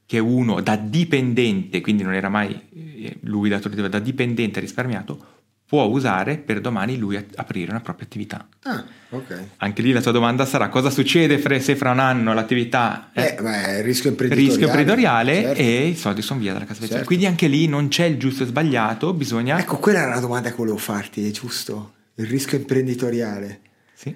che 0.05 0.19
uno 0.19 0.61
da 0.61 0.75
dipendente, 0.75 1.81
quindi 1.81 2.03
non 2.03 2.13
era 2.13 2.29
mai 2.29 2.59
eh, 2.73 3.17
lui 3.21 3.49
datore, 3.49 3.89
da 3.89 3.99
dipendente 3.99 4.59
risparmiato, 4.59 5.34
può 5.75 5.83
usare 5.87 6.37
per 6.37 6.61
domani 6.61 6.97
lui 6.97 7.17
aprire 7.35 7.69
una 7.71 7.81
propria 7.81 8.05
attività. 8.05 8.47
Ah, 8.63 8.81
ok. 9.09 9.43
Anche 9.57 9.81
lì 9.81 9.91
la 9.91 9.99
tua 10.01 10.13
domanda 10.13 10.45
sarà 10.45 10.69
cosa 10.69 10.89
succede 10.89 11.37
fra- 11.37 11.59
se 11.59 11.75
fra 11.75 11.91
un 11.91 11.99
anno 11.99 12.33
l'attività 12.33 13.09
è 13.11 13.35
Eh, 13.37 13.77
il 13.79 13.83
rischio 13.83 14.09
imprenditoriale. 14.09 14.35
rischio 14.35 14.67
imprenditoriale 14.67 15.41
certo. 15.41 15.59
e 15.61 15.87
i 15.87 15.95
soldi 15.97 16.21
sono 16.21 16.39
via 16.39 16.53
dalla 16.53 16.63
casa 16.65 16.87
Certo. 16.87 17.03
Quindi 17.05 17.25
anche 17.25 17.47
lì 17.47 17.67
non 17.67 17.89
c'è 17.89 18.05
il 18.05 18.17
giusto 18.17 18.43
e 18.43 18.45
sbagliato, 18.45 19.13
bisogna... 19.13 19.59
Ecco, 19.59 19.77
quella 19.79 19.99
era 19.99 20.11
una 20.11 20.19
domanda 20.21 20.49
che 20.49 20.55
volevo 20.55 20.77
farti, 20.77 21.27
è 21.27 21.31
giusto? 21.31 21.93
Il 22.15 22.25
rischio 22.27 22.57
imprenditoriale. 22.57 23.59
Sì. 23.93 24.15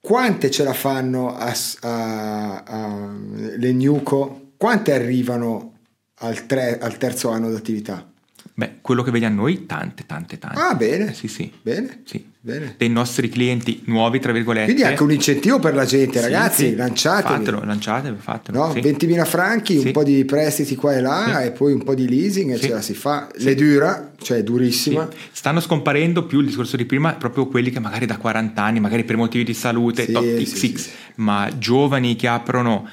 Quante 0.00 0.50
ce 0.50 0.64
la 0.64 0.72
fanno 0.72 1.36
a, 1.36 1.54
a- 1.82 2.62
a- 2.66 3.12
le 3.56 3.72
Newco? 3.72 4.52
Quante 4.56 4.92
arrivano 4.92 5.78
al, 6.18 6.46
tre- 6.46 6.78
al 6.80 6.96
terzo 6.98 7.30
anno 7.30 7.50
d'attività? 7.50 8.11
Beh, 8.54 8.74
quello 8.82 9.02
che 9.02 9.10
vedi 9.10 9.24
a 9.24 9.30
noi, 9.30 9.64
tante, 9.64 10.04
tante, 10.06 10.38
tante. 10.38 10.58
Ah, 10.60 10.74
bene. 10.74 11.14
Sì, 11.14 11.26
sì. 11.26 11.50
Bene. 11.62 12.02
Sì. 12.04 12.22
Bene. 12.44 12.74
Dei 12.76 12.90
nostri 12.90 13.28
clienti 13.28 13.82
nuovi, 13.86 14.18
tra 14.18 14.32
virgolette. 14.32 14.64
Quindi 14.64 14.82
anche 14.82 15.02
un 15.02 15.12
incentivo 15.12 15.58
per 15.58 15.74
la 15.74 15.84
gente, 15.84 16.18
Sì, 16.18 16.24
ragazzi, 16.24 16.68
sì. 16.70 16.74
lanciatevi. 16.74 17.38
Fatelo, 17.38 17.64
lanciatevi, 17.64 18.16
fatelo. 18.20 18.58
No? 18.66 18.72
sì. 18.72 18.80
20.000 18.80 19.24
franchi, 19.24 19.76
un 19.76 19.92
po' 19.92 20.02
di 20.02 20.24
prestiti 20.24 20.74
qua 20.74 20.94
e 20.94 21.00
là 21.00 21.42
e 21.42 21.52
poi 21.52 21.72
un 21.72 21.82
po' 21.84 21.94
di 21.94 22.08
leasing 22.08 22.52
e 22.52 22.58
ce 22.58 22.68
la 22.68 22.82
si 22.82 22.94
fa. 22.94 23.28
Le 23.36 23.54
dura, 23.54 24.12
cioè 24.20 24.38
è 24.38 24.42
durissima. 24.42 25.08
Stanno 25.30 25.60
scomparendo 25.60 26.26
più 26.26 26.40
il 26.40 26.46
discorso 26.46 26.76
di 26.76 26.84
prima, 26.84 27.14
proprio 27.14 27.46
quelli 27.46 27.70
che 27.70 27.78
magari 27.80 28.06
da 28.06 28.16
40 28.18 28.60
anni, 28.62 28.80
magari 28.80 29.04
per 29.04 29.16
motivi 29.16 29.44
di 29.44 29.54
salute, 29.54 30.10
top 30.10 30.24
XX, 30.24 30.88
ma 31.16 31.48
giovani 31.56 32.16
che 32.16 32.26
aprono 32.26 32.88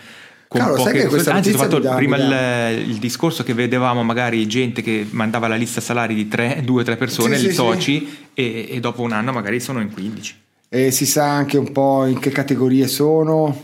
con 0.49 0.61
sai 0.61 0.75
poche 0.77 0.91
che 0.93 1.05
questa 1.05 1.31
Anzi, 1.31 1.51
ho 1.51 1.57
fatto 1.57 1.79
prima 1.79 2.17
il, 2.17 2.89
il 2.89 2.97
discorso 2.97 3.43
che 3.43 3.53
vedevamo 3.53 4.01
magari 4.01 4.47
gente 4.47 4.81
che 4.81 5.05
mandava 5.11 5.47
la 5.47 5.55
lista 5.55 5.79
salari 5.79 6.15
di 6.15 6.27
3, 6.27 6.63
2, 6.65 6.83
3 6.83 6.97
persone, 6.97 7.37
Sì, 7.37 7.49
sì, 7.49 7.53
soci, 7.53 8.17
e, 8.33 8.67
e 8.67 8.79
dopo 8.79 9.03
un 9.03 9.11
anno 9.11 9.31
magari 9.31 9.59
sono 9.59 9.79
in 9.79 9.93
15. 9.93 10.35
E 10.67 10.89
si 10.89 11.05
sa 11.05 11.29
anche 11.29 11.57
un 11.59 11.71
po' 11.71 12.07
in 12.07 12.17
che 12.17 12.31
categorie 12.31 12.87
sono 12.87 13.61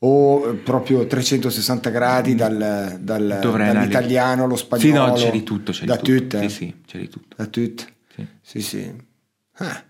o 0.00 0.48
eh, 0.48 0.54
proprio 0.54 1.06
360 1.06 1.90
gradi 1.90 2.34
dal, 2.34 2.98
dal- 3.00 3.38
dall'italiano 3.40 4.44
allo 4.44 4.56
Sì, 4.56 4.64
spagnolo. 4.64 5.06
no, 5.06 5.12
c'è 5.12 5.30
di 5.30 5.44
tutto, 5.44 5.70
c'è 5.70 5.84
da 5.84 5.94
di 5.94 6.02
tutto. 6.02 6.18
tutte. 6.38 6.48
Sì, 6.48 6.54
sì, 6.56 6.74
c'è 6.88 6.98
di 6.98 7.08
tutto. 7.08 7.36
Da 7.36 7.46
tutte. 7.46 7.84
Sì. 8.16 8.26
Sì, 8.42 8.60
sì. 8.62 8.92
Ah. 9.58 9.84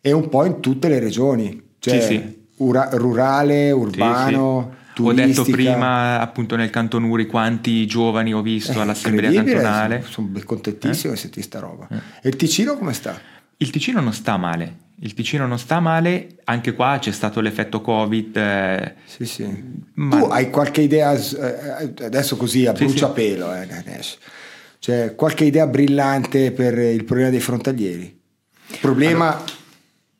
E 0.00 0.12
un 0.12 0.30
po' 0.30 0.46
in 0.46 0.60
tutte 0.60 0.88
le 0.88 0.98
regioni, 0.98 1.62
cioè 1.78 2.00
Sì, 2.00 2.06
sì. 2.06 2.46
ura- 2.56 2.88
rurale, 2.92 3.70
urbano, 3.70 4.70
Sì, 4.70 4.76
sì. 4.76 4.87
Ho 5.00 5.12
detto 5.12 5.44
prima, 5.44 6.20
appunto, 6.20 6.56
nel 6.56 6.70
Canton 6.70 7.04
Uri 7.04 7.26
quanti 7.26 7.86
giovani 7.86 8.32
ho 8.34 8.42
visto 8.42 8.78
Eh, 8.78 8.80
all'assemblea 8.82 9.32
cantonale. 9.32 10.02
Sono, 10.08 10.30
contentissimo 10.44 11.12
di 11.12 11.18
sentire 11.18 11.44
sta 11.44 11.58
roba. 11.58 11.88
E 12.22 12.28
il 12.28 12.36
Ticino 12.36 12.76
come 12.76 12.92
sta? 12.92 13.20
Il 13.58 13.70
Ticino 13.70 14.00
non 14.00 14.12
sta 14.12 14.36
male. 14.36 14.86
Il 15.00 15.14
Ticino 15.14 15.46
non 15.46 15.58
sta 15.60 15.78
male, 15.78 16.38
anche 16.44 16.74
qua 16.74 16.98
c'è 17.00 17.12
stato 17.12 17.40
l'effetto 17.40 17.80
Covid. 17.80 18.36
eh, 18.36 18.94
Sì, 19.04 19.24
sì. 19.26 19.64
Ma- 19.94 20.18
Tu 20.18 20.24
hai 20.24 20.50
qualche 20.50 20.80
idea, 20.80 21.12
eh, 21.14 21.92
adesso 22.04 22.36
così 22.36 22.66
a 22.66 22.74
Sì, 22.74 22.84
bruciapelo, 22.84 23.54
eh, 23.54 23.68
adesso. 23.72 24.18
Cioè, 24.80 25.14
qualche 25.14 25.44
idea 25.44 25.66
brillante 25.66 26.50
per 26.52 26.76
il 26.78 27.04
problema 27.04 27.30
dei 27.30 27.40
frontalieri? 27.40 28.20
Problema, 28.80 29.40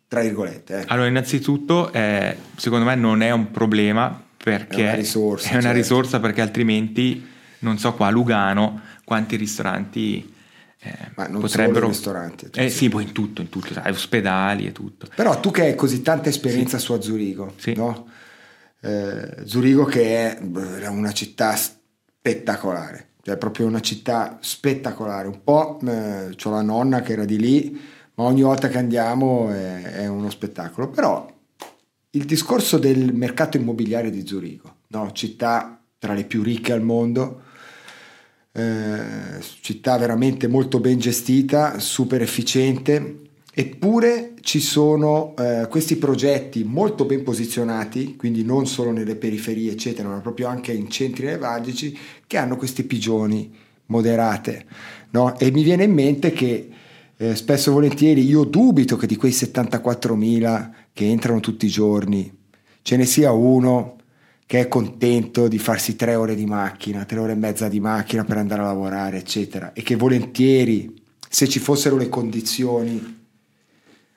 tra 0.07 0.21
virgolette, 0.21 0.81
eh. 0.81 0.85
Allora, 0.89 1.09
innanzitutto, 1.09 1.93
eh, 1.93 2.37
secondo 2.57 2.85
me 2.85 2.95
non 2.95 3.21
è 3.23 3.31
un 3.31 3.51
problema 3.51 4.23
perché 4.49 4.83
È 4.83 4.87
una 4.87 4.95
risorsa, 4.95 5.49
è 5.49 5.53
una 5.53 5.61
certo. 5.63 5.77
risorsa 5.77 6.21
perché 6.21 6.41
altrimenti 6.41 7.27
non 7.61 7.79
so 7.79 7.95
qua 7.95 8.07
a 8.07 8.11
Lugano 8.11 8.81
quanti 9.05 9.37
ristoranti 9.37 10.35
eh, 10.81 11.11
Ma 11.17 11.27
non 11.27 11.41
potrebbero... 11.41 11.75
solo 11.81 11.89
ristoranti. 11.89 12.49
Eh 12.55 12.71
sì, 12.71 12.89
poi 12.89 13.03
in 13.05 13.13
tutto, 13.13 13.41
in 13.41 13.49
tutto, 13.49 13.73
sai, 13.73 13.91
ospedali 13.91 14.67
e 14.67 14.73
tutto. 14.73 15.09
Però 15.15 15.39
tu 15.41 15.51
che 15.51 15.63
hai 15.63 15.75
così 15.75 16.03
tanta 16.03 16.29
esperienza 16.29 16.79
su 16.79 16.93
a 16.93 17.01
Zurigo, 17.01 17.55
Sì. 17.57 17.75
no? 17.75 18.07
Eh, 18.81 19.43
Zurigo 19.45 19.85
che 19.85 20.39
è 20.39 20.87
una 20.89 21.11
città 21.13 21.57
spettacolare, 21.57 23.09
cioè 23.23 23.37
proprio 23.37 23.67
una 23.67 23.81
città 23.81 24.39
spettacolare. 24.41 25.27
Un 25.27 25.43
po' 25.43 25.81
eh, 25.85 26.35
c'ho 26.37 26.51
la 26.51 26.63
nonna 26.63 27.01
che 27.01 27.13
era 27.15 27.25
di 27.25 27.39
lì, 27.39 27.81
ma 28.15 28.25
ogni 28.25 28.43
volta 28.43 28.69
che 28.69 28.79
andiamo 28.79 29.51
è, 29.51 29.83
è 29.83 30.07
uno 30.07 30.31
spettacolo. 30.31 30.91
Però 30.91 31.27
il 32.11 32.25
discorso 32.25 32.79
del 32.79 33.13
mercato 33.13 33.57
immobiliare 33.57 34.11
di 34.11 34.27
Zurigo, 34.27 34.77
no? 34.89 35.13
città 35.13 35.81
tra 35.99 36.15
le 36.15 36.25
più 36.25 36.43
ricche 36.43 36.73
al 36.73 36.83
mondo, 36.83 37.43
eh, 38.53 39.41
città 39.61 39.99
veramente 39.99 40.47
molto 40.47 40.81
ben 40.81 40.99
gestita, 40.99 41.79
super 41.79 42.23
efficiente, 42.23 43.21
eppure 43.53 44.35
ci 44.41 44.61
sono 44.61 45.35
eh, 45.37 45.67
questi 45.69 45.97
progetti 45.97 46.65
molto 46.65 47.05
ben 47.05 47.23
posizionati, 47.23 48.17
quindi 48.17 48.45
non 48.45 48.67
solo 48.67 48.91
nelle 48.91 49.17
periferie, 49.17 49.73
eccetera, 49.73 50.09
ma 50.09 50.21
proprio 50.21 50.47
anche 50.47 50.73
in 50.73 50.89
centri 50.89 51.27
nevralgici, 51.27 51.97
che 52.27 52.37
hanno 52.37 52.57
questi 52.57 52.85
pigioni 52.85 53.53
moderate. 53.87 54.65
no? 55.11 55.39
E 55.39 55.51
mi 55.51 55.63
viene 55.63 55.85
in 55.85 55.93
mente 55.93 56.33
che 56.33 56.71
eh, 57.17 57.35
spesso 57.35 57.71
e 57.71 57.73
volentieri 57.73 58.25
io 58.25 58.45
dubito 58.45 58.97
che 58.97 59.07
di 59.07 59.17
quei 59.17 59.33
74.000 59.33 60.71
che 60.99 61.05
entrano 61.05 61.39
tutti 61.39 61.67
i 61.67 61.69
giorni. 61.69 62.29
Ce 62.83 62.97
ne 62.97 63.05
sia 63.05 63.31
uno 63.31 63.99
che 64.47 64.59
è 64.59 64.67
contento 64.67 65.47
di 65.47 65.61
farsi 65.61 65.95
tre 65.95 66.17
ore 66.17 66.35
di 66.35 66.45
macchina, 66.45 67.05
tre 67.05 67.21
ore 67.21 67.33
e 67.33 67.37
mezza 67.37 67.69
di 67.69 67.79
macchina 67.79 68.25
per 68.25 68.39
andare 68.39 68.63
a 68.63 68.65
lavorare, 68.65 69.19
eccetera, 69.19 69.73
e 69.75 69.83
che 69.83 69.95
volentieri, 69.95 70.93
se 71.29 71.49
ci 71.49 71.61
fossero 71.61 71.97
le 71.97 72.09
condizioni, 72.09 73.27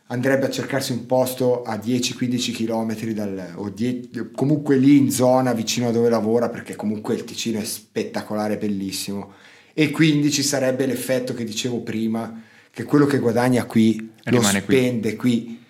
andrebbe 0.08 0.48
a 0.48 0.50
cercarsi 0.50 0.92
un 0.92 1.06
posto 1.06 1.62
a 1.62 1.76
10-15 1.76 2.52
km 2.52 3.14
dal, 3.14 3.54
o 3.58 3.70
die- 3.70 4.10
comunque 4.34 4.78
lì 4.78 4.98
in 4.98 5.12
zona 5.12 5.54
vicino 5.54 5.90
a 5.90 5.92
dove 5.92 6.10
lavora, 6.10 6.50
perché 6.50 6.76
comunque 6.76 7.14
il 7.14 7.26
Ticino 7.26 7.60
è 7.60 7.64
spettacolare, 7.64 8.58
bellissimo, 8.58 9.34
e 9.76 9.92
quindi 9.92 10.32
ci 10.32 10.42
sarebbe 10.42 10.88
l'effetto 10.88 11.36
che 11.36 11.44
dicevo 11.44 11.82
prima, 11.82 12.42
che 12.72 12.86
quello 12.86 13.06
che 13.06 13.20
guadagna 13.20 13.66
qui 13.66 13.98
lo 14.24 14.38
Rimane 14.38 14.64
qui. 14.64 14.76
spende 14.76 15.16
qui, 15.16 15.61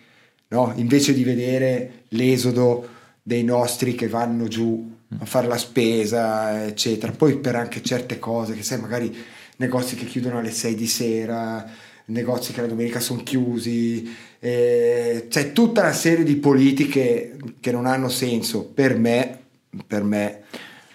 no? 0.52 0.74
invece 0.76 1.14
di 1.14 1.24
vedere 1.24 2.04
l'esodo 2.10 2.88
dei 3.22 3.44
nostri 3.44 3.96
che 3.96 4.08
vanno 4.08 4.48
giù 4.48 4.90
a 5.20 5.26
fare 5.26 5.48
la 5.48 5.58
spesa, 5.58 6.66
eccetera. 6.66 7.12
Poi 7.12 7.38
per 7.38 7.56
anche 7.56 7.82
certe 7.82 8.20
cose, 8.20 8.54
che 8.54 8.64
sai, 8.64 8.80
magari 8.80 9.16
negozi 9.58 9.96
che 9.96 10.06
chiudono 10.06 10.40
alle 10.40 10.52
6 10.52 10.76
di 10.76 10.88
sera, 10.88 11.70
negozi 12.06 12.54
che 12.54 12.62
la 12.62 12.68
domenica 12.68 13.00
sono 13.00 13.22
chiusi, 13.24 14.10
eh, 14.40 15.28
c'è 15.30 15.52
tutta 15.52 15.82
una 15.82 15.94
serie 15.94 16.24
di 16.24 16.36
politiche 16.38 17.38
che 17.60 17.72
non 17.72 17.86
hanno 17.86 18.10
senso 18.10 18.64
per 18.64 18.98
me, 18.98 19.40
per 19.86 20.04
me, 20.04 20.42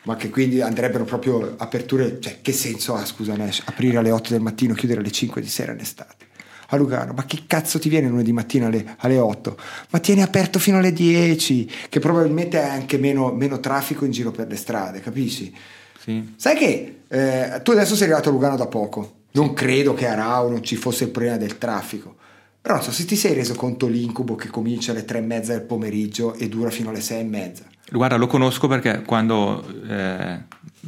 ma 0.03 0.17
che 0.17 0.31
quindi 0.31 0.61
andrebbero 0.61 1.05
proprio 1.05 1.55
aperture, 1.57 2.19
cioè 2.21 2.41
che 2.43 2.53
senso 2.53 2.95
ha, 2.95 3.05
scusa 3.05 3.37
Nash, 3.37 3.63
aprire 3.67 3.99
alle 3.99 4.11
8 4.11 4.31
del 4.31 4.41
mattino, 4.41 4.75
chiudere 4.75 5.01
alle 5.01 5.11
5 5.11 5.41
di 5.41 5.49
sera 5.49 5.73
in 5.73 5.81
estate? 5.81 6.26
A 6.69 6.77
Lugano, 6.77 7.13
ma 7.13 7.25
che 7.25 7.43
cazzo 7.47 7.79
ti 7.79 7.89
viene 7.89 8.09
lunedì 8.09 8.33
mattina 8.33 8.67
alle, 8.67 8.97
alle 8.99 9.19
8? 9.19 9.57
Ma 9.91 9.99
tieni 10.01 10.23
aperto 10.23 10.59
fino 10.59 10.79
alle 10.79 10.93
10, 10.93 11.71
che 11.89 12.01
probabilmente 12.01 12.61
hai 12.61 12.71
anche 12.71 12.99
meno, 12.99 13.33
meno 13.33 13.61
traffico 13.61 14.05
in 14.05 14.11
giro 14.11 14.31
per 14.31 14.49
le 14.49 14.57
strade, 14.57 15.01
capisci? 15.01 15.55
Sì. 15.99 16.35
Sai 16.37 16.57
che 16.57 17.01
eh, 17.09 17.61
tu 17.63 17.71
adesso 17.71 17.95
sei 17.95 18.05
arrivato 18.05 18.29
a 18.29 18.33
Lugano 18.33 18.57
da 18.57 18.67
poco, 18.67 19.15
non 19.33 19.53
credo 19.53 19.95
che 19.95 20.09
a 20.09 20.15
Rao 20.15 20.49
non 20.49 20.63
ci 20.63 20.77
fosse 20.77 21.05
il 21.05 21.11
problema 21.11 21.37
del 21.37 21.59
traffico, 21.59 22.17
però 22.61 22.75
non 22.75 22.85
so 22.85 22.91
se 22.91 23.05
ti 23.05 23.17
sei 23.17 23.35
reso 23.35 23.55
conto 23.55 23.87
l'incubo 23.87 24.35
che 24.35 24.49
comincia 24.49 24.91
alle 24.91 25.05
tre 25.05 25.19
e 25.19 25.23
mezza 25.23 25.53
del 25.53 25.63
pomeriggio 25.63 26.35
e 26.35 26.49
dura 26.49 26.71
fino 26.71 26.91
alle 26.91 27.01
sei 27.01 27.21
e 27.21 27.25
mezza. 27.25 27.65
Guarda, 27.89 28.17
lo 28.17 28.27
conosco 28.27 28.67
perché 28.67 29.03
quando 29.03 29.65
eh, 29.89 30.39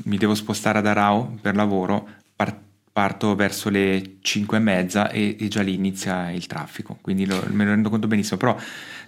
mi 0.04 0.16
devo 0.16 0.34
spostare 0.34 0.78
ad 0.78 0.86
Arao 0.86 1.36
per 1.40 1.54
lavoro 1.54 2.08
par- 2.34 2.58
parto 2.98 3.36
verso 3.36 3.70
le 3.70 4.16
5 4.22 4.56
e 4.56 4.60
mezza 4.60 5.08
e, 5.08 5.36
già 5.48 5.62
lì 5.62 5.72
inizia 5.74 6.32
il 6.32 6.46
traffico, 6.46 6.98
quindi 7.00 7.26
lo- 7.26 7.46
me 7.52 7.62
ne 7.62 7.70
rendo 7.70 7.90
conto 7.90 8.08
benissimo. 8.08 8.38
Però 8.38 8.56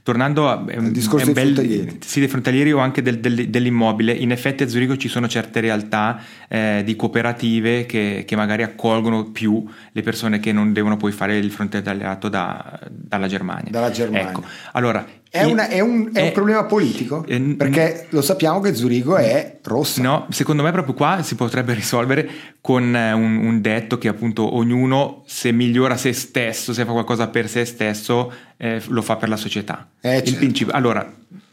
tornando 0.05 0.49
a, 0.49 0.65
è 0.65 0.77
Al 0.77 0.93
discorso 0.93 1.33
dei 1.33 1.35
frontalieri. 1.35 1.99
Sì, 2.01 2.21
dei 2.21 2.29
frontalieri 2.29 2.71
o 2.71 2.79
anche 2.79 3.03
del- 3.03 3.19
del- 3.19 3.49
dell'immobile, 3.51 4.12
in 4.12 4.31
effetti 4.31 4.62
a 4.62 4.69
Zurigo 4.69 4.97
ci 4.97 5.09
sono 5.09 5.27
certe 5.27 5.59
realtà 5.59 6.21
eh, 6.49 6.83
di 6.85 6.95
cooperative 6.95 7.85
che, 7.87 8.23
che 8.25 8.37
magari 8.37 8.62
accolgono 8.62 9.25
più 9.33 9.67
le 9.91 10.03
persone 10.03 10.39
che 10.39 10.53
non 10.53 10.73
devono 10.73 10.97
poi 10.97 11.11
fare 11.11 11.37
il 11.37 11.51
frontalierato 11.51 12.29
da- 12.29 12.79
dalla 12.89 13.27
Germania. 13.27 13.73
Dalla 13.73 13.91
Germania. 13.91 14.29
Ecco, 14.29 14.45
allora... 14.73 15.05
È, 15.32 15.44
una- 15.44 15.69
è 15.69 15.78
un, 15.78 16.11
è 16.12 16.20
un 16.23 16.27
è- 16.28 16.32
problema 16.32 16.65
politico? 16.65 17.24
eh, 17.27 17.39
Perché 17.40 18.07
lo 18.11 18.20
sappiamo 18.20 18.59
che 18.61 18.74
Zurigo 18.74 19.16
è 19.16 19.59
rossa. 19.62 20.02
No, 20.02 20.27
secondo 20.31 20.62
me 20.65 20.73
proprio 20.73 20.94
qua 20.94 21.23
si 21.23 21.36
potrebbe 21.36 21.73
risolvere 21.73 22.28
con 22.61 22.94
eh, 22.97 23.12
un, 23.12 23.36
un 23.36 23.61
detto 23.61 23.97
che 23.97 24.09
appunto 24.09 24.57
ognuno 24.57 25.23
se 25.27 25.52
migliora 25.52 25.97
se 25.97 26.12
stesso, 26.12 26.73
se 26.73 26.85
fa 26.85 26.90
qualcosa 26.93 27.28
per 27.28 27.48
se 27.48 27.65
stesso, 27.65 28.32
eh, 28.57 28.82
lo 28.89 29.02
fa 29.02 29.16
per 29.16 29.28
la 29.28 29.36
società. 29.36 29.89
Eh, 30.01 30.16
Il 30.16 30.23
certo. 30.24 30.39
principio- 30.39 30.73
allora, 30.74 31.09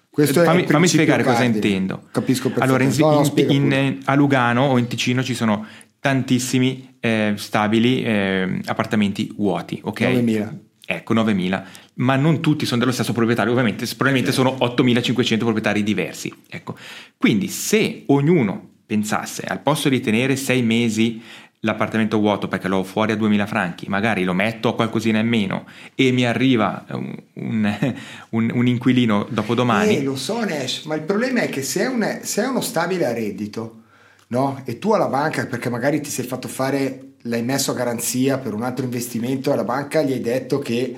Questo 0.09 0.41
è 0.41 0.45
fammi, 0.45 0.65
fammi 0.65 0.87
spiegare 0.87 1.21
cosa 1.23 1.43
intendo. 1.43 2.03
Capisco 2.11 2.51
Allora, 2.57 2.83
in. 2.83 2.91
No, 2.97 3.31
in- 3.35 3.51
in- 3.71 3.99
a 4.05 4.15
Lugano 4.15 4.63
o 4.63 4.79
in 4.79 4.87
Ticino 4.87 5.21
ci 5.21 5.35
sono 5.35 5.63
tantissimi 5.99 6.95
eh, 6.99 7.33
stabili 7.35 8.01
eh, 8.03 8.59
appartamenti 8.65 9.31
vuoti, 9.35 9.79
ok? 9.83 9.99
9.000. 10.01 10.49
Ecco, 10.89 11.13
9.000, 11.13 11.63
ma 11.95 12.15
non 12.15 12.39
tutti 12.39 12.65
sono 12.65 12.79
dello 12.79 12.93
stesso 12.93 13.11
proprietario, 13.11 13.51
ovviamente, 13.51 13.85
probabilmente 13.87 14.31
sono 14.31 14.55
8.500 14.61 15.37
proprietari 15.39 15.83
diversi. 15.83 16.33
Ecco. 16.47 16.77
Quindi 17.17 17.49
se 17.49 18.03
ognuno 18.05 18.69
pensasse, 18.85 19.43
al 19.45 19.59
posto 19.59 19.89
di 19.89 19.99
tenere 19.99 20.37
6 20.37 20.61
mesi 20.61 21.21
l'appartamento 21.61 22.19
vuoto 22.19 22.47
perché 22.47 22.69
l'ho 22.69 22.83
fuori 22.85 23.11
a 23.11 23.15
2.000 23.17 23.45
franchi, 23.47 23.89
magari 23.89 24.23
lo 24.23 24.33
metto 24.33 24.69
a 24.69 24.75
qualcosina 24.75 25.19
in 25.19 25.27
meno 25.27 25.65
e 25.93 26.11
mi 26.11 26.25
arriva 26.25 26.85
un, 26.91 27.13
un- 27.33 27.95
un- 28.29 28.51
un 28.53 28.67
inquilino 28.67 29.27
dopo 29.29 29.55
domani, 29.55 29.97
Eh, 29.97 30.03
lo 30.03 30.15
so 30.15 30.39
Nash, 30.45 30.83
ma 30.85 30.95
il 30.95 31.01
problema 31.01 31.41
è 31.41 31.49
che 31.49 31.63
se 31.63 31.81
è, 31.81 31.87
un- 31.87 32.19
se 32.21 32.43
è 32.43 32.47
uno 32.47 32.61
stabile 32.61 33.05
a 33.07 33.11
reddito, 33.11 33.81
no? 34.27 34.61
E 34.63 34.77
tu 34.79 34.93
alla 34.93 35.07
banca, 35.07 35.45
perché 35.47 35.69
magari 35.69 35.99
ti 35.99 36.09
sei 36.11 36.25
fatto 36.25 36.47
fare, 36.47 37.06
l'hai 37.27 37.43
messo 37.43 37.71
a 37.71 37.75
garanzia 37.75 38.37
per 38.37 38.53
un 38.53 38.63
altro 38.63 38.85
investimento, 38.85 39.51
alla 39.51 39.63
banca 39.63 40.01
gli 40.01 40.13
hai 40.13 40.21
detto 40.21 40.59
che 40.59 40.95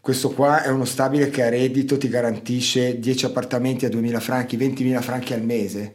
questo 0.00 0.30
qua 0.30 0.62
è 0.62 0.68
uno 0.68 0.84
stabile 0.84 1.30
che 1.30 1.42
a 1.42 1.48
reddito 1.48 1.96
ti 1.96 2.08
garantisce 2.08 2.98
10 2.98 3.26
appartamenti 3.26 3.84
a 3.84 3.88
2.000 3.88 4.20
franchi, 4.20 4.56
20.000 4.56 5.00
franchi 5.00 5.32
al 5.32 5.42
mese, 5.42 5.94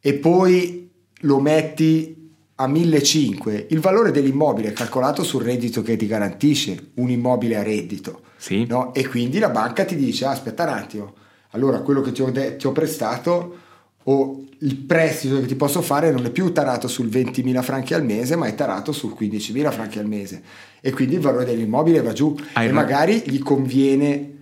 e 0.00 0.14
poi 0.14 0.90
lo 1.20 1.40
metti 1.40 2.32
a 2.56 2.66
1.500, 2.66 3.66
il 3.68 3.78
valore 3.78 4.10
dell'immobile 4.10 4.70
è 4.70 4.72
calcolato 4.72 5.22
sul 5.22 5.42
reddito 5.42 5.82
che 5.82 5.96
ti 5.96 6.06
garantisce 6.06 6.90
un 6.94 7.10
immobile 7.10 7.56
a 7.56 7.62
reddito. 7.62 8.22
sì, 8.36 8.66
No? 8.66 8.92
E 8.94 9.06
quindi 9.06 9.38
la 9.38 9.50
banca 9.50 9.84
ti 9.84 9.94
dice: 9.94 10.24
"Ah, 10.24 10.30
aspetta 10.30 10.64
un 10.64 10.70
attimo, 10.70 11.14
allora 11.50 11.80
quello 11.80 12.00
che 12.00 12.10
ti 12.10 12.20
ho, 12.20 12.30
de- 12.30 12.56
ti 12.56 12.66
ho 12.66 12.72
prestato 12.72 13.66
o 14.08 14.44
il 14.60 14.76
prestito 14.76 15.38
che 15.40 15.46
ti 15.46 15.54
posso 15.54 15.82
fare 15.82 16.10
non 16.10 16.24
è 16.24 16.30
più 16.30 16.52
tarato 16.52 16.88
sul 16.88 17.08
20.000 17.08 17.62
franchi 17.62 17.94
al 17.94 18.04
mese, 18.04 18.36
ma 18.36 18.46
è 18.46 18.54
tarato 18.54 18.90
sul 18.90 19.14
15.000 19.18 19.70
franchi 19.70 19.98
al 19.98 20.06
mese. 20.06 20.42
E 20.80 20.92
quindi 20.92 21.14
il 21.14 21.20
valore 21.20 21.44
dell'immobile 21.44 22.00
va 22.00 22.12
giù 22.12 22.36
Hai 22.54 22.68
e 22.68 22.72
magari 22.72 23.22
gli 23.26 23.38
conviene 23.38 24.34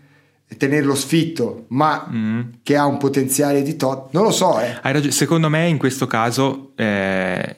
tenerlo 0.56 0.94
sfitto, 0.94 1.64
ma 1.68 2.09
Mm. 2.10 2.40
che 2.62 2.76
ha 2.76 2.86
un 2.86 2.98
potenziale 2.98 3.62
di 3.62 3.74
tot, 3.76 4.12
non 4.12 4.22
lo 4.22 4.30
so, 4.30 4.60
eh. 4.60 4.78
Hai 4.80 4.93
ragione, 4.93 5.10
secondo 5.12 5.48
me 5.48 5.66
in 5.66 5.76
questo 5.78 6.06
caso 6.06 6.72
eh, 6.76 7.56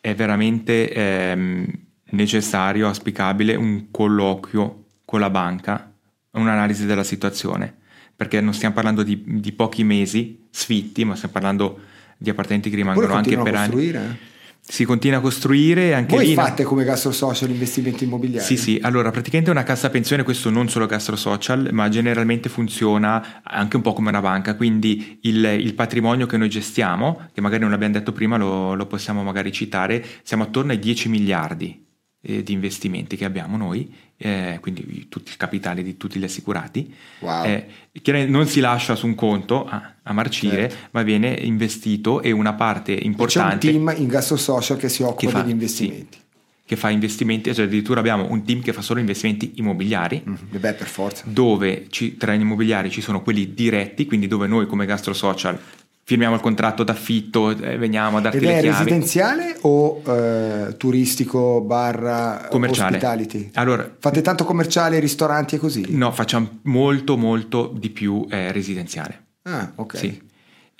è 0.00 0.14
veramente 0.14 0.92
ehm, 0.92 1.66
necessario, 2.10 2.88
auspicabile 2.88 3.54
un 3.54 3.90
colloquio 3.92 4.84
con 5.04 5.20
la 5.20 5.30
banca, 5.30 5.92
un'analisi 6.32 6.84
della 6.84 7.04
situazione, 7.04 7.76
perché 8.18 8.40
non 8.40 8.52
stiamo 8.52 8.74
parlando 8.74 9.04
di, 9.04 9.22
di 9.24 9.52
pochi 9.52 9.84
mesi 9.84 10.48
sfitti, 10.50 11.04
ma 11.04 11.14
stiamo 11.14 11.32
parlando 11.32 11.78
di 12.16 12.28
appartamenti 12.28 12.68
che 12.68 12.74
rimangono 12.74 13.14
anche 13.14 13.36
per 13.36 13.54
a 13.54 13.60
anni. 13.60 13.70
costruire. 13.70 13.98
eh. 14.00 14.36
Si 14.60 14.84
continua 14.84 15.18
a 15.18 15.20
costruire 15.20 15.94
anche 15.94 16.16
Voi 16.16 16.26
lì. 16.26 16.34
fate 16.34 16.64
come 16.64 16.82
Gastro 16.82 17.12
Social 17.12 17.48
investimenti 17.48 18.02
immobiliari? 18.02 18.44
Sì, 18.44 18.56
sì, 18.56 18.76
allora 18.82 19.12
praticamente 19.12 19.52
una 19.52 19.62
cassa 19.62 19.88
pensione, 19.88 20.24
questo 20.24 20.50
non 20.50 20.68
solo 20.68 20.86
gastro 20.86 21.14
social, 21.14 21.68
ma 21.70 21.88
generalmente 21.88 22.48
funziona 22.48 23.40
anche 23.44 23.76
un 23.76 23.82
po' 23.82 23.92
come 23.92 24.08
una 24.08 24.20
banca, 24.20 24.56
quindi 24.56 25.20
il, 25.22 25.44
il 25.44 25.74
patrimonio 25.74 26.26
che 26.26 26.36
noi 26.36 26.48
gestiamo, 26.48 27.28
che 27.32 27.40
magari 27.40 27.62
non 27.62 27.70
l'abbiamo 27.70 27.94
detto 27.94 28.10
prima, 28.10 28.36
lo, 28.36 28.74
lo 28.74 28.86
possiamo 28.86 29.22
magari 29.22 29.52
citare, 29.52 30.04
siamo 30.24 30.42
attorno 30.42 30.72
ai 30.72 30.80
10 30.80 31.08
miliardi 31.08 31.86
eh, 32.20 32.42
di 32.42 32.52
investimenti 32.52 33.16
che 33.16 33.24
abbiamo 33.24 33.56
noi, 33.56 33.92
eh, 34.16 34.58
quindi 34.60 35.06
tutto 35.08 35.30
il 35.30 35.36
capitale 35.36 35.82
di 35.82 35.96
tutti 35.96 36.18
gli 36.18 36.24
assicurati. 36.24 36.92
Wow. 37.20 37.44
Eh, 37.44 37.66
che 38.02 38.26
non 38.26 38.46
si 38.46 38.60
lascia 38.60 38.94
su 38.96 39.06
un 39.06 39.14
conto 39.14 39.64
a, 39.66 39.94
a 40.02 40.12
marcire, 40.12 40.68
Certo. 40.70 40.88
ma 40.92 41.02
viene 41.02 41.28
investito 41.28 42.20
e 42.22 42.30
una 42.32 42.52
parte 42.54 42.94
C'è 42.94 43.00
un 43.02 43.06
importante 43.06 43.70
team 43.70 43.92
in 43.96 44.08
Gastro 44.08 44.36
Social 44.36 44.76
che 44.76 44.88
si 44.88 45.02
occupa 45.02 45.20
che 45.26 45.28
fa, 45.28 45.40
degli 45.42 45.50
investimenti. 45.52 46.16
sì, 46.18 46.26
che 46.64 46.76
fa 46.76 46.90
investimenti, 46.90 47.54
cioè 47.54 47.64
addirittura 47.64 48.00
abbiamo 48.00 48.30
un 48.30 48.44
team 48.44 48.60
che 48.60 48.72
fa 48.72 48.82
solo 48.82 49.00
investimenti 49.00 49.52
immobiliari. 49.56 50.22
Mm, 50.28 50.34
e 50.52 50.58
beh, 50.58 50.74
per 50.74 50.86
forza. 50.86 51.24
dove 51.26 51.86
ci- 51.88 52.16
tra 52.16 52.34
gli 52.34 52.40
immobiliari 52.40 52.90
ci 52.90 53.00
sono 53.00 53.22
quelli 53.22 53.54
diretti, 53.54 54.04
quindi 54.06 54.26
dove 54.26 54.46
noi 54.46 54.66
come 54.66 54.84
Gastro 54.84 55.12
Social 55.14 55.58
firmiamo 56.08 56.36
il 56.36 56.40
contratto 56.40 56.84
d'affitto, 56.84 57.50
eh, 57.50 57.76
veniamo 57.76 58.16
a 58.16 58.20
darti 58.22 58.38
Ed 58.38 58.42
le 58.44 58.56
è 58.56 58.60
chiavi. 58.62 58.78
residenziale 58.78 59.58
o 59.60 60.00
eh, 60.06 60.74
turistico 60.78 61.60
barra 61.60 62.46
Commerciale. 62.48 62.96
hospitality? 62.96 63.50
Allora, 63.52 63.94
Fate 63.98 64.22
tanto 64.22 64.44
commerciale, 64.44 65.00
ristoranti 65.00 65.56
e 65.56 65.58
così? 65.58 65.84
no, 65.90 66.10
facciamo 66.10 66.60
molto 66.62 67.18
molto 67.18 67.70
di 67.78 67.90
più 67.90 68.26
eh, 68.30 68.52
residenziale. 68.52 69.24
Ah, 69.42 69.70
ok. 69.74 69.96
Sì. 69.98 70.22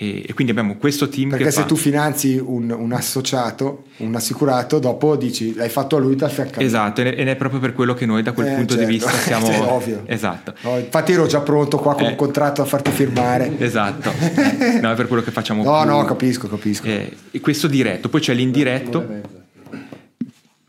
E, 0.00 0.24
e 0.28 0.32
quindi 0.32 0.52
abbiamo 0.52 0.76
questo 0.76 1.08
team 1.08 1.30
Perché 1.30 1.50
se 1.50 1.62
fa... 1.62 1.66
tu 1.66 1.74
finanzi 1.74 2.40
un, 2.40 2.70
un 2.70 2.92
associato, 2.92 3.86
un 3.96 4.14
assicurato, 4.14 4.78
dopo 4.78 5.16
dici 5.16 5.54
l'hai 5.56 5.68
fatto 5.68 5.96
a 5.96 5.98
lui 5.98 6.14
ti 6.14 6.22
affianca. 6.22 6.60
Esatto, 6.60 7.00
ed 7.00 7.26
è 7.26 7.34
proprio 7.34 7.58
per 7.58 7.72
quello 7.72 7.94
che 7.94 8.06
noi 8.06 8.22
da 8.22 8.30
quel 8.30 8.46
Eh, 8.46 8.54
punto 8.54 8.74
di 8.74 8.80
certo. 8.82 8.92
vista 8.92 9.10
siamo... 9.18 9.46
Cioè, 9.46 9.60
ovvio. 9.60 10.02
Esatto. 10.06 10.54
No, 10.62 10.78
infatti 10.78 11.10
ero 11.12 11.26
già 11.26 11.40
pronto 11.40 11.78
qua 11.78 11.94
con 11.94 12.04
Eh. 12.04 12.10
un 12.10 12.14
contratto 12.14 12.62
a 12.62 12.64
farti 12.64 12.92
firmare. 12.92 13.52
Esatto, 13.58 14.12
no, 14.80 14.92
è 14.92 14.94
per 14.94 15.08
quello 15.08 15.22
che 15.24 15.32
facciamo 15.32 15.64
No, 15.64 15.80
più- 15.82 15.90
no, 15.90 16.04
capisco, 16.04 16.46
capisco. 16.48 16.86
Eh, 16.86 17.16
e 17.32 17.40
questo 17.40 17.66
diretto, 17.66 18.08
poi 18.08 18.20
c'è 18.20 18.34
l'indiretto, 18.34 19.04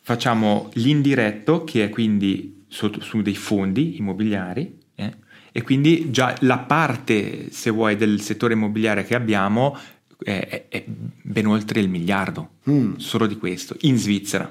facciamo 0.02 0.70
l'indiretto 0.74 1.64
che 1.64 1.84
è 1.86 1.90
quindi 1.90 2.64
su, 2.68 2.92
su 3.00 3.22
dei 3.22 3.36
fondi 3.36 3.98
immobiliari 4.00 4.78
e 5.60 5.62
quindi 5.62 6.10
già 6.10 6.34
la 6.40 6.58
parte, 6.60 7.48
se 7.52 7.70
vuoi, 7.70 7.98
del 7.98 8.22
settore 8.22 8.54
immobiliare 8.54 9.04
che 9.04 9.14
abbiamo 9.14 9.78
è, 10.24 10.48
è- 10.48 10.66
è 10.70 10.84
ben 10.88 11.46
oltre 11.48 11.82
il 11.82 11.90
miliardo, 11.90 12.52
Mm. 12.70 12.96
solo 12.96 13.28
di 13.28 13.36
questo, 13.38 13.76
in 13.82 13.98
Svizzera. 13.98 14.50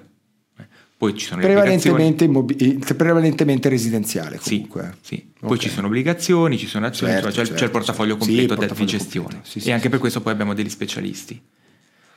Eh, 0.59 0.67
Poi 0.99 1.17
ci 1.17 1.25
sono. 1.25 1.41
Prevalentemente, 1.41 2.25
immobi- 2.25 2.57
eh, 2.57 2.95
prevalentemente 2.95 3.71
residenziale 3.71 4.39
Sì, 4.39 4.67
comunque. 4.67 4.97
sì. 5.01 5.31
Poi 5.41 5.53
Ok. 5.53 5.59
ci 5.63 5.69
sono 5.71 5.87
obbligazioni, 5.87 6.59
ci 6.59 6.67
sono 6.67 6.85
azioni, 6.87 7.13
Certo, 7.13 7.29
insomma, 7.29 7.45
c'è, 7.47 7.51
c'è 7.53 7.59
certo, 7.59 7.65
il 7.65 7.71
portafoglio 7.71 8.11
certo. 8.19 8.25
completo 8.27 8.53
Sì, 8.53 8.59
portafoglio 8.59 8.85
di 8.91 8.97
gestione. 8.99 9.27
completo. 9.29 9.49
Sì, 9.49 9.59
e 9.59 9.61
sì, 9.63 9.71
anche 9.71 9.83
sì, 9.85 9.89
per 9.89 9.99
questo 9.99 10.21
poi 10.21 10.33
abbiamo 10.33 10.53
degli 10.55 10.69
specialisti. 10.69 11.41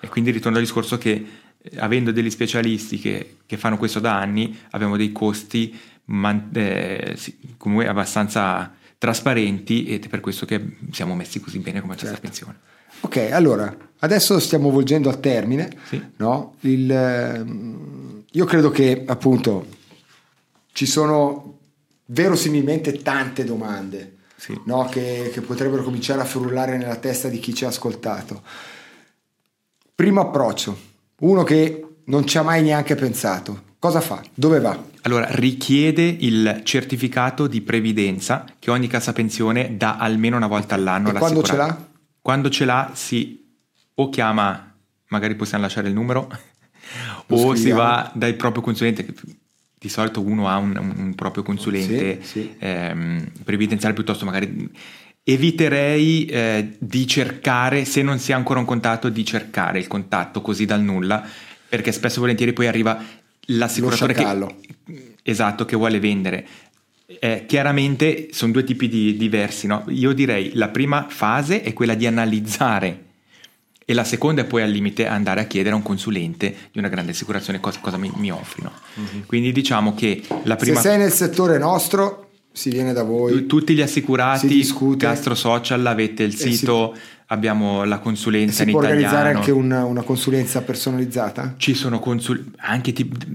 E 0.01 0.07
quindi 0.09 0.31
ritorno 0.31 0.57
al 0.57 0.63
discorso 0.63 0.97
che 0.97 1.26
eh, 1.61 1.77
avendo 1.77 2.11
degli 2.11 2.30
specialisti 2.30 2.97
che, 2.99 3.38
che 3.45 3.55
fanno 3.55 3.77
questo 3.77 3.99
da 4.01 4.18
anni, 4.19 4.57
abbiamo 4.72 4.97
dei 4.97 5.11
costi 5.13 5.77
man- 6.05 6.49
eh, 6.53 7.13
sì, 7.15 7.38
comunque 7.55 7.88
abbastanza 7.88 8.73
trasparenti 9.02 9.88
ed 9.88 10.06
è 10.06 10.10
per 10.10 10.19
questo 10.19 10.45
che 10.45 10.78
siamo 10.91 11.15
messi 11.15 11.40
così 11.40 11.57
bene 11.57 11.82
come 11.82 11.98
Certo. 11.98 12.19
pensione. 12.22 12.60
Ok, 12.99 13.30
allora, 13.32 13.76
adesso 13.98 14.40
stiamo 14.40 14.69
volgendo 14.69 15.10
a 15.10 15.15
termine. 15.15 15.76
Sì. 15.88 15.99
no? 16.18 16.53
Il, 16.60 16.91
ehm, 16.91 18.26
io 18.30 18.45
credo 18.45 18.69
che 18.69 19.03
appunto 19.07 19.65
ci 20.73 20.86
sono 20.86 21.57
verosimilmente 22.06 23.02
tante 23.02 23.44
domande 23.44 24.18
Sì. 24.36 24.56
no? 24.65 24.86
che, 24.86 25.32
che 25.34 25.41
potrebbero 25.41 25.82
cominciare 25.82 26.22
a 26.22 26.26
frullare 26.26 26.78
nella 26.78 26.98
testa 26.98 27.28
di 27.28 27.40
chi 27.40 27.56
ci 27.56 27.65
ha 27.65 27.69
ascoltato. 27.69 28.44
Primo 29.95 30.22
approccio, 30.22 30.78
uno 31.22 31.41
che 31.41 31.86
non 32.03 32.28
ci 32.28 32.38
ha 32.38 32.44
mai 32.44 32.61
neanche 32.61 32.94
pensato. 32.94 33.64
Cosa 33.80 33.99
fa? 33.99 34.22
Dove 34.36 34.60
va? 34.60 34.80
Allora, 35.03 35.28
richiede 35.32 36.03
il 36.03 36.61
certificato 36.64 37.48
di 37.48 37.61
previdenza 37.61 38.45
che 38.60 38.69
ogni 38.72 38.88
cassa 38.88 39.14
pensione 39.14 39.76
dà 39.78 39.98
almeno 39.98 40.38
una 40.38 40.48
volta 40.48 40.76
all'anno 40.76 41.10
E 41.10 41.14
quando 41.14 41.41
ce 41.41 41.56
l'ha? 41.56 41.88
Quando 42.22 42.49
ce 42.49 42.65
l'ha 42.65 42.91
si 42.94 43.44
o 43.95 44.10
chiama, 44.10 44.73
magari 45.07 45.36
possiamo 45.36 45.64
lasciare 45.64 45.88
il 45.88 45.94
numero, 45.94 46.30
Lo 47.28 47.36
o 47.36 47.53
si 47.56 47.61
scriviamo. 47.61 47.82
va 47.82 48.11
dal 48.14 48.36
proprio 48.36 48.61
consulente. 48.61 49.06
Di 49.80 49.90
solito 49.90 50.22
uno 50.22 50.48
ha 50.48 50.57
un, 50.57 50.94
un 50.95 51.15
proprio 51.15 51.41
consulente 51.41 52.19
Sì, 52.22 52.28
sì. 52.41 52.56
ehm, 52.60 53.32
previdenziale 53.44 53.95
piuttosto 53.95 54.26
magari 54.26 54.69
eviterei 55.23 56.26
eh, 56.26 56.76
di 56.80 57.07
cercare 57.07 57.86
se 57.86 58.02
non 58.03 58.19
si 58.19 58.32
ha 58.32 58.36
ancora 58.36 58.60
un 58.60 58.65
contatto 58.65 59.10
di 59.10 59.23
cercare 59.26 59.80
il 59.80 59.88
contatto 59.88 60.41
così 60.41 60.65
dal 60.65 60.82
nulla 60.82 61.23
perché 61.69 61.91
spesso 61.91 62.18
e 62.18 62.19
volentieri 62.19 62.53
poi 62.53 62.68
arriva 62.68 62.99
l'assicuratore 63.47 64.13
che, 64.13 65.15
esatto 65.23 65.65
che 65.65 65.76
vuole 65.76 65.99
vendere 65.99 66.45
Eh, 67.19 67.43
chiaramente 67.45 68.30
sono 68.31 68.53
due 68.53 68.63
tipi 68.63 68.88
di 68.88 69.18
diversi 69.18 69.68
no? 69.68 69.84
io 69.89 70.13
direi 70.13 70.51
la 70.53 70.69
prima 70.69 71.07
fase 71.09 71.61
è 71.61 71.73
quella 71.73 71.93
di 71.93 72.07
analizzare 72.07 73.05
e 73.84 73.93
la 73.93 74.05
seconda 74.05 74.41
è 74.41 74.45
poi 74.45 74.61
al 74.61 74.69
limite 74.69 75.05
andare 75.07 75.41
a 75.41 75.43
chiedere 75.45 75.73
a 75.73 75.77
un 75.77 75.84
consulente 75.84 76.55
di 76.72 76.80
una 76.80 76.88
grande 76.88 77.11
assicurazione 77.11 77.59
cosa, 77.59 77.80
cosa 77.81 77.97
mi, 77.97 78.09
mi 78.15 78.31
offrino 78.31 78.72
quindi 79.26 79.51
diciamo 79.51 79.93
che 79.93 80.22
la 80.43 80.55
prima 80.55 80.80
Se 80.80 80.88
sei 80.88 80.97
nel 80.99 81.11
settore 81.11 81.57
nostro, 81.57 82.30
si 82.53 82.69
viene 82.69 82.93
da 82.93 83.03
voi. 83.03 83.45
tutti 83.45 83.73
gli 83.73 83.77
Si 83.77 83.84
assicurati. 83.84 84.65
Gastro 84.97 85.35
Social, 85.35 85.85
avete 85.85 86.23
il 86.23 86.35
si- 86.35 86.53
sito, 86.53 86.95
abbiamo 87.31 87.83
la 87.85 87.99
consulenza 87.99 88.63
si 88.63 88.69
in 88.69 88.71
può 88.71 88.81
italiano. 88.81 89.05
organizzare 89.07 89.37
anche 89.37 89.51
una, 89.51 89.85
una 89.85 90.03
consulenza 90.03 90.61
personalizzata? 90.61 91.55
Ci 91.57 91.73
sono 91.73 91.99
consul- 91.99 92.51
anche 92.57 92.91
tip- 92.93 93.25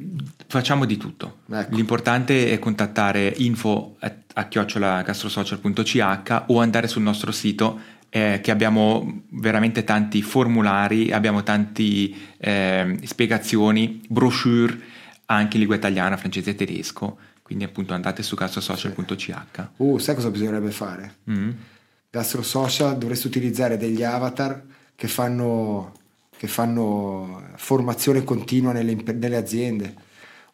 facciamo 0.46 0.84
di 0.84 0.96
tutto. 0.96 1.38
Ecco. 1.50 1.74
L'importante 1.74 2.50
è 2.50 2.58
contattare 2.58 3.32
info 3.38 3.96
a, 4.00 4.44
chiocciolagastrosocial.ch 4.44 6.42
o 6.48 6.60
andare 6.60 6.88
sul 6.88 7.02
nostro 7.02 7.32
sito 7.32 7.80
eh, 8.10 8.40
che 8.42 8.50
abbiamo 8.50 9.22
veramente 9.30 9.82
tanti 9.82 10.20
formulari, 10.22 11.10
abbiamo 11.10 11.42
tante 11.42 12.10
spiegazioni, 13.04 14.02
brochure 14.08 14.78
anche 15.26 15.54
in 15.54 15.60
lingua 15.60 15.76
italiana, 15.76 16.16
francese 16.18 16.50
e 16.50 16.54
tedesco. 16.54 17.16
Quindi 17.42 17.64
appunto 17.64 17.94
andate 17.94 18.22
su 18.22 18.34
gastrosocial.ch. 18.34 19.68
Uh, 19.76 19.98
sai 19.98 20.14
cosa 20.14 20.30
bisognerebbe 20.30 20.70
fare? 20.70 21.14
Mm. 21.30 21.50
Gastro 22.16 22.40
Social 22.40 22.96
dovresti 22.96 23.26
utilizzare 23.26 23.76
degli 23.76 24.02
avatar 24.02 24.62
che 24.94 25.06
fanno, 25.06 25.92
che 26.34 26.46
fanno 26.46 27.42
formazione 27.56 28.24
continua 28.24 28.72
nelle, 28.72 28.96
nelle 29.12 29.36
aziende. 29.36 29.94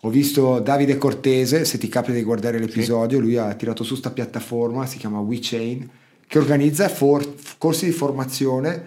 Ho 0.00 0.10
visto 0.10 0.58
Davide 0.58 0.98
Cortese, 0.98 1.64
se 1.64 1.78
ti 1.78 1.86
capita 1.86 2.14
di 2.14 2.24
guardare 2.24 2.58
l'episodio, 2.58 3.20
lui 3.20 3.36
ha 3.36 3.54
tirato 3.54 3.84
su 3.84 3.94
sta 3.94 4.10
piattaforma, 4.10 4.86
si 4.86 4.98
chiama 4.98 5.20
WeChain, 5.20 5.88
che 6.26 6.38
organizza 6.38 6.88
for- 6.88 7.34
corsi 7.58 7.84
di 7.84 7.92
formazione 7.92 8.84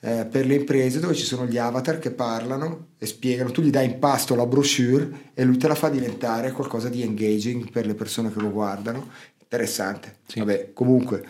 eh, 0.00 0.24
per 0.24 0.46
le 0.46 0.54
imprese 0.54 1.00
dove 1.00 1.12
ci 1.12 1.24
sono 1.24 1.44
gli 1.44 1.58
avatar 1.58 1.98
che 1.98 2.12
parlano 2.12 2.86
e 2.98 3.04
spiegano, 3.04 3.50
tu 3.50 3.60
gli 3.60 3.68
dai 3.68 3.84
in 3.84 3.98
pasto 3.98 4.34
la 4.34 4.46
brochure 4.46 5.32
e 5.34 5.44
lui 5.44 5.58
te 5.58 5.68
la 5.68 5.74
fa 5.74 5.90
diventare 5.90 6.52
qualcosa 6.52 6.88
di 6.88 7.02
engaging 7.02 7.70
per 7.70 7.84
le 7.84 7.94
persone 7.94 8.32
che 8.32 8.40
lo 8.40 8.50
guardano. 8.50 9.10
Interessante. 9.38 10.16
Sì. 10.26 10.38
Vabbè, 10.38 10.70
comunque, 10.72 11.22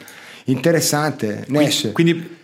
interessante. 0.46 1.44
Nash. 1.48 1.90
Quindi 1.92 2.34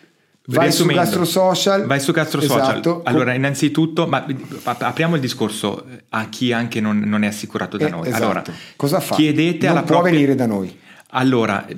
Vai 0.45 0.73
su 0.73 0.85
Gastro 0.87 1.25
Social. 1.25 1.87
Vai 1.87 2.01
su 2.01 2.13
Social. 2.41 2.71
Esatto. 2.73 3.03
Allora, 3.05 3.33
innanzitutto, 3.33 4.09
ma 4.09 4.27
ap- 4.65 4.83
apriamo 4.83 5.15
il 5.15 5.21
discorso 5.21 5.87
a 6.09 6.27
chi 6.29 6.53
anche 6.53 6.81
non, 6.81 6.99
non 6.99 7.23
è 7.23 7.29
assicurato 7.29 7.77
da 7.77 7.87
Eh, 7.87 7.91
noi. 7.91 8.09
esatto. 8.09 8.25
Allora, 8.25 8.45
cosa 8.75 8.99
fa? 8.99 9.15
Chiedete 9.15 9.67
non 9.67 9.77
alla 9.77 9.85
può 9.87 9.95
propria- 9.97 10.13
venire 10.13 10.35
da 10.35 10.47
noi. 10.47 10.77
Allora, 11.11 11.65
eh, 11.67 11.77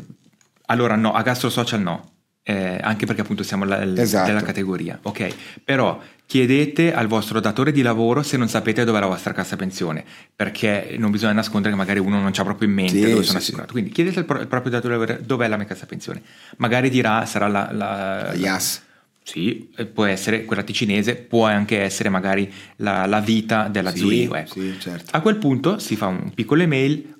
allora 0.66 0.96
no, 0.96 1.12
a 1.12 1.20
Gastro 1.20 1.50
Social 1.50 1.80
no. 1.82 2.12
Eh, 2.46 2.78
anche 2.82 3.06
perché 3.06 3.22
appunto 3.22 3.42
siamo 3.42 3.64
la, 3.64 3.82
l- 3.86 3.98
Esatto. 3.98 4.26
della 4.26 4.42
categoria, 4.42 4.98
ok? 5.00 5.34
Però 5.64 5.98
chiedete 6.26 6.92
al 6.92 7.06
vostro 7.06 7.40
datore 7.40 7.72
di 7.72 7.80
lavoro 7.80 8.22
se 8.22 8.36
non 8.36 8.48
sapete 8.48 8.84
dov'è 8.84 9.00
la 9.00 9.06
vostra 9.06 9.32
cassa 9.32 9.56
pensione, 9.56 10.04
perché 10.36 10.94
non 10.98 11.10
bisogna 11.10 11.32
nascondere 11.32 11.72
che 11.72 11.78
magari 11.78 12.00
uno 12.00 12.20
non 12.20 12.32
c'ha 12.32 12.42
proprio 12.44 12.68
in 12.68 12.74
mente 12.74 12.98
Sì, 13.00 13.08
dove 13.08 13.22
sì, 13.22 13.28
sono 13.28 13.38
sì. 13.38 13.44
assicurato. 13.46 13.72
Quindi 13.72 13.88
chiedete 13.90 14.18
al, 14.18 14.24
pro- 14.26 14.40
al 14.40 14.46
proprio 14.46 14.70
datore 14.72 14.94
di 14.98 15.00
lavoro 15.00 15.24
dov'è 15.24 15.48
la 15.48 15.56
mia 15.56 15.64
cassa 15.64 15.86
pensione. 15.86 16.22
Magari 16.58 16.90
dirà 16.90 17.24
sarà 17.24 17.46
la, 17.48 17.70
la, 17.72 18.24
La 18.24 18.34
IAS. 18.34 18.82
Sì, 19.22 19.70
può 19.94 20.04
essere 20.04 20.44
quella 20.44 20.62
ticinese, 20.62 21.14
può 21.16 21.46
anche 21.46 21.80
essere 21.80 22.10
magari 22.10 22.52
la, 22.76 23.06
la 23.06 23.20
vita 23.20 23.68
della 23.68 23.90
Sì, 23.90 23.98
Zurigo. 24.00 24.34
ecco. 24.34 24.60
sì, 24.60 24.76
certo. 24.78 25.16
A 25.16 25.22
quel 25.22 25.36
punto 25.36 25.78
si 25.78 25.96
fa 25.96 26.08
un 26.08 26.30
piccolo 26.34 26.60
email, 26.60 27.10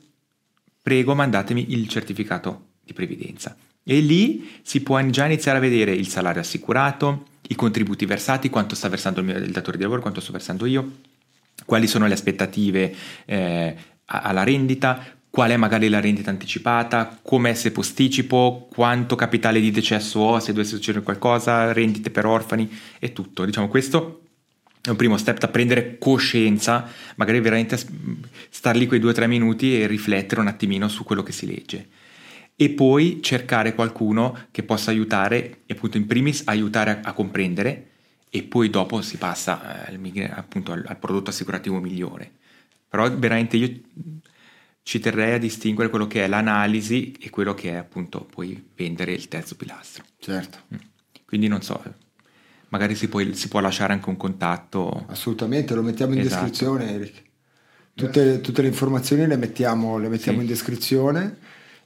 prego 0.82 1.14
mandatemi 1.14 1.72
il 1.72 1.88
certificato 1.88 2.72
di 2.84 2.92
previdenza. 2.92 3.56
E 3.84 4.00
lì 4.00 4.50
si 4.62 4.80
può 4.80 5.00
già 5.10 5.26
iniziare 5.26 5.58
a 5.58 5.60
vedere 5.60 5.92
il 5.92 6.08
salario 6.08 6.40
assicurato, 6.40 7.26
i 7.48 7.54
contributi 7.54 8.06
versati, 8.06 8.48
quanto 8.48 8.74
sta 8.74 8.88
versando 8.88 9.20
il, 9.20 9.26
mio, 9.26 9.36
il 9.36 9.50
datore 9.50 9.76
di 9.76 9.82
lavoro, 9.82 10.00
quanto 10.00 10.20
sto 10.20 10.32
versando 10.32 10.64
io, 10.64 11.00
quali 11.66 11.86
sono 11.86 12.06
le 12.06 12.14
aspettative 12.14 12.94
eh, 13.26 13.76
alla 14.06 14.42
rendita, 14.42 15.04
qual 15.28 15.50
è 15.50 15.56
magari 15.56 15.88
la 15.88 16.00
rendita 16.00 16.30
anticipata, 16.30 17.18
com'è 17.20 17.54
se 17.54 17.72
posticipo, 17.72 18.68
quanto 18.72 19.16
capitale 19.16 19.60
di 19.60 19.70
decesso 19.70 20.20
ho, 20.20 20.38
se 20.40 20.52
dovesse 20.52 20.76
succedere 20.76 21.04
qualcosa, 21.04 21.72
rendite 21.72 22.10
per 22.10 22.24
orfani 22.24 22.70
e 22.98 23.12
tutto. 23.12 23.44
Diciamo 23.44 23.68
questo 23.68 24.22
è 24.80 24.90
un 24.90 24.96
primo 24.96 25.16
step 25.16 25.38
da 25.38 25.48
prendere 25.48 25.98
coscienza, 25.98 26.88
magari 27.16 27.40
veramente 27.40 27.78
star 28.48 28.76
lì 28.76 28.86
quei 28.86 29.00
due 29.00 29.10
o 29.10 29.14
tre 29.14 29.26
minuti 29.26 29.80
e 29.80 29.86
riflettere 29.86 30.40
un 30.40 30.46
attimino 30.46 30.88
su 30.88 31.04
quello 31.04 31.22
che 31.22 31.32
si 31.32 31.46
legge. 31.46 31.88
E 32.56 32.70
poi 32.70 33.20
cercare 33.20 33.74
qualcuno 33.74 34.46
che 34.50 34.62
possa 34.62 34.90
aiutare, 34.90 35.62
e 35.66 35.74
appunto 35.74 35.96
in 35.96 36.06
primis 36.06 36.42
aiutare 36.46 36.90
a, 36.90 37.00
a 37.02 37.12
comprendere, 37.12 37.90
e 38.30 38.42
poi 38.42 38.68
dopo 38.68 39.00
si 39.00 39.16
passa 39.16 39.86
eh, 39.88 40.24
appunto 40.24 40.72
al, 40.72 40.84
al, 40.86 40.98
prodotto 40.98 41.30
assicurativo 41.30 41.78
migliore. 41.78 42.30
Però 42.88 43.08
veramente 43.16 43.56
io 43.56 43.80
ci 44.82 44.98
terrei 44.98 45.34
a 45.34 45.38
distinguere 45.38 45.88
quello 45.88 46.06
che 46.06 46.24
è 46.24 46.26
l'analisi 46.28 47.12
e 47.20 47.30
quello 47.30 47.54
che 47.54 47.70
è 47.70 47.74
appunto 47.74 48.24
poi 48.24 48.70
vendere 48.74 49.12
il 49.12 49.28
terzo 49.28 49.56
pilastro. 49.56 50.04
Certo. 50.18 50.58
Mm. 50.74 50.78
Quindi 51.24 51.48
non 51.48 51.62
so, 51.62 51.82
magari 52.68 52.94
si 52.94 53.08
può, 53.08 53.20
si 53.32 53.48
può, 53.48 53.60
lasciare 53.60 53.92
anche 53.92 54.08
un 54.08 54.16
contatto. 54.16 55.06
Assolutamente, 55.08 55.74
lo 55.74 55.82
mettiamo 55.82 56.14
in 56.14 56.20
esatto. 56.20 56.42
descrizione 56.42 56.92
Eric. 56.92 57.22
Tutte, 57.94 58.40
tutte, 58.40 58.62
le 58.62 58.68
informazioni 58.68 59.26
le 59.26 59.36
mettiamo, 59.36 59.98
le 59.98 60.08
mettiamo 60.08 60.38
sì. 60.38 60.44
in 60.44 60.50
descrizione 60.50 61.38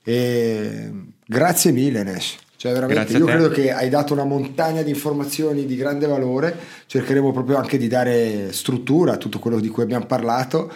e 0.08 0.90
grazie 1.26 1.70
mille 1.70 2.02
Nash. 2.02 2.36
Cioè 2.56 2.72
veramente 2.72 3.16
io 3.16 3.26
credo 3.26 3.50
che 3.50 3.70
hai 3.70 3.88
dato 3.88 4.14
una 4.14 4.24
montagna 4.24 4.82
di 4.82 4.90
informazioni 4.90 5.66
di 5.66 5.76
grande 5.76 6.06
valore, 6.06 6.56
cercheremo 6.86 7.30
proprio 7.30 7.56
anche 7.56 7.78
di 7.78 7.86
dare 7.86 8.52
struttura 8.52 9.12
a 9.12 9.16
tutto 9.16 9.38
quello 9.38 9.60
di 9.60 9.68
cui 9.68 9.82
abbiamo 9.84 10.06
parlato 10.06 10.72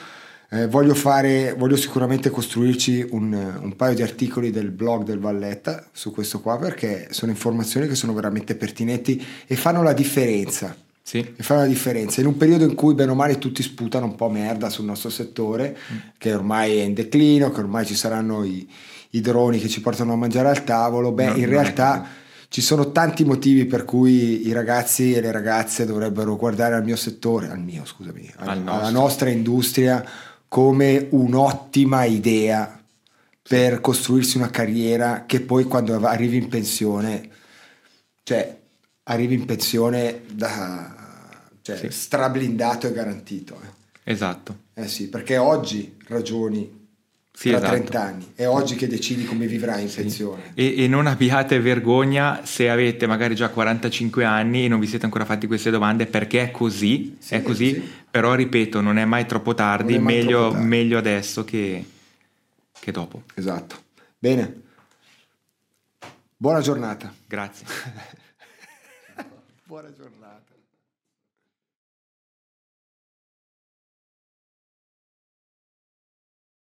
eh, 0.50 0.68
voglio, 0.68 0.94
fare, 0.94 1.54
voglio 1.56 1.76
sicuramente 1.76 2.28
costruirci 2.28 3.06
un, 3.12 3.32
un, 3.32 3.74
paio 3.74 3.94
di 3.94 4.02
articoli 4.02 4.50
del 4.50 4.70
blog 4.70 5.02
del 5.02 5.18
Valletta 5.18 5.88
su 5.90 6.12
questo 6.12 6.40
qua 6.40 6.58
perché 6.58 7.08
sono 7.10 7.32
informazioni 7.32 7.88
che 7.88 7.94
sono 7.94 8.12
veramente 8.12 8.54
pertinenti 8.54 9.24
e 9.46 9.56
fanno 9.56 9.82
la 9.82 9.94
differenza. 9.94 10.76
Sì. 11.04 11.18
E 11.18 11.42
fanno 11.42 11.62
la 11.62 11.66
differenza 11.66 12.20
in 12.20 12.26
un 12.26 12.36
periodo 12.36 12.64
in 12.64 12.74
cui 12.74 12.94
bene 12.94 13.10
o 13.10 13.14
male 13.14 13.38
tutti 13.38 13.62
sputano 13.62 14.04
un 14.04 14.14
po' 14.14 14.28
merda 14.28 14.68
sul 14.68 14.84
nostro 14.84 15.08
settore, 15.08 15.76
mm. 15.76 15.96
che 16.18 16.34
ormai 16.34 16.76
è 16.76 16.82
in 16.82 16.94
declino, 16.94 17.50
che 17.50 17.60
ormai 17.60 17.86
ci 17.86 17.96
saranno 17.96 18.44
i, 18.44 18.68
i 19.14 19.20
droni 19.20 19.58
che 19.58 19.68
ci 19.68 19.80
portano 19.80 20.12
a 20.12 20.16
mangiare 20.16 20.48
al 20.48 20.64
tavolo. 20.64 21.12
Beh, 21.12 21.30
no, 21.30 21.36
in 21.36 21.46
realtà 21.46 22.06
ci 22.48 22.60
sono 22.60 22.92
tanti 22.92 23.24
motivi 23.24 23.64
per 23.64 23.84
cui 23.84 24.46
i 24.46 24.52
ragazzi 24.52 25.14
e 25.14 25.20
le 25.20 25.32
ragazze 25.32 25.86
dovrebbero 25.86 26.36
guardare 26.36 26.74
al 26.74 26.84
mio 26.84 26.96
settore, 26.96 27.48
al 27.48 27.60
mio, 27.60 27.84
scusami, 27.84 28.30
al, 28.36 28.62
alla 28.66 28.90
nostra 28.90 29.30
industria 29.30 30.04
come 30.48 31.06
un'ottima 31.10 32.04
idea 32.04 32.78
per 33.42 33.80
costruirsi 33.80 34.36
una 34.36 34.50
carriera 34.50 35.24
che 35.26 35.40
poi 35.40 35.64
quando 35.64 35.98
arrivi 36.06 36.36
in 36.36 36.48
pensione, 36.48 37.28
cioè 38.22 38.60
arrivi 39.04 39.34
in 39.34 39.46
pensione 39.46 40.22
da 40.32 41.00
cioè, 41.62 41.76
sì. 41.76 41.90
strablindato 41.90 42.86
e 42.86 42.92
garantito. 42.92 43.58
Eh. 43.62 44.12
Esatto. 44.12 44.58
Eh 44.74 44.88
sì, 44.88 45.08
perché 45.08 45.38
oggi 45.38 45.96
ragioni 46.08 46.81
sì, 47.34 47.48
tra 47.48 47.58
esatto. 47.58 47.72
30 47.72 48.00
anni. 48.00 48.32
È 48.34 48.46
oggi 48.46 48.74
che 48.76 48.86
decidi 48.86 49.24
come 49.24 49.46
vivrai 49.46 49.82
in 49.82 49.88
sì. 49.88 50.02
pensione. 50.02 50.52
E, 50.54 50.84
e, 50.84 50.86
non 50.86 51.06
abbiate 51.06 51.58
vergogna 51.60 52.44
se 52.44 52.68
avete 52.68 53.06
magari 53.06 53.34
già 53.34 53.48
45 53.48 54.24
anni 54.24 54.66
e 54.66 54.68
non 54.68 54.78
vi 54.78 54.86
siete 54.86 55.06
ancora 55.06 55.24
fatti 55.24 55.46
queste 55.46 55.70
domande 55.70 56.06
perché 56.06 56.42
è 56.42 56.50
così, 56.50 57.16
sì, 57.18 57.34
è 57.34 57.42
così. 57.42 57.82
Però 58.10 58.34
ripeto, 58.34 58.80
non 58.82 58.98
è 58.98 59.04
mai 59.06 59.26
troppo 59.26 59.54
tardi, 59.54 59.98
mai 59.98 60.16
meglio, 60.16 60.38
troppo 60.38 60.52
tardi. 60.52 60.68
meglio, 60.68 60.98
adesso 60.98 61.44
che, 61.44 61.84
che 62.78 62.92
dopo. 62.92 63.22
Esatto. 63.34 63.76
Bene. 64.18 64.60
Buona 66.36 66.60
giornata. 66.60 67.12
Grazie. 67.26 67.66
Buona 69.64 69.90
giornata. 69.92 70.21